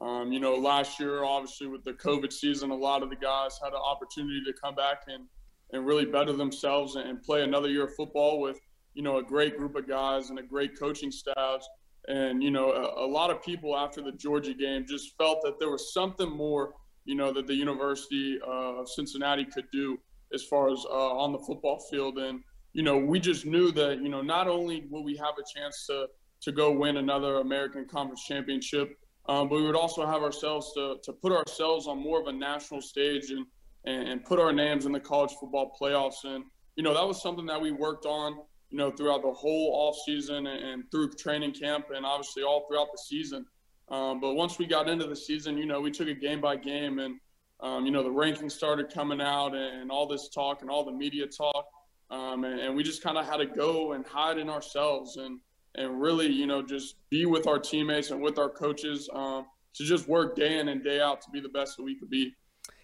Um, 0.00 0.32
you 0.32 0.38
know, 0.38 0.54
last 0.54 1.00
year, 1.00 1.24
obviously, 1.24 1.66
with 1.66 1.82
the 1.82 1.94
COVID 1.94 2.32
season, 2.32 2.70
a 2.70 2.74
lot 2.74 3.02
of 3.02 3.10
the 3.10 3.16
guys 3.16 3.58
had 3.62 3.72
an 3.72 3.80
opportunity 3.82 4.42
to 4.44 4.52
come 4.52 4.74
back 4.74 5.04
and, 5.08 5.24
and 5.72 5.86
really 5.86 6.04
better 6.04 6.32
themselves 6.32 6.96
and 6.96 7.22
play 7.22 7.42
another 7.42 7.68
year 7.68 7.84
of 7.84 7.94
football 7.94 8.38
with, 8.38 8.60
you 8.94 9.02
know, 9.02 9.16
a 9.16 9.22
great 9.22 9.56
group 9.56 9.74
of 9.76 9.88
guys 9.88 10.30
and 10.30 10.38
a 10.38 10.42
great 10.42 10.78
coaching 10.78 11.10
staff. 11.10 11.66
And, 12.06 12.42
you 12.42 12.50
know, 12.50 12.70
a, 12.72 13.06
a 13.06 13.08
lot 13.08 13.30
of 13.30 13.42
people 13.42 13.76
after 13.76 14.02
the 14.02 14.12
Georgia 14.12 14.54
game 14.54 14.84
just 14.86 15.16
felt 15.16 15.42
that 15.42 15.58
there 15.58 15.70
was 15.70 15.92
something 15.92 16.30
more, 16.30 16.74
you 17.06 17.14
know, 17.14 17.32
that 17.32 17.46
the 17.46 17.54
University 17.54 18.38
uh, 18.46 18.80
of 18.80 18.88
Cincinnati 18.88 19.46
could 19.46 19.70
do 19.72 19.98
as 20.34 20.44
far 20.44 20.70
as 20.70 20.84
uh, 20.88 21.16
on 21.16 21.32
the 21.32 21.38
football 21.38 21.80
field. 21.90 22.18
And, 22.18 22.40
you 22.72 22.82
know, 22.82 22.98
we 22.98 23.18
just 23.18 23.46
knew 23.46 23.72
that, 23.72 24.02
you 24.02 24.08
know, 24.08 24.22
not 24.22 24.48
only 24.48 24.86
will 24.90 25.04
we 25.04 25.16
have 25.16 25.34
a 25.38 25.58
chance 25.58 25.86
to 25.86 26.06
to 26.40 26.52
go 26.52 26.70
win 26.70 26.98
another 26.98 27.36
American 27.36 27.84
Conference 27.86 28.24
championship, 28.24 28.96
um, 29.28 29.48
but 29.48 29.56
we 29.56 29.66
would 29.66 29.76
also 29.76 30.06
have 30.06 30.22
ourselves 30.22 30.72
to 30.74 30.96
to 31.02 31.12
put 31.12 31.32
ourselves 31.32 31.86
on 31.86 32.02
more 32.02 32.20
of 32.20 32.26
a 32.26 32.32
national 32.32 32.80
stage 32.80 33.30
and, 33.30 33.46
and 33.84 34.08
and 34.08 34.24
put 34.24 34.38
our 34.38 34.52
names 34.52 34.86
in 34.86 34.92
the 34.92 35.00
college 35.00 35.32
football 35.40 35.76
playoffs. 35.80 36.24
And 36.24 36.44
you 36.76 36.82
know, 36.82 36.94
that 36.94 37.06
was 37.06 37.20
something 37.20 37.46
that 37.46 37.60
we 37.60 37.72
worked 37.72 38.06
on, 38.06 38.38
you 38.70 38.78
know, 38.78 38.90
throughout 38.90 39.22
the 39.22 39.32
whole 39.32 39.72
off 39.74 39.96
season 40.06 40.46
and, 40.46 40.64
and 40.64 40.84
through 40.90 41.10
training 41.12 41.52
camp, 41.52 41.86
and 41.94 42.06
obviously 42.06 42.42
all 42.42 42.66
throughout 42.68 42.88
the 42.92 42.98
season. 42.98 43.44
Um, 43.90 44.20
but 44.20 44.34
once 44.34 44.58
we 44.58 44.66
got 44.66 44.88
into 44.88 45.06
the 45.06 45.16
season, 45.16 45.56
you 45.56 45.66
know, 45.66 45.80
we 45.80 45.90
took 45.90 46.08
it 46.08 46.20
game 46.20 46.40
by 46.40 46.56
game, 46.56 46.98
and 46.98 47.18
um, 47.60 47.86
you 47.86 47.90
know, 47.90 48.02
the 48.02 48.10
rankings 48.10 48.52
started 48.52 48.92
coming 48.92 49.20
out, 49.20 49.54
and 49.54 49.90
all 49.90 50.06
this 50.06 50.28
talk 50.28 50.62
and 50.62 50.70
all 50.70 50.84
the 50.84 50.92
media 50.92 51.26
talk. 51.26 51.66
Um, 52.10 52.44
and, 52.44 52.58
and, 52.58 52.74
we 52.74 52.82
just 52.82 53.02
kind 53.02 53.18
of 53.18 53.26
had 53.26 53.36
to 53.36 53.46
go 53.46 53.92
and 53.92 54.06
hide 54.06 54.38
in 54.38 54.48
ourselves 54.48 55.18
and 55.18 55.40
and 55.74 56.00
really, 56.00 56.26
you 56.26 56.46
know, 56.46 56.62
just 56.62 56.96
be 57.10 57.26
with 57.26 57.46
our 57.46 57.58
teammates 57.58 58.10
and 58.10 58.20
with 58.20 58.38
our 58.38 58.48
coaches 58.48 59.08
um, 59.12 59.44
to 59.74 59.84
just 59.84 60.08
work 60.08 60.34
day 60.34 60.58
in 60.58 60.68
and 60.68 60.82
day 60.82 61.00
out 61.00 61.20
to 61.20 61.30
be 61.30 61.40
the 61.40 61.50
best 61.50 61.76
that 61.76 61.82
we 61.82 61.94
could 61.94 62.08
be. 62.08 62.34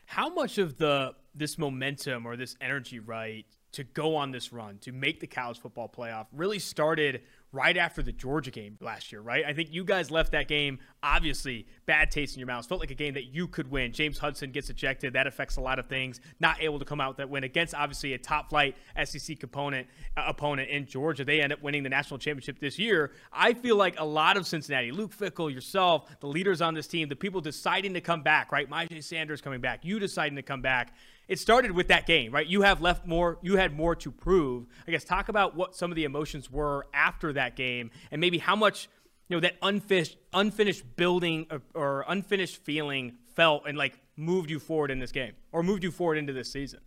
How 0.06 0.28
much 0.28 0.58
of 0.58 0.76
the 0.76 1.14
this 1.34 1.58
momentum 1.58 2.26
or 2.26 2.36
this 2.36 2.56
energy, 2.60 3.00
right, 3.00 3.46
to 3.74 3.84
go 3.84 4.16
on 4.16 4.30
this 4.30 4.52
run 4.52 4.78
to 4.78 4.92
make 4.92 5.20
the 5.20 5.26
college 5.26 5.60
football 5.60 5.88
playoff 5.88 6.26
really 6.32 6.58
started 6.58 7.22
right 7.54 7.76
after 7.76 8.02
the 8.02 8.10
Georgia 8.10 8.50
game 8.50 8.76
last 8.80 9.12
year, 9.12 9.20
right? 9.20 9.44
I 9.46 9.52
think 9.52 9.72
you 9.72 9.84
guys 9.84 10.10
left 10.10 10.32
that 10.32 10.48
game 10.48 10.80
obviously 11.04 11.68
bad 11.86 12.10
taste 12.10 12.34
in 12.34 12.40
your 12.40 12.48
mouth. 12.48 12.66
Felt 12.66 12.80
like 12.80 12.90
a 12.90 12.96
game 12.96 13.14
that 13.14 13.26
you 13.26 13.46
could 13.46 13.70
win. 13.70 13.92
James 13.92 14.18
Hudson 14.18 14.50
gets 14.50 14.70
ejected. 14.70 15.12
That 15.12 15.28
affects 15.28 15.56
a 15.56 15.60
lot 15.60 15.78
of 15.78 15.86
things. 15.86 16.20
Not 16.40 16.60
able 16.60 16.80
to 16.80 16.84
come 16.84 17.00
out 17.00 17.16
that 17.18 17.30
win 17.30 17.44
against 17.44 17.72
obviously 17.72 18.14
a 18.14 18.18
top 18.18 18.50
flight 18.50 18.76
SEC 19.04 19.38
component 19.38 19.86
uh, 20.16 20.24
opponent 20.26 20.68
in 20.68 20.86
Georgia. 20.86 21.24
They 21.24 21.40
end 21.40 21.52
up 21.52 21.62
winning 21.62 21.84
the 21.84 21.90
national 21.90 22.18
championship 22.18 22.58
this 22.58 22.76
year. 22.76 23.12
I 23.32 23.54
feel 23.54 23.76
like 23.76 24.00
a 24.00 24.04
lot 24.04 24.36
of 24.36 24.48
Cincinnati, 24.48 24.90
Luke 24.90 25.16
Fickell, 25.16 25.52
yourself, 25.52 26.10
the 26.18 26.26
leaders 26.26 26.60
on 26.60 26.74
this 26.74 26.88
team, 26.88 27.08
the 27.08 27.14
people 27.14 27.40
deciding 27.40 27.94
to 27.94 28.00
come 28.00 28.22
back, 28.22 28.50
right? 28.50 28.68
Myjai 28.68 29.02
Sanders 29.02 29.40
coming 29.40 29.60
back, 29.60 29.84
you 29.84 30.00
deciding 30.00 30.36
to 30.36 30.42
come 30.42 30.60
back 30.60 30.92
it 31.28 31.38
started 31.38 31.72
with 31.72 31.88
that 31.88 32.06
game, 32.06 32.32
right? 32.32 32.46
You 32.46 32.62
have 32.62 32.80
left 32.80 33.06
more, 33.06 33.38
you 33.42 33.56
had 33.56 33.76
more 33.76 33.94
to 33.96 34.10
prove. 34.10 34.66
I 34.86 34.90
guess 34.90 35.04
talk 35.04 35.28
about 35.28 35.56
what 35.56 35.74
some 35.74 35.90
of 35.90 35.96
the 35.96 36.04
emotions 36.04 36.50
were 36.50 36.86
after 36.92 37.32
that 37.32 37.56
game 37.56 37.90
and 38.10 38.20
maybe 38.20 38.38
how 38.38 38.56
much, 38.56 38.88
you 39.28 39.36
know, 39.36 39.40
that 39.40 39.54
unfinished, 39.62 40.18
unfinished 40.32 40.84
building 40.96 41.46
or, 41.50 41.62
or 41.74 42.04
unfinished 42.08 42.62
feeling 42.64 43.16
felt 43.34 43.64
and 43.66 43.76
like 43.76 43.98
moved 44.16 44.50
you 44.50 44.58
forward 44.58 44.90
in 44.90 44.98
this 44.98 45.12
game 45.12 45.32
or 45.52 45.62
moved 45.62 45.82
you 45.82 45.90
forward 45.90 46.18
into 46.18 46.32
this 46.32 46.50
season. 46.50 46.80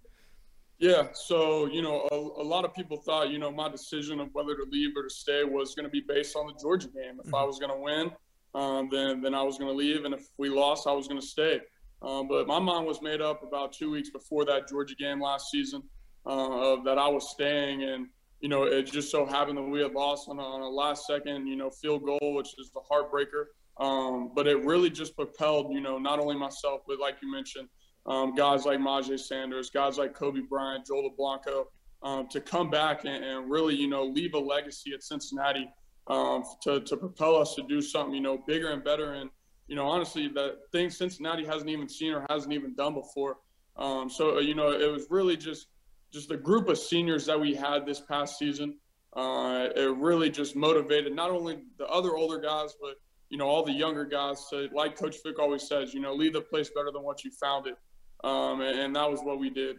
Yeah, 0.80 1.08
so 1.14 1.66
you 1.66 1.82
know, 1.82 2.08
a, 2.12 2.16
a, 2.16 2.46
lot 2.46 2.64
of 2.64 2.74
people 2.74 2.98
thought 2.98 3.32
you 3.32 3.40
know 3.40 3.52
my 3.52 3.68
decision 3.68 4.20
of 4.20 4.30
whether 4.34 4.56
to 4.56 4.64
leave 4.70 4.96
or 4.96 5.04
to 5.04 5.10
stay 5.10 5.44
was 5.44 5.74
going 5.74 5.86
to 5.86 5.90
be 5.90 6.02
based 6.02 6.36
on 6.36 6.46
the 6.46 6.54
Georgia 6.62 6.88
game. 6.90 7.20
If 7.20 7.26
mm-hmm. 7.26 7.36
I 7.36 7.44
was 7.44 7.58
going 7.58 7.72
to 7.72 7.82
win, 7.82 8.12
um, 8.54 8.88
then 8.92 9.22
then 9.22 9.34
I 9.34 9.42
was 9.42 9.58
going 9.58 9.72
to 9.72 9.76
leave, 9.76 10.06
and 10.06 10.14
if 10.14 10.28
we 10.38 10.50
lost, 10.50 10.86
I 10.86 10.92
was 10.92 11.08
going 11.08 11.20
to 11.20 11.26
stay. 11.26 11.62
Um, 12.02 12.28
but 12.28 12.48
my 12.48 12.60
mind 12.60 12.86
was 12.86 13.02
made 13.02 13.22
up 13.22 13.44
about 13.44 13.74
two 13.74 13.90
weeks 13.90 14.10
before 14.10 14.45
that 14.45 14.69
Georgia 14.69 14.95
game 14.95 15.22
last 15.22 15.49
season 15.49 15.82
uh, 16.26 16.74
of 16.74 16.84
that 16.86 16.98
I 16.98 17.07
was 17.07 17.32
staying, 17.32 17.84
and 17.84 18.07
you 18.40 18.49
know 18.49 18.64
it 18.64 18.84
just 18.84 19.10
so 19.10 19.26
happened 19.26 19.57
that 19.57 19.64
we 19.64 19.82
had 19.82 19.94
lost 19.94 20.30
on 20.30 20.38
a, 20.38 20.44
on 20.44 20.61
a 20.61 20.69
last 20.69 21.07
second 21.07 21.48
you 21.48 21.56
know 21.56 21.69
field 21.69 22.03
goal, 22.06 22.36
which 22.36 22.49
is 22.60 22.72
the 22.72 22.82
heartbreaker. 22.91 23.45
Um, 23.80 24.32
but 24.36 24.48
it 24.48 24.64
really 24.64 24.90
just 24.90 25.15
propelled 25.15 25.74
you 25.74 25.82
know 25.82 25.98
not 25.98 26.19
only 26.19 26.36
myself 26.36 26.82
but 26.88 26.99
like 26.99 27.18
you 27.22 27.32
mentioned, 27.32 27.68
um, 28.06 28.36
guys 28.36 28.65
like 28.65 28.80
Myjai 28.80 29.19
Sanders, 29.19 29.69
guys 29.72 29.98
like 29.98 30.14
Coby 30.14 30.48
Bryant, 30.48 30.86
Joel 30.86 31.10
Dublanko, 31.10 31.65
um, 32.03 32.28
to 32.30 32.40
come 32.40 32.69
back 32.69 33.06
and, 33.06 33.24
and, 33.24 33.49
really 33.49 33.76
you 33.76 33.88
know 33.88 34.03
leave 34.03 34.36
a 34.36 34.40
legacy 34.40 34.94
at 34.94 35.02
Cincinnati 35.02 35.68
um, 36.07 36.44
to 36.61 36.82
to 36.82 36.95
propel 36.95 37.36
us 37.36 37.56
to 37.56 37.64
do 37.64 37.82
something 37.82 38.14
you 38.14 38.22
know 38.22 38.38
bigger 38.45 38.69
and 38.69 38.84
better 38.84 39.14
and 39.14 39.32
you 39.68 39.76
know, 39.76 39.85
honestly, 39.85 40.27
that 40.30 40.57
thing 40.72 40.89
Cincinnati 40.89 41.45
hasn't 41.45 41.69
even 41.69 41.89
seen 41.89 42.14
or 42.14 42.26
hasn't 42.30 42.53
even 42.53 42.73
done 42.73 42.94
before. 42.94 43.38
Um, 43.76 44.10
so, 44.10 44.38
uh, 44.38 44.39
you 44.39 44.56
know, 44.56 44.72
it 44.72 44.91
was 44.91 45.06
really 45.10 45.38
just 45.38 45.68
just 46.11 46.30
the 46.30 46.38
group 46.38 46.69
of 46.69 46.77
seniors 46.77 47.26
that 47.26 47.39
we 47.39 47.53
had 47.53 47.85
this 47.85 47.99
past 47.99 48.39
season. 48.39 48.77
Uh, 49.14 49.68
it 49.76 49.95
really 49.98 50.30
just 50.30 50.56
motivated 50.56 51.14
not 51.14 51.31
only 51.31 51.60
the 51.77 51.85
other 51.88 52.15
older 52.15 52.39
guys, 52.39 52.76
but 52.80 52.95
you 53.30 53.38
know 53.38 53.45
all 53.45 53.64
the 53.64 53.72
younger 53.72 54.06
guys 54.06 54.45
to, 54.49 54.69
like 54.73 54.98
Coach 54.98 55.18
Fick 55.18 55.39
always 55.39 55.68
says, 55.68 55.94
you 55.94 55.99
know, 55.99 56.14
leave 56.14 56.34
the 56.34 56.41
place 56.41 56.69
better 56.73 56.91
than 56.91 57.03
what 57.03 57.23
you 57.23 57.31
found 57.31 57.68
it, 57.68 57.77
um, 58.23 58.61
and, 58.61 58.80
and 58.80 58.95
that 58.95 59.10
was 59.10 59.22
what 59.22 59.39
we 59.39 59.49
did. 59.49 59.77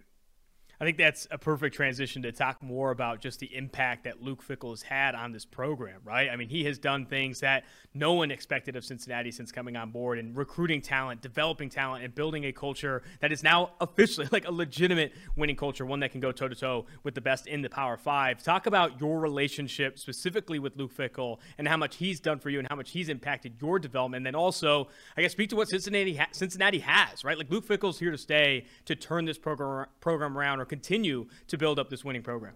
I 0.81 0.85
think 0.85 0.97
that's 0.97 1.27
a 1.33 1.39
perfect 1.39 1.75
transition 1.75 2.23
to 2.23 2.31
talk 2.31 2.63
more 2.63 2.93
about 2.93 3.21
just 3.21 3.41
the 3.41 3.53
impact 3.57 4.05
that 4.05 4.23
Luke 4.23 4.47
Fickell 4.47 4.71
has 4.71 4.83
had 4.83 5.17
on 5.17 5.33
this 5.33 5.45
program, 5.45 6.01
right? 6.05 6.31
I 6.31 6.37
mean, 6.37 6.49
he 6.49 6.65
has 6.65 6.79
done 6.79 7.05
things 7.05 7.41
that 7.41 7.65
no 7.95 8.13
one 8.13 8.31
expected 8.31 8.77
of 8.77 8.85
Cincinnati 8.85 9.33
since 9.33 9.51
coming 9.51 9.77
on 9.77 9.91
board 9.91 10.21
and 10.21 10.37
recruiting 10.37 10.81
talent, 10.81 11.21
developing 11.21 11.69
talent, 11.69 12.05
and 12.05 12.15
building 12.15 12.45
a 12.45 12.53
culture 12.53 13.03
that 13.21 13.33
is 13.33 13.43
now 13.43 13.73
officially 13.81 14.29
like 14.33 14.47
a 14.47 14.53
legitimate 14.53 15.13
winning 15.35 15.57
culture, 15.57 15.85
one 15.85 15.99
that 15.99 16.13
can 16.13 16.21
go 16.21 16.31
toe 16.31 16.47
to 16.47 16.55
toe 16.55 16.87
with 17.03 17.17
the 17.17 17.21
best 17.21 17.49
in 17.49 17.61
the 17.61 17.69
Power 17.69 17.97
Five. 17.97 18.41
Talk 18.41 18.67
about 18.67 19.01
your 19.01 19.19
relationship 19.19 19.99
specifically 19.99 20.61
with 20.61 20.77
Luke 20.77 20.95
Fickell 20.97 21.39
and 21.59 21.67
how 21.67 21.77
much 21.77 21.97
he's 21.97 22.21
done 22.21 22.39
for 22.39 22.51
you 22.51 22.61
and 22.61 22.69
how 22.69 22.77
much 22.77 22.93
he's 22.93 23.09
impacted 23.09 23.55
your 23.61 23.81
development. 23.81 24.21
And 24.21 24.27
then 24.27 24.37
also, 24.37 24.87
I 25.17 25.23
guess, 25.23 25.33
speak 25.33 25.51
to 25.51 25.57
what 25.57 25.69
Cincinnati 25.69 26.15
ha- 26.15 26.29
Cincinnati 26.31 26.79
has, 26.79 27.25
right? 27.25 27.37
Like 27.37 27.51
Luke 27.51 27.67
Fickell's 27.67 27.99
here 27.99 28.13
to 28.13 28.19
stay 28.19 28.67
to 28.85 28.95
turn 28.95 29.25
this 29.25 29.39
program 29.39 29.87
program 29.99 30.39
around 30.39 30.61
continue 30.69 31.27
to 31.49 31.59
build 31.59 31.79
up 31.79 31.91
this 31.91 32.05
winning 32.05 32.23
program? 32.23 32.55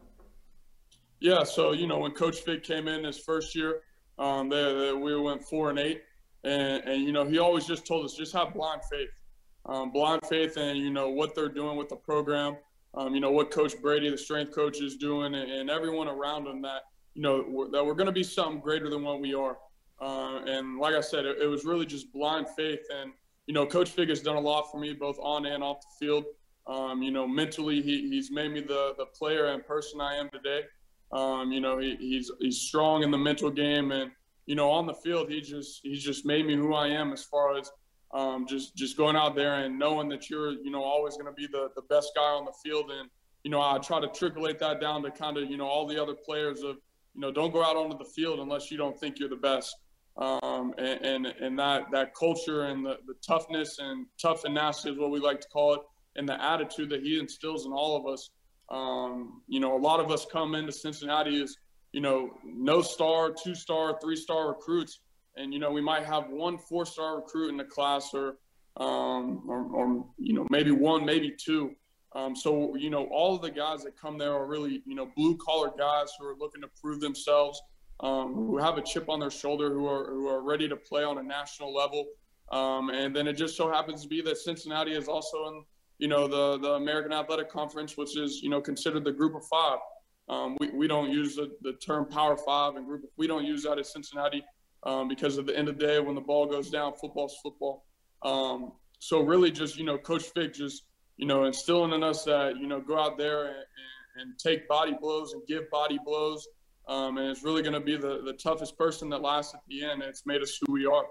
Yeah, 1.20 1.44
so 1.44 1.72
you 1.72 1.86
know 1.86 1.98
when 1.98 2.12
Coach 2.12 2.44
Vic 2.44 2.64
came 2.64 2.88
in 2.88 3.04
his 3.04 3.18
first 3.18 3.54
year, 3.54 3.80
um, 4.18 4.48
they, 4.48 4.62
they, 4.74 4.92
we 4.92 5.18
went 5.20 5.42
four 5.44 5.70
and 5.70 5.78
eight, 5.78 6.02
and, 6.44 6.82
and 6.84 7.02
you 7.02 7.12
know 7.12 7.24
he 7.24 7.38
always 7.38 7.66
just 7.66 7.86
told 7.86 8.04
us 8.04 8.14
just 8.14 8.32
have 8.32 8.52
blind 8.52 8.82
faith, 8.90 9.08
um, 9.66 9.92
blind 9.92 10.22
faith, 10.26 10.56
and 10.56 10.78
you 10.78 10.90
know 10.90 11.08
what 11.10 11.34
they're 11.34 11.48
doing 11.48 11.76
with 11.76 11.88
the 11.88 11.96
program, 11.96 12.56
um, 12.94 13.14
you 13.14 13.20
know 13.20 13.30
what 13.30 13.50
Coach 13.50 13.80
Brady, 13.80 14.10
the 14.10 14.18
strength 14.18 14.54
coach, 14.54 14.80
is 14.80 14.96
doing, 14.96 15.34
and, 15.34 15.50
and 15.50 15.70
everyone 15.70 16.08
around 16.08 16.46
him 16.46 16.60
that 16.62 16.82
you 17.14 17.22
know 17.22 17.44
we're, 17.48 17.70
that 17.70 17.84
we're 17.84 17.94
going 17.94 18.06
to 18.06 18.12
be 18.12 18.22
something 18.22 18.60
greater 18.60 18.90
than 18.90 19.02
what 19.02 19.20
we 19.20 19.34
are. 19.34 19.56
Uh, 20.00 20.40
and 20.46 20.78
like 20.78 20.94
I 20.94 21.00
said, 21.00 21.24
it, 21.24 21.38
it, 21.40 21.46
was 21.46 21.64
really 21.64 21.86
just 21.86 22.12
blind 22.12 22.48
faith, 22.56 22.80
and 23.00 23.12
you 23.46 23.54
know 23.54 23.64
Coach 23.64 23.90
Fig 23.90 24.08
has 24.08 24.20
done 24.20 24.36
a 24.36 24.40
lot 24.40 24.70
for 24.70 24.78
me 24.78 24.92
both 24.92 25.18
on 25.20 25.46
and 25.46 25.62
off 25.62 25.78
the 25.80 26.06
field. 26.06 26.24
Um, 26.66 27.02
you 27.02 27.10
know, 27.10 27.26
mentally, 27.26 27.82
he, 27.82 28.08
he's 28.08 28.30
made 28.30 28.52
me 28.52 28.60
the, 28.60 28.94
the 28.96 29.06
player 29.06 29.46
and 29.46 29.66
person 29.66 30.00
I 30.00 30.14
am 30.14 30.30
today. 30.30 30.62
Um, 31.12 31.52
you 31.52 31.60
know, 31.60 31.78
he, 31.78 31.96
he's 31.96 32.30
he's 32.40 32.58
strong 32.58 33.02
in 33.02 33.10
the 33.10 33.18
mental 33.18 33.50
game, 33.50 33.92
and 33.92 34.10
you 34.46 34.54
know, 34.54 34.70
on 34.70 34.86
the 34.86 34.94
field, 34.94 35.30
he 35.30 35.40
just 35.40 35.80
he's 35.82 36.02
just 36.02 36.24
made 36.24 36.46
me 36.46 36.54
who 36.54 36.74
I 36.74 36.88
am 36.88 37.12
as 37.12 37.24
far 37.24 37.58
as 37.58 37.70
um, 38.14 38.46
just 38.46 38.76
just 38.76 38.96
going 38.96 39.16
out 39.16 39.34
there 39.34 39.54
and 39.54 39.78
knowing 39.78 40.08
that 40.10 40.30
you're 40.30 40.52
you 40.52 40.70
know 40.70 40.82
always 40.82 41.14
going 41.16 41.26
to 41.26 41.32
be 41.32 41.46
the 41.46 41.68
the 41.76 41.82
best 41.82 42.12
guy 42.14 42.22
on 42.22 42.44
the 42.44 42.52
field, 42.64 42.90
and 42.90 43.10
you 43.44 43.50
know, 43.50 43.60
I 43.60 43.78
try 43.78 44.00
to 44.00 44.08
triculate 44.08 44.58
that 44.60 44.80
down 44.80 45.02
to 45.02 45.10
kind 45.10 45.36
of 45.36 45.50
you 45.50 45.56
know 45.56 45.66
all 45.66 45.86
the 45.86 46.00
other 46.00 46.14
players 46.14 46.62
of 46.62 46.76
you 47.14 47.20
know 47.20 47.32
don't 47.32 47.52
go 47.52 47.62
out 47.62 47.76
onto 47.76 47.98
the 47.98 48.10
field 48.10 48.38
unless 48.38 48.70
you 48.70 48.78
don't 48.78 48.98
think 48.98 49.18
you're 49.18 49.28
the 49.28 49.36
best. 49.36 49.74
Um, 50.18 50.74
and, 50.76 51.00
and, 51.04 51.26
and 51.26 51.58
that 51.58 51.86
that 51.90 52.14
culture 52.14 52.66
and 52.66 52.84
the, 52.84 52.98
the 53.06 53.14
toughness 53.26 53.78
and 53.78 54.06
tough 54.20 54.44
and 54.44 54.54
nasty 54.54 54.90
is 54.90 54.98
what 54.98 55.10
we 55.10 55.20
like 55.20 55.40
to 55.40 55.48
call 55.48 55.74
it 55.74 55.80
and 56.16 56.28
the 56.28 56.42
attitude 56.42 56.90
that 56.90 57.02
he 57.02 57.18
instills 57.18 57.66
in 57.66 57.72
all 57.72 57.96
of 57.96 58.06
us. 58.06 58.30
Um, 58.70 59.42
you 59.48 59.60
know, 59.60 59.76
a 59.76 59.78
lot 59.80 60.00
of 60.00 60.10
us 60.10 60.26
come 60.30 60.54
into 60.54 60.72
Cincinnati 60.72 61.42
as, 61.42 61.56
you 61.92 62.00
know, 62.00 62.30
no 62.44 62.82
star, 62.82 63.30
two 63.32 63.54
star, 63.54 63.98
three 64.00 64.16
star 64.16 64.48
recruits. 64.48 65.00
And, 65.36 65.52
you 65.52 65.58
know, 65.58 65.70
we 65.70 65.80
might 65.80 66.04
have 66.04 66.28
one 66.28 66.58
four 66.58 66.86
star 66.86 67.16
recruit 67.16 67.50
in 67.50 67.56
the 67.56 67.64
class 67.64 68.10
or, 68.14 68.36
um, 68.76 69.42
or, 69.48 69.64
or, 69.72 70.06
you 70.18 70.34
know, 70.34 70.46
maybe 70.50 70.70
one, 70.70 71.04
maybe 71.04 71.34
two. 71.36 71.74
Um, 72.14 72.36
so, 72.36 72.76
you 72.76 72.90
know, 72.90 73.06
all 73.06 73.34
of 73.34 73.40
the 73.40 73.50
guys 73.50 73.82
that 73.84 73.98
come 73.98 74.18
there 74.18 74.34
are 74.34 74.46
really, 74.46 74.82
you 74.86 74.94
know, 74.94 75.10
blue 75.16 75.36
collar 75.38 75.72
guys 75.78 76.08
who 76.18 76.26
are 76.26 76.36
looking 76.38 76.60
to 76.60 76.68
prove 76.80 77.00
themselves, 77.00 77.60
um, 78.00 78.34
who 78.34 78.58
have 78.58 78.76
a 78.76 78.82
chip 78.82 79.08
on 79.08 79.18
their 79.18 79.30
shoulder, 79.30 79.72
who 79.72 79.86
are, 79.86 80.04
who 80.10 80.28
are 80.28 80.42
ready 80.42 80.68
to 80.68 80.76
play 80.76 81.04
on 81.04 81.16
a 81.18 81.22
national 81.22 81.74
level. 81.74 82.06
Um, 82.50 82.90
and 82.90 83.16
then 83.16 83.26
it 83.26 83.34
just 83.34 83.56
so 83.56 83.70
happens 83.70 84.02
to 84.02 84.08
be 84.08 84.20
that 84.22 84.36
Cincinnati 84.36 84.92
is 84.92 85.08
also 85.08 85.48
in 85.48 85.64
you 85.98 86.08
know, 86.08 86.26
the, 86.26 86.58
the 86.58 86.74
American 86.74 87.12
Athletic 87.12 87.50
Conference, 87.50 87.96
which 87.96 88.16
is, 88.16 88.40
you 88.42 88.50
know, 88.50 88.60
considered 88.60 89.04
the 89.04 89.12
group 89.12 89.34
of 89.34 89.44
five. 89.46 89.78
Um, 90.28 90.56
we, 90.60 90.70
we 90.70 90.88
don't 90.88 91.10
use 91.10 91.36
the, 91.36 91.50
the 91.62 91.74
term 91.74 92.06
power 92.06 92.36
five 92.36 92.76
and 92.76 92.86
group. 92.86 93.02
We 93.16 93.26
don't 93.26 93.44
use 93.44 93.64
that 93.64 93.78
at 93.78 93.86
Cincinnati 93.86 94.42
um, 94.84 95.08
because 95.08 95.38
at 95.38 95.46
the 95.46 95.56
end 95.56 95.68
of 95.68 95.78
the 95.78 95.86
day, 95.86 96.00
when 96.00 96.14
the 96.14 96.20
ball 96.20 96.46
goes 96.46 96.70
down, 96.70 96.94
football's 96.94 97.36
football. 97.42 97.84
Um, 98.22 98.72
so 98.98 99.20
really 99.20 99.50
just, 99.50 99.76
you 99.76 99.84
know, 99.84 99.98
Coach 99.98 100.32
Vic 100.34 100.54
just, 100.54 100.84
you 101.16 101.26
know, 101.26 101.44
instilling 101.44 101.92
in 101.92 102.02
us 102.02 102.24
that, 102.24 102.56
you 102.56 102.66
know, 102.66 102.80
go 102.80 102.98
out 102.98 103.18
there 103.18 103.46
and, 103.46 103.56
and, 104.16 104.38
take 104.38 104.68
body 104.68 104.94
blows 105.00 105.32
and 105.32 105.42
give 105.46 105.68
body 105.70 105.98
blows. 106.04 106.46
Um, 106.88 107.18
and 107.18 107.28
it's 107.28 107.42
really 107.42 107.62
going 107.62 107.74
to 107.74 107.80
be 107.80 107.96
the, 107.96 108.22
the 108.24 108.32
toughest 108.34 108.78
person 108.78 109.08
that 109.10 109.20
lasts 109.20 109.54
at 109.54 109.60
the 109.68 109.84
end. 109.84 110.02
And 110.02 110.04
it's 110.04 110.24
made 110.24 110.42
us 110.42 110.58
who 110.60 110.72
we 110.72 110.86
are. 110.86 111.04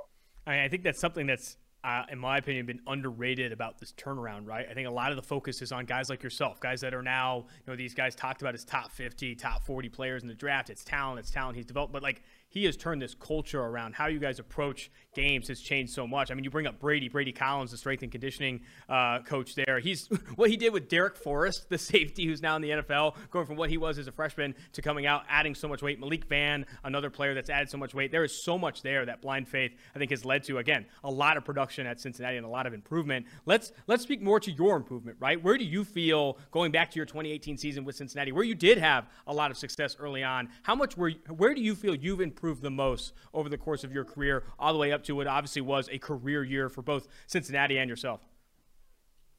I 0.47 0.67
think 0.67 0.83
that's 0.83 0.99
something 0.99 1.27
that's 1.27 1.57
uh, 1.83 2.03
in 2.11 2.19
my 2.19 2.37
opinion, 2.37 2.65
been 2.65 2.81
underrated 2.85 3.51
about 3.51 3.79
this 3.79 3.91
turnaround, 3.93 4.47
right? 4.47 4.67
I 4.69 4.73
think 4.73 4.87
a 4.87 4.91
lot 4.91 5.11
of 5.11 5.15
the 5.15 5.23
focus 5.23 5.61
is 5.63 5.71
on 5.71 5.85
guys 5.85 6.09
like 6.09 6.21
yourself, 6.21 6.59
guys 6.59 6.81
that 6.81 6.93
are 6.93 7.01
now, 7.01 7.45
you 7.65 7.71
know, 7.71 7.75
these 7.75 7.95
guys 7.95 8.13
talked 8.13 8.41
about 8.41 8.53
as 8.53 8.63
top 8.63 8.91
50, 8.91 9.33
top 9.35 9.63
40 9.63 9.89
players 9.89 10.21
in 10.21 10.27
the 10.27 10.35
draft. 10.35 10.69
It's 10.69 10.83
talent, 10.83 11.19
it's 11.19 11.31
talent 11.31 11.55
he's 11.55 11.65
developed, 11.65 11.91
but 11.91 12.03
like 12.03 12.21
he 12.49 12.65
has 12.65 12.77
turned 12.77 13.01
this 13.01 13.15
culture 13.15 13.61
around. 13.61 13.95
How 13.95 14.07
you 14.07 14.19
guys 14.19 14.37
approach 14.37 14.91
games 15.13 15.47
has 15.49 15.59
changed 15.59 15.93
so 15.93 16.07
much. 16.07 16.31
I 16.31 16.33
mean, 16.33 16.43
you 16.43 16.49
bring 16.49 16.67
up 16.67 16.79
Brady, 16.79 17.09
Brady 17.09 17.31
Collins, 17.33 17.71
the 17.71 17.77
strength 17.77 18.03
and 18.03 18.11
conditioning 18.11 18.61
uh, 18.87 19.19
coach 19.19 19.55
there. 19.55 19.79
He's 19.79 20.07
what 20.35 20.49
he 20.49 20.57
did 20.57 20.71
with 20.71 20.89
Darrick 20.89 21.17
Forrest, 21.17 21.69
the 21.69 21.77
safety 21.91 22.25
who's 22.25 22.41
now 22.41 22.55
in 22.55 22.61
the 22.61 22.69
NFL, 22.69 23.15
going 23.29 23.45
from 23.45 23.57
what 23.57 23.69
he 23.69 23.77
was 23.77 23.97
as 23.97 24.07
a 24.07 24.11
freshman 24.11 24.55
to 24.73 24.81
coming 24.81 25.05
out, 25.05 25.23
adding 25.29 25.55
so 25.55 25.67
much 25.67 25.81
weight. 25.81 25.99
Malik 25.99 26.25
Vann, 26.25 26.65
another 26.83 27.09
player 27.09 27.33
that's 27.33 27.49
added 27.49 27.69
so 27.69 27.77
much 27.77 27.93
weight. 27.93 28.11
There 28.11 28.23
is 28.23 28.43
so 28.43 28.57
much 28.57 28.81
there 28.81 29.05
that 29.05 29.21
blind 29.21 29.47
faith 29.47 29.71
I 29.95 29.99
think 29.99 30.11
has 30.11 30.23
led 30.23 30.43
to 30.45 30.59
again 30.59 30.85
a 31.03 31.11
lot 31.11 31.37
of 31.37 31.43
production 31.43 31.85
at 31.85 31.99
Cincinnati 31.99 32.37
and 32.37 32.45
a 32.45 32.49
lot 32.49 32.65
of 32.65 32.73
improvement. 32.73 33.25
Let's 33.45 33.71
let's 33.87 34.03
speak 34.03 34.21
more 34.21 34.39
to 34.39 34.51
your 34.51 34.77
improvement, 34.77 35.17
right? 35.19 35.41
Where 35.41 35.57
do 35.57 35.65
you 35.65 35.83
feel 35.83 36.37
going 36.51 36.71
back 36.71 36.91
to 36.91 36.95
your 36.95 37.05
2018 37.05 37.57
season 37.57 37.83
with 37.83 37.95
Cincinnati, 37.95 38.31
where 38.31 38.43
you 38.43 38.55
did 38.55 38.77
have 38.77 39.07
a 39.27 39.33
lot 39.33 39.51
of 39.51 39.57
success 39.57 39.97
early 39.99 40.23
on? 40.23 40.49
How 40.63 40.75
much 40.75 40.95
were 40.95 41.11
where 41.27 41.53
do 41.53 41.61
you 41.61 41.75
feel 41.75 41.95
you've 41.95 42.21
improved 42.21 42.61
the 42.61 42.71
most 42.71 43.13
over 43.33 43.49
the 43.49 43.57
course 43.57 43.83
of 43.83 43.91
your 43.91 44.05
career, 44.05 44.43
all 44.57 44.71
the 44.71 44.79
way 44.79 44.93
up 44.93 45.00
to 45.05 45.15
what 45.15 45.27
obviously 45.27 45.61
was 45.61 45.89
a 45.91 45.97
career 45.97 46.43
year 46.43 46.69
for 46.69 46.81
both 46.81 47.07
Cincinnati 47.27 47.77
and 47.77 47.89
yourself? 47.89 48.21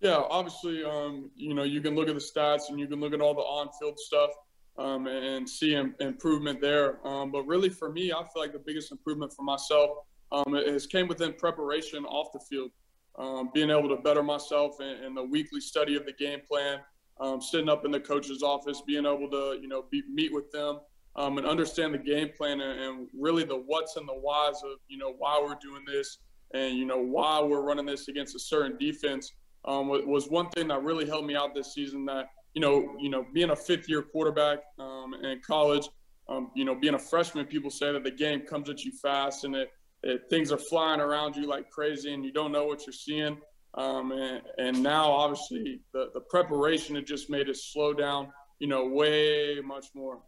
Yeah, 0.01 0.23
obviously, 0.31 0.85
um, 0.85 1.31
you 1.37 1.55
know, 1.55 1.63
you 1.63 1.81
can 1.81 1.95
look 1.95 2.09
at 2.09 2.15
the 2.15 2.21
stats 2.21 2.69
and 2.69 2.79
you 2.81 2.89
can 2.89 2.99
look 3.01 3.15
at 3.15 3.21
all 3.21 3.35
the 3.35 3.41
on-field 3.41 3.99
stuff. 3.99 4.31
um, 4.79 5.07
and 5.07 5.49
see 5.49 5.75
improvement 5.75 6.61
there. 6.61 7.07
Um, 7.07 7.31
but 7.31 7.43
really, 7.47 7.69
for 7.69 7.93
me, 7.93 8.11
I 8.11 8.23
feel 8.33 8.43
like 8.43 8.53
the 8.53 8.59
biggest 8.59 8.91
improvement 8.91 9.33
for 9.35 9.43
myself 9.43 9.91
um, 10.33 10.55
has 10.55 10.87
came 10.87 11.09
within 11.09 11.35
preparation 11.35 12.05
off 12.07 12.33
the 12.33 12.41
field. 12.41 12.71
Um, 13.19 13.51
being 13.53 13.69
able 13.69 13.91
to 13.91 13.97
better 13.97 14.23
myself 14.23 14.81
in, 14.81 15.05
in, 15.05 15.15
the 15.15 15.23
weekly 15.23 15.61
study 15.61 15.95
of 15.97 16.07
the 16.07 16.15
game 16.15 16.41
plan, 16.51 16.79
um, 17.21 17.43
sitting 17.43 17.69
up 17.69 17.85
in 17.85 17.91
the 17.91 18.01
coach's 18.01 18.43
office, 18.43 18.81
being 18.87 19.05
able 19.05 19.29
to 19.29 19.59
you 19.61 19.69
know 19.69 19.85
be, 19.91 20.03
meet 20.11 20.33
with 20.33 20.51
them 20.51 20.81
um, 21.17 21.39
and 21.39 21.47
understand 21.47 21.95
the 21.95 21.99
game 21.99 22.31
plan 22.37 22.61
and, 22.61 22.81
and, 22.81 23.09
really 23.19 23.45
the 23.45 23.57
what's 23.57 23.97
and 23.97 24.09
the 24.09 24.15
whys 24.15 24.57
of 24.65 24.79
you 24.89 24.97
know 24.99 25.15
why 25.19 25.39
we're 25.43 25.59
doing 25.61 25.85
this 25.87 26.19
and 26.55 26.77
you 26.77 26.87
know 26.87 26.99
why 26.99 27.41
we're 27.41 27.63
running 27.63 27.87
this 27.87 28.09
against 28.09 28.35
a 28.35 28.39
certain 28.39 28.77
defense 28.79 29.33
um, 29.65 29.89
was 29.89 30.29
one 30.29 30.49
thing 30.51 30.69
that 30.69 30.83
really 30.83 31.07
helped 31.07 31.27
me 31.27 31.37
out 31.37 31.55
this 31.55 31.75
season. 31.75 32.05
That 32.07 32.31
you 32.55 32.61
know, 32.61 32.97
you 32.99 33.09
know, 33.09 33.25
being 33.33 33.51
a 33.51 33.57
fifth 33.57 33.89
year 33.89 34.03
quarterback 34.03 34.59
um, 34.79 35.15
in 35.23 35.41
college, 35.47 35.89
um, 36.29 36.51
you 36.55 36.65
know, 36.65 36.75
being 36.75 36.95
a 36.95 36.99
freshman, 36.99 37.47
people 37.47 37.71
say 37.71 37.93
that 37.93 38.05
the 38.05 38.11
game 38.11 38.41
comes 38.41 38.69
at 38.69 38.85
you 38.85 38.93
fast 38.93 39.45
and 39.45 39.55
it, 39.55 39.71
it, 40.03 40.23
things 40.29 40.53
are 40.53 40.59
flying 40.59 41.01
around 41.01 41.37
you 41.37 41.47
like 41.47 41.71
crazy 41.71 42.13
and 42.13 42.25
you 42.25 42.33
don't 42.33 42.53
know 42.53 42.65
what 42.65 42.87
you're 42.87 42.93
seeing. 42.93 43.39
Um, 43.75 44.13
and, 44.13 44.43
and, 44.59 44.83
now, 44.83 45.11
obviously, 45.11 45.81
the, 45.95 46.11
the 46.13 46.21
preparation 46.21 46.95
had 46.95 47.07
just 47.07 47.31
made 47.31 47.49
it 47.49 47.57
slow 47.57 47.95
down, 47.95 48.31
you 48.59 48.67
know, 48.67 48.87
way 48.87 49.61
much 49.65 49.87
more. 49.95 50.19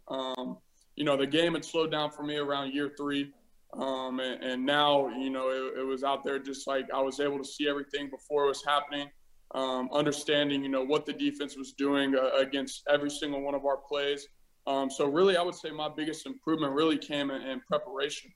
You 0.95 1.03
know, 1.03 1.17
the 1.17 1.27
game 1.27 1.53
had 1.53 1.65
slowed 1.65 1.91
down 1.91 2.11
for 2.11 2.23
me 2.23 2.37
around 2.37 2.73
year 2.73 2.91
three. 2.97 3.31
Um, 3.73 4.19
and, 4.21 4.41
and, 4.41 4.65
now, 4.65 5.09
you 5.09 5.29
know, 5.29 5.49
it, 5.49 5.79
it 5.79 5.85
was 5.85 6.03
out 6.03 6.23
there 6.23 6.39
just 6.39 6.65
like 6.65 6.85
I 6.93 7.01
was 7.01 7.19
able 7.19 7.37
to 7.37 7.43
see 7.43 7.67
everything 7.67 8.09
before 8.09 8.45
it 8.45 8.47
was 8.47 8.63
happening 8.65 9.09
um, 9.55 9.89
understanding, 9.93 10.63
you 10.63 10.69
know, 10.69 10.83
what 10.83 11.05
the 11.05 11.13
defense 11.13 11.55
was 11.57 11.73
doing 11.73 12.15
uh, 12.15 12.37
against 12.37 12.83
every 12.91 13.09
single 13.09 13.41
one 13.41 13.55
of 13.55 13.65
our 13.65 13.77
plays. 13.77 14.27
Um, 14.67 14.89
so 14.89 15.05
really, 15.05 15.37
I 15.37 15.41
would 15.41 15.55
say 15.55 15.71
my 15.71 15.89
biggest 15.95 16.25
improvement 16.25 16.73
really 16.73 16.97
came 16.97 17.31
in, 17.31 17.41
in 17.41 17.61
preparation. 17.61 18.31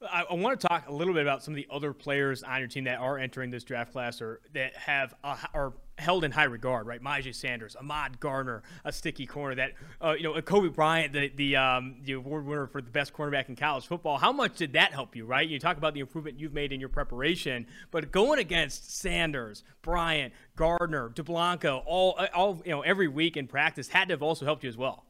I, 0.00 0.24
I, 0.30 0.34
want 0.34 0.60
to 0.60 0.68
talk 0.68 0.88
a 0.88 0.92
little 0.92 1.12
bit 1.12 1.22
about 1.22 1.42
some 1.42 1.54
of 1.54 1.56
the 1.56 1.66
other 1.70 1.92
players 1.92 2.44
on 2.44 2.60
your 2.60 2.68
team 2.68 2.84
that 2.84 2.98
are 3.00 3.18
entering 3.18 3.50
this 3.50 3.64
draft 3.64 3.92
class 3.92 4.22
or 4.22 4.40
that 4.52 4.76
have 4.76 5.14
uh, 5.24 5.36
are 5.52 5.72
held 5.98 6.22
in 6.22 6.30
high 6.30 6.44
regard, 6.44 6.86
right? 6.86 7.02
Myjai 7.02 7.34
Sanders, 7.34 7.74
Ahmad 7.74 8.20
Gardner, 8.20 8.62
a 8.84 8.92
sticky 8.92 9.26
corner 9.26 9.56
that, 9.56 9.72
uh, 10.00 10.12
you 10.12 10.22
know, 10.22 10.34
Coby 10.34 10.72
Bryant, 10.72 11.12
the 11.12 11.32
the, 11.34 11.56
um, 11.56 11.96
the 12.04 12.12
award 12.12 12.46
winner 12.46 12.68
for 12.68 12.80
the 12.80 12.90
best 12.90 13.12
cornerback 13.12 13.48
in 13.48 13.56
college 13.56 13.86
football. 13.86 14.18
How 14.18 14.30
much 14.30 14.56
did 14.56 14.74
that 14.74 14.92
help 14.92 15.16
you, 15.16 15.26
right? 15.26 15.48
You 15.48 15.58
talk 15.58 15.78
about 15.78 15.94
the 15.94 16.00
improvement 16.00 16.38
you've 16.38 16.54
made 16.54 16.72
in 16.72 16.78
your 16.78 16.90
preparation, 16.90 17.66
but 17.90 18.12
going 18.12 18.38
against 18.38 18.96
Sanders, 18.98 19.64
Bryant, 19.82 20.32
Gardner, 20.54 21.08
Dublanko, 21.10 21.82
all 21.84 22.20
all 22.34 22.62
you 22.64 22.70
know 22.70 22.82
every 22.82 23.08
week 23.08 23.36
in 23.36 23.48
practice 23.48 23.88
had 23.88 24.08
to 24.08 24.12
have 24.12 24.22
also 24.22 24.44
helped 24.44 24.62
you 24.62 24.68
as 24.68 24.76
well. 24.76 25.07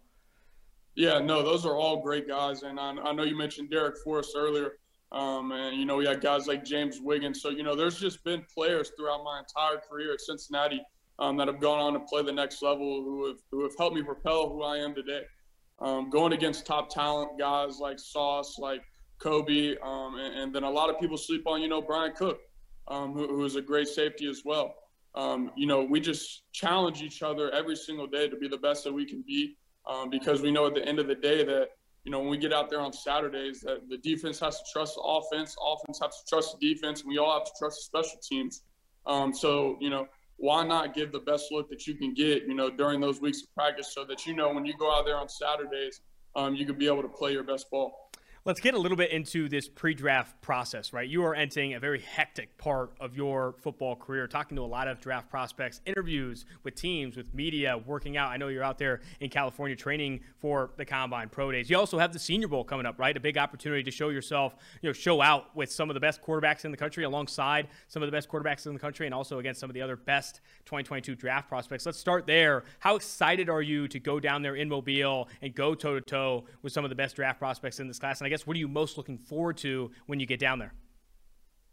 Yeah, 0.99 1.21
no, 1.21 1.45
those 1.45 1.65
are 1.65 1.77
all 1.77 2.03
great 2.03 2.27
guys, 2.27 2.65
and 2.65 2.81
I, 2.81 2.91
I 2.91 3.13
know 3.13 3.23
you 3.23 3.39
mentioned 3.39 3.71
Darrick 3.71 3.99
Forrest 4.03 4.33
earlier. 4.37 4.73
Um, 5.13 5.53
and 5.53 5.77
you 5.77 5.87
know, 5.87 5.95
we 5.95 6.05
had 6.05 6.21
guys 6.21 6.49
like 6.49 6.65
James 6.65 6.99
Wiggins. 7.01 7.41
So 7.41 7.51
you 7.51 7.63
know, 7.63 7.77
there's 7.77 8.01
just 8.01 8.25
been 8.25 8.45
players 8.53 8.91
throughout 8.97 9.23
my 9.23 9.39
entire 9.39 9.81
career 9.89 10.13
at 10.15 10.21
Cincinnati 10.21 10.83
um, 11.21 11.37
that 11.37 11.47
have 11.47 11.61
gone 11.61 11.79
on 11.79 11.93
to 11.93 12.01
play 12.01 12.25
the 12.25 12.33
next 12.33 12.63
level, 12.63 13.05
who 13.05 13.29
have 13.29 13.37
who 13.53 13.63
have 13.63 13.77
helped 13.79 13.95
me 13.95 14.03
propel 14.03 14.49
who 14.49 14.65
I 14.65 14.79
am 14.79 14.93
today. 14.93 15.23
Um, 15.79 16.11
going 16.11 16.33
against 16.33 16.67
top 16.67 16.93
talent 16.93 17.39
guys 17.39 17.79
like 17.79 18.01
Sauce, 18.01 18.59
like 18.59 18.83
Coby, 19.21 19.81
um, 19.87 20.19
and, 20.19 20.35
and, 20.35 20.53
then 20.53 20.65
a 20.65 20.71
lot 20.71 20.91
of 20.91 20.99
people 20.99 21.17
sleep 21.17 21.47
on 21.47 21.63
you 21.63 21.69
know 21.69 21.81
Bryan 21.81 22.13
Cook, 22.17 22.41
um, 22.89 23.13
who, 23.13 23.29
who 23.29 23.45
is 23.45 23.55
a 23.55 23.63
great 23.63 23.87
safety 23.87 24.29
as 24.29 24.43
well. 24.45 24.75
Um, 25.15 25.53
you 25.57 25.69
know, 25.69 25.85
we 25.85 26.01
just 26.01 26.43
challenge 26.51 27.03
each 27.03 27.23
other 27.23 27.53
every 27.53 27.77
single 27.77 28.09
day 28.09 28.29
to 28.29 28.37
be 28.37 28.49
the 28.49 28.59
best 28.59 28.83
that 28.83 28.93
we 28.93 29.07
can 29.07 29.23
be, 29.25 29.57
because 30.11 30.43
we 30.43 30.51
know 30.51 30.67
at 30.67 30.75
the 30.75 30.85
end 30.85 30.99
of 30.99 31.07
the 31.07 31.15
day 31.15 31.45
that 31.45 31.69
you 32.09 32.13
know, 32.13 32.21
when 32.21 32.31
we 32.31 32.39
get 32.39 32.55
out 32.55 32.71
there 32.71 32.81
on 32.81 32.91
Saturdays, 32.91 33.61
that 33.61 33.89
the 33.91 33.99
defense 33.99 34.41
has 34.41 34.57
to 34.57 34.65
trust 34.73 34.95
the 34.95 35.03
offense, 35.03 35.55
offense 35.63 36.01
has 36.03 36.23
to 36.23 36.27
trust 36.27 36.57
the 36.59 36.73
defense, 36.73 37.03
and 37.03 37.11
we 37.11 37.19
all 37.19 37.39
have 37.39 37.45
to 37.45 37.53
trust 37.59 37.79
the 37.81 37.99
special 37.99 38.19
teams. 38.23 38.63
Um, 39.07 39.35
so, 39.35 39.77
you 39.79 39.91
know, 39.91 40.09
why 40.39 40.65
not 40.65 40.95
give 40.95 41.13
the 41.13 41.19
best 41.19 41.51
look 41.51 41.69
that 41.69 41.87
you 41.87 41.97
can 41.97 42.15
get, 42.15 42.45
you 42.45 42.55
know, 42.55 42.71
during 42.71 43.01
those 43.01 43.21
weeks 43.21 43.43
of 43.43 43.55
practice 43.55 43.93
so 43.93 44.05
that 44.07 44.27
you 44.27 44.35
know 44.35 44.51
when 44.53 44.65
you 44.65 44.73
go 44.79 44.91
out 44.91 45.05
there 45.05 45.19
on 45.19 45.29
Saturdays, 45.29 46.01
um, 46.35 46.55
you 46.55 46.65
can 46.65 46.79
be 46.79 46.87
able 46.87 47.03
to 47.03 47.09
play 47.09 47.33
your 47.33 47.43
best 47.43 47.71
ball. 47.71 48.08
Let's 48.49 48.61
get 48.61 48.73
a 48.73 48.79
little 48.79 48.97
bit 48.97 49.11
into 49.11 49.47
this 49.47 49.69
pre 49.69 49.93
draft 49.93 50.41
process, 50.41 50.95
right? 50.95 51.07
You 51.07 51.23
are 51.25 51.35
entering 51.35 51.75
a 51.75 51.79
very 51.79 52.01
hectic 52.01 52.57
part 52.57 52.93
of 52.99 53.15
your 53.15 53.57
football 53.61 53.95
career, 53.95 54.27
talking 54.27 54.57
to 54.57 54.63
a 54.63 54.65
lot 54.65 54.89
of 54.89 55.03
draft 55.03 55.29
prospects, 55.29 55.83
interviews 55.85 56.47
with 56.63 56.75
teams, 56.75 57.15
with 57.15 57.35
media, 57.35 57.77
working 57.77 58.17
out. 58.17 58.31
I 58.31 58.39
know 58.39 58.49
you're 58.49 58.65
out 58.65 58.79
there 58.79 59.03
in 59.21 59.29
California 59.29 59.77
training 59.77 60.21
for 60.39 60.71
the 60.79 60.87
Combine 60.87 61.29
Pro 61.29 61.53
Days. 61.53 61.69
You 61.69 61.77
also 61.77 61.99
have 61.99 62.15
the 62.15 62.19
Senior 62.19 62.49
Bowl 62.49 62.65
coming 62.65 62.87
up, 62.87 62.99
right? 62.99 63.15
A 63.15 63.21
big 63.21 63.37
opportunity 63.37 63.83
to 63.83 63.91
show 63.91 64.09
yourself, 64.09 64.57
you 64.81 64.89
know, 64.89 64.95
show 64.95 65.21
out 65.21 65.55
with 65.55 65.71
some 65.71 65.91
of 65.91 65.95
the 65.95 66.01
best 66.01 66.23
quarterbacks 66.23 66.65
in 66.65 66.71
the 66.71 66.79
country 66.79 67.05
alongside 67.05 67.69
some 67.89 68.03
of 68.03 68.07
the 68.07 68.13
best 68.13 68.31
quarterbacks 68.31 68.67
in 68.67 68.73
the 68.73 68.81
country 68.81 69.05
and 69.05 69.15
also 69.15 69.41
against 69.41 69.61
some 69.61 69.69
of 69.69 69.75
the 69.75 69.83
other 69.83 69.97
best 69.97 70.41
2022 70.65 71.15
draft 71.17 71.51
prospects. 71.51 71.85
Let's 71.85 71.99
start 71.99 72.27
there. 72.27 72.65
How 72.79 72.97
excited 72.97 73.51
are 73.51 73.61
you 73.61 73.89
to 73.89 74.01
go 74.01 74.19
down 74.19 74.41
there 74.41 74.55
in 74.55 74.71
Mobile 74.71 75.29
and 75.43 75.55
go 75.55 75.75
toe 75.75 75.97
to 75.97 76.01
toe 76.01 76.45
with 76.63 76.73
some 76.73 76.83
of 76.83 76.89
the 76.89 76.97
best 76.97 77.15
draft 77.15 77.39
prospects 77.39 77.79
in 77.79 77.89
this 77.89 77.99
class? 77.99 78.21
And 78.21 78.27
I 78.27 78.31
guess 78.31 78.38
guess 78.39 78.47
what 78.47 78.57
are 78.57 78.61
you 78.61 78.69
most 78.69 78.97
looking 78.97 79.19
forward 79.19 79.57
to 79.59 79.91
when 80.07 80.21
you 80.21 80.27
get 80.27 80.39
down 80.39 80.59
there? 80.59 80.73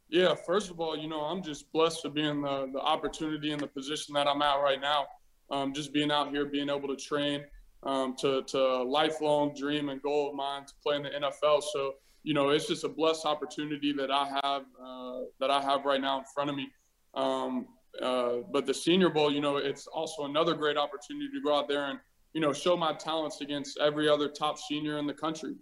Yeah, 0.10 0.36
first 0.36 0.72
of 0.72 0.80
all, 0.80 0.98
you 0.98 1.08
know, 1.08 1.22
I'm 1.22 1.44
just 1.44 1.72
blessed 1.72 2.02
to 2.04 2.10
be 2.10 2.24
in 2.24 2.42
the, 2.42 2.70
the 2.74 2.80
opportunity 2.80 3.52
and 3.52 3.60
the 3.60 3.68
position 3.68 4.14
that 4.16 4.28
I'm 4.28 4.42
at 4.42 4.56
right 4.56 4.82
now. 4.82 5.06
Um, 5.52 5.74
just 5.74 5.94
being 5.94 6.12
out 6.12 6.30
here, 6.30 6.46
being 6.46 6.70
able 6.70 6.88
to 6.88 6.96
train 6.96 7.44
um, 7.84 8.16
to, 8.20 8.42
to 8.44 8.84
lifelong 8.84 9.54
dream 9.56 9.90
and 9.90 10.02
goal 10.02 10.30
of 10.30 10.36
mine 10.36 10.66
to 10.66 10.74
play 10.84 10.96
in 10.96 11.04
the 11.04 11.10
NFL. 11.10 11.62
So, 11.72 11.94
you 12.24 12.34
know, 12.34 12.50
it's 12.50 12.68
just 12.68 12.84
a 12.84 12.90
blessed 12.90 13.26
opportunity 13.26 13.94
that 13.94 14.10
I 14.10 14.40
have 14.44 14.64
uh, 14.84 15.20
that 15.40 15.52
I 15.52 15.62
have 15.62 15.86
right 15.86 16.02
now 16.02 16.18
in 16.18 16.26
front 16.34 16.50
of 16.50 16.56
me. 16.56 16.68
Um, 17.14 17.68
uh, 18.02 18.38
but 18.52 18.66
the 18.66 18.74
Senior 18.74 19.10
Bowl, 19.10 19.32
you 19.32 19.42
know, 19.42 19.58
it's 19.58 19.86
also 19.86 20.26
another 20.26 20.56
great 20.56 20.78
opportunity 20.78 21.30
to 21.32 21.42
go 21.44 21.56
out 21.56 21.68
there 21.68 21.86
and, 21.86 22.00
you 22.34 22.42
know, 22.42 22.52
show 22.52 22.76
my 22.76 22.94
talents 22.94 23.42
against 23.42 23.78
every 23.80 24.10
other 24.10 24.28
top 24.28 24.58
senior 24.58 24.98
in 24.98 25.06
the 25.06 25.14
country. 25.14 25.56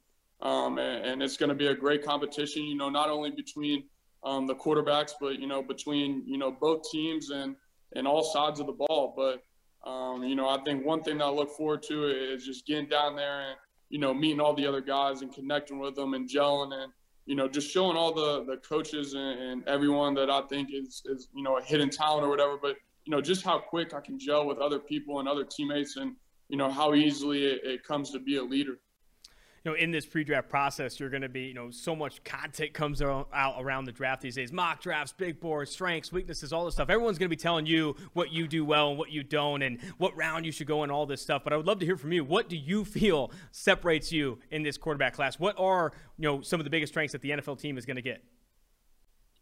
Um, 0.43 0.77
and, 0.77 1.05
and, 1.05 1.23
it's 1.23 1.37
going 1.37 1.49
to 1.49 1.55
be 1.55 1.67
a 1.67 1.73
great 1.73 2.03
competition. 2.03 2.65
You 2.65 2.75
know, 2.75 2.89
not 2.89 3.09
only 3.09 3.31
between 3.31 3.85
um, 4.25 4.45
the 4.45 4.55
quarterbacks, 4.55 5.13
but 5.19 5.39
you 5.39 5.47
know, 5.47 5.63
between 5.63 6.21
you 6.25 6.37
know 6.37 6.51
both 6.51 6.83
teams 6.91 7.29
and 7.29 7.55
and 7.95 8.05
all 8.05 8.23
sides 8.23 8.59
of 8.59 8.67
the 8.67 8.73
ball. 8.73 9.13
But 9.15 9.89
um, 9.89 10.23
you 10.23 10.35
know, 10.35 10.49
I 10.49 10.61
think 10.63 10.85
one 10.85 11.01
thing 11.01 11.19
that 11.19 11.25
I 11.25 11.29
look 11.29 11.51
forward 11.51 11.81
to 11.83 12.07
is 12.07 12.45
just 12.45 12.67
getting 12.67 12.89
down 12.89 13.15
there 13.15 13.41
and 13.41 13.57
you 13.89 13.99
know 13.99 14.13
meeting 14.13 14.41
all 14.41 14.53
the 14.53 14.67
other 14.67 14.81
guys 14.81 15.21
and 15.21 15.33
connecting 15.33 15.79
with 15.79 15.95
them 15.95 16.13
and 16.13 16.29
gelling 16.29 16.73
and 16.73 16.91
you 17.25 17.35
know 17.35 17.47
just 17.47 17.71
showing 17.71 17.95
all 17.95 18.13
the 18.13 18.43
the 18.43 18.57
coaches 18.57 19.13
and, 19.13 19.39
and 19.39 19.67
everyone 19.67 20.13
that 20.15 20.29
I 20.29 20.41
think 20.49 20.69
is 20.73 21.03
is 21.05 21.29
you 21.33 21.43
know 21.43 21.57
a 21.57 21.63
hidden 21.63 21.89
talent 21.89 22.25
or 22.25 22.29
whatever. 22.29 22.57
But 22.61 22.75
you 23.05 23.11
know, 23.11 23.21
just 23.21 23.43
how 23.43 23.59
quick 23.59 23.93
I 23.93 24.01
can 24.01 24.19
gel 24.19 24.45
with 24.45 24.57
other 24.57 24.79
people 24.79 25.19
and 25.19 25.29
other 25.29 25.45
teammates 25.45 25.95
and 25.95 26.17
you 26.49 26.57
know 26.57 26.69
how 26.69 26.93
easily 26.93 27.45
it, 27.45 27.61
it 27.63 27.83
comes 27.85 28.11
to 28.11 28.19
be 28.19 28.35
a 28.35 28.43
leader 28.43 28.79
you 29.63 29.71
know, 29.71 29.77
in 29.77 29.91
this 29.91 30.05
pre-draft 30.05 30.49
process, 30.49 30.99
you're 30.99 31.09
going 31.09 31.21
to 31.21 31.29
be, 31.29 31.43
you 31.43 31.53
know, 31.53 31.71
so 31.71 31.95
much 31.95 32.21
content 32.25 32.73
comes 32.73 33.01
out 33.01 33.55
around 33.57 33.85
the 33.85 33.93
draft 33.93 34.21
these 34.21 34.35
days. 34.35 34.51
Mock 34.51 34.81
drafts, 34.81 35.13
big 35.13 35.39
boards, 35.39 35.71
strengths, 35.71 36.11
weaknesses, 36.11 36.51
all 36.51 36.65
this 36.65 36.73
stuff. 36.73 36.89
Everyone's 36.89 37.17
going 37.17 37.29
to 37.29 37.35
be 37.35 37.39
telling 37.39 37.65
you 37.65 37.95
what 38.11 38.31
you 38.33 38.45
do 38.45 38.65
well 38.65 38.89
and 38.89 38.97
what 38.97 39.09
you 39.09 39.23
don't, 39.23 39.61
and 39.61 39.79
what 39.99 40.15
round 40.17 40.45
you 40.45 40.51
should 40.51 40.67
go 40.67 40.83
in, 40.83 40.91
all 40.91 41.05
this 41.05 41.21
stuff. 41.21 41.45
But 41.45 41.53
I 41.53 41.57
would 41.57 41.65
love 41.65 41.79
to 41.79 41.85
hear 41.85 41.95
from 41.95 42.11
you. 42.11 42.25
What 42.25 42.49
do 42.49 42.57
you 42.57 42.83
feel 42.83 43.31
separates 43.51 44.11
you 44.11 44.37
in 44.51 44.63
this 44.63 44.77
quarterback 44.77 45.13
class? 45.13 45.39
What 45.39 45.57
are, 45.57 45.93
you 46.17 46.23
know, 46.23 46.41
some 46.41 46.59
of 46.59 46.65
the 46.65 46.69
biggest 46.69 46.91
strengths 46.91 47.13
that 47.13 47.21
the 47.21 47.29
NFL 47.29 47.59
team 47.59 47.77
is 47.77 47.85
going 47.85 47.95
to 47.95 48.01
get? 48.01 48.21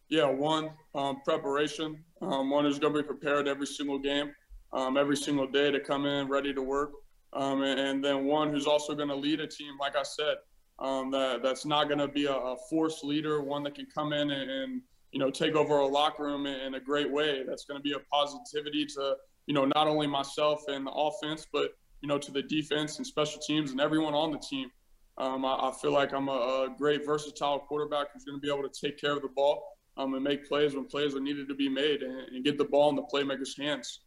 Yeah, 0.09 0.25
one 0.25 0.69
um, 0.93 1.21
preparation. 1.23 2.03
Um, 2.21 2.51
one 2.51 2.67
is 2.67 2.77
going 2.77 2.93
to 2.93 3.01
be 3.01 3.07
prepared 3.07 3.47
every 3.47 3.65
single 3.65 3.97
game, 3.97 4.35
um, 4.71 4.97
every 4.97 5.17
single 5.17 5.47
day 5.47 5.71
to 5.71 5.79
come 5.79 6.05
in 6.05 6.27
ready 6.27 6.53
to 6.53 6.61
work 6.61 6.91
um, 7.33 7.63
and, 7.63 8.03
then 8.03 8.25
one 8.25 8.51
who's 8.51 8.67
also 8.67 8.93
going 8.93 9.09
to 9.09 9.15
lead 9.15 9.39
a 9.39 9.47
team, 9.47 9.77
like 9.79 9.95
I 9.95 10.03
said, 10.03 10.35
um, 10.79 11.11
that 11.11 11.43
that's 11.43 11.65
not 11.65 11.87
going 11.87 11.99
to 11.99 12.07
be 12.07 12.25
a, 12.25 12.33
a 12.33 12.57
forced 12.69 13.03
leader, 13.03 13.41
one 13.41 13.63
that 13.63 13.75
can 13.75 13.87
come 13.93 14.13
in 14.13 14.31
and, 14.31 14.49
and 14.51 14.81
you 15.11 15.19
know 15.19 15.29
take 15.29 15.55
over 15.55 15.77
a 15.77 15.85
locker 15.85 16.23
room 16.23 16.45
in, 16.45 16.59
in 16.59 16.75
a 16.75 16.79
great 16.79 17.11
way. 17.11 17.43
That's 17.47 17.65
going 17.65 17.79
to 17.79 17.83
be 17.83 17.93
a 17.93 17.99
positivity 18.11 18.85
to 18.97 19.15
you 19.45 19.53
know 19.53 19.65
not 19.75 19.87
only 19.87 20.07
myself 20.07 20.63
and 20.67 20.85
the 20.85 20.91
offense, 20.91 21.47
but 21.51 21.71
you 22.01 22.07
know 22.07 22.17
to 22.17 22.31
the 22.31 22.41
defense 22.41 22.97
and 22.97 23.05
special 23.05 23.39
teams 23.39 23.71
and 23.71 23.79
everyone 23.79 24.13
on 24.13 24.31
the 24.31 24.39
team. 24.39 24.69
Um, 25.17 25.45
I, 25.45 25.69
I, 25.69 25.71
feel 25.79 25.91
like 25.91 26.13
I'm 26.13 26.29
a, 26.29 26.31
a, 26.31 26.75
great 26.75 27.05
versatile 27.05 27.59
quarterback 27.59 28.07
who's 28.13 28.23
going 28.23 28.37
to 28.37 28.41
be 28.41 28.51
able 28.51 28.67
to 28.67 28.81
take 28.81 28.97
care 28.97 29.11
of 29.11 29.21
the 29.21 29.27
ball 29.27 29.61
um, 29.97 30.13
and 30.13 30.23
make 30.23 30.47
plays 30.47 30.73
when 30.73 30.85
plays 30.85 31.13
are 31.13 31.19
needed 31.19 31.49
to 31.49 31.53
be 31.53 31.67
made 31.67 32.01
and, 32.01 32.17
and 32.29 32.45
get 32.45 32.57
the 32.57 32.63
ball 32.63 32.89
in 32.89 32.95
the 32.95 33.03
playmakers' 33.03 33.59
hands 33.59 33.99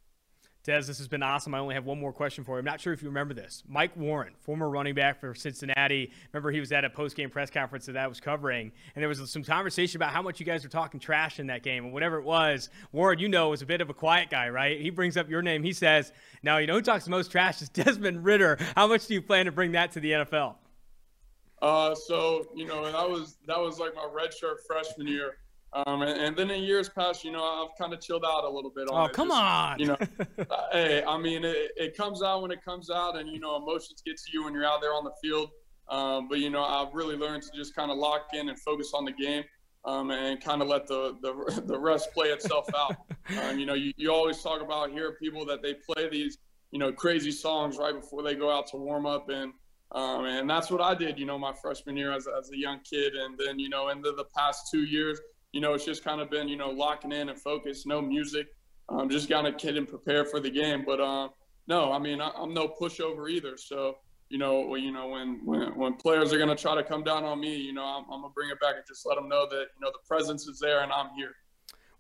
Des, 0.64 0.80
this 0.86 0.96
has 0.96 1.08
been 1.08 1.22
awesome. 1.22 1.54
I 1.54 1.58
only 1.58 1.74
have 1.74 1.84
one 1.84 2.00
more 2.00 2.12
question 2.12 2.42
for 2.42 2.52
you. 2.52 2.60
I'm 2.60 2.64
not 2.64 2.80
sure 2.80 2.94
if 2.94 3.02
you 3.02 3.08
remember 3.08 3.34
this. 3.34 3.62
Mike 3.68 3.94
Warren, 3.98 4.32
former 4.40 4.70
running 4.70 4.94
back 4.94 5.20
for 5.20 5.34
Cincinnati. 5.34 6.10
Remember, 6.32 6.50
he 6.50 6.58
was 6.58 6.72
at 6.72 6.86
a 6.86 6.90
post-game 6.90 7.28
press 7.28 7.50
conference 7.50 7.84
that 7.84 7.98
I 7.98 8.06
was 8.06 8.18
covering, 8.18 8.72
and 8.94 9.02
there 9.02 9.08
was 9.10 9.30
some 9.30 9.44
conversation 9.44 9.98
about 9.98 10.14
how 10.14 10.22
much 10.22 10.40
you 10.40 10.46
guys 10.46 10.64
were 10.64 10.70
talking 10.70 10.98
trash 10.98 11.38
in 11.38 11.48
that 11.48 11.62
game. 11.62 11.84
And 11.84 11.92
whatever 11.92 12.16
it 12.18 12.24
was, 12.24 12.70
Warren, 12.92 13.18
you 13.18 13.28
know, 13.28 13.50
was 13.50 13.60
a 13.60 13.66
bit 13.66 13.82
of 13.82 13.90
a 13.90 13.94
quiet 13.94 14.30
guy, 14.30 14.48
right? 14.48 14.80
He 14.80 14.88
brings 14.88 15.18
up 15.18 15.28
your 15.28 15.42
name. 15.42 15.62
He 15.62 15.74
says, 15.74 16.12
"Now, 16.42 16.56
you 16.56 16.66
know 16.66 16.76
who 16.76 16.82
talks 16.82 17.04
the 17.04 17.10
most 17.10 17.30
trash 17.30 17.60
is 17.60 17.68
Desmond 17.70 18.24
Ridder." 18.24 18.56
How 18.74 18.86
much 18.86 19.06
do 19.06 19.12
you 19.12 19.20
plan 19.20 19.44
to 19.44 19.52
bring 19.52 19.72
that 19.72 19.92
to 19.92 20.00
the 20.00 20.12
NFL?" 20.12 20.54
Uh, 21.60 21.94
so 21.94 22.46
you 22.54 22.66
know, 22.66 22.90
that 22.90 23.10
was 23.10 23.36
that 23.46 23.60
was 23.60 23.78
like 23.78 23.94
my 23.94 24.08
redshirt 24.10 24.56
freshman 24.66 25.08
year. 25.08 25.36
Um, 25.74 26.02
and, 26.02 26.20
and, 26.20 26.36
then 26.36 26.50
in 26.52 26.62
years 26.62 26.88
past, 26.88 27.24
you 27.24 27.32
know, 27.32 27.42
I've 27.42 27.76
kind 27.76 27.92
of 27.92 28.00
chilled 28.00 28.24
out 28.24 28.44
a 28.44 28.48
little 28.48 28.70
bit. 28.70 28.88
On 28.88 29.10
oh, 29.10 29.12
come 29.12 29.28
Just, 29.28 29.40
on! 29.40 29.78
You 29.80 29.86
know, 29.86 29.96
uh, 30.50 30.66
hey, 30.70 31.02
I 31.02 31.18
mean, 31.18 31.44
it, 31.44 31.72
it, 31.76 31.96
comes 31.96 32.22
out 32.22 32.42
when 32.42 32.52
it 32.52 32.64
comes 32.64 32.90
out, 32.90 33.18
and 33.18 33.28
you 33.28 33.40
know, 33.40 33.56
emotions 33.56 34.00
get 34.06 34.16
to 34.16 34.32
you 34.32 34.44
when 34.44 34.54
you're 34.54 34.64
out 34.64 34.80
there 34.80 34.94
on 34.94 35.02
the 35.02 35.10
field. 35.20 35.50
Um, 35.88 36.28
but 36.28 36.38
you 36.38 36.48
know, 36.48 36.62
I've 36.62 36.94
really 36.94 37.16
learned 37.16 37.42
to 37.42 37.48
just 37.56 37.74
kind 37.74 37.90
of 37.90 37.96
lock 37.96 38.28
in 38.34 38.48
and 38.48 38.58
focus 38.60 38.92
on 38.94 39.04
the 39.04 39.10
game, 39.10 39.42
um, 39.84 40.12
and 40.12 40.40
kind 40.40 40.62
of 40.62 40.68
let 40.68 40.86
the, 40.86 41.16
the 41.22 41.62
the 41.66 41.78
rest 41.78 42.12
play 42.14 42.28
itself 42.28 42.66
out. 42.76 42.96
Um, 43.40 43.58
you 43.58 43.64
know, 43.64 43.72
you, 43.72 43.94
you 43.96 44.12
always 44.12 44.42
talk 44.42 44.60
about 44.60 44.90
here 44.90 45.16
people 45.18 45.46
that 45.46 45.62
they 45.62 45.72
play 45.72 46.10
these 46.10 46.36
you 46.72 46.78
know 46.78 46.92
crazy 46.92 47.30
songs 47.30 47.78
right 47.78 47.98
before 47.98 48.22
they 48.22 48.34
go 48.34 48.50
out 48.50 48.66
to 48.68 48.76
warm 48.76 49.06
up 49.06 49.28
and. 49.28 49.52
Um, 49.92 50.24
and 50.24 50.50
that's 50.50 50.72
what 50.72 50.80
I 50.80 50.96
did, 50.96 51.20
you 51.20 51.24
know, 51.24 51.38
my 51.38 51.52
freshman 51.52 51.96
year 51.96 52.10
as, 52.10 52.26
as 52.26 52.50
a 52.50 52.56
young 52.56 52.80
kid. 52.80 53.14
And 53.14 53.38
then, 53.38 53.60
you 53.60 53.68
know, 53.68 53.90
into 53.90 54.10
the 54.10 54.24
past 54.36 54.68
two 54.68 54.82
years, 54.82 55.20
you 55.54 55.60
know, 55.60 55.72
it's 55.72 55.84
just 55.84 56.02
kind 56.02 56.20
of 56.20 56.28
been, 56.30 56.48
you 56.48 56.56
know, 56.56 56.70
locking 56.70 57.12
in 57.12 57.28
and 57.28 57.40
focus, 57.40 57.86
no 57.86 58.02
music, 58.02 58.48
um, 58.88 59.08
just 59.08 59.30
kind 59.30 59.46
of 59.46 59.56
kid 59.56 59.76
and 59.76 59.86
prepare 59.86 60.24
for 60.24 60.40
the 60.40 60.50
game. 60.50 60.82
But 60.84 61.00
um, 61.00 61.30
no, 61.68 61.92
I 61.92 62.00
mean, 62.00 62.20
I, 62.20 62.30
am 62.36 62.52
no 62.52 62.66
pushover 62.66 63.30
either. 63.30 63.56
So, 63.56 63.98
you 64.30 64.36
know, 64.36 64.74
you 64.74 64.90
know, 64.90 65.06
when 65.06 65.40
when, 65.44 65.78
when 65.78 65.94
players 65.94 66.32
are 66.32 66.38
going 66.38 66.48
to 66.48 66.60
try 66.60 66.74
to 66.74 66.82
come 66.82 67.04
down 67.04 67.22
on 67.22 67.40
me, 67.40 67.54
you 67.56 67.72
know, 67.72 67.84
I'm, 67.84 68.02
I'm 68.12 68.22
gonna 68.22 68.34
bring 68.34 68.50
it 68.50 68.58
back 68.58 68.74
and 68.74 68.84
just 68.88 69.06
let 69.06 69.14
them 69.14 69.28
know 69.28 69.46
that 69.48 69.66
you 69.76 69.80
know 69.80 69.92
the 69.92 70.04
presence 70.08 70.48
is 70.48 70.58
there 70.58 70.82
and 70.82 70.90
I'm 70.90 71.10
here. 71.16 71.36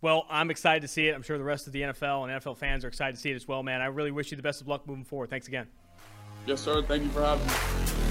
Well, 0.00 0.26
I'm 0.28 0.50
excited 0.50 0.82
to 0.82 0.88
see 0.88 1.06
it. 1.06 1.14
I'm 1.14 1.22
sure 1.22 1.38
the 1.38 1.44
rest 1.44 1.68
of 1.68 1.72
the 1.72 1.82
NFL 1.82 2.28
and 2.28 2.42
NFL 2.42 2.58
fans 2.58 2.84
are 2.84 2.88
excited 2.88 3.14
to 3.14 3.20
see 3.20 3.30
it 3.30 3.36
as 3.36 3.46
well, 3.46 3.62
man. 3.62 3.80
I 3.80 3.86
really 3.86 4.10
wish 4.10 4.32
you 4.32 4.36
the 4.36 4.42
best 4.42 4.60
of 4.60 4.66
luck 4.66 4.84
moving 4.88 5.04
forward. 5.04 5.30
Thanks 5.30 5.46
again. 5.46 5.68
Yes, 6.44 6.60
sir. 6.60 6.82
Thank 6.82 7.04
you 7.04 7.10
for 7.10 7.22
having 7.22 7.46
me. 7.46 8.03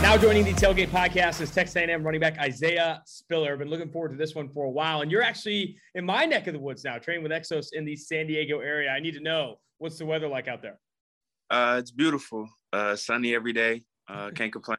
Now 0.00 0.16
joining 0.16 0.44
the 0.44 0.52
Tailgate 0.52 0.90
Podcast 0.90 1.40
is 1.40 1.50
Texas 1.50 1.74
A&M 1.74 2.04
running 2.04 2.20
back 2.20 2.38
Isaiah 2.38 3.02
Spiller. 3.04 3.52
I've 3.52 3.58
been 3.58 3.68
looking 3.68 3.90
forward 3.90 4.10
to 4.10 4.16
this 4.16 4.32
one 4.32 4.48
for 4.48 4.64
a 4.64 4.70
while, 4.70 5.00
and 5.00 5.10
you're 5.10 5.24
actually 5.24 5.76
in 5.96 6.06
my 6.06 6.24
neck 6.24 6.46
of 6.46 6.54
the 6.54 6.60
woods 6.60 6.84
now, 6.84 6.98
training 6.98 7.24
with 7.24 7.32
Exos 7.32 7.70
in 7.72 7.84
the 7.84 7.96
San 7.96 8.28
Diego 8.28 8.60
area. 8.60 8.90
I 8.90 9.00
need 9.00 9.14
to 9.14 9.20
know 9.20 9.56
what's 9.78 9.98
the 9.98 10.06
weather 10.06 10.28
like 10.28 10.46
out 10.46 10.62
there. 10.62 10.78
Uh, 11.50 11.78
it's 11.80 11.90
beautiful, 11.90 12.48
uh, 12.72 12.94
sunny 12.94 13.34
every 13.34 13.52
day. 13.52 13.82
Uh, 14.08 14.30
can't 14.34 14.52
complain. 14.52 14.78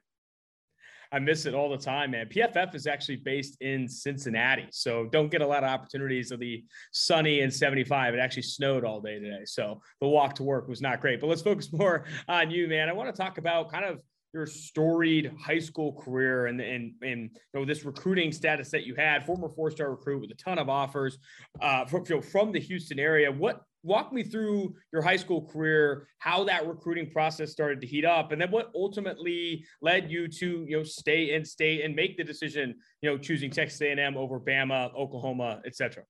I 1.11 1.19
miss 1.19 1.45
it 1.45 1.53
all 1.53 1.69
the 1.69 1.77
time, 1.77 2.11
man. 2.11 2.27
PFF 2.27 2.73
is 2.73 2.87
actually 2.87 3.17
based 3.17 3.57
in 3.61 3.89
Cincinnati, 3.89 4.67
so 4.71 5.09
don't 5.11 5.29
get 5.29 5.41
a 5.41 5.47
lot 5.47 5.65
of 5.65 5.69
opportunities 5.69 6.31
of 6.31 6.39
the 6.39 6.63
sunny 6.93 7.41
and 7.41 7.53
75. 7.53 8.13
It 8.13 8.19
actually 8.19 8.43
snowed 8.43 8.85
all 8.85 9.01
day 9.01 9.19
today, 9.19 9.43
so 9.43 9.81
the 9.99 10.07
walk 10.07 10.35
to 10.35 10.43
work 10.43 10.69
was 10.69 10.81
not 10.81 11.01
great. 11.01 11.19
But 11.19 11.27
let's 11.27 11.41
focus 11.41 11.73
more 11.73 12.05
on 12.29 12.51
you, 12.51 12.69
man. 12.69 12.87
I 12.87 12.93
want 12.93 13.13
to 13.13 13.21
talk 13.21 13.37
about 13.37 13.69
kind 13.69 13.83
of 13.83 14.01
your 14.33 14.45
storied 14.45 15.31
high 15.39 15.59
school 15.59 15.93
career 15.93 16.47
and 16.47 16.61
and 16.61 16.93
and 17.01 17.31
you 17.31 17.59
know 17.59 17.65
this 17.65 17.83
recruiting 17.83 18.31
status 18.31 18.69
that 18.71 18.85
you 18.85 18.95
had, 18.95 19.25
former 19.25 19.49
four 19.49 19.71
star 19.71 19.89
recruit 19.89 20.21
with 20.21 20.31
a 20.31 20.35
ton 20.35 20.59
of 20.59 20.69
offers 20.69 21.17
uh, 21.61 21.85
from 21.85 22.03
you 22.07 22.15
know, 22.15 22.21
from 22.21 22.51
the 22.51 22.59
Houston 22.59 22.99
area. 22.99 23.31
What 23.31 23.63
walk 23.83 24.11
me 24.11 24.23
through 24.23 24.75
your 24.91 25.01
high 25.01 25.15
school 25.15 25.41
career, 25.47 26.07
how 26.19 26.43
that 26.43 26.67
recruiting 26.67 27.09
process 27.09 27.51
started 27.51 27.79
to 27.81 27.87
heat 27.87 28.05
up, 28.05 28.31
and 28.31 28.41
then 28.41 28.51
what 28.51 28.71
ultimately 28.75 29.65
led 29.81 30.11
you 30.11 30.27
to 30.27 30.65
you 30.67 30.77
know 30.77 30.83
stay 30.83 31.33
in 31.33 31.43
state 31.43 31.83
and 31.83 31.95
make 31.95 32.17
the 32.17 32.23
decision, 32.23 32.75
you 33.01 33.09
know, 33.09 33.17
choosing 33.17 33.49
Texas 33.49 33.81
A&M 33.81 34.17
over 34.17 34.39
Bama, 34.39 34.93
Oklahoma, 34.95 35.61
etc. 35.65 36.03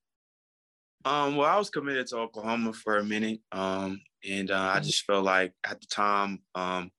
Um, 1.06 1.38
well, 1.38 1.48
I 1.48 1.58
was 1.58 1.70
committed 1.70 2.08
to 2.08 2.18
Oklahoma 2.18 2.74
for 2.74 2.98
a 2.98 3.04
minute, 3.04 3.40
um, 3.54 4.02
and 4.28 4.52
uh, 4.52 4.74
I 4.76 4.82
just 4.82 5.06
felt 5.06 5.24
like 5.24 5.54
at 5.66 5.80
the 5.80 5.88
time. 5.88 6.40
Um, 6.56 6.92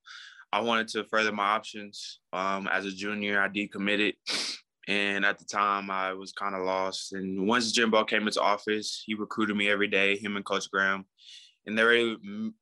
I 0.53 0.61
wanted 0.61 0.89
to 0.89 1.05
further 1.05 1.33
my 1.33 1.45
options. 1.45 2.21
Um, 2.33 2.69
as 2.73 2.85
a 2.85 2.91
junior, 2.91 3.41
I 3.41 3.49
decommitted. 3.49 4.15
And 4.89 5.25
at 5.25 5.39
the 5.39 5.45
time, 5.45 5.91
I 5.91 6.13
was 6.15 6.33
kind 6.33 6.55
of 6.55 6.63
lost. 6.63 7.13
And 7.13 7.47
once 7.47 7.71
Jimbo 7.71 8.05
came 8.05 8.27
into 8.27 8.41
office, 8.41 9.05
he 9.07 9.15
recruited 9.15 9.57
me 9.57 9.69
every 9.69 9.87
day, 9.87 10.17
him 10.17 10.37
and 10.37 10.45
Coach 10.45 10.69
Graham. 10.71 11.05
And 11.67 11.79
they 11.79 11.85
really, 11.85 12.17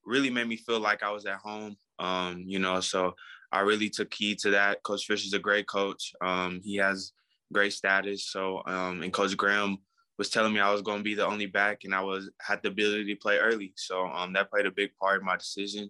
really 0.05 0.28
made 0.28 0.48
me 0.48 0.56
feel 0.56 0.81
like 0.81 1.02
I 1.02 1.10
was 1.10 1.24
at 1.24 1.39
home, 1.39 1.77
um, 1.98 2.44
you 2.47 2.59
know. 2.59 2.81
So 2.81 3.15
I 3.51 3.60
really 3.60 3.89
took 3.89 4.10
key 4.10 4.35
to 4.36 4.51
that. 4.51 4.82
Coach 4.82 5.06
Fisher's 5.06 5.32
a 5.32 5.39
great 5.39 5.66
coach. 5.66 6.12
Um, 6.20 6.60
he 6.62 6.77
has 6.77 7.12
great 7.52 7.73
status. 7.73 8.27
So, 8.31 8.62
um, 8.66 9.02
and 9.02 9.12
Coach 9.12 9.35
Graham 9.36 9.78
was 10.19 10.28
telling 10.28 10.52
me 10.52 10.60
I 10.60 10.73
was 10.73 10.82
going 10.82 10.98
to 10.98 11.05
be 11.05 11.15
the 11.15 11.27
only 11.27 11.47
back 11.47 11.85
and 11.85 11.94
I 11.94 12.02
was 12.02 12.28
had 12.40 12.60
the 12.62 12.69
ability 12.69 13.15
to 13.15 13.20
play 13.20 13.39
early. 13.39 13.73
So 13.77 14.05
um, 14.06 14.35
that 14.35 14.51
played 14.51 14.66
a 14.66 14.70
big 14.70 14.90
part 15.01 15.20
in 15.20 15.27
my 15.27 15.36
decision 15.36 15.89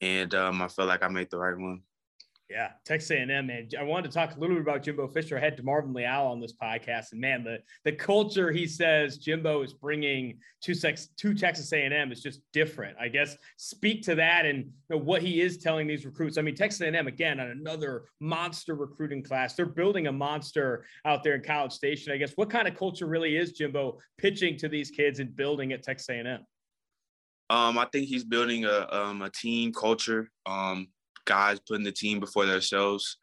and 0.00 0.34
um, 0.34 0.62
I 0.62 0.68
felt 0.68 0.88
like 0.88 1.02
I 1.02 1.08
made 1.08 1.30
the 1.30 1.38
right 1.38 1.56
one. 1.56 1.82
Yeah, 2.50 2.72
Texas 2.84 3.10
A&M, 3.10 3.28
man. 3.46 3.68
I 3.78 3.82
wanted 3.84 4.10
to 4.10 4.14
talk 4.14 4.36
a 4.36 4.38
little 4.38 4.54
bit 4.54 4.62
about 4.62 4.82
Jimbo 4.82 5.08
Fisher. 5.08 5.38
I 5.38 5.40
had 5.40 5.58
DeMarvin 5.58 5.94
Leal 5.94 6.26
on 6.26 6.40
this 6.40 6.52
podcast, 6.52 7.12
and 7.12 7.20
man, 7.20 7.42
the 7.42 7.58
the 7.84 7.92
culture 7.92 8.52
he 8.52 8.66
says 8.66 9.16
Jimbo 9.16 9.62
is 9.62 9.72
bringing 9.72 10.38
to 10.60 10.74
sex 10.74 11.08
to 11.16 11.32
Texas 11.32 11.72
A&M 11.72 12.12
is 12.12 12.22
just 12.22 12.42
different. 12.52 12.98
I 13.00 13.08
guess 13.08 13.36
speak 13.56 14.02
to 14.02 14.14
that 14.16 14.44
and 14.44 14.58
you 14.58 14.72
know, 14.90 14.98
what 14.98 15.22
he 15.22 15.40
is 15.40 15.56
telling 15.56 15.86
these 15.86 16.04
recruits. 16.04 16.36
I 16.36 16.42
mean, 16.42 16.54
Texas 16.54 16.82
A&M 16.82 17.06
again 17.06 17.40
on 17.40 17.48
another 17.48 18.04
monster 18.20 18.74
recruiting 18.74 19.22
class. 19.22 19.54
They're 19.54 19.64
building 19.64 20.06
a 20.08 20.12
monster 20.12 20.84
out 21.06 21.24
there 21.24 21.34
in 21.34 21.42
College 21.42 21.72
Station. 21.72 22.12
I 22.12 22.18
guess 22.18 22.32
what 22.34 22.50
kind 22.50 22.68
of 22.68 22.76
culture 22.76 23.06
really 23.06 23.38
is 23.38 23.52
Jimbo 23.52 23.98
pitching 24.18 24.58
to 24.58 24.68
these 24.68 24.90
kids 24.90 25.18
and 25.18 25.34
building 25.34 25.72
at 25.72 25.82
Texas 25.82 26.10
A&M? 26.10 26.44
Um, 27.50 27.78
I 27.78 27.86
think 27.92 28.08
he's 28.08 28.24
building 28.24 28.64
a 28.64 28.88
um, 28.90 29.22
a 29.22 29.30
team 29.30 29.72
culture. 29.72 30.30
Um, 30.46 30.88
guys 31.26 31.60
putting 31.60 31.84
the 31.84 31.92
team 31.92 32.20
before 32.20 32.46
themselves, 32.46 33.16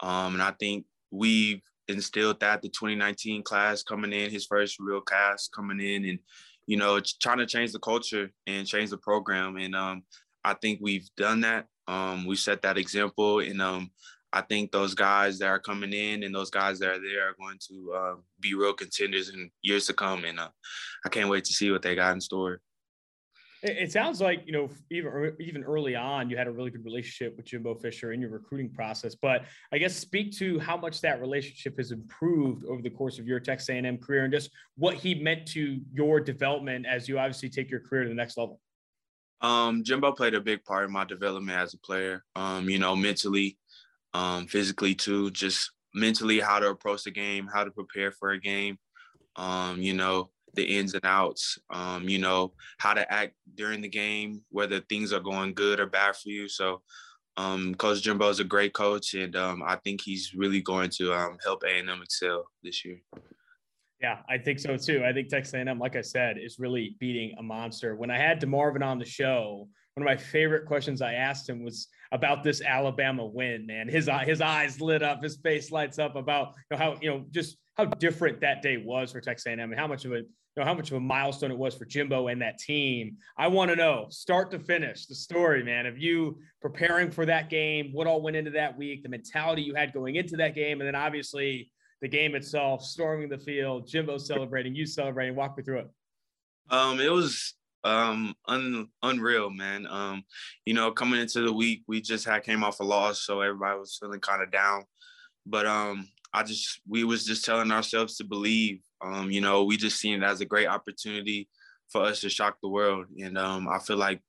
um, 0.00 0.34
and 0.34 0.42
I 0.42 0.52
think 0.58 0.86
we've 1.10 1.62
instilled 1.88 2.40
that 2.40 2.62
the 2.62 2.68
2019 2.68 3.42
class 3.42 3.82
coming 3.82 4.12
in, 4.12 4.30
his 4.30 4.46
first 4.46 4.78
real 4.80 5.00
class 5.00 5.48
coming 5.48 5.80
in, 5.80 6.04
and 6.04 6.18
you 6.66 6.76
know, 6.76 7.00
trying 7.20 7.38
to 7.38 7.46
change 7.46 7.72
the 7.72 7.78
culture 7.78 8.30
and 8.46 8.66
change 8.66 8.90
the 8.90 8.96
program. 8.96 9.56
And 9.56 9.74
um, 9.74 10.04
I 10.44 10.54
think 10.54 10.78
we've 10.80 11.08
done 11.16 11.42
that. 11.42 11.66
Um, 11.86 12.24
we 12.24 12.36
set 12.36 12.62
that 12.62 12.78
example, 12.78 13.40
and 13.40 13.60
um, 13.60 13.90
I 14.32 14.40
think 14.40 14.72
those 14.72 14.94
guys 14.94 15.38
that 15.38 15.46
are 15.46 15.60
coming 15.60 15.92
in 15.92 16.22
and 16.22 16.34
those 16.34 16.50
guys 16.50 16.78
that 16.78 16.88
are 16.88 17.00
there 17.00 17.28
are 17.28 17.36
going 17.38 17.58
to 17.68 17.92
uh, 17.92 18.14
be 18.40 18.54
real 18.54 18.72
contenders 18.72 19.28
in 19.28 19.50
years 19.62 19.86
to 19.86 19.92
come. 19.92 20.24
And 20.24 20.40
uh, 20.40 20.48
I 21.04 21.08
can't 21.08 21.28
wait 21.28 21.44
to 21.44 21.52
see 21.52 21.70
what 21.70 21.82
they 21.82 21.94
got 21.94 22.14
in 22.14 22.20
store. 22.20 22.60
It 23.66 23.90
sounds 23.90 24.20
like 24.20 24.42
you 24.44 24.52
know 24.52 24.68
even 24.90 25.34
even 25.40 25.64
early 25.64 25.96
on 25.96 26.28
you 26.28 26.36
had 26.36 26.46
a 26.46 26.52
really 26.52 26.70
good 26.70 26.84
relationship 26.84 27.34
with 27.34 27.46
Jimbo 27.46 27.76
Fisher 27.76 28.12
in 28.12 28.20
your 28.20 28.28
recruiting 28.28 28.70
process. 28.70 29.14
But 29.14 29.46
I 29.72 29.78
guess 29.78 29.96
speak 29.96 30.36
to 30.36 30.58
how 30.58 30.76
much 30.76 31.00
that 31.00 31.18
relationship 31.18 31.78
has 31.78 31.90
improved 31.90 32.66
over 32.66 32.82
the 32.82 32.90
course 32.90 33.18
of 33.18 33.26
your 33.26 33.40
Texas 33.40 33.70
A&M 33.70 33.96
career, 33.96 34.24
and 34.24 34.32
just 34.32 34.50
what 34.76 34.96
he 34.96 35.14
meant 35.14 35.46
to 35.52 35.80
your 35.94 36.20
development 36.20 36.84
as 36.84 37.08
you 37.08 37.18
obviously 37.18 37.48
take 37.48 37.70
your 37.70 37.80
career 37.80 38.02
to 38.02 38.10
the 38.10 38.14
next 38.14 38.36
level. 38.36 38.60
Um, 39.40 39.82
Jimbo 39.82 40.12
played 40.12 40.34
a 40.34 40.42
big 40.42 40.62
part 40.64 40.84
in 40.84 40.92
my 40.92 41.04
development 41.04 41.58
as 41.58 41.72
a 41.72 41.78
player. 41.78 42.22
Um, 42.36 42.68
you 42.68 42.78
know, 42.78 42.94
mentally, 42.94 43.56
um, 44.12 44.46
physically 44.46 44.94
too. 44.94 45.30
Just 45.30 45.72
mentally, 45.94 46.38
how 46.38 46.58
to 46.58 46.68
approach 46.68 47.04
the 47.04 47.12
game, 47.12 47.48
how 47.50 47.64
to 47.64 47.70
prepare 47.70 48.10
for 48.10 48.32
a 48.32 48.40
game. 48.40 48.78
Um, 49.36 49.80
you 49.80 49.94
know, 49.94 50.28
the 50.54 50.64
ins 50.64 50.94
and 50.94 51.04
outs, 51.04 51.58
um, 51.70 52.08
you 52.08 52.18
know, 52.18 52.52
how 52.78 52.94
to 52.94 53.12
act 53.12 53.34
during 53.54 53.80
the 53.80 53.88
game, 53.88 54.42
whether 54.50 54.80
things 54.80 55.12
are 55.12 55.20
going 55.20 55.54
good 55.54 55.80
or 55.80 55.86
bad 55.86 56.16
for 56.16 56.28
you. 56.28 56.48
So 56.48 56.82
um, 57.36 57.74
Coach 57.74 58.02
Jimbo 58.02 58.28
is 58.28 58.40
a 58.40 58.44
great 58.44 58.74
coach, 58.74 59.14
and 59.14 59.34
um, 59.36 59.62
I 59.62 59.76
think 59.76 60.00
he's 60.00 60.34
really 60.34 60.60
going 60.60 60.90
to 60.90 61.12
um, 61.12 61.36
help 61.42 61.62
A&M 61.64 61.88
excel 62.02 62.44
this 62.62 62.84
year. 62.84 63.00
Yeah, 64.00 64.18
I 64.28 64.38
think 64.38 64.58
so 64.58 64.76
too. 64.76 65.02
I 65.04 65.12
think 65.12 65.28
Texas 65.28 65.54
A&M, 65.54 65.78
like 65.78 65.96
I 65.96 66.02
said, 66.02 66.36
is 66.38 66.58
really 66.58 66.96
beating 67.00 67.34
a 67.38 67.42
monster. 67.42 67.96
When 67.96 68.10
I 68.10 68.18
had 68.18 68.40
DeMarvin 68.40 68.84
on 68.84 68.98
the 68.98 69.04
show, 69.04 69.68
one 69.94 70.08
of 70.08 70.18
my 70.18 70.20
favorite 70.20 70.66
questions 70.66 71.00
I 71.00 71.14
asked 71.14 71.48
him 71.48 71.62
was 71.62 71.86
about 72.10 72.42
this 72.42 72.60
Alabama 72.60 73.24
win. 73.24 73.64
Man, 73.66 73.88
his 73.88 74.10
his 74.24 74.40
eyes 74.40 74.80
lit 74.80 75.02
up, 75.02 75.22
his 75.22 75.36
face 75.36 75.70
lights 75.70 76.00
up 76.00 76.16
about 76.16 76.54
you 76.70 76.76
know, 76.76 76.82
how 76.82 76.98
you 77.00 77.10
know 77.10 77.24
just 77.30 77.56
how 77.76 77.84
different 77.84 78.40
that 78.40 78.60
day 78.60 78.76
was 78.76 79.12
for 79.12 79.20
Texas 79.20 79.46
A&M 79.46 79.60
and 79.60 79.78
how 79.78 79.86
much 79.86 80.04
of 80.04 80.12
a 80.12 80.16
you 80.16 80.62
know 80.62 80.64
how 80.64 80.74
much 80.74 80.90
of 80.90 80.96
a 80.96 81.00
milestone 81.00 81.52
it 81.52 81.58
was 81.58 81.76
for 81.76 81.84
Jimbo 81.84 82.26
and 82.26 82.42
that 82.42 82.58
team. 82.58 83.18
I 83.38 83.46
want 83.46 83.70
to 83.70 83.76
know, 83.76 84.06
start 84.10 84.50
to 84.50 84.58
finish, 84.58 85.06
the 85.06 85.14
story, 85.14 85.62
man, 85.62 85.86
of 85.86 85.96
you 85.96 86.38
preparing 86.60 87.10
for 87.12 87.24
that 87.26 87.48
game, 87.48 87.90
what 87.92 88.08
all 88.08 88.20
went 88.20 88.36
into 88.36 88.50
that 88.52 88.76
week, 88.76 89.04
the 89.04 89.08
mentality 89.08 89.62
you 89.62 89.74
had 89.76 89.92
going 89.92 90.16
into 90.16 90.36
that 90.38 90.56
game, 90.56 90.80
and 90.80 90.88
then 90.88 90.94
obviously 90.96 91.70
the 92.02 92.08
game 92.08 92.34
itself, 92.34 92.84
storming 92.84 93.28
the 93.28 93.38
field, 93.38 93.86
Jimbo 93.86 94.18
celebrating, 94.18 94.74
you 94.74 94.86
celebrating. 94.86 95.36
Walk 95.36 95.56
me 95.56 95.62
through 95.62 95.80
it. 95.80 95.90
Um, 96.70 97.00
it 97.00 97.12
was 97.12 97.54
um, 97.84 98.34
un, 98.46 98.88
unreal, 99.02 99.50
man. 99.50 99.86
Um, 99.88 100.24
you 100.64 100.74
know, 100.74 100.90
coming 100.90 101.20
into 101.20 101.42
the 101.42 101.52
week, 101.52 101.82
we 101.86 102.00
just 102.00 102.24
had 102.24 102.42
came 102.42 102.64
off 102.64 102.80
a 102.80 102.84
loss, 102.84 103.20
so 103.20 103.40
everybody 103.40 103.78
was 103.78 103.98
feeling 104.00 104.20
kind 104.20 104.42
of 104.42 104.50
down. 104.50 104.84
But 105.46 105.66
um, 105.66 106.08
I 106.32 106.42
just 106.42 106.80
we 106.88 107.04
was 107.04 107.24
just 107.24 107.44
telling 107.44 107.70
ourselves 107.70 108.16
to 108.16 108.24
believe. 108.24 108.80
Um, 109.02 109.30
you 109.30 109.40
know, 109.42 109.64
we 109.64 109.76
just 109.76 110.00
seen 110.00 110.22
it 110.22 110.26
as 110.26 110.40
a 110.40 110.46
great 110.46 110.66
opportunity 110.66 111.48
for 111.90 112.02
us 112.02 112.20
to 112.22 112.30
shock 112.30 112.56
the 112.62 112.68
world, 112.68 113.06
and 113.18 113.36
um, 113.36 113.68
I 113.68 113.78
feel 113.78 113.98
like 113.98 114.22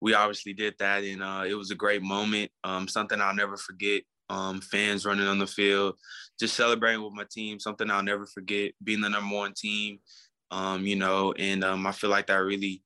we 0.00 0.14
obviously 0.14 0.52
did 0.52 0.74
that, 0.78 1.02
and 1.02 1.22
uh, 1.22 1.44
it 1.46 1.54
was 1.54 1.70
a 1.70 1.76
great 1.76 2.02
moment. 2.02 2.50
Um, 2.62 2.86
something 2.88 3.20
I'll 3.20 3.34
never 3.34 3.56
forget. 3.56 4.02
Um, 4.30 4.60
fans 4.62 5.04
running 5.04 5.26
on 5.26 5.38
the 5.38 5.46
field, 5.46 5.96
just 6.40 6.56
celebrating 6.56 7.02
with 7.02 7.12
my 7.12 7.26
team, 7.30 7.60
something 7.60 7.90
I'll 7.90 8.02
never 8.02 8.24
forget. 8.24 8.72
Being 8.82 9.02
the 9.02 9.10
number 9.10 9.34
one 9.34 9.52
team, 9.52 9.98
um, 10.50 10.86
you 10.86 10.96
know, 10.96 11.34
and 11.38 11.62
um, 11.62 11.86
I 11.86 11.92
feel 11.92 12.08
like 12.08 12.28
that 12.28 12.36
really 12.36 12.82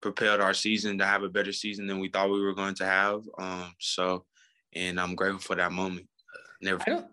propelled 0.00 0.40
our 0.40 0.54
season 0.54 0.98
to 0.98 1.06
have 1.06 1.22
a 1.22 1.28
better 1.28 1.52
season 1.52 1.86
than 1.86 2.00
we 2.00 2.08
thought 2.08 2.30
we 2.30 2.42
were 2.42 2.54
going 2.54 2.74
to 2.76 2.86
have. 2.86 3.22
Um, 3.38 3.72
so, 3.80 4.24
and 4.74 5.00
I'm 5.00 5.14
grateful 5.14 5.40
for 5.40 5.54
that 5.56 5.72
moment. 5.72 6.06
never. 6.60 6.82
I 6.86 6.90
don't. 6.90 7.06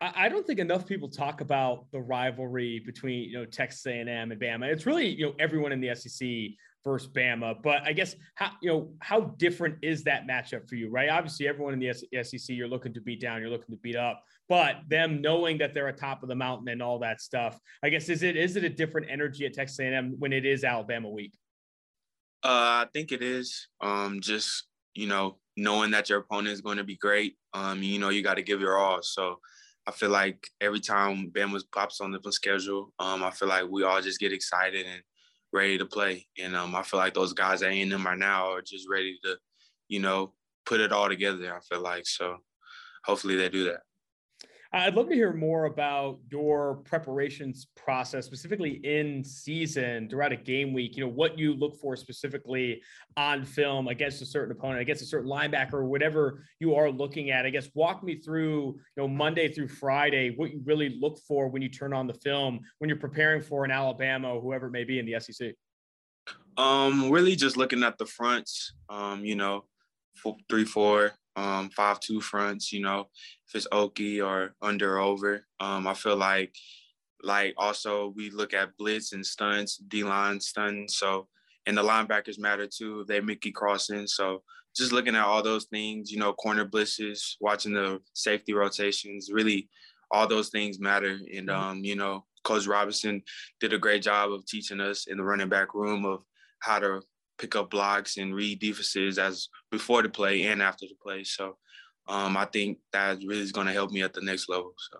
I 0.00 0.28
don't 0.28 0.46
think 0.46 0.60
enough 0.60 0.86
people 0.86 1.08
talk 1.08 1.40
about 1.40 1.86
the 1.90 2.00
rivalry 2.00 2.80
between 2.86 3.30
you 3.30 3.38
know 3.38 3.44
Texas 3.44 3.84
A&M 3.84 4.08
and 4.08 4.40
Bama. 4.40 4.66
It's 4.66 4.86
really 4.86 5.08
you 5.08 5.26
know 5.26 5.34
everyone 5.40 5.72
in 5.72 5.80
the 5.80 5.92
SEC 5.94 6.28
versus 6.84 7.10
Bama. 7.10 7.60
But 7.60 7.82
I 7.84 7.92
guess 7.92 8.14
how 8.34 8.52
you 8.62 8.70
know 8.70 8.92
how 9.00 9.20
different 9.38 9.76
is 9.82 10.04
that 10.04 10.26
matchup 10.26 10.68
for 10.68 10.76
you, 10.76 10.88
right? 10.88 11.08
Obviously, 11.08 11.48
everyone 11.48 11.74
in 11.74 11.80
the 11.80 12.22
SEC 12.22 12.56
you're 12.56 12.68
looking 12.68 12.94
to 12.94 13.00
beat 13.00 13.20
down, 13.20 13.40
you're 13.40 13.50
looking 13.50 13.74
to 13.74 13.80
beat 13.80 13.96
up, 13.96 14.22
but 14.48 14.76
them 14.88 15.20
knowing 15.20 15.58
that 15.58 15.74
they're 15.74 15.88
atop 15.88 16.22
of 16.22 16.28
the 16.28 16.34
mountain 16.34 16.68
and 16.68 16.82
all 16.82 17.00
that 17.00 17.20
stuff. 17.20 17.58
I 17.82 17.88
guess 17.88 18.08
is 18.08 18.22
it 18.22 18.36
is 18.36 18.56
it 18.56 18.64
a 18.64 18.68
different 18.68 19.08
energy 19.10 19.46
at 19.46 19.54
Texas 19.54 19.80
A&M 19.80 20.14
when 20.18 20.32
it 20.32 20.46
is 20.46 20.64
Alabama 20.64 21.08
week? 21.08 21.32
Uh, 22.44 22.84
I 22.84 22.86
think 22.92 23.12
it 23.12 23.22
is. 23.22 23.68
Um, 23.80 24.20
just 24.20 24.66
you 24.94 25.06
know 25.06 25.38
knowing 25.56 25.90
that 25.90 26.08
your 26.08 26.20
opponent 26.20 26.52
is 26.54 26.60
going 26.60 26.78
to 26.78 26.84
be 26.84 26.96
great. 26.96 27.36
Um, 27.52 27.82
you 27.82 27.98
know 27.98 28.10
you 28.10 28.22
got 28.22 28.34
to 28.34 28.42
give 28.42 28.60
your 28.60 28.76
all. 28.76 29.02
So. 29.02 29.38
I 29.86 29.90
feel 29.90 30.10
like 30.10 30.46
every 30.60 30.80
time 30.80 31.30
Ben 31.30 31.50
was 31.50 31.64
pops 31.64 32.02
on 32.02 32.12
the 32.12 32.20
schedule, 32.30 32.92
um, 32.98 33.22
I 33.22 33.30
feel 33.30 33.48
like 33.48 33.64
we 33.70 33.84
all 33.84 34.02
just 34.02 34.20
get 34.20 34.34
excited 34.34 34.84
and 34.84 35.00
ready 35.50 35.78
to 35.78 35.86
play. 35.86 36.26
And 36.38 36.54
um, 36.54 36.74
I 36.74 36.82
feel 36.82 37.00
like 37.00 37.14
those 37.14 37.32
guys 37.32 37.62
at 37.62 37.70
A&M 37.70 38.04
right 38.04 38.18
now 38.18 38.52
are 38.52 38.60
just 38.60 38.86
ready 38.86 39.18
to, 39.24 39.36
you 39.88 40.00
know, 40.00 40.34
put 40.66 40.80
it 40.80 40.92
all 40.92 41.08
together. 41.08 41.54
I 41.54 41.60
feel 41.60 41.80
like 41.82 42.06
so. 42.06 42.36
Hopefully 43.04 43.36
they 43.36 43.48
do 43.48 43.64
that. 43.64 43.80
I'd 44.70 44.94
love 44.94 45.08
to 45.08 45.14
hear 45.14 45.32
more 45.32 45.64
about 45.64 46.18
your 46.30 46.76
preparations 46.84 47.68
process, 47.74 48.26
specifically 48.26 48.72
in 48.84 49.24
season 49.24 50.10
throughout 50.10 50.30
a 50.30 50.36
game 50.36 50.74
week. 50.74 50.94
You 50.94 51.04
know, 51.04 51.10
what 51.10 51.38
you 51.38 51.54
look 51.54 51.80
for 51.80 51.96
specifically 51.96 52.82
on 53.16 53.46
film 53.46 53.88
against 53.88 54.20
a 54.20 54.26
certain 54.26 54.52
opponent, 54.52 54.82
against 54.82 55.00
a 55.00 55.06
certain 55.06 55.26
linebacker, 55.26 55.82
whatever 55.86 56.44
you 56.60 56.74
are 56.74 56.90
looking 56.90 57.30
at. 57.30 57.46
I 57.46 57.50
guess 57.50 57.70
walk 57.74 58.02
me 58.02 58.16
through, 58.16 58.74
you 58.74 58.80
know, 58.98 59.08
Monday 59.08 59.50
through 59.50 59.68
Friday, 59.68 60.34
what 60.36 60.50
you 60.50 60.60
really 60.66 60.98
look 61.00 61.18
for 61.26 61.48
when 61.48 61.62
you 61.62 61.70
turn 61.70 61.94
on 61.94 62.06
the 62.06 62.14
film 62.14 62.60
when 62.76 62.90
you're 62.90 62.98
preparing 62.98 63.40
for 63.40 63.64
an 63.64 63.70
Alabama 63.70 64.34
or 64.34 64.42
whoever 64.42 64.66
it 64.66 64.72
may 64.72 64.84
be 64.84 64.98
in 64.98 65.06
the 65.06 65.18
SEC. 65.18 65.54
Um, 66.58 67.10
really 67.10 67.36
just 67.36 67.56
looking 67.56 67.82
at 67.82 67.96
the 67.96 68.04
fronts. 68.04 68.74
Um, 68.90 69.24
you 69.24 69.34
know, 69.34 69.64
four, 70.14 70.36
three, 70.50 70.66
four, 70.66 71.12
um, 71.38 71.70
five 71.70 72.00
two 72.00 72.20
fronts. 72.20 72.72
You 72.72 72.82
know, 72.82 73.08
if 73.46 73.54
it's 73.54 73.68
Okie 73.68 74.24
or 74.24 74.54
under 74.60 74.98
over. 74.98 75.46
Um, 75.60 75.86
I 75.86 75.94
feel 75.94 76.16
like 76.16 76.54
like 77.22 77.54
also 77.56 78.12
we 78.16 78.30
look 78.30 78.54
at 78.54 78.76
blitz 78.78 79.12
and 79.12 79.24
stunts, 79.24 79.76
D 79.76 80.04
line 80.04 80.40
stunts. 80.40 80.98
So 80.98 81.28
and 81.66 81.76
the 81.76 81.82
linebackers 81.82 82.38
matter 82.38 82.66
too. 82.66 83.04
They 83.06 83.20
Mickey 83.20 83.52
crossing. 83.52 84.06
So 84.06 84.42
just 84.76 84.92
looking 84.92 85.16
at 85.16 85.24
all 85.24 85.42
those 85.42 85.66
things, 85.66 86.10
you 86.10 86.18
know, 86.18 86.32
corner 86.32 86.64
blitzes, 86.64 87.34
watching 87.40 87.72
the 87.72 88.00
safety 88.14 88.54
rotations, 88.54 89.30
really 89.32 89.68
all 90.10 90.26
those 90.26 90.48
things 90.50 90.78
matter. 90.78 91.18
And 91.34 91.48
mm-hmm. 91.48 91.62
um, 91.62 91.84
you 91.84 91.96
know, 91.96 92.24
Coach 92.44 92.66
Robinson 92.66 93.22
did 93.60 93.72
a 93.72 93.78
great 93.78 94.02
job 94.02 94.32
of 94.32 94.46
teaching 94.46 94.80
us 94.80 95.06
in 95.06 95.18
the 95.18 95.24
running 95.24 95.48
back 95.48 95.74
room 95.74 96.04
of 96.04 96.22
how 96.60 96.78
to 96.78 97.02
pick 97.38 97.56
up 97.56 97.70
blocks 97.70 98.16
and 98.16 98.34
read 98.34 98.58
defenses 98.58 99.18
as 99.18 99.48
before 99.70 100.02
the 100.02 100.08
play 100.08 100.44
and 100.44 100.62
after 100.62 100.86
the 100.86 100.96
play. 101.02 101.24
So 101.24 101.56
um, 102.08 102.36
I 102.36 102.46
think 102.46 102.78
that 102.92 103.18
really 103.18 103.42
is 103.42 103.52
going 103.52 103.66
to 103.66 103.72
help 103.72 103.90
me 103.90 104.02
at 104.02 104.12
the 104.12 104.22
next 104.22 104.48
level. 104.48 104.74
So. 104.90 104.98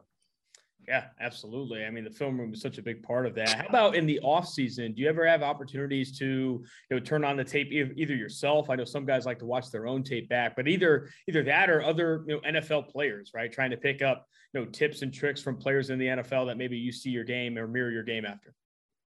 Yeah, 0.88 1.04
absolutely. 1.20 1.84
I 1.84 1.90
mean, 1.90 2.04
the 2.04 2.10
film 2.10 2.40
room 2.40 2.54
is 2.54 2.62
such 2.62 2.78
a 2.78 2.82
big 2.82 3.02
part 3.02 3.26
of 3.26 3.34
that. 3.34 3.50
How 3.50 3.66
about 3.66 3.94
in 3.94 4.06
the 4.06 4.18
off 4.20 4.48
season? 4.48 4.94
Do 4.94 5.02
you 5.02 5.08
ever 5.10 5.26
have 5.26 5.42
opportunities 5.42 6.18
to, 6.18 6.24
you 6.24 6.66
know, 6.90 6.98
turn 6.98 7.24
on 7.24 7.36
the 7.36 7.44
tape 7.44 7.70
either 7.70 8.14
yourself? 8.14 8.70
I 8.70 8.76
know 8.76 8.86
some 8.86 9.04
guys 9.04 9.26
like 9.26 9.38
to 9.40 9.44
watch 9.44 9.70
their 9.70 9.86
own 9.86 10.02
tape 10.02 10.30
back, 10.30 10.56
but 10.56 10.66
either 10.66 11.10
either 11.28 11.42
that 11.42 11.68
or 11.68 11.82
other, 11.82 12.24
you 12.26 12.36
know, 12.36 12.40
NFL 12.40 12.88
players, 12.88 13.32
right? 13.34 13.52
Trying 13.52 13.70
to 13.70 13.76
pick 13.76 14.00
up, 14.00 14.26
you 14.54 14.60
know, 14.60 14.66
tips 14.66 15.02
and 15.02 15.12
tricks 15.12 15.42
from 15.42 15.58
players 15.58 15.90
in 15.90 15.98
the 15.98 16.06
NFL 16.06 16.46
that 16.46 16.56
maybe 16.56 16.78
you 16.78 16.90
see 16.90 17.10
your 17.10 17.24
game 17.24 17.58
or 17.58 17.68
mirror 17.68 17.90
your 17.90 18.02
game 18.02 18.24
after. 18.24 18.54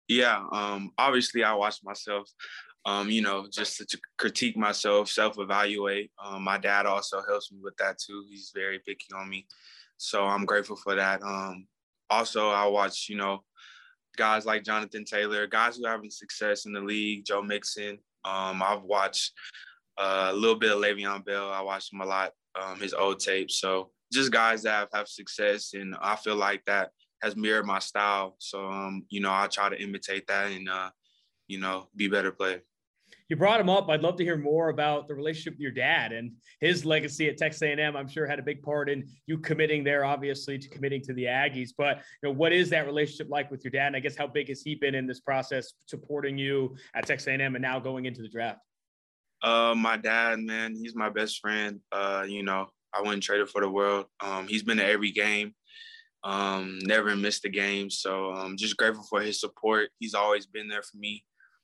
Yeah, 0.07 0.45
um, 0.53 0.91
obviously 0.97 1.43
I 1.43 1.55
watch 1.55 1.79
myself 1.83 2.29
um, 2.85 3.09
you 3.09 3.21
know, 3.21 3.47
just 3.51 3.77
to 3.77 3.99
critique 4.17 4.55
myself, 4.55 5.09
self-evaluate. 5.09 6.11
Um, 6.23 6.43
my 6.43 6.57
dad 6.57 6.85
also 6.85 7.21
helps 7.27 7.51
me 7.51 7.59
with 7.61 7.75
that 7.77 7.97
too. 7.97 8.25
He's 8.29 8.51
very 8.53 8.79
picky 8.79 9.07
on 9.15 9.27
me, 9.27 9.47
so 9.97 10.25
I'm 10.25 10.45
grateful 10.45 10.75
for 10.75 10.95
that. 10.95 11.23
Um, 11.23 11.67
also, 12.09 12.49
I 12.49 12.67
watch, 12.67 13.07
you 13.09 13.17
know, 13.17 13.43
guys 14.15 14.45
like 14.45 14.63
Jonathan 14.63 15.03
Taylor, 15.03 15.47
guys 15.47 15.77
who 15.77 15.85
are 15.85 15.91
having 15.91 16.11
success 16.11 16.65
in 16.65 16.73
the 16.73 16.79
league, 16.79 17.25
Joe 17.25 17.41
Mixon. 17.41 17.97
Um, 18.23 18.61
I've 18.61 18.83
watched 18.83 19.33
uh, 19.97 20.29
a 20.31 20.35
little 20.35 20.55
bit 20.55 20.71
of 20.71 20.79
Le'Veon 20.79 21.25
Bell. 21.25 21.51
I 21.51 21.61
watched 21.61 21.91
him 21.91 22.01
a 22.01 22.05
lot, 22.05 22.31
um, 22.59 22.79
his 22.79 22.93
old 22.93 23.19
tapes. 23.19 23.59
So 23.59 23.91
just 24.13 24.31
guys 24.31 24.61
that 24.63 24.71
have, 24.71 24.89
have 24.93 25.07
success, 25.07 25.73
and 25.73 25.95
I 25.99 26.15
feel 26.15 26.35
like 26.35 26.63
that 26.65 26.91
has 27.23 27.35
mirrored 27.35 27.65
my 27.65 27.79
style. 27.79 28.35
So, 28.37 28.67
um, 28.67 29.05
you 29.09 29.21
know, 29.21 29.31
I 29.31 29.47
try 29.47 29.69
to 29.69 29.81
imitate 29.81 30.27
that 30.27 30.51
and, 30.51 30.69
uh, 30.69 30.91
you 31.47 31.59
know, 31.59 31.87
be 31.95 32.07
better 32.07 32.31
player 32.31 32.61
you 33.29 33.35
brought 33.35 33.59
him 33.59 33.69
up. 33.69 33.89
I'd 33.89 34.01
love 34.01 34.17
to 34.17 34.23
hear 34.23 34.37
more 34.37 34.69
about 34.69 35.07
the 35.07 35.15
relationship 35.15 35.53
with 35.53 35.59
your 35.59 35.71
dad 35.71 36.11
and 36.11 36.31
his 36.59 36.85
legacy 36.85 37.27
at 37.27 37.37
Texas 37.37 37.61
A&M. 37.63 37.95
I'm 37.95 38.07
sure 38.07 38.27
had 38.27 38.39
a 38.39 38.43
big 38.43 38.61
part 38.61 38.89
in 38.89 39.07
you 39.25 39.37
committing 39.37 39.83
there, 39.83 40.05
obviously, 40.05 40.59
to 40.59 40.69
committing 40.69 41.01
to 41.03 41.13
the 41.13 41.25
Aggies. 41.25 41.69
But 41.75 41.97
you 41.97 42.29
know, 42.29 42.31
what 42.31 42.53
is 42.53 42.69
that 42.69 42.85
relationship 42.85 43.27
like 43.29 43.49
with 43.49 43.63
your 43.63 43.71
dad? 43.71 43.87
And 43.87 43.95
I 43.95 43.99
guess 43.99 44.15
how 44.15 44.27
big 44.27 44.49
has 44.49 44.61
he 44.61 44.75
been 44.75 44.95
in 44.95 45.07
this 45.07 45.19
process, 45.19 45.73
supporting 45.87 46.37
you 46.37 46.75
at 46.95 47.07
Texas 47.07 47.27
A&M 47.27 47.41
and 47.55 47.61
now 47.61 47.79
going 47.79 48.05
into 48.05 48.21
the 48.21 48.29
draft? 48.29 48.59
Uh, 49.41 49.73
my 49.75 49.97
dad, 49.97 50.39
man, 50.39 50.75
he's 50.75 50.95
my 50.95 51.09
best 51.09 51.39
friend. 51.39 51.79
Uh, 51.91 52.25
you 52.27 52.43
know, 52.43 52.67
I 52.93 53.01
wouldn't 53.01 53.23
trade 53.23 53.41
it 53.41 53.49
for 53.49 53.61
the 53.61 53.69
world. 53.69 54.05
Um, 54.19 54.47
he's 54.47 54.63
been 54.63 54.77
to 54.77 54.85
every 54.85 55.11
game. 55.11 55.53
Um, 56.23 56.79
never 56.83 57.15
missed 57.15 57.45
a 57.45 57.49
game. 57.49 57.89
So 57.89 58.31
I'm 58.31 58.45
um, 58.45 58.57
just 58.57 58.77
grateful 58.77 59.03
for 59.03 59.21
his 59.21 59.39
support. 59.39 59.89
He's 59.99 60.15
always 60.15 60.47
been 60.47 60.67
there 60.67 60.81
for 60.81 60.97
me 60.97 61.23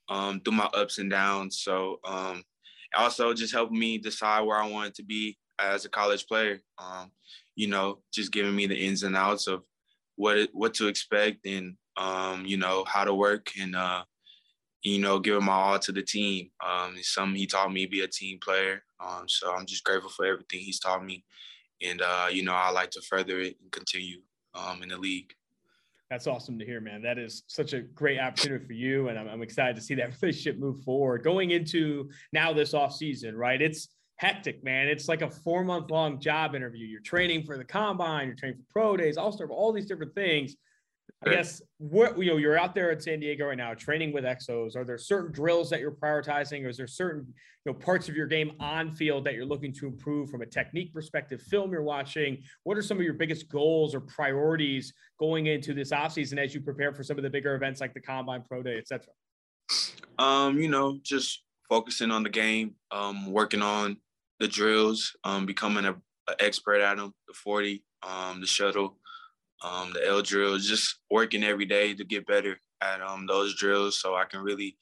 um, 0.09 0.41
through 0.41 0.55
my 0.55 0.69
ups 0.73 0.97
and 0.97 1.09
downs. 1.09 1.59
So 1.59 1.99
um, 2.03 2.43
also 2.95 3.33
just 3.33 3.53
helped 3.53 3.73
me 3.73 3.97
decide 3.97 4.41
where 4.41 4.57
I 4.57 4.67
wanted 4.67 4.95
to 4.95 5.03
be 5.03 5.37
as 5.59 5.85
a 5.85 5.89
college 5.89 6.25
player. 6.27 6.59
Um, 6.77 7.11
you 7.55 7.67
know, 7.67 7.99
just 8.13 8.31
giving 8.31 8.55
me 8.55 8.65
the 8.67 8.75
ins 8.75 9.03
and 9.03 9.15
outs 9.15 9.47
of 9.47 9.63
what 10.15 10.37
it, 10.37 10.49
what 10.53 10.73
to 10.75 10.87
expect 10.87 11.45
and 11.45 11.75
um, 11.97 12.45
you 12.45 12.57
know 12.57 12.85
how 12.87 13.03
to 13.03 13.13
work 13.13 13.49
and 13.59 13.75
uh, 13.75 14.03
you 14.83 14.99
know 14.99 15.19
giving 15.19 15.45
my 15.45 15.53
all 15.53 15.79
to 15.79 15.91
the 15.91 16.01
team. 16.01 16.49
Um, 16.65 16.95
it's 16.97 17.13
something 17.13 17.35
he 17.35 17.47
taught 17.47 17.71
me 17.71 17.85
be 17.85 18.01
a 18.01 18.07
team 18.07 18.39
player. 18.39 18.83
Um, 18.99 19.27
so 19.27 19.53
I'm 19.53 19.65
just 19.65 19.83
grateful 19.83 20.09
for 20.09 20.25
everything 20.25 20.59
he's 20.59 20.79
taught 20.79 21.05
me, 21.05 21.23
and 21.81 22.01
uh, 22.01 22.27
you 22.31 22.43
know 22.43 22.53
I 22.53 22.71
like 22.71 22.91
to 22.91 23.01
further 23.01 23.39
it 23.39 23.57
and 23.61 23.71
continue 23.71 24.21
um, 24.53 24.83
in 24.83 24.89
the 24.89 24.97
league. 24.97 25.33
That's 26.11 26.27
awesome 26.27 26.59
to 26.59 26.65
hear, 26.65 26.81
man. 26.81 27.01
That 27.01 27.17
is 27.17 27.43
such 27.47 27.71
a 27.71 27.79
great 27.79 28.19
opportunity 28.19 28.65
for 28.65 28.73
you. 28.73 29.07
And 29.07 29.17
I'm, 29.17 29.29
I'm 29.29 29.41
excited 29.41 29.77
to 29.77 29.81
see 29.81 29.95
that 29.95 30.11
relationship 30.21 30.59
move 30.59 30.83
forward. 30.83 31.23
Going 31.23 31.51
into 31.51 32.09
now 32.33 32.51
this 32.51 32.73
off 32.73 32.93
season, 32.93 33.37
right? 33.37 33.61
It's 33.61 33.87
hectic, 34.17 34.61
man. 34.61 34.89
It's 34.89 35.07
like 35.07 35.21
a 35.21 35.29
four 35.29 35.63
month 35.63 35.89
long 35.89 36.19
job 36.19 36.53
interview. 36.53 36.85
You're 36.85 36.99
training 36.99 37.45
for 37.45 37.57
the 37.57 37.63
combine, 37.63 38.27
you're 38.27 38.35
training 38.35 38.57
for 38.57 38.65
pro 38.73 38.97
days, 38.97 39.15
all 39.15 39.31
sort 39.31 39.49
of 39.49 39.55
all 39.55 39.71
these 39.71 39.85
different 39.85 40.13
things. 40.13 40.53
I 41.25 41.29
guess 41.29 41.61
what 41.77 42.17
you 42.17 42.25
know, 42.31 42.37
you're 42.37 42.57
out 42.57 42.73
there 42.73 42.91
at 42.91 43.03
San 43.03 43.19
Diego 43.19 43.47
right 43.47 43.57
now 43.57 43.73
training 43.73 44.11
with 44.11 44.23
Exos. 44.23 44.75
Are 44.75 44.83
there 44.83 44.97
certain 44.97 45.31
drills 45.31 45.69
that 45.69 45.79
you're 45.79 45.91
prioritizing, 45.91 46.65
or 46.65 46.69
is 46.69 46.77
there 46.77 46.87
certain 46.87 47.25
you 47.65 47.71
know 47.71 47.77
parts 47.77 48.09
of 48.09 48.15
your 48.15 48.27
game 48.27 48.53
on 48.59 48.91
field 48.95 49.23
that 49.25 49.35
you're 49.35 49.45
looking 49.45 49.71
to 49.73 49.85
improve 49.85 50.29
from 50.29 50.41
a 50.41 50.45
technique 50.45 50.93
perspective, 50.93 51.41
film 51.41 51.71
you're 51.71 51.83
watching? 51.83 52.41
What 52.63 52.77
are 52.77 52.81
some 52.81 52.97
of 52.97 53.03
your 53.03 53.13
biggest 53.13 53.49
goals 53.49 53.93
or 53.93 54.01
priorities 54.01 54.93
going 55.19 55.47
into 55.47 55.73
this 55.73 55.91
offseason 55.91 56.37
as 56.37 56.53
you 56.55 56.61
prepare 56.61 56.93
for 56.93 57.03
some 57.03 57.17
of 57.17 57.23
the 57.23 57.29
bigger 57.29 57.55
events 57.55 57.81
like 57.81 57.93
the 57.93 58.01
Combine 58.01 58.43
Pro 58.47 58.63
Day, 58.63 58.77
etc.? 58.77 59.07
Um, 60.17 60.57
you 60.59 60.69
know, 60.69 60.99
just 61.03 61.43
focusing 61.69 62.11
on 62.11 62.23
the 62.23 62.29
game, 62.29 62.75
um, 62.91 63.31
working 63.31 63.61
on 63.61 63.97
the 64.39 64.47
drills, 64.47 65.15
um, 65.23 65.45
becoming 65.45 65.85
a, 65.85 65.95
a 66.27 66.35
expert 66.43 66.81
at 66.81 66.97
them, 66.97 67.13
the 67.27 67.33
40, 67.33 67.83
um, 68.03 68.41
the 68.41 68.47
shuttle 68.47 68.97
um, 69.63 69.91
the 69.93 70.07
L 70.07 70.21
drills, 70.21 70.67
just 70.67 70.99
working 71.09 71.43
every 71.43 71.65
day 71.65 71.93
to 71.93 72.03
get 72.03 72.27
better 72.27 72.59
at 72.81 73.01
um, 73.01 73.27
those 73.27 73.55
drills 73.55 73.99
so 73.99 74.15
I 74.15 74.25
can 74.25 74.41
really 74.41 74.77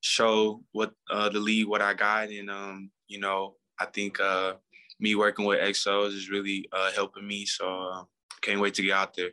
show 0.00 0.62
what 0.72 0.92
uh, 1.10 1.28
the 1.28 1.40
lead 1.40 1.66
what 1.66 1.82
I 1.82 1.94
got, 1.94 2.28
and 2.28 2.50
um, 2.50 2.90
you 3.08 3.18
know, 3.18 3.54
I 3.78 3.86
think 3.86 4.20
uh, 4.20 4.54
me 5.00 5.14
working 5.14 5.44
with 5.44 5.60
Exos 5.60 6.08
is 6.08 6.30
really 6.30 6.66
uh, 6.72 6.92
helping 6.92 7.26
me. 7.26 7.44
So 7.46 7.90
uh, 7.92 8.04
can't 8.40 8.60
wait 8.60 8.74
to 8.74 8.82
get 8.82 8.92
out 8.92 9.14
there. 9.14 9.30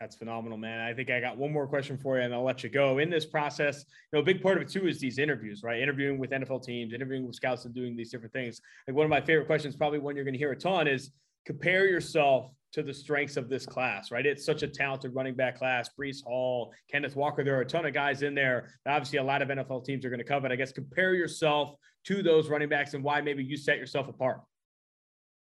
That's 0.00 0.16
phenomenal, 0.16 0.56
man. 0.56 0.80
I 0.80 0.94
think 0.94 1.10
I 1.10 1.20
got 1.20 1.36
one 1.36 1.52
more 1.52 1.66
question 1.66 1.98
for 1.98 2.16
you 2.16 2.24
and 2.24 2.32
I'll 2.32 2.42
let 2.42 2.64
you 2.64 2.70
go. 2.70 2.98
In 2.98 3.10
this 3.10 3.26
process, 3.26 3.84
you 4.10 4.16
know, 4.16 4.20
a 4.20 4.24
big 4.24 4.42
part 4.42 4.56
of 4.56 4.62
it 4.62 4.70
too 4.70 4.88
is 4.88 4.98
these 4.98 5.18
interviews, 5.18 5.62
right? 5.62 5.78
Interviewing 5.78 6.18
with 6.18 6.30
NFL 6.30 6.64
teams, 6.64 6.94
interviewing 6.94 7.26
with 7.26 7.36
scouts 7.36 7.66
and 7.66 7.74
doing 7.74 7.94
these 7.96 8.10
different 8.10 8.32
things. 8.32 8.62
Like 8.88 8.96
one 8.96 9.04
of 9.04 9.10
my 9.10 9.20
favorite 9.20 9.46
questions, 9.46 9.76
probably 9.76 9.98
one 9.98 10.16
you're 10.16 10.24
going 10.24 10.32
to 10.32 10.38
hear 10.38 10.52
a 10.52 10.56
ton, 10.56 10.88
is 10.88 11.10
compare 11.44 11.86
yourself 11.86 12.50
to 12.72 12.82
the 12.82 12.94
strengths 12.94 13.36
of 13.36 13.48
this 13.48 13.66
class, 13.66 14.10
right? 14.10 14.24
It's 14.24 14.44
such 14.44 14.62
a 14.62 14.68
talented 14.68 15.14
running 15.14 15.34
back 15.34 15.58
class. 15.58 15.90
Breece 15.98 16.22
Hall, 16.22 16.72
Kenneth 16.90 17.16
Walker. 17.16 17.42
There 17.42 17.56
are 17.58 17.62
a 17.62 17.66
ton 17.66 17.86
of 17.86 17.92
guys 17.92 18.22
in 18.22 18.34
there. 18.34 18.68
Obviously, 18.86 19.18
a 19.18 19.24
lot 19.24 19.42
of 19.42 19.48
NFL 19.48 19.84
teams 19.84 20.04
are 20.04 20.10
going 20.10 20.18
to 20.18 20.24
cover. 20.24 20.46
I 20.50 20.56
guess 20.56 20.72
compare 20.72 21.14
yourself 21.14 21.74
to 22.04 22.22
those 22.22 22.48
running 22.48 22.68
backs 22.68 22.94
and 22.94 23.02
why 23.02 23.20
maybe 23.20 23.44
you 23.44 23.56
set 23.56 23.78
yourself 23.78 24.08
apart. 24.08 24.40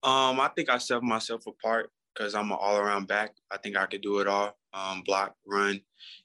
Um, 0.03 0.40
I 0.40 0.49
think 0.56 0.69
I 0.69 0.77
set 0.80 1.02
myself 1.02 1.48
apart 1.48 1.90
because 2.14 2.35
I'm 2.35 2.52
an 2.52 2.57
all-around 2.60 3.07
back. 3.07 3.34
I 3.52 3.57
think 3.57 3.77
I 3.77 3.85
could 3.85 4.02
do 4.02 4.19
it 4.19 4.27
all: 4.27 4.57
um, 4.73 5.02
block, 5.06 5.35
run, 5.48 5.80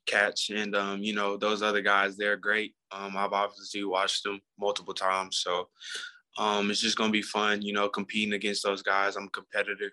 catch, 0.07 0.51
and 0.51 0.75
um, 0.75 1.03
you 1.03 1.15
know 1.15 1.37
those 1.37 1.63
other 1.63 1.81
guys. 1.81 2.17
They're 2.17 2.37
great. 2.37 2.75
Um, 2.91 3.17
I've 3.17 3.33
obviously 3.33 3.85
watched 3.85 4.25
them 4.25 4.41
multiple 4.59 4.95
times, 4.95 5.39
so 5.39 5.69
um, 6.39 6.71
it's 6.71 6.81
just 6.81 6.97
gonna 6.97 7.13
be 7.13 7.23
fun. 7.23 7.63
You 7.63 7.73
know, 7.73 7.89
competing 7.89 8.35
against 8.35 8.65
those 8.65 8.83
guys. 8.83 9.17
I'm 9.17 9.25
a 9.25 9.31
competitor, 9.31 9.93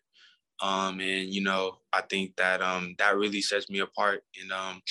um, 0.62 1.00
and 1.00 1.34
you 1.34 1.44
know 1.44 1.78
I 1.92 2.02
think 2.02 2.36
that 2.38 2.62
um, 2.62 2.96
that 3.00 3.16
really 3.18 3.42
sets 3.42 3.70
me 3.70 3.80
apart. 3.80 4.24
And 4.42 4.52
um, 4.52 4.82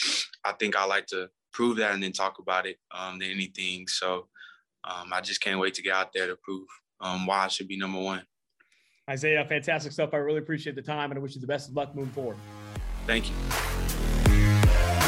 I 0.44 0.52
think 0.52 0.76
I 0.76 0.84
like 0.84 1.06
to 1.08 1.28
prove 1.52 1.76
that 1.78 1.94
and 1.94 2.02
then 2.02 2.12
talk 2.12 2.38
about 2.38 2.66
it 2.66 2.78
um, 2.92 3.18
than 3.18 3.30
anything. 3.30 3.86
So 3.88 4.28
um, 4.84 5.12
I 5.12 5.20
just 5.20 5.40
can't 5.40 5.60
wait 5.60 5.74
to 5.74 5.82
get 5.82 5.94
out 5.94 6.12
there 6.12 6.26
to 6.26 6.36
prove 6.42 6.66
um, 7.00 7.26
why 7.26 7.44
I 7.44 7.48
should 7.48 7.68
be 7.68 7.78
number 7.78 8.00
one. 8.00 8.22
Isaiah, 9.08 9.44
fantastic 9.44 9.92
stuff. 9.92 10.10
I 10.14 10.16
really 10.16 10.38
appreciate 10.38 10.76
the 10.76 10.82
time 10.82 11.10
and 11.10 11.18
I 11.18 11.22
wish 11.22 11.34
you 11.34 11.40
the 11.40 11.46
best 11.46 11.68
of 11.68 11.76
luck 11.76 11.94
moving 11.94 12.12
forward. 12.12 12.36
Thank 13.06 13.28
you. 13.28 13.34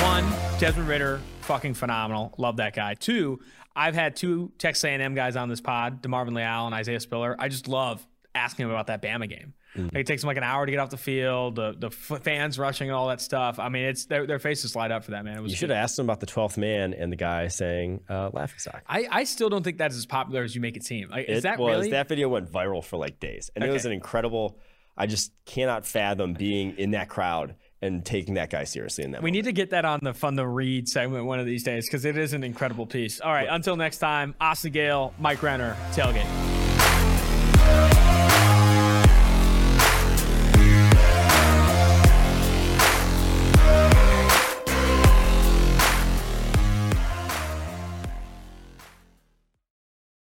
One, 0.04 0.30
Desmond 0.60 0.88
Ridder, 0.88 1.20
fucking 1.42 1.74
phenomenal. 1.74 2.34
Love 2.36 2.58
that 2.58 2.74
guy. 2.74 2.94
Two, 2.94 3.40
I've 3.74 3.94
had 3.94 4.14
two 4.14 4.52
Texas 4.58 4.84
A&M 4.84 5.14
guys 5.14 5.36
on 5.36 5.48
this 5.48 5.62
pod, 5.62 6.02
DeMarvin 6.02 6.34
Leal 6.34 6.66
and 6.66 6.74
Isaiah 6.74 7.00
Spiller. 7.00 7.34
I 7.38 7.48
just 7.48 7.68
love 7.68 8.06
asking 8.34 8.64
him 8.66 8.70
about 8.70 8.88
that 8.88 9.00
Bama 9.00 9.28
game. 9.28 9.54
Mm-hmm. 9.76 9.94
Like, 9.94 10.00
it 10.02 10.06
takes 10.06 10.22
them 10.22 10.28
like 10.28 10.36
an 10.36 10.42
hour 10.42 10.66
to 10.66 10.70
get 10.72 10.78
off 10.78 10.90
the 10.90 10.96
field. 10.96 11.56
The 11.56 11.74
the 11.78 11.90
fans 11.90 12.58
rushing 12.58 12.88
and 12.88 12.96
all 12.96 13.08
that 13.08 13.20
stuff. 13.20 13.58
I 13.58 13.68
mean, 13.68 13.84
it's 13.84 14.06
their, 14.06 14.26
their 14.26 14.38
faces 14.38 14.74
light 14.74 14.90
up 14.90 15.04
for 15.04 15.12
that 15.12 15.24
man. 15.24 15.44
you 15.46 15.54
should 15.54 15.70
have 15.70 15.78
asked 15.78 15.96
them 15.96 16.06
about 16.06 16.20
the 16.20 16.26
twelfth 16.26 16.58
man 16.58 16.94
and 16.94 17.12
the 17.12 17.16
guy 17.16 17.48
saying 17.48 18.00
uh, 18.08 18.30
laughing 18.32 18.58
stock. 18.58 18.82
I, 18.88 19.06
I 19.10 19.24
still 19.24 19.48
don't 19.48 19.62
think 19.62 19.78
that's 19.78 19.96
as 19.96 20.06
popular 20.06 20.42
as 20.42 20.54
you 20.54 20.60
make 20.60 20.76
it 20.76 20.84
seem. 20.84 21.08
Like, 21.10 21.28
is 21.28 21.38
it 21.38 21.42
that 21.42 21.58
was, 21.58 21.76
really? 21.76 21.90
That 21.90 22.08
video 22.08 22.28
went 22.28 22.50
viral 22.50 22.84
for 22.84 22.96
like 22.96 23.20
days, 23.20 23.50
and 23.54 23.62
okay. 23.62 23.70
it 23.70 23.72
was 23.72 23.84
an 23.84 23.92
incredible. 23.92 24.58
I 24.98 25.06
just 25.06 25.32
cannot 25.44 25.84
fathom 25.84 26.32
being 26.32 26.78
in 26.78 26.92
that 26.92 27.10
crowd 27.10 27.56
and 27.82 28.04
taking 28.04 28.34
that 28.34 28.48
guy 28.50 28.64
seriously 28.64 29.04
in 29.04 29.10
that. 29.10 29.22
We 29.22 29.30
moment. 29.30 29.34
need 29.34 29.50
to 29.50 29.52
get 29.52 29.70
that 29.70 29.84
on 29.84 30.00
the 30.02 30.14
fun 30.14 30.36
to 30.36 30.46
read 30.46 30.88
segment 30.88 31.26
one 31.26 31.38
of 31.38 31.46
these 31.46 31.62
days 31.62 31.86
because 31.86 32.04
it 32.04 32.16
is 32.16 32.32
an 32.32 32.42
incredible 32.42 32.86
piece. 32.86 33.20
All 33.20 33.32
right, 33.32 33.48
until 33.50 33.76
next 33.76 33.98
time, 33.98 34.34
Austin 34.40 34.72
Gayle, 34.72 35.12
Mike 35.18 35.42
Renner, 35.42 35.76
tailgate. 35.92 36.65